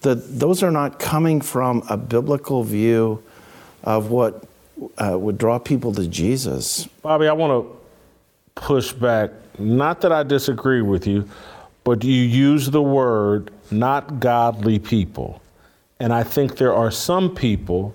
that 0.00 0.38
those 0.38 0.62
are 0.62 0.70
not 0.70 0.98
coming 0.98 1.40
from 1.40 1.82
a 1.90 1.96
biblical 1.96 2.64
view 2.64 3.22
of 3.84 4.10
what 4.10 4.44
uh, 4.96 5.18
would 5.18 5.36
draw 5.36 5.58
people 5.58 5.92
to 5.94 6.06
Jesus. 6.06 6.86
Bobby, 7.02 7.28
I 7.28 7.32
want 7.32 7.64
to 7.64 7.76
push 8.54 8.92
back. 8.92 9.30
Not 9.58 10.00
that 10.00 10.12
I 10.12 10.22
disagree 10.22 10.80
with 10.80 11.06
you, 11.06 11.28
but 11.84 12.02
you 12.02 12.14
use 12.14 12.70
the 12.70 12.82
word 12.82 13.50
not 13.70 14.20
godly 14.20 14.78
people. 14.78 15.42
And 15.98 16.12
I 16.12 16.22
think 16.22 16.56
there 16.56 16.74
are 16.74 16.90
some 16.90 17.34
people 17.34 17.94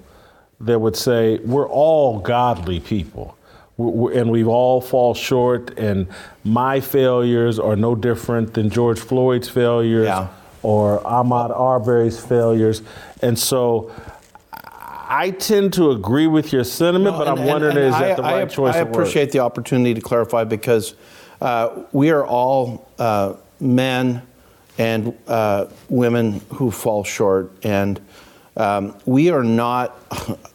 that 0.59 0.79
would 0.79 0.95
say 0.95 1.39
we're 1.39 1.67
all 1.67 2.19
godly 2.19 2.79
people 2.79 3.37
and 3.77 4.31
we've 4.31 4.47
all 4.47 4.81
fall 4.81 5.13
short. 5.13 5.77
And 5.77 6.07
my 6.43 6.79
failures 6.79 7.59
are 7.59 7.75
no 7.75 7.95
different 7.95 8.53
than 8.53 8.69
George 8.69 8.99
Floyd's 8.99 9.49
failures 9.49 10.07
yeah. 10.07 10.29
or 10.63 10.99
Ahmaud 11.01 11.57
Arbery's 11.57 12.19
failures. 12.19 12.81
And 13.21 13.37
so 13.37 13.91
I 15.07 15.31
tend 15.31 15.73
to 15.73 15.91
agree 15.91 16.27
with 16.27 16.51
your 16.51 16.63
sentiment, 16.63 17.15
no, 17.15 17.19
but 17.19 17.27
I'm 17.27 17.37
and, 17.39 17.47
wondering 17.47 17.77
and, 17.77 17.85
is 17.87 17.93
I, 17.93 18.07
that 18.07 18.17
the 18.17 18.23
right 18.23 18.41
I, 18.41 18.45
choice 18.45 18.75
I 18.75 18.79
appreciate 18.79 19.31
the 19.31 19.39
opportunity 19.39 19.93
to 19.93 20.01
clarify 20.01 20.43
because 20.43 20.95
uh, 21.41 21.83
we 21.91 22.11
are 22.11 22.25
all 22.25 22.89
uh, 22.97 23.33
men 23.59 24.21
and 24.77 25.17
uh, 25.27 25.67
women 25.89 26.41
who 26.53 26.71
fall 26.71 27.03
short. 27.03 27.51
And 27.63 27.99
um, 28.57 28.97
we 29.05 29.29
are 29.29 29.43
not, 29.43 29.95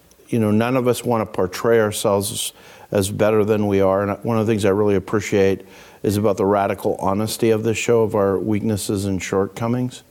you 0.29 0.39
know, 0.39 0.51
none 0.51 0.77
of 0.77 0.89
us 0.89 1.05
want 1.05 1.27
to 1.27 1.33
portray 1.33 1.81
ourselves 1.81 2.53
as 2.91 3.11
better 3.11 3.45
than 3.45 3.67
we 3.67 3.81
are. 3.81 4.03
And 4.03 4.25
one 4.25 4.39
of 4.39 4.47
the 4.47 4.53
things 4.53 4.65
I 4.65 4.71
really 4.71 4.97
appreciate 4.97 5.63
is 6.03 6.17
about 6.17 6.37
the 6.37 6.47
radical 6.47 6.97
honesty 6.97 7.51
of 7.51 7.63
this 7.63 7.77
show 7.77 8.03
of 8.03 8.15
our 8.15 8.39
weaknesses 8.39 9.05
and 9.05 9.23
shortcomings. 9.23 10.03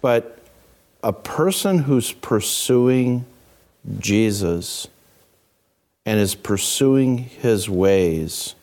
But 0.00 0.38
a 1.02 1.12
person 1.12 1.78
who's 1.78 2.12
pursuing 2.12 3.26
Jesus 3.98 4.88
and 6.04 6.18
is 6.18 6.34
pursuing 6.34 7.18
his 7.18 7.68
ways 7.68 8.54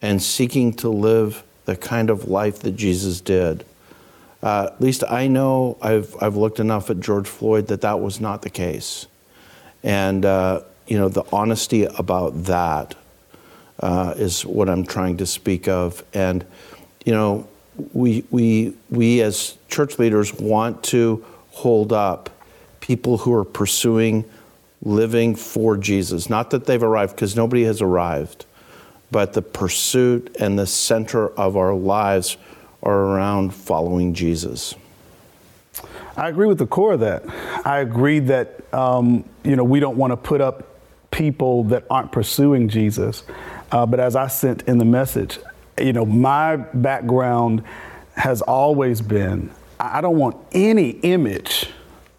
and 0.00 0.22
seeking 0.22 0.72
to 0.74 0.88
live 0.88 1.42
the 1.64 1.76
kind 1.76 2.10
of 2.10 2.28
life 2.28 2.60
that 2.60 2.72
Jesus 2.72 3.20
did. 3.20 3.64
Uh, 4.42 4.70
at 4.72 4.80
least 4.80 5.04
I 5.08 5.28
know 5.28 5.78
I've, 5.80 6.16
I've 6.20 6.36
looked 6.36 6.58
enough 6.58 6.90
at 6.90 7.00
George 7.00 7.28
Floyd 7.28 7.68
that 7.68 7.82
that 7.82 8.00
was 8.00 8.20
not 8.20 8.42
the 8.42 8.50
case. 8.50 9.06
And 9.82 10.24
uh, 10.24 10.62
you 10.86 10.98
know, 10.98 11.08
the 11.08 11.24
honesty 11.32 11.84
about 11.84 12.44
that 12.44 12.94
uh, 13.80 14.14
is 14.16 14.44
what 14.44 14.68
I'm 14.68 14.84
trying 14.84 15.16
to 15.18 15.26
speak 15.26 15.68
of. 15.68 16.04
And, 16.14 16.44
you 17.04 17.12
know, 17.12 17.48
we, 17.92 18.24
we, 18.30 18.74
we 18.90 19.20
as 19.22 19.56
church 19.68 19.98
leaders 19.98 20.32
want 20.34 20.82
to 20.84 21.24
hold 21.50 21.92
up 21.92 22.30
people 22.80 23.18
who 23.18 23.32
are 23.32 23.44
pursuing 23.44 24.24
living 24.82 25.34
for 25.34 25.76
Jesus. 25.76 26.28
Not 26.28 26.50
that 26.50 26.66
they've 26.66 26.82
arrived, 26.82 27.14
because 27.14 27.36
nobody 27.36 27.64
has 27.64 27.80
arrived, 27.80 28.46
but 29.10 29.32
the 29.32 29.42
pursuit 29.42 30.34
and 30.40 30.58
the 30.58 30.66
center 30.66 31.28
of 31.28 31.56
our 31.56 31.74
lives 31.74 32.36
are 32.82 32.98
around 32.98 33.54
following 33.54 34.12
Jesus. 34.12 34.74
I 36.16 36.28
agree 36.28 36.46
with 36.46 36.58
the 36.58 36.66
core 36.66 36.94
of 36.94 37.00
that. 37.00 37.24
I 37.64 37.78
agree 37.78 38.18
that 38.20 38.74
um, 38.74 39.24
you 39.44 39.56
know 39.56 39.64
we 39.64 39.80
don't 39.80 39.96
want 39.96 40.10
to 40.10 40.16
put 40.16 40.40
up 40.40 40.71
people 41.12 41.62
that 41.64 41.84
aren't 41.88 42.10
pursuing 42.10 42.68
Jesus. 42.68 43.22
Uh, 43.70 43.86
but 43.86 44.00
as 44.00 44.16
I 44.16 44.26
sent 44.26 44.62
in 44.62 44.78
the 44.78 44.84
message, 44.84 45.38
you 45.78 45.92
know, 45.92 46.04
my 46.04 46.56
background 46.56 47.62
has 48.16 48.42
always 48.42 49.00
been 49.00 49.50
I 49.78 50.00
don't 50.00 50.16
want 50.16 50.36
any 50.52 50.90
image 50.90 51.68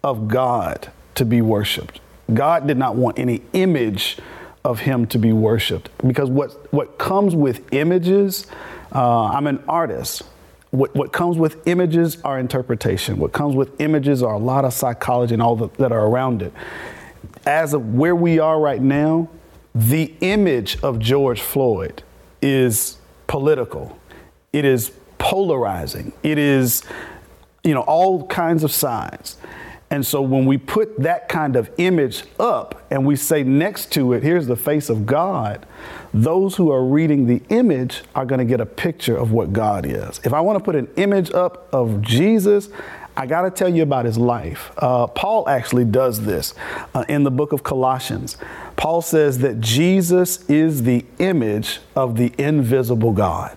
of 0.02 0.28
God 0.28 0.90
to 1.14 1.24
be 1.24 1.40
worshiped. 1.40 1.98
God 2.32 2.66
did 2.66 2.76
not 2.76 2.94
want 2.96 3.18
any 3.18 3.40
image 3.54 4.18
of 4.64 4.80
him 4.80 5.06
to 5.06 5.18
be 5.18 5.32
worshiped 5.32 5.88
because 6.06 6.28
what, 6.28 6.72
what 6.74 6.98
comes 6.98 7.34
with 7.34 7.72
images, 7.72 8.46
uh, 8.94 9.26
I'm 9.26 9.46
an 9.46 9.64
artist. 9.66 10.22
What, 10.72 10.94
what 10.94 11.12
comes 11.12 11.38
with 11.38 11.66
images 11.66 12.20
are 12.22 12.38
interpretation. 12.38 13.16
What 13.16 13.32
comes 13.32 13.54
with 13.54 13.80
images 13.80 14.22
are 14.22 14.34
a 14.34 14.38
lot 14.38 14.66
of 14.66 14.74
psychology 14.74 15.32
and 15.32 15.42
all 15.42 15.56
the, 15.56 15.68
that 15.78 15.90
are 15.90 16.06
around 16.06 16.42
it 16.42 16.52
as 17.46 17.74
of 17.74 17.94
where 17.94 18.16
we 18.16 18.38
are 18.38 18.60
right 18.60 18.80
now, 18.80 19.28
the 19.74 20.14
image 20.20 20.80
of 20.82 20.98
George 20.98 21.40
Floyd 21.40 22.02
is 22.40 22.98
political. 23.26 23.98
It 24.52 24.64
is 24.64 24.92
polarizing. 25.18 26.12
It 26.22 26.38
is, 26.38 26.82
you 27.62 27.74
know, 27.74 27.80
all 27.82 28.26
kinds 28.26 28.62
of 28.62 28.70
sides. 28.70 29.38
And 29.90 30.04
so 30.04 30.22
when 30.22 30.44
we 30.46 30.58
put 30.58 30.98
that 31.00 31.28
kind 31.28 31.56
of 31.56 31.70
image 31.78 32.24
up 32.40 32.84
and 32.90 33.06
we 33.06 33.16
say 33.16 33.42
next 33.42 33.92
to 33.92 34.12
it, 34.12 34.22
here's 34.22 34.46
the 34.46 34.56
face 34.56 34.88
of 34.88 35.06
God, 35.06 35.66
those 36.12 36.56
who 36.56 36.70
are 36.70 36.84
reading 36.84 37.26
the 37.26 37.42
image 37.48 38.02
are 38.14 38.26
going 38.26 38.40
to 38.40 38.44
get 38.44 38.60
a 38.60 38.66
picture 38.66 39.16
of 39.16 39.32
what 39.32 39.52
God 39.52 39.86
is. 39.86 40.20
If 40.24 40.32
I 40.32 40.40
want 40.40 40.58
to 40.58 40.64
put 40.64 40.74
an 40.74 40.88
image 40.96 41.32
up 41.32 41.72
of 41.72 42.02
Jesus, 42.02 42.70
I 43.16 43.26
got 43.26 43.42
to 43.42 43.50
tell 43.50 43.72
you 43.72 43.82
about 43.82 44.04
his 44.04 44.18
life. 44.18 44.72
Uh, 44.76 45.06
Paul 45.06 45.48
actually 45.48 45.84
does 45.84 46.22
this 46.22 46.54
uh, 46.94 47.04
in 47.08 47.22
the 47.22 47.30
book 47.30 47.52
of 47.52 47.62
Colossians. 47.62 48.36
Paul 48.76 49.02
says 49.02 49.38
that 49.38 49.60
Jesus 49.60 50.44
is 50.48 50.82
the 50.82 51.04
image 51.18 51.80
of 51.94 52.16
the 52.16 52.32
invisible 52.38 53.12
God. 53.12 53.56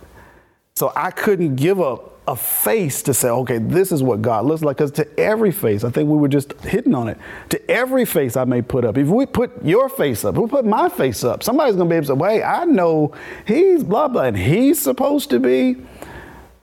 So 0.75 0.93
I 0.95 1.09
couldn't 1.09 1.55
give 1.55 1.81
up 1.81 2.19
a 2.27 2.35
face 2.35 3.01
to 3.03 3.13
say, 3.13 3.29
okay, 3.29 3.57
this 3.57 3.91
is 3.91 4.03
what 4.03 4.21
God 4.21 4.45
looks 4.45 4.61
like. 4.61 4.77
Because 4.77 4.91
to 4.91 5.19
every 5.19 5.51
face, 5.51 5.83
I 5.83 5.89
think 5.89 6.09
we 6.09 6.17
were 6.17 6.27
just 6.27 6.53
hitting 6.61 6.93
on 6.93 7.07
it. 7.07 7.17
To 7.49 7.71
every 7.71 8.05
face 8.05 8.35
I 8.35 8.43
may 8.43 8.61
put 8.61 8.83
up, 8.85 8.97
if 8.97 9.07
we 9.07 9.25
put 9.25 9.63
your 9.65 9.87
face 9.89 10.25
up, 10.25 10.35
if 10.35 10.41
we 10.41 10.47
put 10.47 10.65
my 10.65 10.89
face 10.89 11.23
up, 11.23 11.41
somebody's 11.41 11.77
going 11.77 11.87
to 11.87 11.93
be 11.93 11.95
able 11.95 12.15
to 12.15 12.23
say, 12.23 12.35
hey, 12.35 12.43
I 12.43 12.65
know 12.65 13.13
he's 13.47 13.83
blah, 13.83 14.07
blah, 14.07 14.23
and 14.23 14.37
he's 14.37 14.79
supposed 14.79 15.29
to 15.29 15.39
be. 15.39 15.77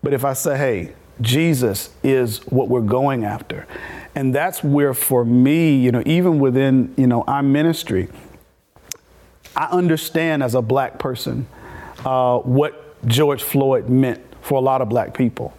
But 0.02 0.12
if 0.12 0.24
I 0.24 0.34
say, 0.34 0.56
hey, 0.58 0.94
Jesus 1.20 1.90
is 2.02 2.38
what 2.46 2.68
we're 2.68 2.80
going 2.80 3.24
after. 3.24 3.66
And 4.14 4.34
that's 4.34 4.62
where, 4.62 4.94
for 4.94 5.24
me, 5.24 5.76
you 5.76 5.90
know, 5.90 6.02
even 6.06 6.38
within, 6.38 6.94
you 6.96 7.06
know, 7.06 7.22
our 7.22 7.42
ministry, 7.42 8.08
I 9.56 9.66
understand 9.66 10.42
as 10.42 10.54
a 10.54 10.62
black 10.62 10.98
person 10.98 11.46
uh, 12.04 12.38
what 12.38 12.80
George 13.06 13.42
Floyd 13.42 13.88
meant 13.88 14.20
for 14.40 14.58
a 14.58 14.60
lot 14.60 14.82
of 14.82 14.88
black 14.88 15.14
people. 15.14 15.56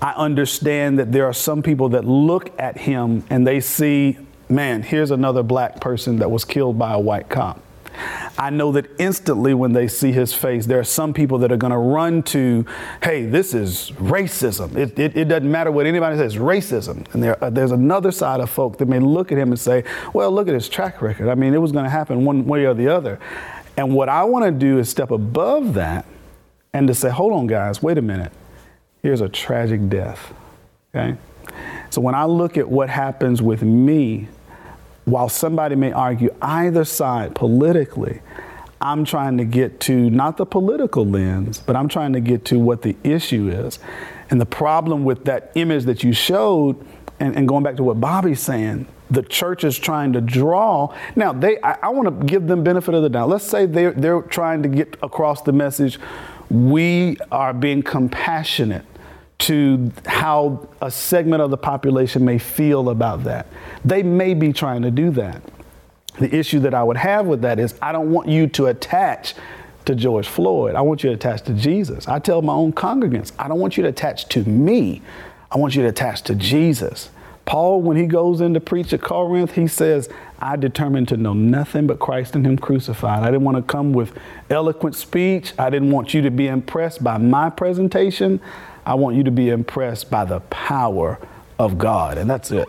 I 0.00 0.12
understand 0.12 0.98
that 0.98 1.12
there 1.12 1.26
are 1.26 1.32
some 1.32 1.62
people 1.62 1.90
that 1.90 2.04
look 2.04 2.58
at 2.60 2.76
him 2.76 3.24
and 3.30 3.46
they 3.46 3.60
see, 3.60 4.18
man, 4.48 4.82
here's 4.82 5.10
another 5.10 5.42
black 5.42 5.80
person 5.80 6.18
that 6.18 6.30
was 6.30 6.44
killed 6.44 6.78
by 6.78 6.92
a 6.92 6.98
white 6.98 7.28
cop. 7.28 7.62
I 8.38 8.50
know 8.50 8.72
that 8.72 8.86
instantly 8.98 9.54
when 9.54 9.72
they 9.72 9.88
see 9.88 10.12
his 10.12 10.32
face, 10.32 10.66
there 10.66 10.78
are 10.78 10.84
some 10.84 11.14
people 11.14 11.38
that 11.38 11.50
are 11.50 11.56
going 11.56 11.72
to 11.72 11.78
run 11.78 12.22
to, 12.24 12.66
hey, 13.02 13.26
this 13.26 13.54
is 13.54 13.92
racism. 13.92 14.76
It, 14.76 14.98
it, 14.98 15.16
it, 15.16 15.24
doesn't 15.28 15.50
matter 15.50 15.70
what 15.70 15.86
anybody 15.86 16.16
says, 16.16 16.36
racism. 16.36 17.12
And 17.14 17.22
there, 17.22 17.42
uh, 17.42 17.50
there's 17.50 17.72
another 17.72 18.12
side 18.12 18.40
of 18.40 18.50
folk 18.50 18.78
that 18.78 18.86
may 18.86 18.98
look 18.98 19.32
at 19.32 19.38
him 19.38 19.50
and 19.50 19.58
say, 19.58 19.84
well, 20.12 20.30
look 20.30 20.48
at 20.48 20.54
his 20.54 20.68
track 20.68 21.00
record. 21.00 21.28
I 21.28 21.34
mean, 21.34 21.54
it 21.54 21.58
was 21.58 21.72
going 21.72 21.84
to 21.84 21.90
happen 21.90 22.24
one 22.24 22.44
way 22.44 22.66
or 22.66 22.74
the 22.74 22.88
other. 22.88 23.18
And 23.76 23.94
what 23.94 24.08
I 24.08 24.24
want 24.24 24.44
to 24.44 24.52
do 24.52 24.78
is 24.78 24.88
step 24.88 25.10
above 25.10 25.74
that 25.74 26.06
and 26.72 26.88
to 26.88 26.94
say, 26.94 27.10
hold 27.10 27.32
on, 27.32 27.46
guys, 27.46 27.82
wait 27.82 27.98
a 27.98 28.02
minute. 28.02 28.32
Here's 29.02 29.20
a 29.20 29.28
tragic 29.28 29.88
death. 29.88 30.34
Okay? 30.94 31.16
So 31.90 32.00
when 32.00 32.14
I 32.14 32.24
look 32.24 32.56
at 32.56 32.68
what 32.68 32.90
happens 32.90 33.40
with 33.40 33.62
me, 33.62 34.28
while 35.06 35.28
somebody 35.28 35.76
may 35.76 35.92
argue 35.92 36.34
either 36.42 36.84
side 36.84 37.34
politically, 37.34 38.20
I'm 38.80 39.04
trying 39.04 39.38
to 39.38 39.44
get 39.44 39.80
to 39.82 40.10
not 40.10 40.36
the 40.36 40.44
political 40.44 41.06
lens, 41.06 41.60
but 41.60 41.76
I'm 41.76 41.88
trying 41.88 42.12
to 42.12 42.20
get 42.20 42.44
to 42.46 42.58
what 42.58 42.82
the 42.82 42.96
issue 43.02 43.48
is. 43.48 43.78
And 44.30 44.40
the 44.40 44.46
problem 44.46 45.04
with 45.04 45.24
that 45.24 45.52
image 45.54 45.84
that 45.84 46.02
you 46.02 46.12
showed, 46.12 46.76
and, 47.20 47.36
and 47.36 47.48
going 47.48 47.62
back 47.62 47.76
to 47.76 47.84
what 47.84 48.00
Bobby's 48.00 48.40
saying, 48.40 48.86
the 49.08 49.22
church 49.22 49.62
is 49.62 49.78
trying 49.78 50.12
to 50.12 50.20
draw. 50.20 50.92
Now, 51.14 51.32
they 51.32 51.60
I, 51.62 51.78
I 51.84 51.88
want 51.90 52.20
to 52.20 52.26
give 52.26 52.48
them 52.48 52.64
benefit 52.64 52.92
of 52.92 53.04
the 53.04 53.08
doubt. 53.08 53.28
Let's 53.28 53.44
say 53.44 53.64
they're, 53.64 53.92
they're 53.92 54.22
trying 54.22 54.64
to 54.64 54.68
get 54.68 54.96
across 55.02 55.42
the 55.42 55.52
message 55.52 56.00
we 56.50 57.16
are 57.30 57.54
being 57.54 57.82
compassionate 57.82 58.84
to 59.38 59.92
how 60.06 60.66
a 60.80 60.90
segment 60.90 61.42
of 61.42 61.50
the 61.50 61.56
population 61.56 62.24
may 62.24 62.38
feel 62.38 62.88
about 62.88 63.24
that. 63.24 63.46
They 63.84 64.02
may 64.02 64.34
be 64.34 64.52
trying 64.52 64.82
to 64.82 64.90
do 64.90 65.10
that. 65.12 65.42
The 66.18 66.34
issue 66.34 66.60
that 66.60 66.72
I 66.72 66.82
would 66.82 66.96
have 66.96 67.26
with 67.26 67.42
that 67.42 67.58
is 67.58 67.74
I 67.82 67.92
don't 67.92 68.10
want 68.10 68.28
you 68.28 68.46
to 68.48 68.66
attach 68.66 69.34
to 69.84 69.94
George 69.94 70.26
Floyd. 70.26 70.74
I 70.74 70.80
want 70.80 71.04
you 71.04 71.10
to 71.10 71.14
attach 71.14 71.42
to 71.42 71.52
Jesus. 71.52 72.08
I 72.08 72.18
tell 72.18 72.42
my 72.42 72.54
own 72.54 72.72
congregants, 72.72 73.32
I 73.38 73.48
don't 73.48 73.60
want 73.60 73.76
you 73.76 73.82
to 73.82 73.90
attach 73.90 74.28
to 74.30 74.42
me. 74.44 75.02
I 75.50 75.58
want 75.58 75.76
you 75.76 75.82
to 75.82 75.88
attach 75.88 76.22
to 76.22 76.34
Jesus. 76.34 77.10
Paul, 77.44 77.82
when 77.82 77.96
he 77.96 78.06
goes 78.06 78.40
in 78.40 78.54
to 78.54 78.60
preach 78.60 78.92
at 78.92 79.02
Corinth, 79.02 79.52
he 79.52 79.68
says, 79.68 80.08
I 80.38 80.56
determined 80.56 81.08
to 81.08 81.16
know 81.16 81.32
nothing 81.32 81.86
but 81.86 81.98
Christ 81.98 82.34
and 82.34 82.44
Him 82.44 82.58
crucified. 82.58 83.22
I 83.22 83.26
didn't 83.26 83.44
want 83.44 83.56
to 83.56 83.62
come 83.62 83.92
with 83.92 84.12
eloquent 84.50 84.94
speech. 84.94 85.52
I 85.58 85.70
didn't 85.70 85.90
want 85.90 86.12
you 86.12 86.22
to 86.22 86.30
be 86.30 86.48
impressed 86.48 87.02
by 87.02 87.18
my 87.18 87.48
presentation. 87.48 88.40
I 88.86 88.94
want 88.94 89.16
you 89.16 89.24
to 89.24 89.32
be 89.32 89.50
impressed 89.50 90.10
by 90.10 90.24
the 90.24 90.38
power 90.40 91.18
of 91.58 91.76
God. 91.76 92.18
And 92.18 92.30
that's 92.30 92.52
it. 92.52 92.68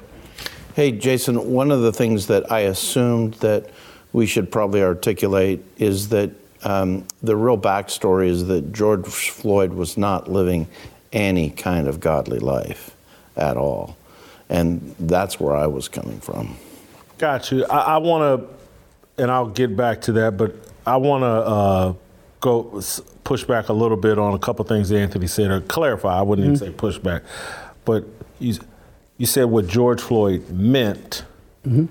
Hey, 0.74 0.92
Jason, 0.92 1.52
one 1.54 1.72
of 1.72 1.82
the 1.82 1.94
things 1.94 2.28
that 2.28 2.52
I 2.52 2.62
assumed 2.62 3.36
that 3.36 3.70
we 4.14 4.26
should 4.26 4.52
probably 4.52 4.82
articulate 4.82 5.64
is 5.78 6.10
that 6.10 6.32
um, 6.64 7.06
the 7.22 7.36
real 7.36 7.58
backstory 7.58 8.30
is 8.30 8.48
that 8.48 8.74
George 8.74 9.06
Floyd 9.06 9.74
was 9.74 9.96
not 9.96 10.30
living 10.30 10.68
any 11.14 11.52
kind 11.52 11.88
of 11.88 12.00
godly 12.00 12.40
life 12.40 12.96
at 13.36 13.56
all. 13.56 13.96
And 14.50 14.96
that's 15.00 15.40
where 15.40 15.56
I 15.56 15.68
was 15.68 15.88
coming 15.88 16.20
from. 16.20 16.58
Got 17.20 17.52
you. 17.52 17.64
I, 17.66 17.80
I 17.80 17.98
want 17.98 18.42
to, 18.42 19.22
and 19.22 19.30
I'll 19.30 19.50
get 19.50 19.76
back 19.76 20.02
to 20.02 20.12
that, 20.14 20.38
but 20.38 20.56
I 20.86 20.98
want 20.98 21.22
to 21.22 21.28
uh, 21.28 21.94
go 22.48 22.82
push 23.24 23.44
back 23.44 23.70
a 23.70 23.74
little 23.74 23.98
bit 23.98 24.18
on 24.18 24.34
a 24.34 24.40
couple 24.40 24.64
things 24.66 24.92
Anthony 24.92 25.28
said, 25.28 25.52
or 25.52 25.62
clarify. 25.62 26.20
I 26.20 26.22
wouldn't 26.22 26.48
mm-hmm. 26.48 26.64
even 26.64 26.74
say 26.74 26.78
push 26.78 26.98
back, 26.98 27.24
but 27.86 28.06
you, 28.40 28.56
you 29.18 29.26
said 29.26 29.46
what 29.46 29.68
George 29.68 30.02
Floyd 30.02 30.50
meant. 30.50 31.26
Mm-hmm. 31.66 31.86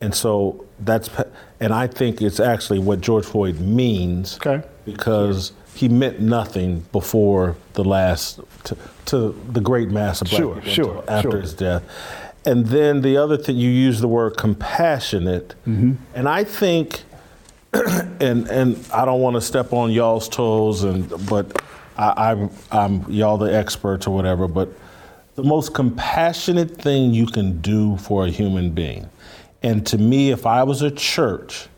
And 0.00 0.14
so 0.14 0.64
that's, 0.78 1.10
and 1.58 1.72
I 1.72 1.88
think 1.88 2.22
it's 2.22 2.38
actually 2.38 2.78
what 2.78 3.00
George 3.00 3.24
Floyd 3.24 3.58
means. 3.58 4.36
Okay. 4.36 4.62
Because 4.84 5.52
he 5.74 5.88
meant 5.88 6.20
nothing 6.20 6.80
before 6.92 7.56
the 7.74 7.84
last, 7.84 8.40
to, 8.64 8.76
to 9.06 9.38
the 9.50 9.60
great 9.60 9.90
mass 9.90 10.22
of 10.22 10.28
black 10.28 10.40
sure, 10.40 10.54
people 10.56 10.72
sure, 10.72 11.04
after 11.08 11.30
sure. 11.30 11.40
his 11.40 11.54
death. 11.54 11.82
And 12.44 12.66
then 12.66 13.02
the 13.02 13.16
other 13.16 13.36
thing, 13.36 13.56
you 13.56 13.70
use 13.70 14.00
the 14.00 14.08
word 14.08 14.36
compassionate. 14.36 15.54
Mm-hmm. 15.66 15.94
And 16.14 16.28
I 16.28 16.44
think, 16.44 17.02
and 17.72 18.48
and 18.48 18.84
I 18.92 19.04
don't 19.04 19.20
want 19.20 19.36
to 19.36 19.40
step 19.40 19.72
on 19.72 19.90
y'all's 19.90 20.28
toes, 20.28 20.84
and 20.84 21.08
but 21.28 21.62
I, 21.96 22.30
I'm, 22.30 22.50
I'm 22.70 23.10
y'all 23.10 23.36
the 23.36 23.54
experts 23.54 24.06
or 24.06 24.14
whatever, 24.14 24.48
but 24.48 24.70
the 25.34 25.42
most 25.42 25.74
compassionate 25.74 26.70
thing 26.80 27.12
you 27.12 27.26
can 27.26 27.60
do 27.60 27.96
for 27.98 28.24
a 28.26 28.30
human 28.30 28.70
being. 28.70 29.08
And 29.62 29.86
to 29.88 29.98
me, 29.98 30.30
if 30.30 30.46
I 30.46 30.62
was 30.62 30.82
a 30.82 30.90
church 30.90 31.68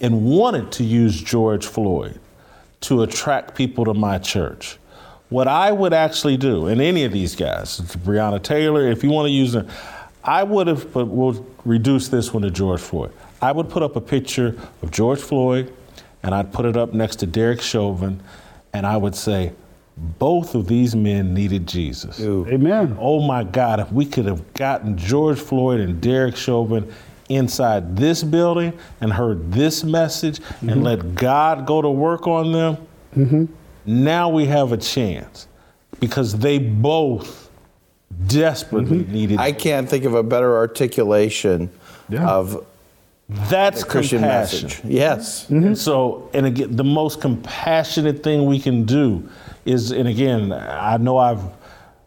and 0.00 0.24
wanted 0.24 0.72
to 0.72 0.84
use 0.84 1.20
George 1.20 1.66
Floyd 1.66 2.20
to 2.82 3.02
attract 3.02 3.54
people 3.54 3.84
to 3.86 3.94
my 3.94 4.18
church, 4.18 4.78
what 5.28 5.48
I 5.48 5.72
would 5.72 5.92
actually 5.92 6.36
do, 6.36 6.66
and 6.66 6.80
any 6.80 7.04
of 7.04 7.12
these 7.12 7.34
guys, 7.34 7.80
Breonna 7.80 8.42
Taylor, 8.42 8.90
if 8.90 9.02
you 9.02 9.10
want 9.10 9.26
to 9.26 9.32
use 9.32 9.52
them, 9.52 9.68
I 10.22 10.42
would 10.42 10.66
have, 10.66 10.92
but 10.92 11.06
we'll 11.06 11.46
reduce 11.64 12.08
this 12.08 12.32
one 12.32 12.42
to 12.42 12.50
George 12.50 12.80
Floyd. 12.80 13.12
I 13.44 13.52
would 13.52 13.68
put 13.68 13.82
up 13.82 13.96
a 13.96 14.00
picture 14.00 14.56
of 14.82 14.90
George 14.90 15.20
Floyd 15.20 15.72
and 16.22 16.34
I'd 16.34 16.52
put 16.52 16.64
it 16.64 16.76
up 16.76 16.92
next 16.92 17.16
to 17.16 17.26
Derek 17.26 17.60
Chauvin 17.60 18.20
and 18.72 18.86
I 18.86 18.96
would 18.96 19.14
say, 19.14 19.52
both 19.96 20.56
of 20.56 20.66
these 20.66 20.96
men 20.96 21.34
needed 21.34 21.68
Jesus. 21.68 22.18
Ooh. 22.20 22.44
Amen. 22.48 22.96
Oh 22.98 23.20
my 23.20 23.44
God, 23.44 23.78
if 23.78 23.92
we 23.92 24.04
could 24.04 24.26
have 24.26 24.52
gotten 24.54 24.98
George 24.98 25.38
Floyd 25.38 25.78
and 25.78 26.00
Derek 26.00 26.34
Chauvin 26.34 26.92
inside 27.28 27.96
this 27.96 28.24
building 28.24 28.76
and 29.00 29.12
heard 29.12 29.52
this 29.52 29.84
message 29.84 30.40
mm-hmm. 30.40 30.70
and 30.70 30.82
let 30.82 31.14
God 31.14 31.64
go 31.64 31.80
to 31.80 31.90
work 31.90 32.26
on 32.26 32.50
them, 32.50 32.76
mm-hmm 33.14 33.44
now 33.86 34.28
we 34.28 34.46
have 34.46 34.72
a 34.72 34.76
chance 34.76 35.46
because 36.00 36.38
they 36.38 36.58
both 36.58 37.50
desperately 38.26 39.00
mm-hmm. 39.00 39.12
needed. 39.12 39.38
I 39.38 39.52
can't 39.52 39.88
think 39.88 40.04
of 40.04 40.14
a 40.14 40.22
better 40.22 40.56
articulation 40.56 41.70
yeah. 42.08 42.28
of 42.28 42.64
that's 43.28 43.82
the 43.82 43.88
Christian 43.88 44.20
compassion. 44.20 44.68
message. 44.68 44.84
Yes. 44.84 45.44
Mm-hmm. 45.44 45.64
And 45.64 45.78
so, 45.78 46.30
and 46.34 46.46
again, 46.46 46.76
the 46.76 46.84
most 46.84 47.20
compassionate 47.20 48.22
thing 48.22 48.46
we 48.46 48.60
can 48.60 48.84
do 48.84 49.28
is, 49.64 49.92
and 49.92 50.08
again, 50.08 50.52
I 50.52 50.96
know 50.98 51.16
I've 51.16 51.42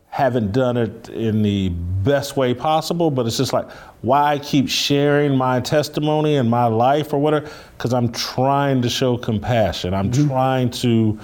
haven't 0.10 0.52
done 0.52 0.78
it 0.78 1.10
in 1.10 1.44
the 1.44 1.70
best 1.70 2.36
way 2.36 2.52
possible, 2.52 3.12
but 3.12 3.28
it's 3.28 3.38
just 3.38 3.54
like 3.54 3.70
why 4.02 4.34
I 4.34 4.40
keep 4.40 4.68
sharing 4.68 5.36
my 5.36 5.60
testimony 5.60 6.38
and 6.38 6.50
my 6.50 6.66
life 6.66 7.14
or 7.14 7.20
whatever, 7.20 7.48
because 7.78 7.94
I'm 7.94 8.12
trying 8.12 8.82
to 8.82 8.90
show 8.90 9.16
compassion. 9.16 9.94
I'm 9.94 10.10
mm-hmm. 10.10 10.28
trying 10.28 10.72
to 10.72 11.20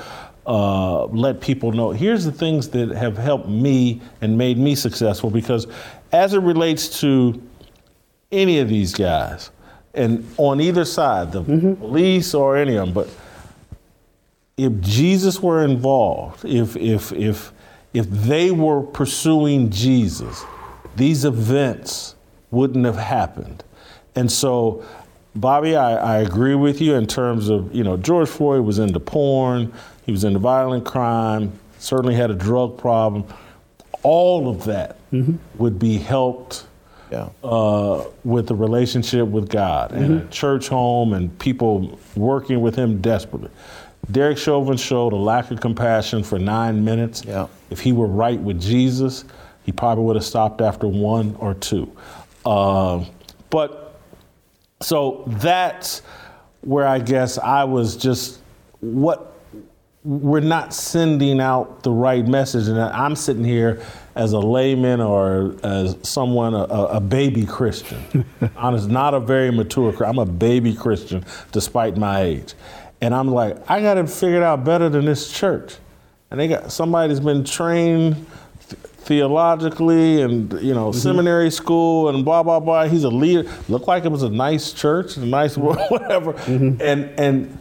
uh, 0.45 1.05
let 1.05 1.41
people 1.41 1.71
know 1.71 1.89
here's 1.91 2.23
the 2.25 2.31
things 2.31 2.69
that 2.69 2.89
have 2.89 3.17
helped 3.17 3.47
me 3.47 4.01
and 4.21 4.37
made 4.37 4.57
me 4.57 4.75
successful 4.75 5.29
because 5.31 5.67
as 6.11 6.33
it 6.33 6.41
relates 6.41 6.99
to 6.99 7.41
any 8.31 8.59
of 8.59 8.67
these 8.67 8.93
guys 8.93 9.51
and 9.93 10.25
on 10.37 10.59
either 10.59 10.85
side 10.85 11.31
the 11.31 11.43
mm-hmm. 11.43 11.75
police 11.75 12.33
or 12.33 12.57
any 12.57 12.75
of 12.75 12.85
them 12.85 12.93
but 12.93 13.09
if 14.57 14.79
Jesus 14.81 15.41
were 15.41 15.63
involved, 15.63 16.45
if 16.45 16.75
if 16.75 17.11
if 17.13 17.51
if 17.93 18.09
they 18.09 18.51
were 18.51 18.81
pursuing 18.81 19.69
Jesus, 19.69 20.43
these 20.95 21.25
events 21.25 22.15
wouldn't 22.51 22.85
have 22.85 22.97
happened. 22.97 23.63
And 24.15 24.31
so, 24.31 24.83
Bobby, 25.35 25.75
I, 25.75 26.17
I 26.17 26.17
agree 26.21 26.55
with 26.55 26.81
you 26.81 26.95
in 26.95 27.07
terms 27.07 27.49
of, 27.49 27.73
you 27.73 27.83
know, 27.83 27.97
George 27.97 28.29
Floyd 28.29 28.61
was 28.63 28.79
into 28.79 28.99
porn, 28.99 29.73
he 30.05 30.11
was 30.11 30.23
into 30.23 30.39
violent 30.39 30.85
crime, 30.85 31.51
certainly 31.79 32.15
had 32.15 32.29
a 32.29 32.35
drug 32.35 32.77
problem. 32.77 33.25
All 34.03 34.49
of 34.49 34.65
that 34.65 34.97
mm-hmm. 35.11 35.37
would 35.57 35.79
be 35.79 35.97
helped 35.97 36.65
yeah. 37.13 37.29
uh, 37.47 38.05
with 38.23 38.47
the 38.47 38.55
relationship 38.55 39.27
with 39.27 39.49
God 39.49 39.91
mm-hmm. 39.91 40.03
and 40.03 40.21
a 40.23 40.27
church 40.27 40.67
home 40.67 41.13
and 41.13 41.37
people 41.39 41.99
working 42.15 42.61
with 42.61 42.75
him 42.75 43.01
desperately. 43.01 43.51
Derek 44.11 44.37
Chauvin 44.37 44.77
showed 44.77 45.13
a 45.13 45.17
lack 45.17 45.51
of 45.51 45.61
compassion 45.61 46.23
for 46.23 46.39
nine 46.39 46.83
minutes. 46.83 47.23
Yeah. 47.23 47.47
If 47.69 47.79
he 47.79 47.93
were 47.93 48.07
right 48.07 48.39
with 48.39 48.59
Jesus, 48.59 49.23
he 49.63 49.71
probably 49.71 50.03
would 50.05 50.15
have 50.15 50.25
stopped 50.25 50.59
after 50.59 50.87
one 50.87 51.35
or 51.39 51.53
two. 51.53 51.95
Uh, 52.45 53.05
but 53.49 53.99
so 54.81 55.23
that's 55.27 56.01
where 56.61 56.87
I 56.87 56.99
guess 56.99 57.37
I 57.37 57.63
was 57.63 57.95
just 57.95 58.39
what 58.81 59.32
we're 60.03 60.41
not 60.41 60.73
sending 60.73 61.39
out 61.39 61.83
the 61.83 61.91
right 61.91 62.27
message. 62.27 62.67
And 62.67 62.79
I'm 62.79 63.15
sitting 63.15 63.43
here 63.43 63.81
as 64.15 64.33
a 64.33 64.39
layman 64.39 64.99
or 64.99 65.55
as 65.63 65.97
someone, 66.03 66.53
a, 66.53 66.63
a 66.63 66.99
baby 66.99 67.45
Christian. 67.45 68.25
Honest, 68.57 68.89
not 68.89 69.13
a 69.13 69.19
very 69.19 69.51
mature 69.51 69.93
I'm 70.05 70.19
a 70.19 70.25
baby 70.25 70.75
Christian 70.75 71.23
despite 71.51 71.97
my 71.97 72.21
age. 72.21 72.53
And 73.01 73.13
I'm 73.13 73.29
like, 73.29 73.57
I 73.69 73.81
got 73.81 73.97
it 73.97 74.09
figured 74.09 74.43
out 74.43 74.63
better 74.63 74.89
than 74.89 75.05
this 75.05 75.31
church. 75.31 75.75
And 76.31 76.39
they 76.39 76.47
got 76.47 76.71
somebody's 76.71 77.19
been 77.19 77.43
trained 77.43 78.25
theologically 79.03 80.21
and 80.21 80.53
you 80.61 80.73
know 80.73 80.89
mm-hmm. 80.89 80.97
seminary 80.97 81.51
school 81.51 82.09
and 82.09 82.25
blah 82.25 82.41
blah 82.41 82.59
blah. 82.59 82.85
He's 82.85 83.03
a 83.03 83.09
leader. 83.09 83.49
Looked 83.69 83.87
like 83.87 84.05
it 84.05 84.11
was 84.11 84.23
a 84.23 84.29
nice 84.29 84.73
church, 84.73 85.17
a 85.17 85.25
nice 85.25 85.57
whatever. 85.57 86.33
Mm-hmm. 86.33 86.81
And 86.81 87.19
and 87.19 87.59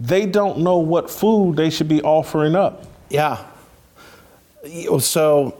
they 0.00 0.26
don't 0.26 0.58
know 0.58 0.78
what 0.78 1.10
food 1.10 1.56
they 1.56 1.70
should 1.70 1.88
be 1.88 2.02
offering 2.02 2.54
up. 2.54 2.84
Yeah. 3.10 3.44
So 4.98 5.58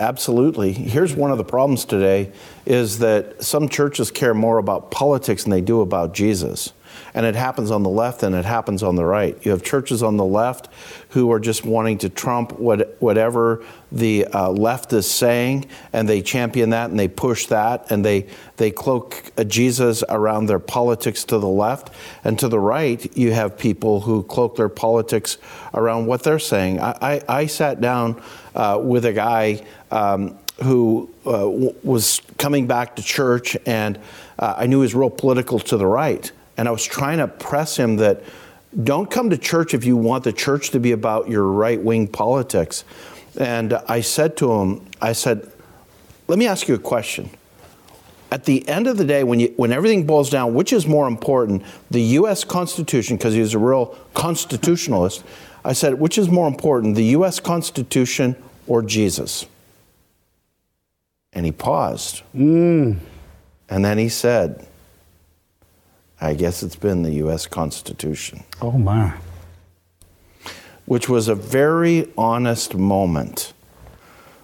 absolutely. 0.00 0.72
Here's 0.72 1.14
one 1.14 1.30
of 1.30 1.38
the 1.38 1.44
problems 1.44 1.84
today 1.84 2.32
is 2.66 2.98
that 2.98 3.42
some 3.42 3.68
churches 3.68 4.10
care 4.10 4.34
more 4.34 4.58
about 4.58 4.90
politics 4.90 5.44
than 5.44 5.50
they 5.50 5.60
do 5.60 5.80
about 5.80 6.14
Jesus. 6.14 6.72
And 7.14 7.26
it 7.26 7.34
happens 7.34 7.70
on 7.70 7.82
the 7.82 7.90
left 7.90 8.22
and 8.22 8.34
it 8.34 8.44
happens 8.44 8.82
on 8.82 8.96
the 8.96 9.04
right. 9.04 9.36
You 9.44 9.50
have 9.52 9.62
churches 9.62 10.02
on 10.02 10.16
the 10.16 10.24
left 10.24 10.68
who 11.10 11.32
are 11.32 11.40
just 11.40 11.64
wanting 11.64 11.98
to 11.98 12.08
trump 12.08 12.58
what, 12.58 12.96
whatever 13.00 13.64
the 13.90 14.26
uh, 14.26 14.50
left 14.50 14.92
is 14.92 15.10
saying, 15.10 15.66
and 15.92 16.08
they 16.08 16.20
champion 16.20 16.70
that 16.70 16.90
and 16.90 16.98
they 16.98 17.08
push 17.08 17.46
that, 17.46 17.90
and 17.90 18.04
they, 18.04 18.26
they 18.58 18.70
cloak 18.70 19.32
Jesus 19.46 20.04
around 20.08 20.46
their 20.46 20.58
politics 20.58 21.24
to 21.24 21.38
the 21.38 21.48
left. 21.48 21.90
And 22.24 22.38
to 22.38 22.48
the 22.48 22.60
right, 22.60 23.16
you 23.16 23.32
have 23.32 23.56
people 23.56 24.00
who 24.00 24.22
cloak 24.22 24.56
their 24.56 24.68
politics 24.68 25.38
around 25.72 26.06
what 26.06 26.22
they're 26.22 26.38
saying. 26.38 26.80
I, 26.80 26.98
I, 27.00 27.22
I 27.28 27.46
sat 27.46 27.80
down 27.80 28.20
uh, 28.54 28.78
with 28.82 29.04
a 29.04 29.12
guy. 29.12 29.64
Um, 29.90 30.38
who 30.62 31.08
uh, 31.24 31.30
w- 31.30 31.74
was 31.84 32.20
coming 32.36 32.66
back 32.66 32.96
to 32.96 33.02
church, 33.02 33.56
and 33.64 33.98
uh, 34.40 34.54
I 34.58 34.66
knew 34.66 34.78
he 34.78 34.82
was 34.82 34.94
real 34.94 35.08
political 35.08 35.60
to 35.60 35.76
the 35.76 35.86
right. 35.86 36.30
And 36.58 36.68
I 36.68 36.72
was 36.72 36.84
trying 36.84 37.18
to 37.18 37.28
press 37.28 37.76
him 37.76 37.96
that 37.96 38.22
don't 38.84 39.10
come 39.10 39.30
to 39.30 39.38
church 39.38 39.72
if 39.72 39.84
you 39.84 39.96
want 39.96 40.24
the 40.24 40.32
church 40.32 40.70
to 40.70 40.80
be 40.80 40.92
about 40.92 41.30
your 41.30 41.44
right 41.44 41.80
wing 41.80 42.06
politics. 42.08 42.84
And 43.38 43.72
I 43.72 44.00
said 44.02 44.36
to 44.38 44.52
him, 44.52 44.86
I 45.00 45.12
said, 45.12 45.50
let 46.26 46.38
me 46.38 46.46
ask 46.46 46.68
you 46.68 46.74
a 46.74 46.78
question. 46.78 47.30
At 48.30 48.44
the 48.44 48.68
end 48.68 48.86
of 48.86 48.98
the 48.98 49.04
day, 49.06 49.24
when, 49.24 49.40
you, 49.40 49.54
when 49.56 49.72
everything 49.72 50.04
boils 50.04 50.28
down, 50.28 50.52
which 50.52 50.74
is 50.74 50.86
more 50.86 51.08
important, 51.08 51.62
the 51.90 52.02
U.S. 52.02 52.44
Constitution, 52.44 53.16
because 53.16 53.32
he 53.32 53.40
was 53.40 53.54
a 53.54 53.58
real 53.58 53.96
constitutionalist, 54.12 55.24
I 55.64 55.72
said, 55.72 55.94
which 55.94 56.18
is 56.18 56.28
more 56.28 56.46
important, 56.46 56.96
the 56.96 57.04
U.S. 57.04 57.40
Constitution 57.40 58.36
or 58.66 58.82
Jesus? 58.82 59.46
And 61.32 61.46
he 61.46 61.52
paused. 61.52 62.22
Mm. 62.34 62.98
And 63.70 63.84
then 63.84 63.96
he 63.96 64.10
said, 64.10 64.67
I 66.20 66.34
guess 66.34 66.62
it's 66.62 66.76
been 66.76 67.02
the 67.02 67.12
U.S. 67.12 67.46
Constitution. 67.46 68.44
Oh, 68.60 68.72
my. 68.72 69.14
Which 70.84 71.08
was 71.08 71.28
a 71.28 71.34
very 71.34 72.10
honest 72.18 72.74
moment. 72.74 73.52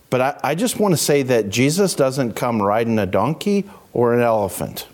But 0.08 0.20
I, 0.20 0.40
I 0.42 0.54
just 0.54 0.78
want 0.78 0.92
to 0.92 0.98
say 0.98 1.22
that 1.22 1.48
Jesus 1.48 1.94
doesn't 1.94 2.34
come 2.34 2.62
riding 2.62 2.98
a 2.98 3.06
donkey 3.06 3.64
or 3.92 4.14
an 4.14 4.20
elephant. 4.20 4.86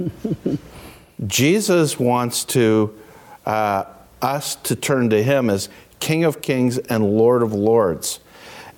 Jesus 1.26 1.98
wants 1.98 2.44
to 2.46 2.98
uh, 3.44 3.84
us 4.22 4.54
to 4.54 4.74
turn 4.74 5.10
to 5.10 5.22
Him 5.22 5.50
as 5.50 5.68
King 5.98 6.24
of 6.24 6.40
Kings 6.40 6.78
and 6.78 7.04
Lord 7.04 7.42
of 7.42 7.52
Lords. 7.52 8.20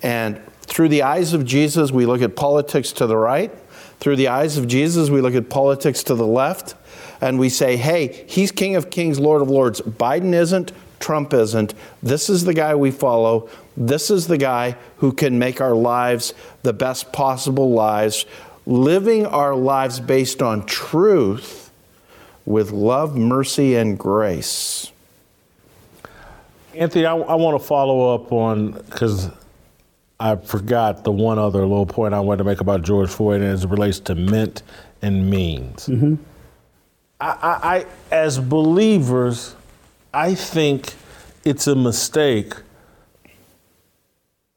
And 0.01 0.41
through 0.61 0.89
the 0.89 1.03
eyes 1.03 1.31
of 1.31 1.45
Jesus, 1.45 1.91
we 1.91 2.05
look 2.05 2.21
at 2.21 2.35
politics 2.35 2.91
to 2.93 3.07
the 3.07 3.15
right. 3.15 3.53
Through 3.99 4.17
the 4.17 4.27
eyes 4.27 4.57
of 4.57 4.67
Jesus, 4.67 5.09
we 5.09 5.21
look 5.21 5.35
at 5.35 5.49
politics 5.49 6.03
to 6.03 6.15
the 6.15 6.27
left 6.27 6.75
and 7.23 7.39
we 7.39 7.47
say, 7.47 7.77
hey, 7.77 8.25
he's 8.27 8.51
King 8.51 8.75
of 8.75 8.89
Kings, 8.89 9.17
Lord 9.17 9.41
of 9.41 9.49
Lords. 9.49 9.79
Biden 9.79 10.33
isn't, 10.33 10.73
Trump 10.99 11.33
isn't. 11.33 11.73
This 12.01 12.29
is 12.29 12.43
the 12.43 12.53
guy 12.53 12.75
we 12.75 12.91
follow. 12.91 13.49
This 13.77 14.11
is 14.11 14.27
the 14.27 14.37
guy 14.37 14.75
who 14.97 15.13
can 15.13 15.39
make 15.39 15.61
our 15.61 15.73
lives 15.73 16.33
the 16.63 16.73
best 16.73 17.13
possible 17.13 17.71
lives, 17.71 18.25
living 18.65 19.25
our 19.25 19.55
lives 19.55 20.01
based 20.01 20.41
on 20.41 20.65
truth 20.65 21.71
with 22.45 22.71
love, 22.71 23.15
mercy, 23.15 23.75
and 23.75 23.97
grace. 23.97 24.91
Anthony, 26.75 27.05
I, 27.05 27.15
I 27.15 27.35
want 27.35 27.57
to 27.57 27.65
follow 27.65 28.13
up 28.15 28.33
on 28.33 28.71
because 28.73 29.29
I 30.19 30.35
forgot 30.35 31.05
the 31.05 31.13
one 31.13 31.39
other 31.39 31.61
little 31.61 31.85
point 31.85 32.13
I 32.13 32.19
wanted 32.19 32.39
to 32.39 32.43
make 32.43 32.59
about 32.59 32.81
George 32.81 33.09
Floyd 33.09 33.41
as 33.41 33.63
it 33.63 33.69
relates 33.69 34.01
to 34.01 34.15
mint 34.15 34.61
and 35.01 35.29
means. 35.29 35.87
Mm-hmm. 35.87 36.15
I, 37.23 37.59
I, 37.77 37.85
as 38.11 38.37
believers, 38.37 39.55
I 40.13 40.35
think 40.35 40.93
it's 41.45 41.67
a 41.67 41.75
mistake 41.75 42.53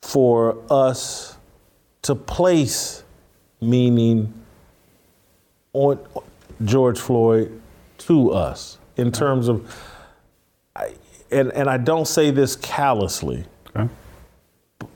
for 0.02 0.58
us 0.68 1.36
to 2.02 2.16
place 2.16 3.04
meaning 3.60 4.34
on 5.72 6.00
George 6.64 6.98
Floyd 6.98 7.60
to 7.98 8.32
us 8.32 8.78
in 8.96 9.12
terms 9.12 9.48
of, 9.48 9.72
and, 11.30 11.52
and 11.52 11.70
I 11.70 11.76
don't 11.76 12.06
say 12.08 12.30
this 12.32 12.56
callously, 12.56 13.44
okay. 13.76 13.88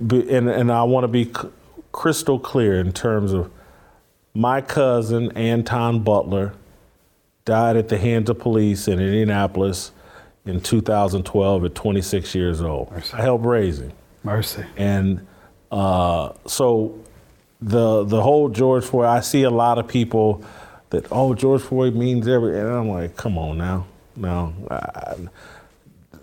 and, 0.00 0.48
and 0.48 0.72
I 0.72 0.82
want 0.82 1.04
to 1.04 1.08
be 1.08 1.32
crystal 1.92 2.38
clear 2.38 2.80
in 2.80 2.92
terms 2.92 3.32
of 3.32 3.50
my 4.34 4.60
cousin, 4.60 5.30
Anton 5.36 6.00
Butler, 6.00 6.54
died 7.44 7.76
at 7.76 7.88
the 7.88 7.98
hands 7.98 8.30
of 8.30 8.38
police 8.38 8.88
in 8.88 9.00
Indianapolis 9.00 9.92
in 10.46 10.60
2012 10.60 11.64
at 11.64 11.74
26 11.74 12.34
years 12.34 12.60
old. 12.60 12.90
Mercy. 12.90 13.14
I 13.14 13.22
helped 13.22 13.44
raise 13.44 13.80
him. 13.80 13.92
Mercy. 14.22 14.64
And 14.76 15.26
uh, 15.70 16.32
so 16.46 16.98
the 17.60 18.04
the 18.04 18.22
whole 18.22 18.48
George 18.48 18.84
Floyd, 18.84 19.06
I 19.06 19.20
see 19.20 19.42
a 19.42 19.50
lot 19.50 19.78
of 19.78 19.86
people 19.86 20.44
that 20.90 21.06
oh 21.10 21.34
George 21.34 21.62
Floyd 21.62 21.94
means 21.94 22.26
everything, 22.26 22.60
and 22.60 22.70
I'm 22.70 22.88
like, 22.88 23.16
come 23.16 23.38
on 23.38 23.58
now, 23.58 23.86
no. 24.16 24.52
I, 24.70 25.16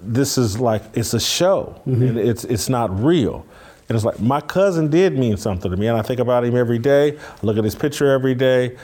this 0.01 0.37
is 0.37 0.59
like 0.59 0.83
it's 0.93 1.13
a 1.13 1.19
show, 1.19 1.81
mm-hmm. 1.87 2.03
and 2.03 2.17
it's 2.19 2.43
it's 2.43 2.69
not 2.69 3.03
real. 3.03 3.45
And 3.89 3.95
it's 3.95 4.03
like 4.03 4.19
my 4.19 4.41
cousin 4.41 4.89
did 4.89 5.17
mean 5.17 5.37
something 5.37 5.71
to 5.71 5.77
me, 5.77 5.87
and 5.87 5.97
I 5.97 6.01
think 6.01 6.19
about 6.19 6.43
him 6.43 6.57
every 6.57 6.79
day. 6.79 7.17
I 7.17 7.45
look 7.45 7.57
at 7.57 7.63
his 7.63 7.75
picture 7.75 8.11
every 8.11 8.35
day, 8.35 8.75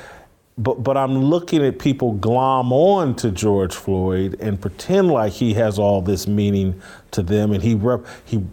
but 0.58 0.84
but 0.84 0.98
I'm 0.98 1.18
looking 1.18 1.66
at 1.66 1.80
people 1.80 2.14
glom 2.14 2.72
on 2.72 3.16
to 3.16 3.32
George 3.32 3.74
Floyd 3.76 4.38
and 4.40 4.62
pretend 4.62 5.10
like 5.10 5.34
he 5.34 5.54
has 5.56 5.80
all 5.80 6.02
this 6.02 6.28
meaning 6.28 6.80
to 7.12 7.24
them, 7.24 7.52
and 7.52 7.64
he 7.64 7.76
rep, 7.76 8.06
he 8.24 8.46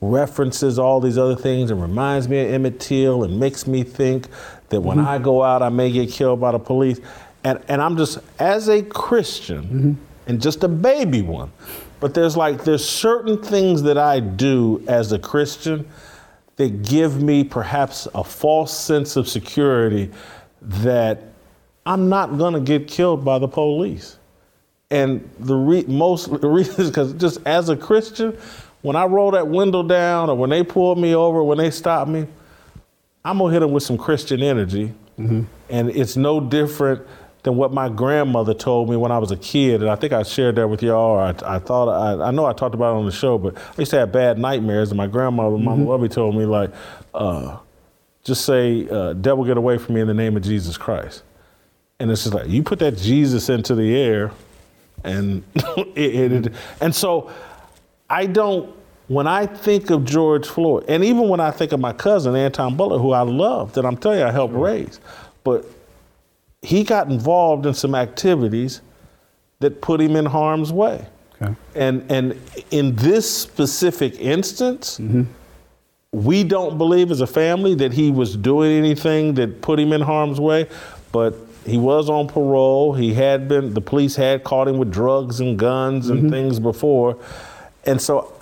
references 0.00 0.78
all 0.78 1.00
these 1.00 1.18
other 1.18 1.36
things 1.36 1.70
and 1.70 1.80
reminds 1.80 2.28
me 2.28 2.40
of 2.40 2.52
Emmett 2.52 2.78
Till 2.78 3.24
and 3.24 3.38
makes 3.40 3.66
me 3.66 3.82
think 3.82 4.28
that 4.68 4.80
when 4.80 4.98
mm-hmm. 4.98 5.08
I 5.08 5.18
go 5.18 5.42
out 5.42 5.62
I 5.62 5.68
may 5.68 5.90
get 5.90 6.10
killed 6.10 6.40
by 6.40 6.52
the 6.52 6.60
police, 6.60 7.00
and 7.42 7.60
and 7.68 7.82
I'm 7.82 7.96
just 7.96 8.18
as 8.38 8.68
a 8.68 8.82
Christian 8.82 9.62
mm-hmm. 9.62 9.92
and 10.28 10.40
just 10.40 10.62
a 10.62 10.68
baby 10.68 11.22
one, 11.22 11.50
but 11.98 12.14
there's 12.14 12.36
like 12.36 12.62
there's 12.62 12.88
certain 12.88 13.42
things 13.42 13.82
that 13.82 13.98
I 13.98 14.20
do 14.20 14.84
as 14.86 15.10
a 15.10 15.18
Christian 15.18 15.88
that 16.54 16.82
give 16.82 17.20
me 17.20 17.42
perhaps 17.42 18.06
a 18.14 18.22
false 18.22 18.76
sense 18.76 19.16
of 19.16 19.26
security 19.26 20.10
that 20.60 21.31
I'm 21.84 22.08
not 22.08 22.38
going 22.38 22.54
to 22.54 22.60
get 22.60 22.88
killed 22.88 23.24
by 23.24 23.38
the 23.38 23.48
police. 23.48 24.18
And 24.90 25.28
the 25.38 25.54
re- 25.54 25.84
most 25.88 26.40
the 26.40 26.48
reason 26.48 26.80
is 26.82 26.90
because 26.90 27.14
just 27.14 27.40
as 27.46 27.68
a 27.70 27.76
Christian, 27.76 28.36
when 28.82 28.94
I 28.94 29.04
roll 29.04 29.30
that 29.30 29.48
window 29.48 29.82
down 29.82 30.28
or 30.28 30.36
when 30.36 30.50
they 30.50 30.62
pull 30.62 30.94
me 30.96 31.14
over, 31.14 31.42
when 31.42 31.58
they 31.58 31.70
stop 31.70 32.08
me, 32.08 32.26
I'm 33.24 33.38
gonna 33.38 33.52
hit 33.52 33.60
them 33.60 33.72
with 33.72 33.84
some 33.84 33.96
Christian 33.96 34.42
energy. 34.42 34.92
Mm-hmm. 35.18 35.42
And 35.70 35.90
it's 35.90 36.16
no 36.16 36.40
different 36.40 37.06
than 37.42 37.56
what 37.56 37.72
my 37.72 37.88
grandmother 37.88 38.54
told 38.54 38.88
me 38.88 38.96
when 38.96 39.10
I 39.10 39.18
was 39.18 39.30
a 39.30 39.36
kid. 39.36 39.80
And 39.80 39.90
I 39.90 39.96
think 39.96 40.12
I 40.12 40.22
shared 40.22 40.56
that 40.56 40.68
with 40.68 40.82
y'all. 40.82 41.18
I, 41.18 41.56
I 41.56 41.58
thought, 41.58 41.88
I, 41.88 42.28
I, 42.28 42.30
know 42.30 42.46
I 42.46 42.52
talked 42.52 42.74
about 42.74 42.94
it 42.94 42.98
on 42.98 43.06
the 43.06 43.12
show, 43.12 43.36
but 43.38 43.56
I 43.56 43.60
used 43.78 43.90
to 43.92 43.98
have 43.98 44.12
bad 44.12 44.38
nightmares. 44.38 44.90
And 44.90 44.96
my 44.96 45.08
grandmother, 45.08 45.56
mm-hmm. 45.56 45.64
Mama 45.64 45.84
Lovey, 45.84 46.08
told 46.08 46.36
me, 46.36 46.44
like, 46.44 46.70
uh, 47.14 47.58
just 48.22 48.44
say, 48.44 48.88
uh, 48.88 49.14
devil 49.14 49.44
get 49.44 49.56
away 49.56 49.78
from 49.78 49.96
me 49.96 50.00
in 50.00 50.06
the 50.06 50.14
name 50.14 50.36
of 50.36 50.42
Jesus 50.44 50.76
Christ. 50.76 51.24
And 52.02 52.10
it's 52.10 52.24
just 52.24 52.34
like, 52.34 52.48
you 52.48 52.64
put 52.64 52.80
that 52.80 52.96
Jesus 52.96 53.48
into 53.48 53.76
the 53.76 53.96
air, 53.96 54.32
and 55.04 55.44
it, 55.94 56.32
it, 56.32 56.52
and 56.80 56.92
so 56.92 57.30
I 58.10 58.26
don't, 58.26 58.74
when 59.06 59.28
I 59.28 59.46
think 59.46 59.90
of 59.90 60.04
George 60.04 60.48
Floyd, 60.48 60.86
and 60.88 61.04
even 61.04 61.28
when 61.28 61.38
I 61.38 61.52
think 61.52 61.70
of 61.70 61.78
my 61.78 61.92
cousin, 61.92 62.34
Anton 62.34 62.76
Butler, 62.76 62.98
who 62.98 63.12
I 63.12 63.20
love, 63.20 63.74
that 63.74 63.86
I'm 63.86 63.96
telling 63.96 64.18
you 64.18 64.24
I 64.24 64.32
helped 64.32 64.52
raise, 64.52 64.98
but 65.44 65.64
he 66.60 66.82
got 66.82 67.08
involved 67.08 67.66
in 67.66 67.74
some 67.74 67.94
activities 67.94 68.80
that 69.60 69.80
put 69.80 70.00
him 70.00 70.16
in 70.16 70.26
harm's 70.26 70.72
way. 70.72 71.06
Okay. 71.40 71.54
And 71.76 72.10
and 72.10 72.40
in 72.72 72.96
this 72.96 73.30
specific 73.30 74.18
instance, 74.18 74.98
mm-hmm. 74.98 75.22
we 76.10 76.42
don't 76.42 76.78
believe 76.78 77.12
as 77.12 77.20
a 77.20 77.28
family 77.28 77.76
that 77.76 77.92
he 77.92 78.10
was 78.10 78.36
doing 78.36 78.72
anything 78.72 79.34
that 79.34 79.62
put 79.62 79.78
him 79.78 79.92
in 79.92 80.00
harm's 80.00 80.40
way, 80.40 80.68
but 81.12 81.36
he 81.64 81.78
was 81.78 82.10
on 82.10 82.28
parole. 82.28 82.94
He 82.94 83.14
had 83.14 83.48
been 83.48 83.74
the 83.74 83.80
police 83.80 84.16
had 84.16 84.44
caught 84.44 84.68
him 84.68 84.78
with 84.78 84.92
drugs 84.92 85.40
and 85.40 85.58
guns 85.58 86.08
and 86.08 86.20
mm-hmm. 86.20 86.30
things 86.30 86.60
before. 86.60 87.18
And 87.84 88.00
so 88.00 88.32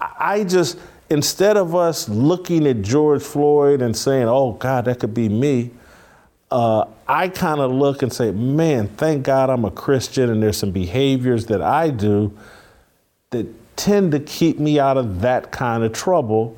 I 0.00 0.44
just 0.44 0.78
instead 1.08 1.56
of 1.56 1.74
us 1.74 2.08
looking 2.08 2.66
at 2.66 2.82
George 2.82 3.22
Floyd 3.22 3.82
and 3.82 3.96
saying, 3.96 4.26
"Oh 4.26 4.52
God, 4.52 4.86
that 4.86 5.00
could 5.00 5.14
be 5.14 5.28
me," 5.28 5.70
uh, 6.50 6.86
I 7.08 7.28
kind 7.28 7.60
of 7.60 7.72
look 7.72 8.02
and 8.02 8.12
say, 8.12 8.30
man, 8.30 8.88
thank 8.88 9.24
God 9.24 9.50
I'm 9.50 9.64
a 9.64 9.70
Christian 9.70 10.30
and 10.30 10.42
there's 10.42 10.56
some 10.56 10.70
behaviors 10.70 11.46
that 11.46 11.62
I 11.62 11.90
do 11.90 12.36
that 13.30 13.46
tend 13.76 14.12
to 14.12 14.20
keep 14.20 14.58
me 14.58 14.78
out 14.78 14.96
of 14.96 15.20
that 15.20 15.50
kind 15.52 15.82
of 15.82 15.92
trouble. 15.92 16.56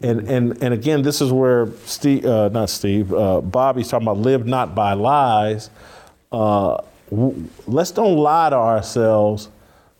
And, 0.00 0.28
and, 0.28 0.62
and 0.62 0.72
again, 0.72 1.02
this 1.02 1.20
is 1.20 1.32
where 1.32 1.68
Steve, 1.84 2.24
uh, 2.24 2.48
not 2.50 2.70
Steve, 2.70 3.12
uh, 3.12 3.40
Bobby's 3.40 3.88
talking 3.88 4.06
about 4.06 4.18
live 4.18 4.46
not 4.46 4.74
by 4.74 4.92
lies. 4.92 5.70
Uh, 6.30 6.78
w- 7.10 7.48
let's 7.66 7.90
don't 7.90 8.16
lie 8.16 8.50
to 8.50 8.56
ourselves, 8.56 9.48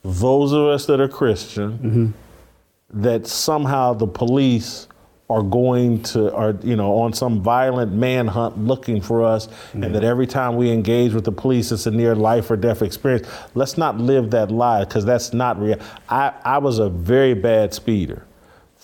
those 0.04 0.52
of 0.52 0.66
us 0.66 0.86
that 0.86 1.00
are 1.00 1.08
Christian, 1.08 1.78
mm-hmm. 1.78 3.00
that 3.02 3.26
somehow 3.26 3.92
the 3.92 4.06
police 4.06 4.86
are 5.30 5.42
going 5.42 6.02
to 6.02 6.32
are 6.32 6.56
you 6.62 6.74
know 6.74 6.94
on 6.96 7.12
some 7.12 7.42
violent 7.42 7.92
manhunt 7.92 8.56
looking 8.58 9.00
for 9.00 9.22
us 9.22 9.46
mm-hmm. 9.46 9.84
and 9.84 9.94
that 9.94 10.02
every 10.02 10.26
time 10.26 10.56
we 10.56 10.70
engage 10.70 11.12
with 11.12 11.24
the 11.24 11.32
police 11.32 11.70
it's 11.70 11.86
a 11.86 11.90
near 11.90 12.14
life 12.14 12.50
or 12.50 12.56
death 12.56 12.80
experience 12.80 13.28
let's 13.54 13.76
not 13.76 13.98
live 13.98 14.30
that 14.30 14.50
lie 14.50 14.84
because 14.84 15.04
that's 15.04 15.34
not 15.34 15.60
real 15.60 15.78
I, 16.08 16.32
I 16.44 16.56
was 16.56 16.78
a 16.78 16.88
very 16.88 17.34
bad 17.34 17.74
speeder 17.74 18.24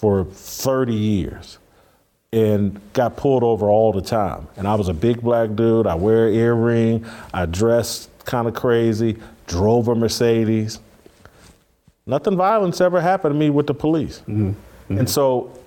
for 0.04 0.26
30 0.26 0.92
years 0.92 1.56
and 2.30 2.78
got 2.92 3.16
pulled 3.16 3.42
over 3.42 3.70
all 3.70 3.90
the 3.90 4.02
time 4.02 4.46
and 4.58 4.68
i 4.68 4.74
was 4.74 4.88
a 4.88 4.92
big 4.92 5.22
black 5.22 5.54
dude 5.54 5.86
i 5.86 5.94
wear 5.94 6.28
an 6.28 6.34
earring 6.34 7.06
i 7.32 7.46
dressed 7.46 8.10
kind 8.26 8.46
of 8.46 8.52
crazy 8.52 9.16
drove 9.46 9.88
a 9.88 9.94
mercedes 9.94 10.78
nothing 12.04 12.36
violence 12.36 12.82
ever 12.82 13.00
happened 13.00 13.32
to 13.32 13.38
me 13.38 13.48
with 13.48 13.66
the 13.66 13.72
police 13.72 14.18
mm-hmm. 14.18 14.50
Mm-hmm. 14.50 14.98
and 14.98 15.08
so 15.08 15.58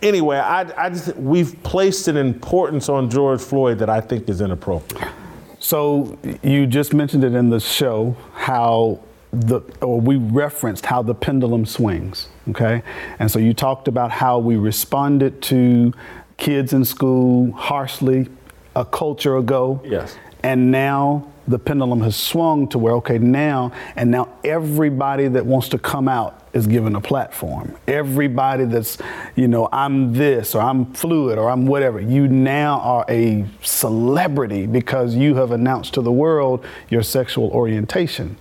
anyway, 0.00 0.38
I, 0.38 0.86
I 0.86 0.88
just 0.88 1.14
we've 1.16 1.62
placed 1.62 2.08
an 2.08 2.16
importance 2.16 2.88
on 2.88 3.10
George 3.10 3.42
Floyd 3.42 3.80
that 3.80 3.90
I 3.90 4.00
think 4.00 4.30
is 4.30 4.40
inappropriate. 4.40 5.12
So 5.58 6.16
you 6.42 6.66
just 6.66 6.94
mentioned 6.94 7.22
it 7.22 7.34
in 7.34 7.50
the 7.50 7.60
show 7.60 8.16
how 8.32 9.00
the 9.34 9.60
or 9.80 10.00
we 10.00 10.16
referenced 10.16 10.86
how 10.86 11.02
the 11.02 11.14
pendulum 11.14 11.66
swings, 11.66 12.28
okay? 12.48 12.82
And 13.18 13.30
so 13.30 13.38
you 13.38 13.54
talked 13.54 13.88
about 13.88 14.10
how 14.10 14.38
we 14.38 14.56
responded 14.56 15.42
to 15.42 15.92
kids 16.36 16.72
in 16.72 16.84
school 16.84 17.52
harshly 17.52 18.28
a 18.74 18.84
culture 18.84 19.36
ago. 19.36 19.80
Yes. 19.84 20.16
And 20.42 20.70
now 20.70 21.32
the 21.46 21.58
pendulum 21.58 22.00
has 22.00 22.16
swung 22.16 22.68
to 22.68 22.78
where 22.78 22.94
okay 22.94 23.18
now 23.18 23.70
and 23.96 24.10
now 24.10 24.28
everybody 24.44 25.28
that 25.28 25.44
wants 25.44 25.68
to 25.68 25.78
come 25.78 26.08
out 26.08 26.48
is 26.54 26.66
given 26.66 26.96
a 26.96 27.00
platform 27.00 27.76
everybody 27.86 28.64
that's 28.64 28.96
you 29.36 29.46
know 29.46 29.68
i'm 29.72 30.14
this 30.14 30.54
or 30.54 30.62
i'm 30.62 30.92
fluid 30.94 31.36
or 31.36 31.50
i'm 31.50 31.66
whatever 31.66 32.00
you 32.00 32.26
now 32.28 32.80
are 32.80 33.04
a 33.10 33.44
celebrity 33.62 34.66
because 34.66 35.14
you 35.14 35.34
have 35.34 35.50
announced 35.50 35.92
to 35.92 36.00
the 36.00 36.12
world 36.12 36.64
your 36.88 37.02
sexual 37.02 37.50
orientation 37.50 38.36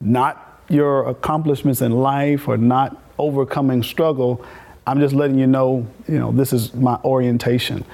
not 0.00 0.62
your 0.68 1.08
accomplishments 1.08 1.80
in 1.80 1.92
life 1.92 2.48
or 2.48 2.56
not 2.56 2.96
overcoming 3.18 3.82
struggle 3.82 4.44
i'm 4.86 4.98
just 4.98 5.14
letting 5.14 5.38
you 5.38 5.46
know 5.46 5.86
you 6.08 6.18
know 6.18 6.32
this 6.32 6.52
is 6.52 6.74
my 6.74 6.96
orientation 7.04 7.84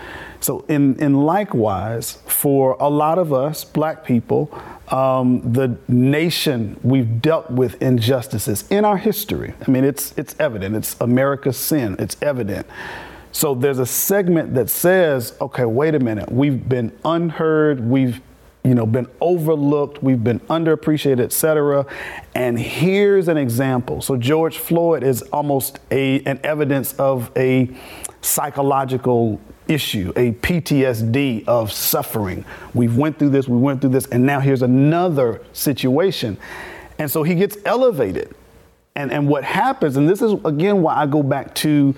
so, 0.41 0.65
in, 0.69 0.99
in 0.99 1.21
likewise, 1.21 2.19
for 2.27 2.77
a 2.81 2.89
lot 2.89 3.19
of 3.19 3.31
us, 3.31 3.63
black 3.63 4.05
people, 4.05 4.51
um, 4.89 5.53
the 5.53 5.77
nation, 5.87 6.81
we've 6.83 7.21
dealt 7.21 7.51
with 7.51 7.81
injustices 7.83 8.65
in 8.71 8.87
our 8.87 8.97
history. 8.97 9.53
I 9.67 9.71
mean, 9.71 9.85
it's, 9.85 10.17
it's 10.17 10.35
evident. 10.41 10.75
It's 10.77 10.99
America's 10.99 11.59
sin. 11.59 11.95
It's 11.99 12.17
evident. 12.23 12.67
So 13.33 13.55
there's 13.55 13.79
a 13.79 13.87
segment 13.87 14.55
that 14.55 14.71
says, 14.71 15.37
okay, 15.43 15.67
wait 15.67 15.95
a 15.95 16.01
minute. 16.01 16.33
We've 16.33 16.67
been 16.69 16.91
unheard. 17.05 17.81
We've 17.81 18.21
you 18.65 18.75
know, 18.75 18.85
been 18.85 19.09
overlooked, 19.21 20.03
we've 20.03 20.23
been 20.23 20.41
underappreciated, 20.41 21.21
et 21.21 21.33
cetera. 21.33 21.87
And 22.35 22.59
here's 22.59 23.29
an 23.29 23.39
example. 23.39 24.03
So 24.03 24.17
George 24.17 24.59
Floyd 24.59 25.03
is 25.03 25.23
almost 25.33 25.79
a, 25.91 26.23
an 26.25 26.41
evidence 26.45 26.93
of 26.95 27.31
a 27.37 27.71
psychological 28.21 29.41
issue, 29.67 30.13
a 30.17 30.33
PTSD 30.33 31.47
of 31.47 31.73
suffering. 31.73 32.45
We've 32.75 32.97
went 32.97 33.19
through 33.19 33.31
this, 33.31 33.49
we 33.49 33.57
went 33.57 33.81
through 33.81 33.91
this, 33.91 34.07
and 34.07 34.27
now 34.27 34.41
here's 34.41 34.63
another 34.63 35.43
situation. 35.53 36.37
And 36.99 37.11
so 37.11 37.23
he 37.23 37.35
gets 37.35 37.57
elevated. 37.65 38.35
And, 38.95 39.13
and 39.13 39.29
what 39.29 39.45
happens, 39.45 39.97
and 39.97 40.09
this 40.09 40.21
is 40.21 40.33
again 40.45 40.83
why 40.83 40.97
I 40.97 41.07
go 41.07 41.23
back 41.23 41.55
to 41.57 41.95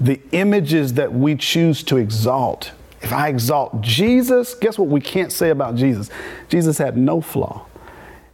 the 0.00 0.20
images 0.32 0.94
that 0.94 1.12
we 1.12 1.36
choose 1.36 1.82
to 1.84 1.98
exalt. 1.98 2.72
If 3.02 3.12
I 3.12 3.28
exalt 3.28 3.80
Jesus, 3.80 4.54
guess 4.54 4.78
what 4.78 4.88
we 4.88 5.00
can't 5.00 5.32
say 5.32 5.50
about 5.50 5.74
Jesus? 5.74 6.10
Jesus 6.48 6.78
had 6.78 6.96
no 6.96 7.20
flaw. 7.20 7.66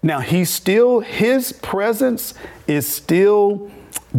Now, 0.02 0.20
he's 0.20 0.50
still, 0.50 1.00
his 1.00 1.52
presence 1.52 2.34
is 2.66 2.86
still 2.86 3.70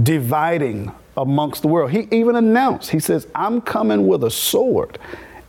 dividing 0.02 0.92
amongst 1.16 1.62
the 1.62 1.68
world. 1.68 1.92
He 1.92 2.08
even 2.12 2.36
announced, 2.36 2.92
he 2.92 3.00
says, 3.00 3.28
I'm 3.34 3.62
coming 3.62 4.08
with 4.08 4.24
a 4.24 4.32
sword 4.32 5.00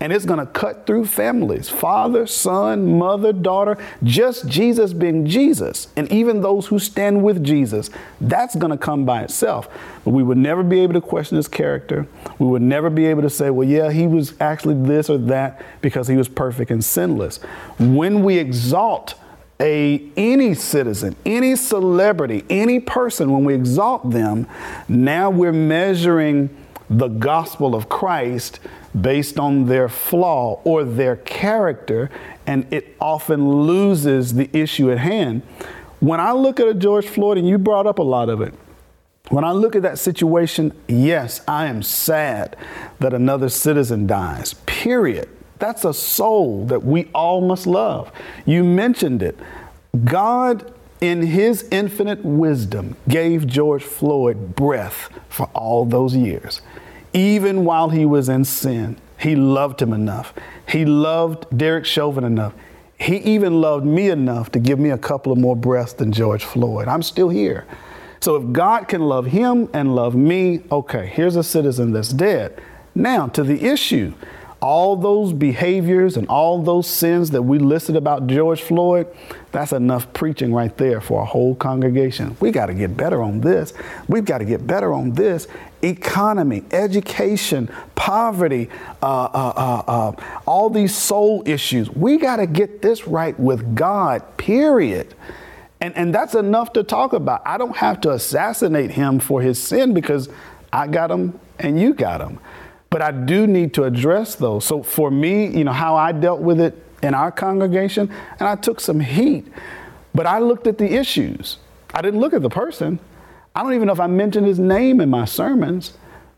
and 0.01 0.13
it's 0.13 0.25
going 0.25 0.39
to 0.39 0.47
cut 0.47 0.87
through 0.87 1.07
families 1.07 1.69
father, 1.69 2.27
son, 2.27 2.99
mother, 2.99 3.33
daughter, 3.33 3.77
just 4.03 4.49
Jesus 4.49 4.93
being 4.93 5.27
Jesus. 5.27 5.89
And 5.97 6.11
even 6.13 6.41
those 6.41 6.67
who 6.67 6.79
stand 6.79 7.23
with 7.23 7.43
Jesus, 7.43 7.91
that's 8.21 8.55
going 8.55 8.71
to 8.71 8.79
come 8.79 9.05
by 9.05 9.23
itself. 9.23 9.69
But 10.05 10.13
we 10.13 10.23
would 10.23 10.39
never 10.39 10.63
be 10.63 10.81
able 10.81 10.95
to 10.95 11.01
question 11.01 11.37
his 11.37 11.49
character. 11.49 12.07
We 12.39 12.47
would 12.47 12.63
never 12.63 12.91
be 12.91 13.07
able 13.07 13.23
to 13.23 13.31
say, 13.31 13.51
well, 13.51 13.69
yeah, 13.69 13.91
he 13.91 14.07
was 14.07 14.35
actually 14.41 14.83
this 14.87 15.11
or 15.11 15.19
that 15.19 15.63
because 15.81 16.07
he 16.07 16.17
was 16.17 16.29
perfect 16.29 16.71
and 16.71 16.85
sinless. 16.85 17.39
When 17.79 18.23
we 18.23 18.39
exalt, 18.39 19.15
a 19.61 20.09
any 20.17 20.55
citizen, 20.55 21.17
any 21.27 21.57
celebrity, 21.57 22.45
any 22.49 22.79
person, 22.79 23.33
when 23.33 23.45
we 23.45 23.55
exalt 23.55 24.09
them, 24.11 24.47
now 24.89 25.31
we're 25.31 25.53
measuring 25.53 26.49
the 26.89 27.09
gospel 27.09 27.75
of 27.75 27.89
Christ 27.89 28.61
based 29.01 29.39
on 29.39 29.67
their 29.67 29.89
flaw 29.89 30.61
or 30.65 30.85
their 30.85 31.17
character, 31.17 32.11
and 32.47 32.67
it 32.73 32.97
often 33.01 33.67
loses 33.67 34.35
the 34.35 34.49
issue 34.57 34.91
at 34.91 34.99
hand. 34.99 35.43
When 36.01 36.21
I 36.21 36.33
look 36.33 36.61
at 36.61 36.69
a 36.69 36.75
George 36.75 37.07
Floyd, 37.07 37.39
and 37.39 37.49
you 37.49 37.59
brought 37.59 37.87
up 37.87 37.99
a 37.99 38.03
lot 38.03 38.29
of 38.29 38.41
it, 38.41 38.55
when 39.31 39.45
I 39.45 39.53
look 39.53 39.77
at 39.77 39.83
that 39.83 39.99
situation, 39.99 40.73
yes, 40.89 41.43
I 41.47 41.67
am 41.67 41.83
sad 41.83 42.57
that 42.99 43.13
another 43.13 43.49
citizen 43.49 44.07
dies, 44.07 44.55
period. 44.65 45.29
That's 45.59 45.85
a 45.85 45.93
soul 45.93 46.65
that 46.67 46.85
we 46.85 47.11
all 47.15 47.41
must 47.41 47.67
love. 47.67 48.11
You 48.47 48.65
mentioned 48.65 49.23
it. 49.23 49.37
God, 50.05 50.73
in 51.01 51.23
his 51.23 51.69
infinite 51.71 52.25
wisdom, 52.25 52.97
gave 53.09 53.47
George 53.47 53.83
Floyd 53.83 54.55
breath 54.55 55.11
for 55.29 55.51
all 55.53 55.85
those 55.85 56.15
years. 56.15 56.63
Even 57.13 57.65
while 57.65 57.89
he 57.91 58.05
was 58.05 58.29
in 58.29 58.45
sin, 58.45 58.97
he 59.19 59.35
loved 59.35 59.81
him 59.83 59.93
enough. 59.93 60.33
He 60.69 60.85
loved 60.85 61.47
Derek 61.57 61.85
Chauvin 61.85 62.25
enough. 62.25 62.55
He 62.99 63.17
even 63.19 63.61
loved 63.61 63.87
me 63.87 64.11
enough 64.11 64.51
to 64.53 64.59
give 64.59 64.79
me 64.79 64.91
a 64.91 64.99
couple 64.99 65.33
of 65.33 65.39
more 65.39 65.57
breaths 65.57 65.93
than 65.93 66.13
George 66.13 66.45
Floyd. 66.45 66.89
I'm 66.89 67.03
still 67.03 67.29
here. 67.29 67.67
So 68.21 68.37
if 68.37 68.53
God 68.53 68.89
can 68.89 69.03
love 69.03 69.27
him 69.27 69.69
and 69.73 69.95
love 69.95 70.15
me, 70.15 70.63
okay, 70.71 71.07
here's 71.07 71.37
a 71.37 71.45
citizen 71.45 71.93
that's 71.93 72.13
dead. 72.13 72.61
Now 72.95 73.29
to 73.29 73.45
the 73.45 73.65
issue. 73.65 74.15
All 74.61 74.97
those 74.97 75.33
behaviors 75.33 76.17
and 76.17 76.27
all 76.27 76.61
those 76.61 76.89
sins 76.89 77.31
that 77.31 77.43
we 77.43 77.61
listed 77.61 77.95
about 77.95 78.27
George 78.27 78.61
Floyd, 78.61 79.07
that's 79.53 79.71
enough 79.71 80.13
preaching 80.13 80.53
right 80.53 80.77
there 80.77 81.01
for 81.01 81.23
a 81.23 81.25
whole 81.25 81.55
congregation. 81.55 82.37
We 82.41 82.51
got 82.51 82.67
to 82.67 82.75
get 82.75 82.97
better 82.97 83.23
on 83.23 83.41
this. 83.41 83.73
We've 84.09 84.25
got 84.25 84.39
to 84.39 84.45
get 84.45 84.67
better 84.67 84.93
on 84.93 85.13
this. 85.13 85.47
Economy, 85.83 86.65
education, 86.71 87.71
poverty, 87.95 88.69
uh, 89.03 89.07
uh, 89.07 89.53
uh, 89.57 89.91
uh 89.91 90.41
all 90.47 90.71
these 90.71 90.97
soul 90.97 91.43
issues. 91.47 91.91
We 91.91 92.19
got 92.19 92.37
to 92.37 92.47
get 92.47 92.83
this 92.83 93.07
right 93.07 93.39
with 93.39 93.75
God, 93.75 94.37
period. 94.37 95.15
And, 95.81 95.97
and 95.97 96.15
that's 96.15 96.35
enough 96.35 96.73
to 96.73 96.83
talk 96.83 97.13
about. 97.13 97.43
I 97.47 97.59
don't 97.59 97.77
have 97.77 98.01
to 98.03 98.11
assassinate 98.11 98.91
him 98.91 99.21
for 99.21 99.41
his 99.41 99.63
sin 99.63 99.95
because 99.95 100.29
I 100.73 100.89
got 100.89 101.11
him 101.11 101.39
and 101.59 101.81
you 101.81 101.95
got 101.95 102.21
him. 102.21 102.41
But 102.91 103.03
I 103.03 103.13
do 103.13 103.47
need 103.47 103.75
to 103.75 103.85
address 103.85 104.35
those. 104.35 104.65
So 104.65 104.83
for 104.83 105.11
me, 105.11 105.47
you 105.47 105.65
know, 105.65 105.73
how 105.73 105.97
I 105.97 106.13
dealt 106.13 106.41
with 106.41 106.61
it 106.61 106.83
in 107.03 107.15
our 107.15 107.31
congregation, 107.31 108.11
and 108.41 108.49
I 108.49 108.57
took 108.57 108.81
some 108.81 108.99
heat, 108.99 109.47
but 110.15 110.27
I 110.27 110.41
looked 110.41 110.67
at 110.67 110.79
the 110.79 110.95
issues. 110.95 111.59
I 111.95 112.03
didn't 112.03 112.21
look 112.21 112.33
at 112.33 112.43
the 112.43 112.49
person. 112.49 112.99
I 113.59 113.65
don't 113.65 113.75
even 113.75 113.89
know 113.89 113.93
if 113.93 113.99
I 113.99 114.07
mentioned 114.07 114.47
his 114.47 114.61
name 114.61 115.01
in 115.01 115.11
my 115.11 115.25
sermons, 115.25 115.95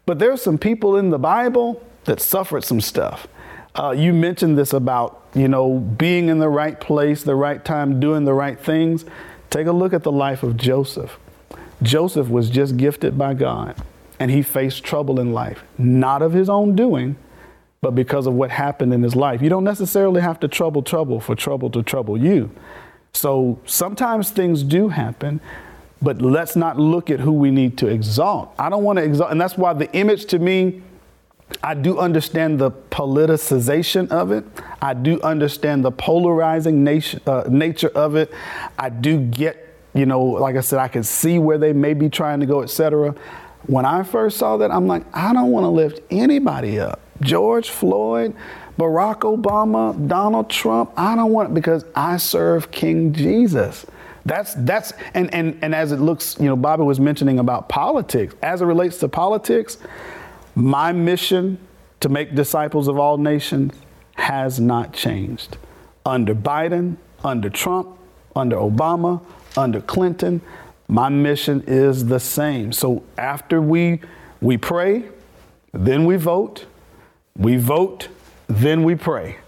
but 0.07 0.19
there's 0.19 0.41
some 0.41 0.57
people 0.57 0.97
in 0.97 1.11
the 1.11 1.19
Bible 1.19 1.85
that 2.05 2.19
suffered 2.19 2.65
some 2.65 2.81
stuff. 2.81 3.29
Uh, 3.75 3.91
you 3.91 4.15
mentioned 4.15 4.57
this 4.57 4.73
about, 4.73 5.27
you 5.35 5.47
know, 5.47 5.81
being 5.81 6.31
in 6.31 6.39
the 6.39 6.49
right 6.49 6.81
place, 6.81 7.23
the 7.23 7.35
right 7.35 7.63
time, 7.63 8.01
doing 8.01 8.25
the 8.25 8.33
right 8.33 8.59
things. 8.59 9.05
Take 9.51 9.67
a 9.67 9.73
look 9.73 9.93
at 9.93 10.03
the 10.03 10.11
life 10.11 10.43
of 10.43 10.57
Joseph. 10.57 11.19
Joseph 11.83 12.31
was 12.31 12.49
just 12.49 12.79
gifted 12.79 13.19
by 13.19 13.35
God 13.35 13.77
and 14.19 14.31
he 14.31 14.41
faced 14.41 14.83
trouble 14.83 15.21
in 15.21 15.35
life, 15.35 15.63
not 15.77 16.23
of 16.23 16.33
his 16.33 16.49
own 16.49 16.75
doing, 16.75 17.17
but 17.83 17.95
because 17.95 18.27
of 18.27 18.33
what 18.33 18.51
happened 18.51 18.95
in 18.95 19.03
his 19.03 19.15
life. 19.15 19.43
You 19.43 19.51
don't 19.51 19.65
necessarily 19.65 20.23
have 20.23 20.41
to 20.41 20.49
trouble 20.49 20.83
trouble 20.83 21.21
for 21.21 21.35
trouble 21.35 21.69
to 21.69 21.83
trouble 21.83 22.17
you. 22.17 22.51
So 23.13 23.61
sometimes 23.67 24.31
things 24.31 24.63
do 24.63 24.89
happen, 24.89 25.43
but 26.03 26.23
let's 26.23 26.57
not 26.57 26.79
look 26.79 27.11
at 27.11 27.21
who 27.21 27.33
we 27.33 27.51
need 27.51 27.77
to 27.79 27.87
exalt. 27.87 28.55
I 28.59 28.71
don't 28.71 28.85
want 28.85 28.99
to 28.99 29.05
exalt, 29.05 29.31
and 29.31 29.41
that's 29.41 29.59
why 29.59 29.73
the 29.73 29.93
image 29.93 30.27
to 30.27 30.39
me, 30.39 30.83
I 31.63 31.75
do 31.75 31.99
understand 31.99 32.59
the 32.59 32.71
politicization 32.71 34.09
of 34.11 34.31
it. 34.33 34.45
I 34.81 34.95
do 34.95 35.21
understand 35.21 35.85
the 35.85 35.91
polarizing 35.91 36.85
nation, 36.85 37.21
uh, 37.27 37.45
nature 37.49 37.91
of 37.91 38.15
it. 38.17 38.33
I 38.79 38.89
do 38.89 39.21
get, 39.21 39.75
you 39.93 40.07
know, 40.07 40.23
like 40.23 40.57
I 40.57 40.61
said, 40.61 40.79
I 40.79 40.89
can 40.89 41.03
see 41.03 41.39
where 41.39 41.59
they 41.59 41.73
may 41.73 41.93
be 41.93 42.09
trying 42.09 42.41
to 42.41 42.47
go, 42.47 42.63
etc. 42.63 43.15
When 43.67 43.85
I 43.85 44.03
first 44.05 44.39
saw 44.39 44.57
that, 44.59 44.71
I'm 44.71 44.87
like, 44.87 45.05
I 45.15 45.35
don't 45.35 45.51
want 45.51 45.65
to 45.65 45.69
lift 45.69 46.01
anybody 46.11 46.81
up. 46.81 47.01
George 47.21 47.69
Floyd, 47.69 48.35
Barack 48.79 49.21
Obama, 49.21 50.09
Donald 50.09 50.49
Trump, 50.49 50.93
I 50.97 51.15
don't 51.15 51.33
want 51.33 51.51
it 51.51 51.55
because 51.55 51.85
I 51.95 52.17
serve 52.17 52.71
King 52.71 53.13
Jesus. 53.13 53.85
That's 54.31 54.55
that's 54.55 54.93
and 55.13 55.35
and 55.35 55.59
and 55.61 55.75
as 55.75 55.91
it 55.91 55.97
looks, 55.97 56.37
you 56.39 56.47
know, 56.47 56.55
Bobby 56.55 56.85
was 56.85 57.01
mentioning 57.01 57.41
about 57.41 57.69
politics. 57.69 58.33
As 58.43 58.63
it 58.63 58.65
relates 58.65 58.99
to 58.99 59.09
politics, 59.09 59.77
my 60.55 60.93
mission 60.93 61.59
to 61.99 62.09
make 62.09 62.37
disciples 62.37 62.87
of 62.87 62.97
all 62.97 63.19
nations 63.19 63.73
has 64.15 64.61
not 64.61 64.93
changed. 64.93 65.57
Under 66.07 66.33
Biden, 66.33 66.97
under 67.25 67.51
Trump, 67.51 67.99
under 68.37 68.55
Obama, 68.55 69.21
under 69.57 69.81
Clinton, 69.81 70.41
my 70.87 71.09
mission 71.09 71.65
is 71.67 72.07
the 72.07 72.21
same. 72.21 72.71
So 72.71 73.03
after 73.19 73.61
we 73.61 74.01
we 74.41 74.57
pray, 74.57 75.09
then 75.73 76.05
we 76.05 76.15
vote, 76.15 76.67
we 77.37 77.57
vote, 77.57 78.07
then 78.47 78.85
we 78.85 78.95
pray. 78.95 79.39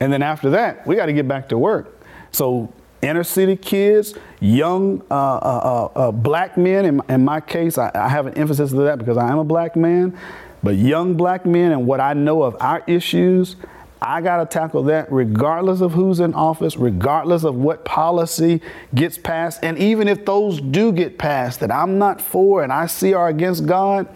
And 0.00 0.10
then 0.10 0.22
after 0.22 0.48
that, 0.48 0.86
we 0.86 0.96
got 0.96 1.06
to 1.06 1.12
get 1.12 1.28
back 1.28 1.50
to 1.50 1.58
work. 1.58 2.00
So 2.32 2.72
inner 3.02 3.24
city 3.24 3.56
kids, 3.56 4.14
young 4.40 5.02
uh, 5.10 5.14
uh, 5.14 5.90
uh, 5.96 5.98
uh, 5.98 6.12
black 6.12 6.56
men, 6.56 6.84
in, 6.84 7.02
in, 7.08 7.24
my 7.24 7.40
case, 7.40 7.78
I, 7.78 7.90
I 7.94 8.08
have 8.08 8.26
an 8.26 8.34
emphasis 8.34 8.70
to 8.70 8.76
that 8.76 8.98
because 8.98 9.16
I 9.16 9.30
am 9.30 9.38
a 9.38 9.44
black 9.44 9.76
man, 9.76 10.16
but 10.62 10.76
young 10.76 11.14
black 11.14 11.46
men 11.46 11.72
and 11.72 11.86
what 11.86 12.00
I 12.00 12.12
know 12.12 12.42
of 12.42 12.56
our 12.60 12.82
issues, 12.86 13.56
I 14.02 14.20
got 14.22 14.38
to 14.38 14.46
tackle 14.46 14.84
that 14.84 15.12
regardless 15.12 15.80
of 15.80 15.92
who's 15.92 16.20
in 16.20 16.34
office, 16.34 16.76
regardless 16.76 17.44
of 17.44 17.54
what 17.54 17.84
policy 17.84 18.62
gets 18.94 19.18
passed. 19.18 19.60
And 19.62 19.78
even 19.78 20.08
if 20.08 20.24
those 20.24 20.60
do 20.60 20.90
get 20.92 21.18
passed 21.18 21.60
that 21.60 21.70
I'm 21.70 21.98
not 21.98 22.20
for 22.20 22.62
and 22.62 22.72
I 22.72 22.86
see 22.86 23.12
are 23.12 23.28
against 23.28 23.66
God, 23.66 24.08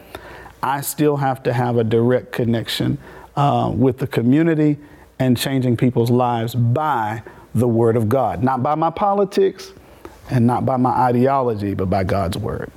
I 0.63 0.81
still 0.81 1.19
have 1.19 1.43
to 1.43 1.53
have 1.53 1.77
a 1.77 1.85
direct 1.85 2.33
connection 2.33 2.97
uh, 3.37 3.71
with 3.75 3.99
the 3.99 4.07
community 4.07 4.79
and 5.19 5.37
changing 5.37 5.77
people's 5.77 6.11
lives 6.11 6.55
by 6.55 7.23
the 7.55 7.69
Word 7.69 7.97
of 7.97 8.09
God. 8.09 8.43
Not 8.43 8.63
by 8.63 8.75
my 8.75 8.91
politics 8.91 9.73
and 10.31 10.47
not 10.47 10.65
by 10.65 10.77
my 10.77 10.91
ideology, 10.91 11.75
but 11.75 11.91
by 11.91 12.05
God's 12.05 12.39
Word. 12.39 12.71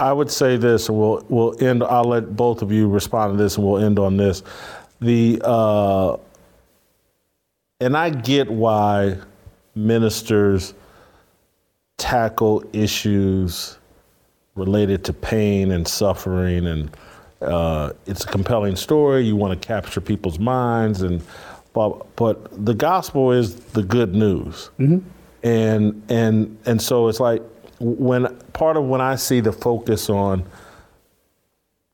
I 0.00 0.12
would 0.12 0.30
say 0.30 0.56
this, 0.56 0.88
and 0.88 0.96
we'll 0.96 1.24
we'll 1.28 1.60
end. 1.60 1.82
I'll 1.82 2.04
let 2.04 2.36
both 2.36 2.62
of 2.62 2.70
you 2.70 2.88
respond 2.88 3.36
to 3.36 3.42
this, 3.42 3.56
and 3.56 3.66
we'll 3.66 3.84
end 3.84 3.98
on 3.98 4.16
this. 4.16 4.44
The 5.00 5.40
uh, 5.44 6.18
and 7.80 7.96
I 7.96 8.10
get 8.10 8.48
why 8.48 9.16
ministers 9.74 10.74
tackle 11.96 12.62
issues 12.72 13.78
related 14.54 15.04
to 15.04 15.12
pain 15.12 15.72
and 15.72 15.86
suffering, 15.86 16.68
and 16.68 16.96
uh, 17.40 17.92
it's 18.06 18.24
a 18.24 18.28
compelling 18.28 18.76
story. 18.76 19.22
You 19.24 19.36
want 19.36 19.60
to 19.60 19.66
capture 19.66 20.00
people's 20.00 20.38
minds, 20.38 21.02
and 21.02 21.22
but 21.72 22.16
but 22.16 22.64
the 22.64 22.74
gospel 22.74 23.32
is 23.32 23.54
the 23.54 23.82
good 23.82 24.14
news, 24.14 24.70
mm-hmm. 24.78 24.98
and 25.42 26.02
and 26.10 26.58
and 26.66 26.82
so 26.82 27.08
it's 27.08 27.20
like 27.20 27.42
when 27.78 28.34
part 28.52 28.76
of 28.76 28.84
when 28.84 29.00
I 29.00 29.16
see 29.16 29.40
the 29.40 29.52
focus 29.52 30.10
on 30.10 30.44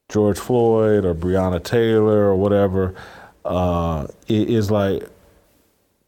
George 0.08 0.38
Floyd 0.38 1.04
or 1.04 1.14
Breonna 1.14 1.62
Taylor 1.62 2.24
or 2.24 2.36
whatever, 2.36 2.94
uh, 3.44 4.06
it 4.26 4.48
is 4.48 4.70
like, 4.70 5.02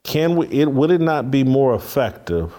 can 0.02 0.36
we? 0.36 0.46
It 0.48 0.72
would 0.72 0.90
it 0.90 1.00
not 1.02 1.30
be 1.30 1.44
more 1.44 1.74
effective 1.74 2.54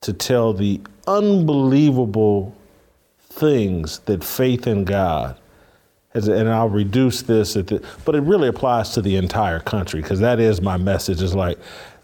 to 0.00 0.12
tell 0.12 0.52
the 0.52 0.80
unbelievable 1.06 2.54
things 3.20 4.00
that 4.00 4.24
faith 4.24 4.66
in 4.66 4.84
God 4.84 5.36
and 6.14 6.48
I'll 6.48 6.68
reduce 6.68 7.22
this, 7.22 7.54
the, 7.54 7.84
but 8.04 8.14
it 8.14 8.20
really 8.20 8.48
applies 8.48 8.90
to 8.90 9.02
the 9.02 9.16
entire 9.16 9.58
country 9.60 10.00
because 10.00 10.20
that 10.20 10.38
is 10.38 10.60
my 10.60 10.76
message. 10.76 11.20
Is 11.20 11.34
like 11.34 11.58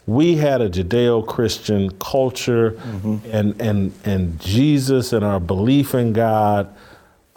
we 0.07 0.35
had 0.35 0.61
a 0.61 0.69
Judeo-Christian 0.69 1.91
culture 1.99 2.73
mm-hmm. 2.73 3.19
and, 3.31 3.61
and, 3.61 3.93
and 4.05 4.41
Jesus 4.41 5.13
and 5.13 5.25
our 5.25 5.39
belief 5.39 5.95
in 5.95 6.13
God 6.13 6.75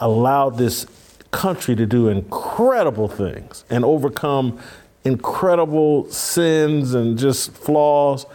allowed 0.00 0.58
this 0.58 0.86
country 1.30 1.76
to 1.76 1.86
do 1.86 2.08
incredible 2.08 3.08
things 3.08 3.64
and 3.70 3.84
overcome 3.84 4.58
incredible 5.04 6.10
sins 6.10 6.94
and 6.94 7.16
just 7.16 7.52
flaws. 7.52 8.26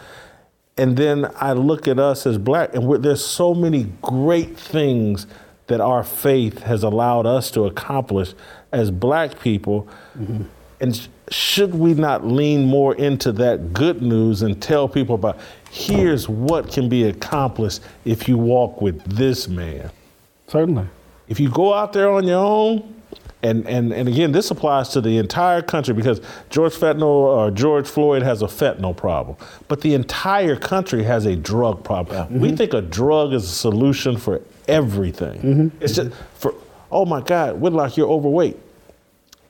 And 0.78 0.96
then 0.96 1.30
I 1.36 1.52
look 1.52 1.86
at 1.86 1.98
us 1.98 2.26
as 2.26 2.38
black, 2.38 2.74
and 2.74 3.04
there's 3.04 3.24
so 3.24 3.52
many 3.54 3.92
great 4.00 4.56
things 4.56 5.26
that 5.70 5.80
our 5.80 6.02
faith 6.02 6.62
has 6.62 6.82
allowed 6.82 7.26
us 7.26 7.48
to 7.52 7.64
accomplish 7.64 8.34
as 8.72 8.90
black 8.90 9.38
people. 9.38 9.86
Mm-hmm. 10.18 10.42
And 10.80 11.08
should 11.30 11.76
we 11.76 11.94
not 11.94 12.26
lean 12.26 12.64
more 12.64 12.96
into 12.96 13.30
that 13.32 13.72
good 13.72 14.02
news 14.02 14.42
and 14.42 14.60
tell 14.60 14.88
people 14.88 15.14
about 15.14 15.38
here's 15.70 16.28
what 16.28 16.72
can 16.72 16.88
be 16.88 17.04
accomplished 17.04 17.82
if 18.04 18.28
you 18.28 18.36
walk 18.36 18.82
with 18.82 19.00
this 19.04 19.46
man? 19.46 19.92
Certainly. 20.48 20.88
If 21.28 21.38
you 21.38 21.48
go 21.48 21.72
out 21.72 21.92
there 21.92 22.10
on 22.10 22.26
your 22.26 22.44
own, 22.44 23.02
and, 23.44 23.64
and, 23.68 23.92
and 23.92 24.08
again, 24.08 24.32
this 24.32 24.50
applies 24.50 24.88
to 24.88 25.00
the 25.00 25.18
entire 25.18 25.62
country 25.62 25.94
because 25.94 26.20
George 26.50 26.74
fentanyl 26.74 27.02
or 27.04 27.52
George 27.52 27.86
Floyd 27.86 28.22
has 28.22 28.42
a 28.42 28.46
fentanyl 28.46 28.96
problem, 28.96 29.36
but 29.68 29.82
the 29.82 29.94
entire 29.94 30.56
country 30.56 31.04
has 31.04 31.26
a 31.26 31.36
drug 31.36 31.84
problem. 31.84 32.26
Mm-hmm. 32.26 32.40
We 32.40 32.56
think 32.56 32.74
a 32.74 32.82
drug 32.82 33.32
is 33.34 33.44
a 33.44 33.54
solution 33.54 34.16
for 34.16 34.42
everything. 34.70 35.40
Mm-hmm. 35.40 35.82
It's 35.82 35.94
just 35.94 36.12
for 36.34 36.54
oh 36.90 37.04
my 37.04 37.20
God, 37.20 37.60
Whitlock, 37.60 37.96
you're 37.96 38.08
overweight. 38.08 38.56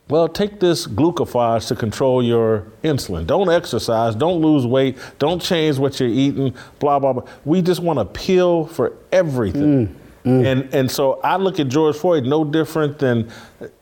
Well, 0.08 0.26
take 0.28 0.58
this 0.58 0.88
glucophage 0.88 1.68
to 1.68 1.76
control 1.76 2.20
your 2.20 2.66
insulin. 2.82 3.28
Don't 3.28 3.48
exercise, 3.48 4.16
don't 4.16 4.42
lose 4.42 4.66
weight, 4.66 4.98
don't 5.20 5.40
change 5.40 5.78
what 5.78 6.00
you're 6.00 6.08
eating, 6.08 6.52
blah, 6.80 6.98
blah, 6.98 7.12
blah. 7.12 7.22
We 7.44 7.62
just 7.62 7.80
want 7.80 8.00
a 8.00 8.04
pill 8.04 8.66
for 8.66 8.96
everything. 9.12 9.86
Mm. 9.86 9.94
Mm. 10.24 10.44
And 10.44 10.74
and 10.74 10.90
so 10.90 11.18
I 11.24 11.36
look 11.36 11.60
at 11.60 11.68
George 11.68 11.96
Floyd 11.96 12.24
no 12.24 12.44
different 12.44 12.98
than, 12.98 13.30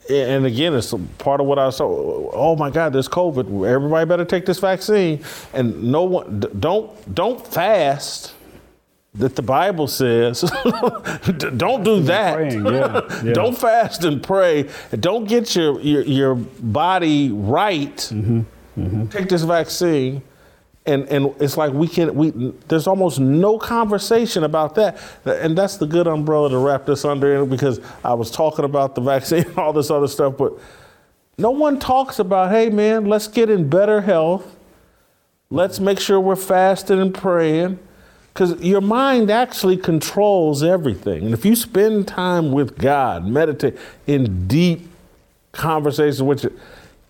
and 0.09 0.45
again, 0.45 0.73
it's 0.73 0.93
part 1.17 1.41
of 1.41 1.47
what 1.47 1.59
I 1.59 1.69
saw. 1.69 2.31
Oh 2.31 2.55
my 2.55 2.69
God, 2.69 2.93
there's 2.93 3.09
COVID. 3.09 3.67
Everybody 3.67 4.07
better 4.07 4.23
take 4.23 4.45
this 4.45 4.59
vaccine. 4.59 5.21
And 5.53 5.83
no 5.83 6.03
one, 6.03 6.39
don't 6.59 7.13
don't 7.13 7.45
fast. 7.45 8.35
That 9.15 9.35
the 9.35 9.41
Bible 9.41 9.87
says, 9.87 10.41
don't 11.57 11.83
do 11.83 11.99
that. 12.03 12.51
Yeah, 12.51 13.23
yeah. 13.23 13.33
don't 13.33 13.57
fast 13.57 14.03
and 14.03 14.21
pray. 14.21 14.69
Don't 14.91 15.27
get 15.27 15.55
your 15.55 15.79
your, 15.81 16.03
your 16.03 16.35
body 16.35 17.31
right. 17.31 17.97
Mm-hmm. 17.97 18.41
Mm-hmm. 18.77 19.07
Take 19.07 19.29
this 19.29 19.41
vaccine 19.41 20.21
and 20.89 21.07
and 21.09 21.35
it's 21.39 21.55
like 21.55 21.71
we 21.71 21.87
can 21.87 22.15
we 22.15 22.31
there's 22.67 22.87
almost 22.87 23.19
no 23.19 23.57
conversation 23.57 24.43
about 24.43 24.75
that 24.75 24.97
and 25.25 25.57
that's 25.57 25.77
the 25.77 25.85
good 25.85 26.07
umbrella 26.07 26.49
to 26.49 26.57
wrap 26.57 26.85
this 26.85 27.05
under 27.05 27.45
because 27.45 27.79
i 28.03 28.13
was 28.13 28.31
talking 28.31 28.65
about 28.65 28.95
the 28.95 29.01
vaccine 29.01 29.45
and 29.45 29.57
all 29.57 29.73
this 29.73 29.91
other 29.91 30.07
stuff 30.07 30.35
but 30.37 30.53
no 31.37 31.51
one 31.51 31.79
talks 31.79 32.19
about 32.19 32.49
hey 32.51 32.69
man 32.69 33.05
let's 33.05 33.27
get 33.27 33.49
in 33.49 33.69
better 33.69 34.01
health 34.01 34.55
let's 35.49 35.79
make 35.79 35.99
sure 35.99 36.19
we're 36.19 36.35
fasting 36.35 36.99
and 36.99 37.13
praying 37.13 37.77
because 38.39 38.61
your 38.63 38.81
mind 38.81 39.29
actually 39.29 39.75
controls 39.75 40.63
everything 40.63 41.25
and 41.25 41.33
if 41.33 41.43
you 41.43 41.55
spend 41.55 42.07
time 42.07 42.53
with 42.53 42.77
god 42.77 43.25
meditate 43.25 43.77
in 44.07 44.47
deep 44.47 44.87
conversations 45.51 46.23
with 46.23 46.43
you 46.45 46.59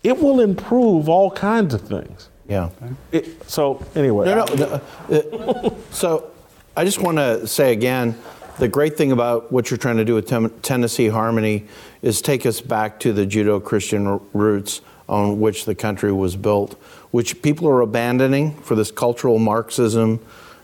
it 0.02 0.18
will 0.20 0.40
improve 0.40 1.08
all 1.08 1.30
kinds 1.30 1.72
of 1.72 1.80
things 1.82 2.30
yeah. 2.50 2.70
It, 3.12 3.48
so 3.48 3.86
anyway. 3.94 4.26
No, 4.26 4.44
no. 4.44 4.80
no 5.08 5.16
uh, 5.16 5.70
so 5.92 6.32
I 6.76 6.84
just 6.84 6.98
want 6.98 7.18
to 7.18 7.46
say 7.46 7.72
again, 7.72 8.18
the 8.58 8.66
great 8.66 8.96
thing 8.96 9.12
about 9.12 9.52
what 9.52 9.70
you're 9.70 9.78
trying 9.78 9.98
to 9.98 10.04
do 10.04 10.16
with 10.16 10.26
Tem- 10.26 10.50
Tennessee 10.60 11.06
Harmony 11.06 11.66
is 12.02 12.20
take 12.20 12.44
us 12.44 12.60
back 12.60 12.98
to 13.00 13.12
the 13.12 13.24
Judeo-Christian 13.24 14.20
roots 14.32 14.80
on 15.08 15.38
which 15.38 15.64
the 15.64 15.76
country 15.76 16.10
was 16.10 16.34
built, 16.34 16.72
which 17.12 17.40
people 17.40 17.68
are 17.68 17.82
abandoning 17.82 18.56
for 18.62 18.74
this 18.74 18.90
cultural 18.90 19.38
Marxism 19.38 20.18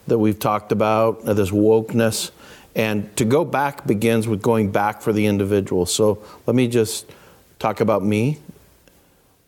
that 0.07 0.19
we've 0.19 0.39
talked 0.39 0.73
about, 0.73 1.23
uh, 1.27 1.35
this 1.35 1.51
wokeness. 1.51 2.31
And 2.75 3.15
to 3.17 3.25
go 3.25 3.45
back 3.45 3.87
begins 3.87 4.29
with 4.29 4.43
going 4.43 4.71
back 4.71 5.03
for 5.03 5.13
the 5.13 5.27
individual. 5.27 5.87
So 5.87 6.23
let 6.47 6.55
me 6.55 6.69
just 6.69 7.11
talk 7.59 7.81
about 7.81 8.05
me. 8.05 8.39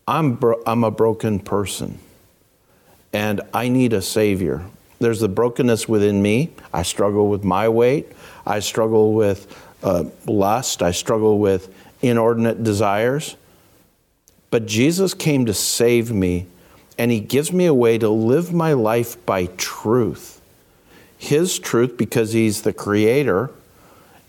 I'm, 0.06 0.34
bro- 0.34 0.62
I'm 0.66 0.84
a 0.84 0.90
broken 0.90 1.38
person 1.38 1.98
and 3.12 3.40
I 3.52 3.68
need 3.68 3.92
a 3.92 4.02
Savior. 4.02 4.64
There's 5.00 5.20
the 5.20 5.28
brokenness 5.28 5.88
within 5.88 6.20
me. 6.22 6.50
I 6.72 6.82
struggle 6.82 7.28
with 7.28 7.44
my 7.44 7.68
weight. 7.68 8.10
I 8.46 8.60
struggle 8.60 9.12
with 9.12 9.46
uh, 9.82 10.04
lust. 10.26 10.82
I 10.82 10.90
struggle 10.90 11.38
with 11.38 11.72
inordinate 12.02 12.64
desires. 12.64 13.36
But 14.50 14.66
Jesus 14.66 15.14
came 15.14 15.46
to 15.46 15.54
save 15.54 16.10
me, 16.10 16.46
and 16.96 17.10
He 17.10 17.20
gives 17.20 17.52
me 17.52 17.66
a 17.66 17.74
way 17.74 17.98
to 17.98 18.08
live 18.08 18.52
my 18.52 18.72
life 18.72 19.24
by 19.26 19.46
truth. 19.46 20.37
His 21.18 21.58
truth, 21.58 21.96
because 21.96 22.32
He's 22.32 22.62
the 22.62 22.72
Creator, 22.72 23.50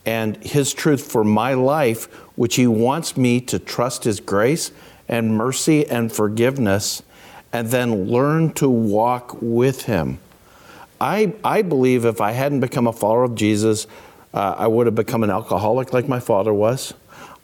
and 0.05 0.35
His 0.43 0.73
truth 0.73 1.09
for 1.09 1.23
my 1.23 1.53
life, 1.53 2.05
which 2.35 2.55
He 2.55 2.67
wants 2.67 3.15
me 3.15 3.39
to 3.41 3.59
trust 3.59 4.03
His 4.03 4.19
grace 4.19 4.71
and 5.07 5.37
mercy 5.37 5.87
and 5.87 6.11
forgiveness 6.11 7.03
and 7.53 7.69
then 7.69 8.05
learn 8.05 8.51
to 8.53 8.69
walk 8.69 9.37
with 9.41 9.83
Him. 9.83 10.19
I, 10.99 11.33
I 11.43 11.61
believe 11.61 12.05
if 12.05 12.21
I 12.21 12.31
hadn't 12.31 12.59
become 12.59 12.87
a 12.87 12.93
follower 12.93 13.23
of 13.23 13.35
Jesus, 13.35 13.87
uh, 14.33 14.55
I 14.57 14.67
would 14.67 14.85
have 14.85 14.95
become 14.95 15.23
an 15.23 15.29
alcoholic 15.29 15.93
like 15.93 16.07
my 16.07 16.19
father 16.19 16.53
was. 16.53 16.93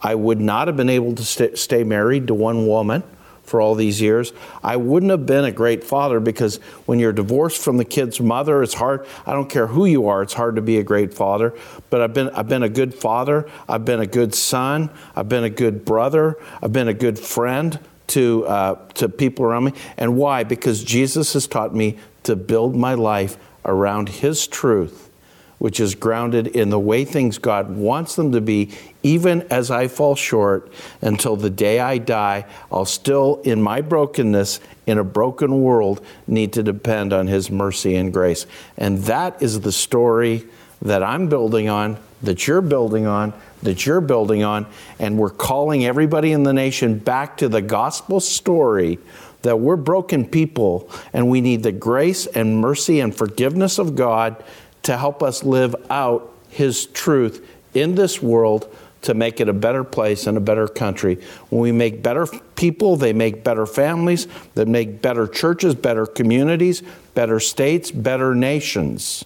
I 0.02 0.16
would 0.16 0.40
not 0.40 0.68
have 0.68 0.78
been 0.78 0.90
able 0.90 1.16
to 1.16 1.24
st- 1.24 1.58
stay 1.58 1.84
married 1.84 2.28
to 2.28 2.34
one 2.34 2.68
woman 2.68 3.04
for 3.46 3.62
all 3.62 3.76
these 3.76 4.02
years. 4.02 4.34
I 4.64 4.76
wouldn't 4.76 5.12
have 5.12 5.26
been 5.26 5.46
a 5.46 5.52
great 5.52 5.84
father 5.84 6.20
because 6.20 6.58
when 6.86 7.00
you're 7.00 7.14
divorced 7.14 7.62
from 7.62 7.78
the 7.78 7.86
kid's 7.86 8.20
mother, 8.20 8.64
it's 8.64 8.74
hard. 8.74 9.06
I 9.26 9.34
don't 9.34 9.50
care 9.50 9.68
who 9.68 9.86
you 9.86 10.08
are, 10.08 10.22
it's 10.22 10.34
hard 10.34 10.56
to 10.56 10.62
be 10.62 10.78
a 10.78 10.84
great 10.84 11.14
father. 11.14 11.54
But 11.90 12.02
I've 12.02 12.14
been, 12.14 12.30
I've 12.30 12.50
been 12.50 12.64
a 12.64 12.70
good 12.70 12.94
father, 12.94 13.50
I've 13.70 13.86
been 13.86 14.00
a 14.00 14.08
good 14.08 14.34
son, 14.34 14.90
I've 15.16 15.30
been 15.30 15.44
a 15.44 15.50
good 15.50 15.86
brother, 15.86 16.38
I've 16.62 16.74
been 16.74 16.88
a 16.88 16.94
good 16.94 17.20
friend 17.20 17.80
to, 18.08 18.46
uh, 18.46 18.76
to 18.96 19.10
people 19.10 19.46
around 19.46 19.66
me. 19.66 19.74
And 19.98 20.18
why? 20.18 20.44
Because 20.44 20.84
Jesus 20.84 21.34
has 21.34 21.48
taught 21.48 21.74
me 21.74 21.98
to 22.24 22.36
build 22.36 22.76
my 22.76 22.94
life 22.94 23.38
around 23.64 24.10
His 24.10 24.48
truth, 24.48 25.10
which 25.58 25.80
is 25.80 25.96
grounded 25.96 26.48
in 26.48 26.70
the 26.70 26.80
way 26.80 27.06
things 27.06 27.38
God 27.38 27.76
wants 27.76 28.16
them 28.16 28.32
to 28.34 28.42
be, 28.42 28.72
even 29.04 29.44
as 29.50 29.72
I 29.72 29.88
fall 29.88 30.16
short 30.16 30.72
until 31.02 31.36
the 31.36 31.50
day 31.50 31.80
I 31.80 31.98
die. 31.98 32.46
I'll 32.72 32.86
still, 32.86 33.42
in 33.44 33.62
my 33.62 33.82
brokenness, 33.82 34.60
in 34.86 34.98
a 34.98 35.04
broken 35.04 35.62
world, 35.62 36.06
need 36.28 36.54
to 36.54 36.64
depend 36.64 37.14
on 37.14 37.28
His 37.28 37.50
mercy 37.50 37.96
and 37.96 38.12
grace. 38.12 38.46
And 38.78 39.00
that 39.04 39.42
is 39.42 39.62
the 39.62 39.72
story 39.72 40.46
that 40.82 41.02
I'm 41.02 41.30
building 41.30 41.70
on, 41.70 41.98
that 42.22 42.48
you're 42.48 42.62
building 42.62 43.08
on, 43.08 43.34
that 43.64 43.86
you're 43.86 44.02
building 44.02 44.44
on, 44.44 44.68
and 45.00 45.18
we're 45.18 45.30
calling 45.30 45.86
everybody 45.86 46.32
in 46.32 46.44
the 46.44 46.54
nation 46.54 47.00
back 47.00 47.38
to 47.38 47.50
the 47.50 47.62
gospel 47.62 48.20
story 48.20 49.00
that 49.46 49.60
we're 49.60 49.76
broken 49.76 50.28
people 50.28 50.90
and 51.14 51.30
we 51.30 51.40
need 51.40 51.62
the 51.62 51.72
grace 51.72 52.26
and 52.26 52.60
mercy 52.60 53.00
and 53.00 53.16
forgiveness 53.16 53.78
of 53.78 53.96
God 53.96 54.44
to 54.86 54.98
help 54.98 55.22
us 55.22 55.44
live 55.44 55.76
out 55.90 56.34
His 56.50 56.86
truth 56.88 57.48
in 57.74 57.96
this 57.96 58.22
world 58.22 58.74
to 59.06 59.14
make 59.14 59.40
it 59.40 59.48
a 59.48 59.54
better 59.54 59.84
place 59.84 60.26
and 60.26 60.36
a 60.36 60.42
better 60.42 60.68
country. 60.68 61.20
When 61.50 61.62
we 61.62 61.72
make 61.72 62.02
better 62.02 62.26
people, 62.56 62.96
they 62.96 63.14
make 63.14 63.44
better 63.44 63.68
families, 63.68 64.28
that 64.56 64.68
make 64.68 65.02
better 65.02 65.28
churches, 65.28 65.76
better 65.76 66.08
communities, 66.08 66.82
better 67.14 67.40
states, 67.40 67.92
better 67.92 68.34
nations. 68.34 69.24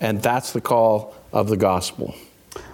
And 0.00 0.22
that's 0.22 0.52
the 0.52 0.62
call 0.62 1.14
of 1.32 1.48
the 1.48 1.58
gospel. 1.58 2.14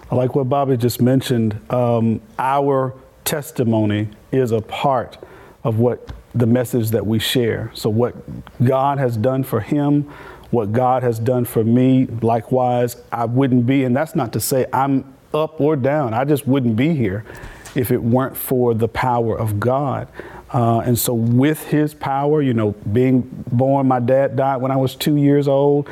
I 0.09 0.15
like 0.15 0.33
what 0.33 0.49
Bobby 0.49 0.77
just 0.77 1.01
mentioned. 1.01 1.59
Um, 1.71 2.21
our 2.39 2.95
testimony 3.25 4.07
is 4.31 4.51
a 4.51 4.61
part 4.61 5.17
of 5.63 5.77
what 5.77 6.09
the 6.33 6.47
message 6.47 6.89
that 6.91 7.05
we 7.05 7.19
share. 7.19 7.71
So, 7.73 7.89
what 7.89 8.15
God 8.63 8.97
has 8.97 9.17
done 9.17 9.43
for 9.43 9.59
him, 9.59 10.11
what 10.51 10.71
God 10.71 11.03
has 11.03 11.19
done 11.19 11.45
for 11.45 11.63
me, 11.63 12.05
likewise, 12.21 12.97
I 13.11 13.25
wouldn't 13.25 13.65
be, 13.65 13.83
and 13.83 13.95
that's 13.95 14.15
not 14.15 14.33
to 14.33 14.39
say 14.39 14.65
I'm 14.73 15.13
up 15.33 15.61
or 15.61 15.75
down, 15.75 16.13
I 16.13 16.25
just 16.25 16.47
wouldn't 16.47 16.75
be 16.75 16.95
here 16.95 17.23
if 17.75 17.91
it 17.91 18.01
weren't 18.01 18.35
for 18.35 18.73
the 18.73 18.87
power 18.87 19.37
of 19.37 19.59
God. 19.59 20.07
Uh, 20.51 20.79
and 20.79 20.97
so, 20.97 21.13
with 21.13 21.67
his 21.67 21.93
power, 21.93 22.41
you 22.41 22.55
know, 22.55 22.71
being 22.91 23.21
born, 23.51 23.87
my 23.87 23.99
dad 23.99 24.35
died 24.35 24.57
when 24.57 24.71
I 24.71 24.77
was 24.77 24.95
two 24.95 25.15
years 25.15 25.47
old. 25.47 25.87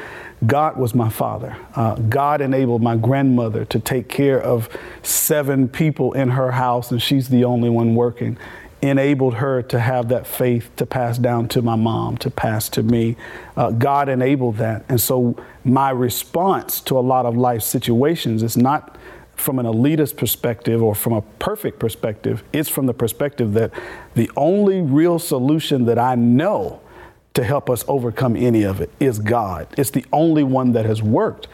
God 0.45 0.77
was 0.77 0.95
my 0.95 1.09
father. 1.09 1.55
Uh, 1.75 1.95
God 1.95 2.41
enabled 2.41 2.81
my 2.81 2.95
grandmother 2.95 3.65
to 3.65 3.79
take 3.79 4.09
care 4.09 4.41
of 4.41 4.67
seven 5.03 5.67
people 5.67 6.13
in 6.13 6.29
her 6.29 6.51
house, 6.51 6.89
and 6.91 7.01
she's 7.01 7.29
the 7.29 7.43
only 7.43 7.69
one 7.69 7.93
working. 7.93 8.37
Enabled 8.81 9.35
her 9.35 9.61
to 9.63 9.79
have 9.79 10.09
that 10.09 10.27
faith 10.27 10.69
to 10.75 10.85
pass 10.85 11.17
down 11.17 11.47
to 11.49 11.61
my 11.61 11.75
mom, 11.75 12.17
to 12.17 12.29
pass 12.29 12.69
to 12.69 12.83
me. 12.83 13.15
Uh, 13.55 13.71
God 13.71 14.07
enabled 14.07 14.57
that. 14.57 14.85
And 14.87 15.01
so, 15.01 15.35
my 15.63 15.89
response 15.89 16.79
to 16.81 16.97
a 16.97 17.01
lot 17.01 17.25
of 17.25 17.35
life 17.35 17.63
situations 17.63 18.43
is 18.43 18.55
not 18.55 18.97
from 19.37 19.59
an 19.59 19.65
elitist 19.65 20.17
perspective 20.17 20.81
or 20.81 20.95
from 20.95 21.13
a 21.13 21.21
perfect 21.21 21.79
perspective, 21.79 22.43
it's 22.51 22.69
from 22.69 22.87
the 22.87 22.93
perspective 22.93 23.53
that 23.53 23.71
the 24.15 24.29
only 24.35 24.81
real 24.81 25.19
solution 25.19 25.85
that 25.85 25.99
I 25.99 26.15
know 26.15 26.81
to 27.35 27.43
help 27.43 27.69
us 27.69 27.85
overcome 27.87 28.35
any 28.35 28.63
of 28.63 28.81
it 28.81 28.89
is 28.99 29.19
God. 29.19 29.67
It's 29.77 29.91
the 29.91 30.05
only 30.11 30.43
one 30.43 30.71
that 30.71 30.85
has 30.85 31.03
worked. 31.03 31.47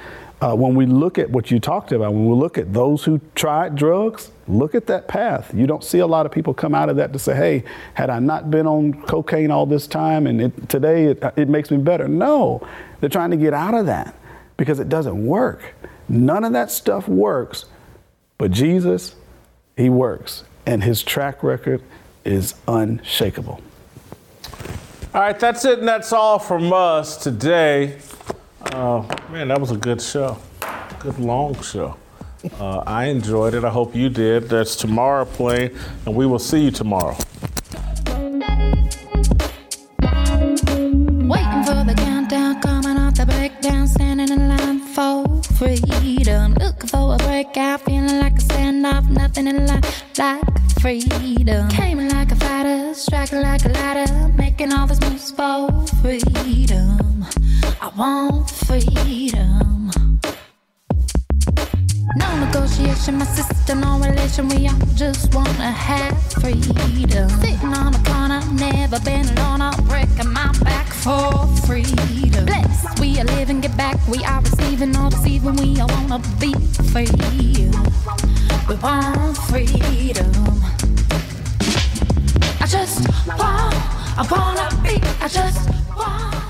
Uh, 0.44 0.53
when 0.53 0.76
we 0.76 0.86
look 0.86 1.18
at 1.18 1.30
what 1.30 1.49
you 1.49 1.57
talked 1.57 1.94
about, 1.94 2.11
when 2.11 2.28
we 2.28 2.36
look 2.36 2.57
at 2.57 2.74
those 2.74 3.06
who 3.06 3.22
tried 3.34 3.76
drugs, 3.76 4.30
look 4.45 4.76
at 4.76 4.88
that 4.88 5.07
path. 5.07 5.53
You 5.56 5.65
don't 5.65 5.86
see 5.86 5.99
a 5.99 6.07
lot 6.07 6.26
of 6.26 6.34
people 6.34 6.53
come 6.53 6.76
out 6.76 6.90
of 6.90 6.98
that 6.98 7.14
to 7.14 7.20
say, 7.20 7.34
hey, 7.34 7.64
had 7.94 8.10
I 8.10 8.20
not 8.20 8.52
been 8.52 8.68
on 8.68 9.03
cocaine 9.03 9.52
all 9.52 9.65
this 9.65 9.88
time 9.88 10.28
and 10.28 10.41
it, 10.41 10.68
today 10.68 11.06
it, 11.06 11.24
it 11.38 11.48
makes 11.48 11.72
me 11.72 11.78
better. 11.78 12.10
No, 12.10 12.68
they're 12.99 13.10
trying 13.10 13.32
to 13.32 13.38
get 13.38 13.53
out 13.53 13.74
of 13.74 13.86
that 13.86 14.15
because 14.57 14.82
it 14.82 14.90
doesn't 14.90 15.26
work. 15.26 15.76
None 16.10 16.44
of 16.44 16.52
that 16.52 16.70
stuff 16.72 17.07
works, 17.07 17.64
but 18.38 18.52
Jesus, 18.52 19.15
He 19.78 19.88
works, 19.88 20.44
and 20.65 20.84
His 20.84 21.03
track 21.03 21.41
record 21.41 21.82
is 22.26 22.56
unshakable. 22.68 23.61
All 25.14 25.22
right, 25.22 25.40
that's 25.40 25.64
it, 25.64 25.80
and 25.80 25.88
that's 25.88 26.11
all 26.11 26.38
from 26.38 26.74
us 26.74 27.15
today. 27.15 27.98
Uh, 28.72 29.03
man, 29.30 29.48
that 29.49 29.60
was 29.60 29.72
a 29.72 29.77
good 29.77 30.02
show. 30.02 30.38
Good 30.99 31.19
long 31.19 31.60
show. 31.61 31.98
Uh, 32.60 32.84
I 32.85 33.06
enjoyed 33.06 33.53
it. 33.53 33.64
I 33.64 33.69
hope 33.69 33.95
you 33.95 34.10
did. 34.10 34.49
That's 34.49 34.76
tomorrow 34.76 35.26
playing, 35.26 35.72
and 36.06 36.15
we 36.15 36.26
will 36.26 36.40
see 36.40 36.65
you 36.65 36.72
tomorrow. 36.72 37.15
Waiting 41.30 41.64
for 41.64 41.84
the 41.84 41.94
countdown, 41.98 42.61
coming 42.61 42.98
off 42.98 43.15
the 43.15 43.26
breakdown, 43.26 43.88
standing 43.88 44.30
in 44.30 44.49
line 44.49 44.80
for 44.80 45.41
freedom, 45.57 46.53
looking 46.56 46.90
for 46.90 47.15
a 47.15 47.18
like 50.18 50.81
freedom. 50.81 51.69
Came 51.69 52.07
like 52.10 52.31
a 52.31 52.35
fighter, 52.35 52.94
striking 52.94 53.41
like 53.41 53.65
a 53.65 53.69
ladder, 53.69 54.27
making 54.38 54.73
all 54.73 54.88
this 54.88 54.99
moves 55.02 55.31
for 55.31 55.69
freedom. 56.02 57.12
I 57.82 57.90
want 57.95 58.50
freedom. 58.50 59.91
No 62.16 62.45
negotiation, 62.45 63.18
my 63.18 63.26
sister, 63.26 63.76
no 63.76 64.00
relation. 64.00 64.48
We 64.50 64.68
all 64.68 64.76
just 64.95 65.34
wanna 65.34 65.72
have 65.72 66.16
freedom. 66.34 67.30
Sitting 67.41 67.74
on 67.74 67.95
a 67.95 68.04
corner, 68.04 68.41
never 68.54 69.00
been 69.00 69.28
alone. 69.38 69.62
I'm 69.62 69.84
breaking 69.86 70.32
my 70.32 70.52
back 70.64 70.88
for 70.88 71.48
freedom. 71.66 72.45
Blessed, 72.45 73.00
we 73.00 73.20
are 73.20 73.26
living, 73.26 73.62
get 73.62 73.76
back. 73.78 73.98
We 74.08 74.24
are 74.24 74.41
receiving, 74.41 74.91
deceiving. 74.91 75.56
We 75.56 75.80
all 75.80 75.88
wanna 75.88 76.20
be 76.40 76.54
free. 76.91 77.08
We 78.68 78.76
want 78.76 79.38
freedom. 79.50 80.32
I 82.62 82.66
just 82.68 83.08
want, 83.28 83.76
I 84.18 84.28
wanna 84.30 84.70
be, 84.84 85.02
I 85.22 85.28
just 85.28 85.70
want. 85.98 86.43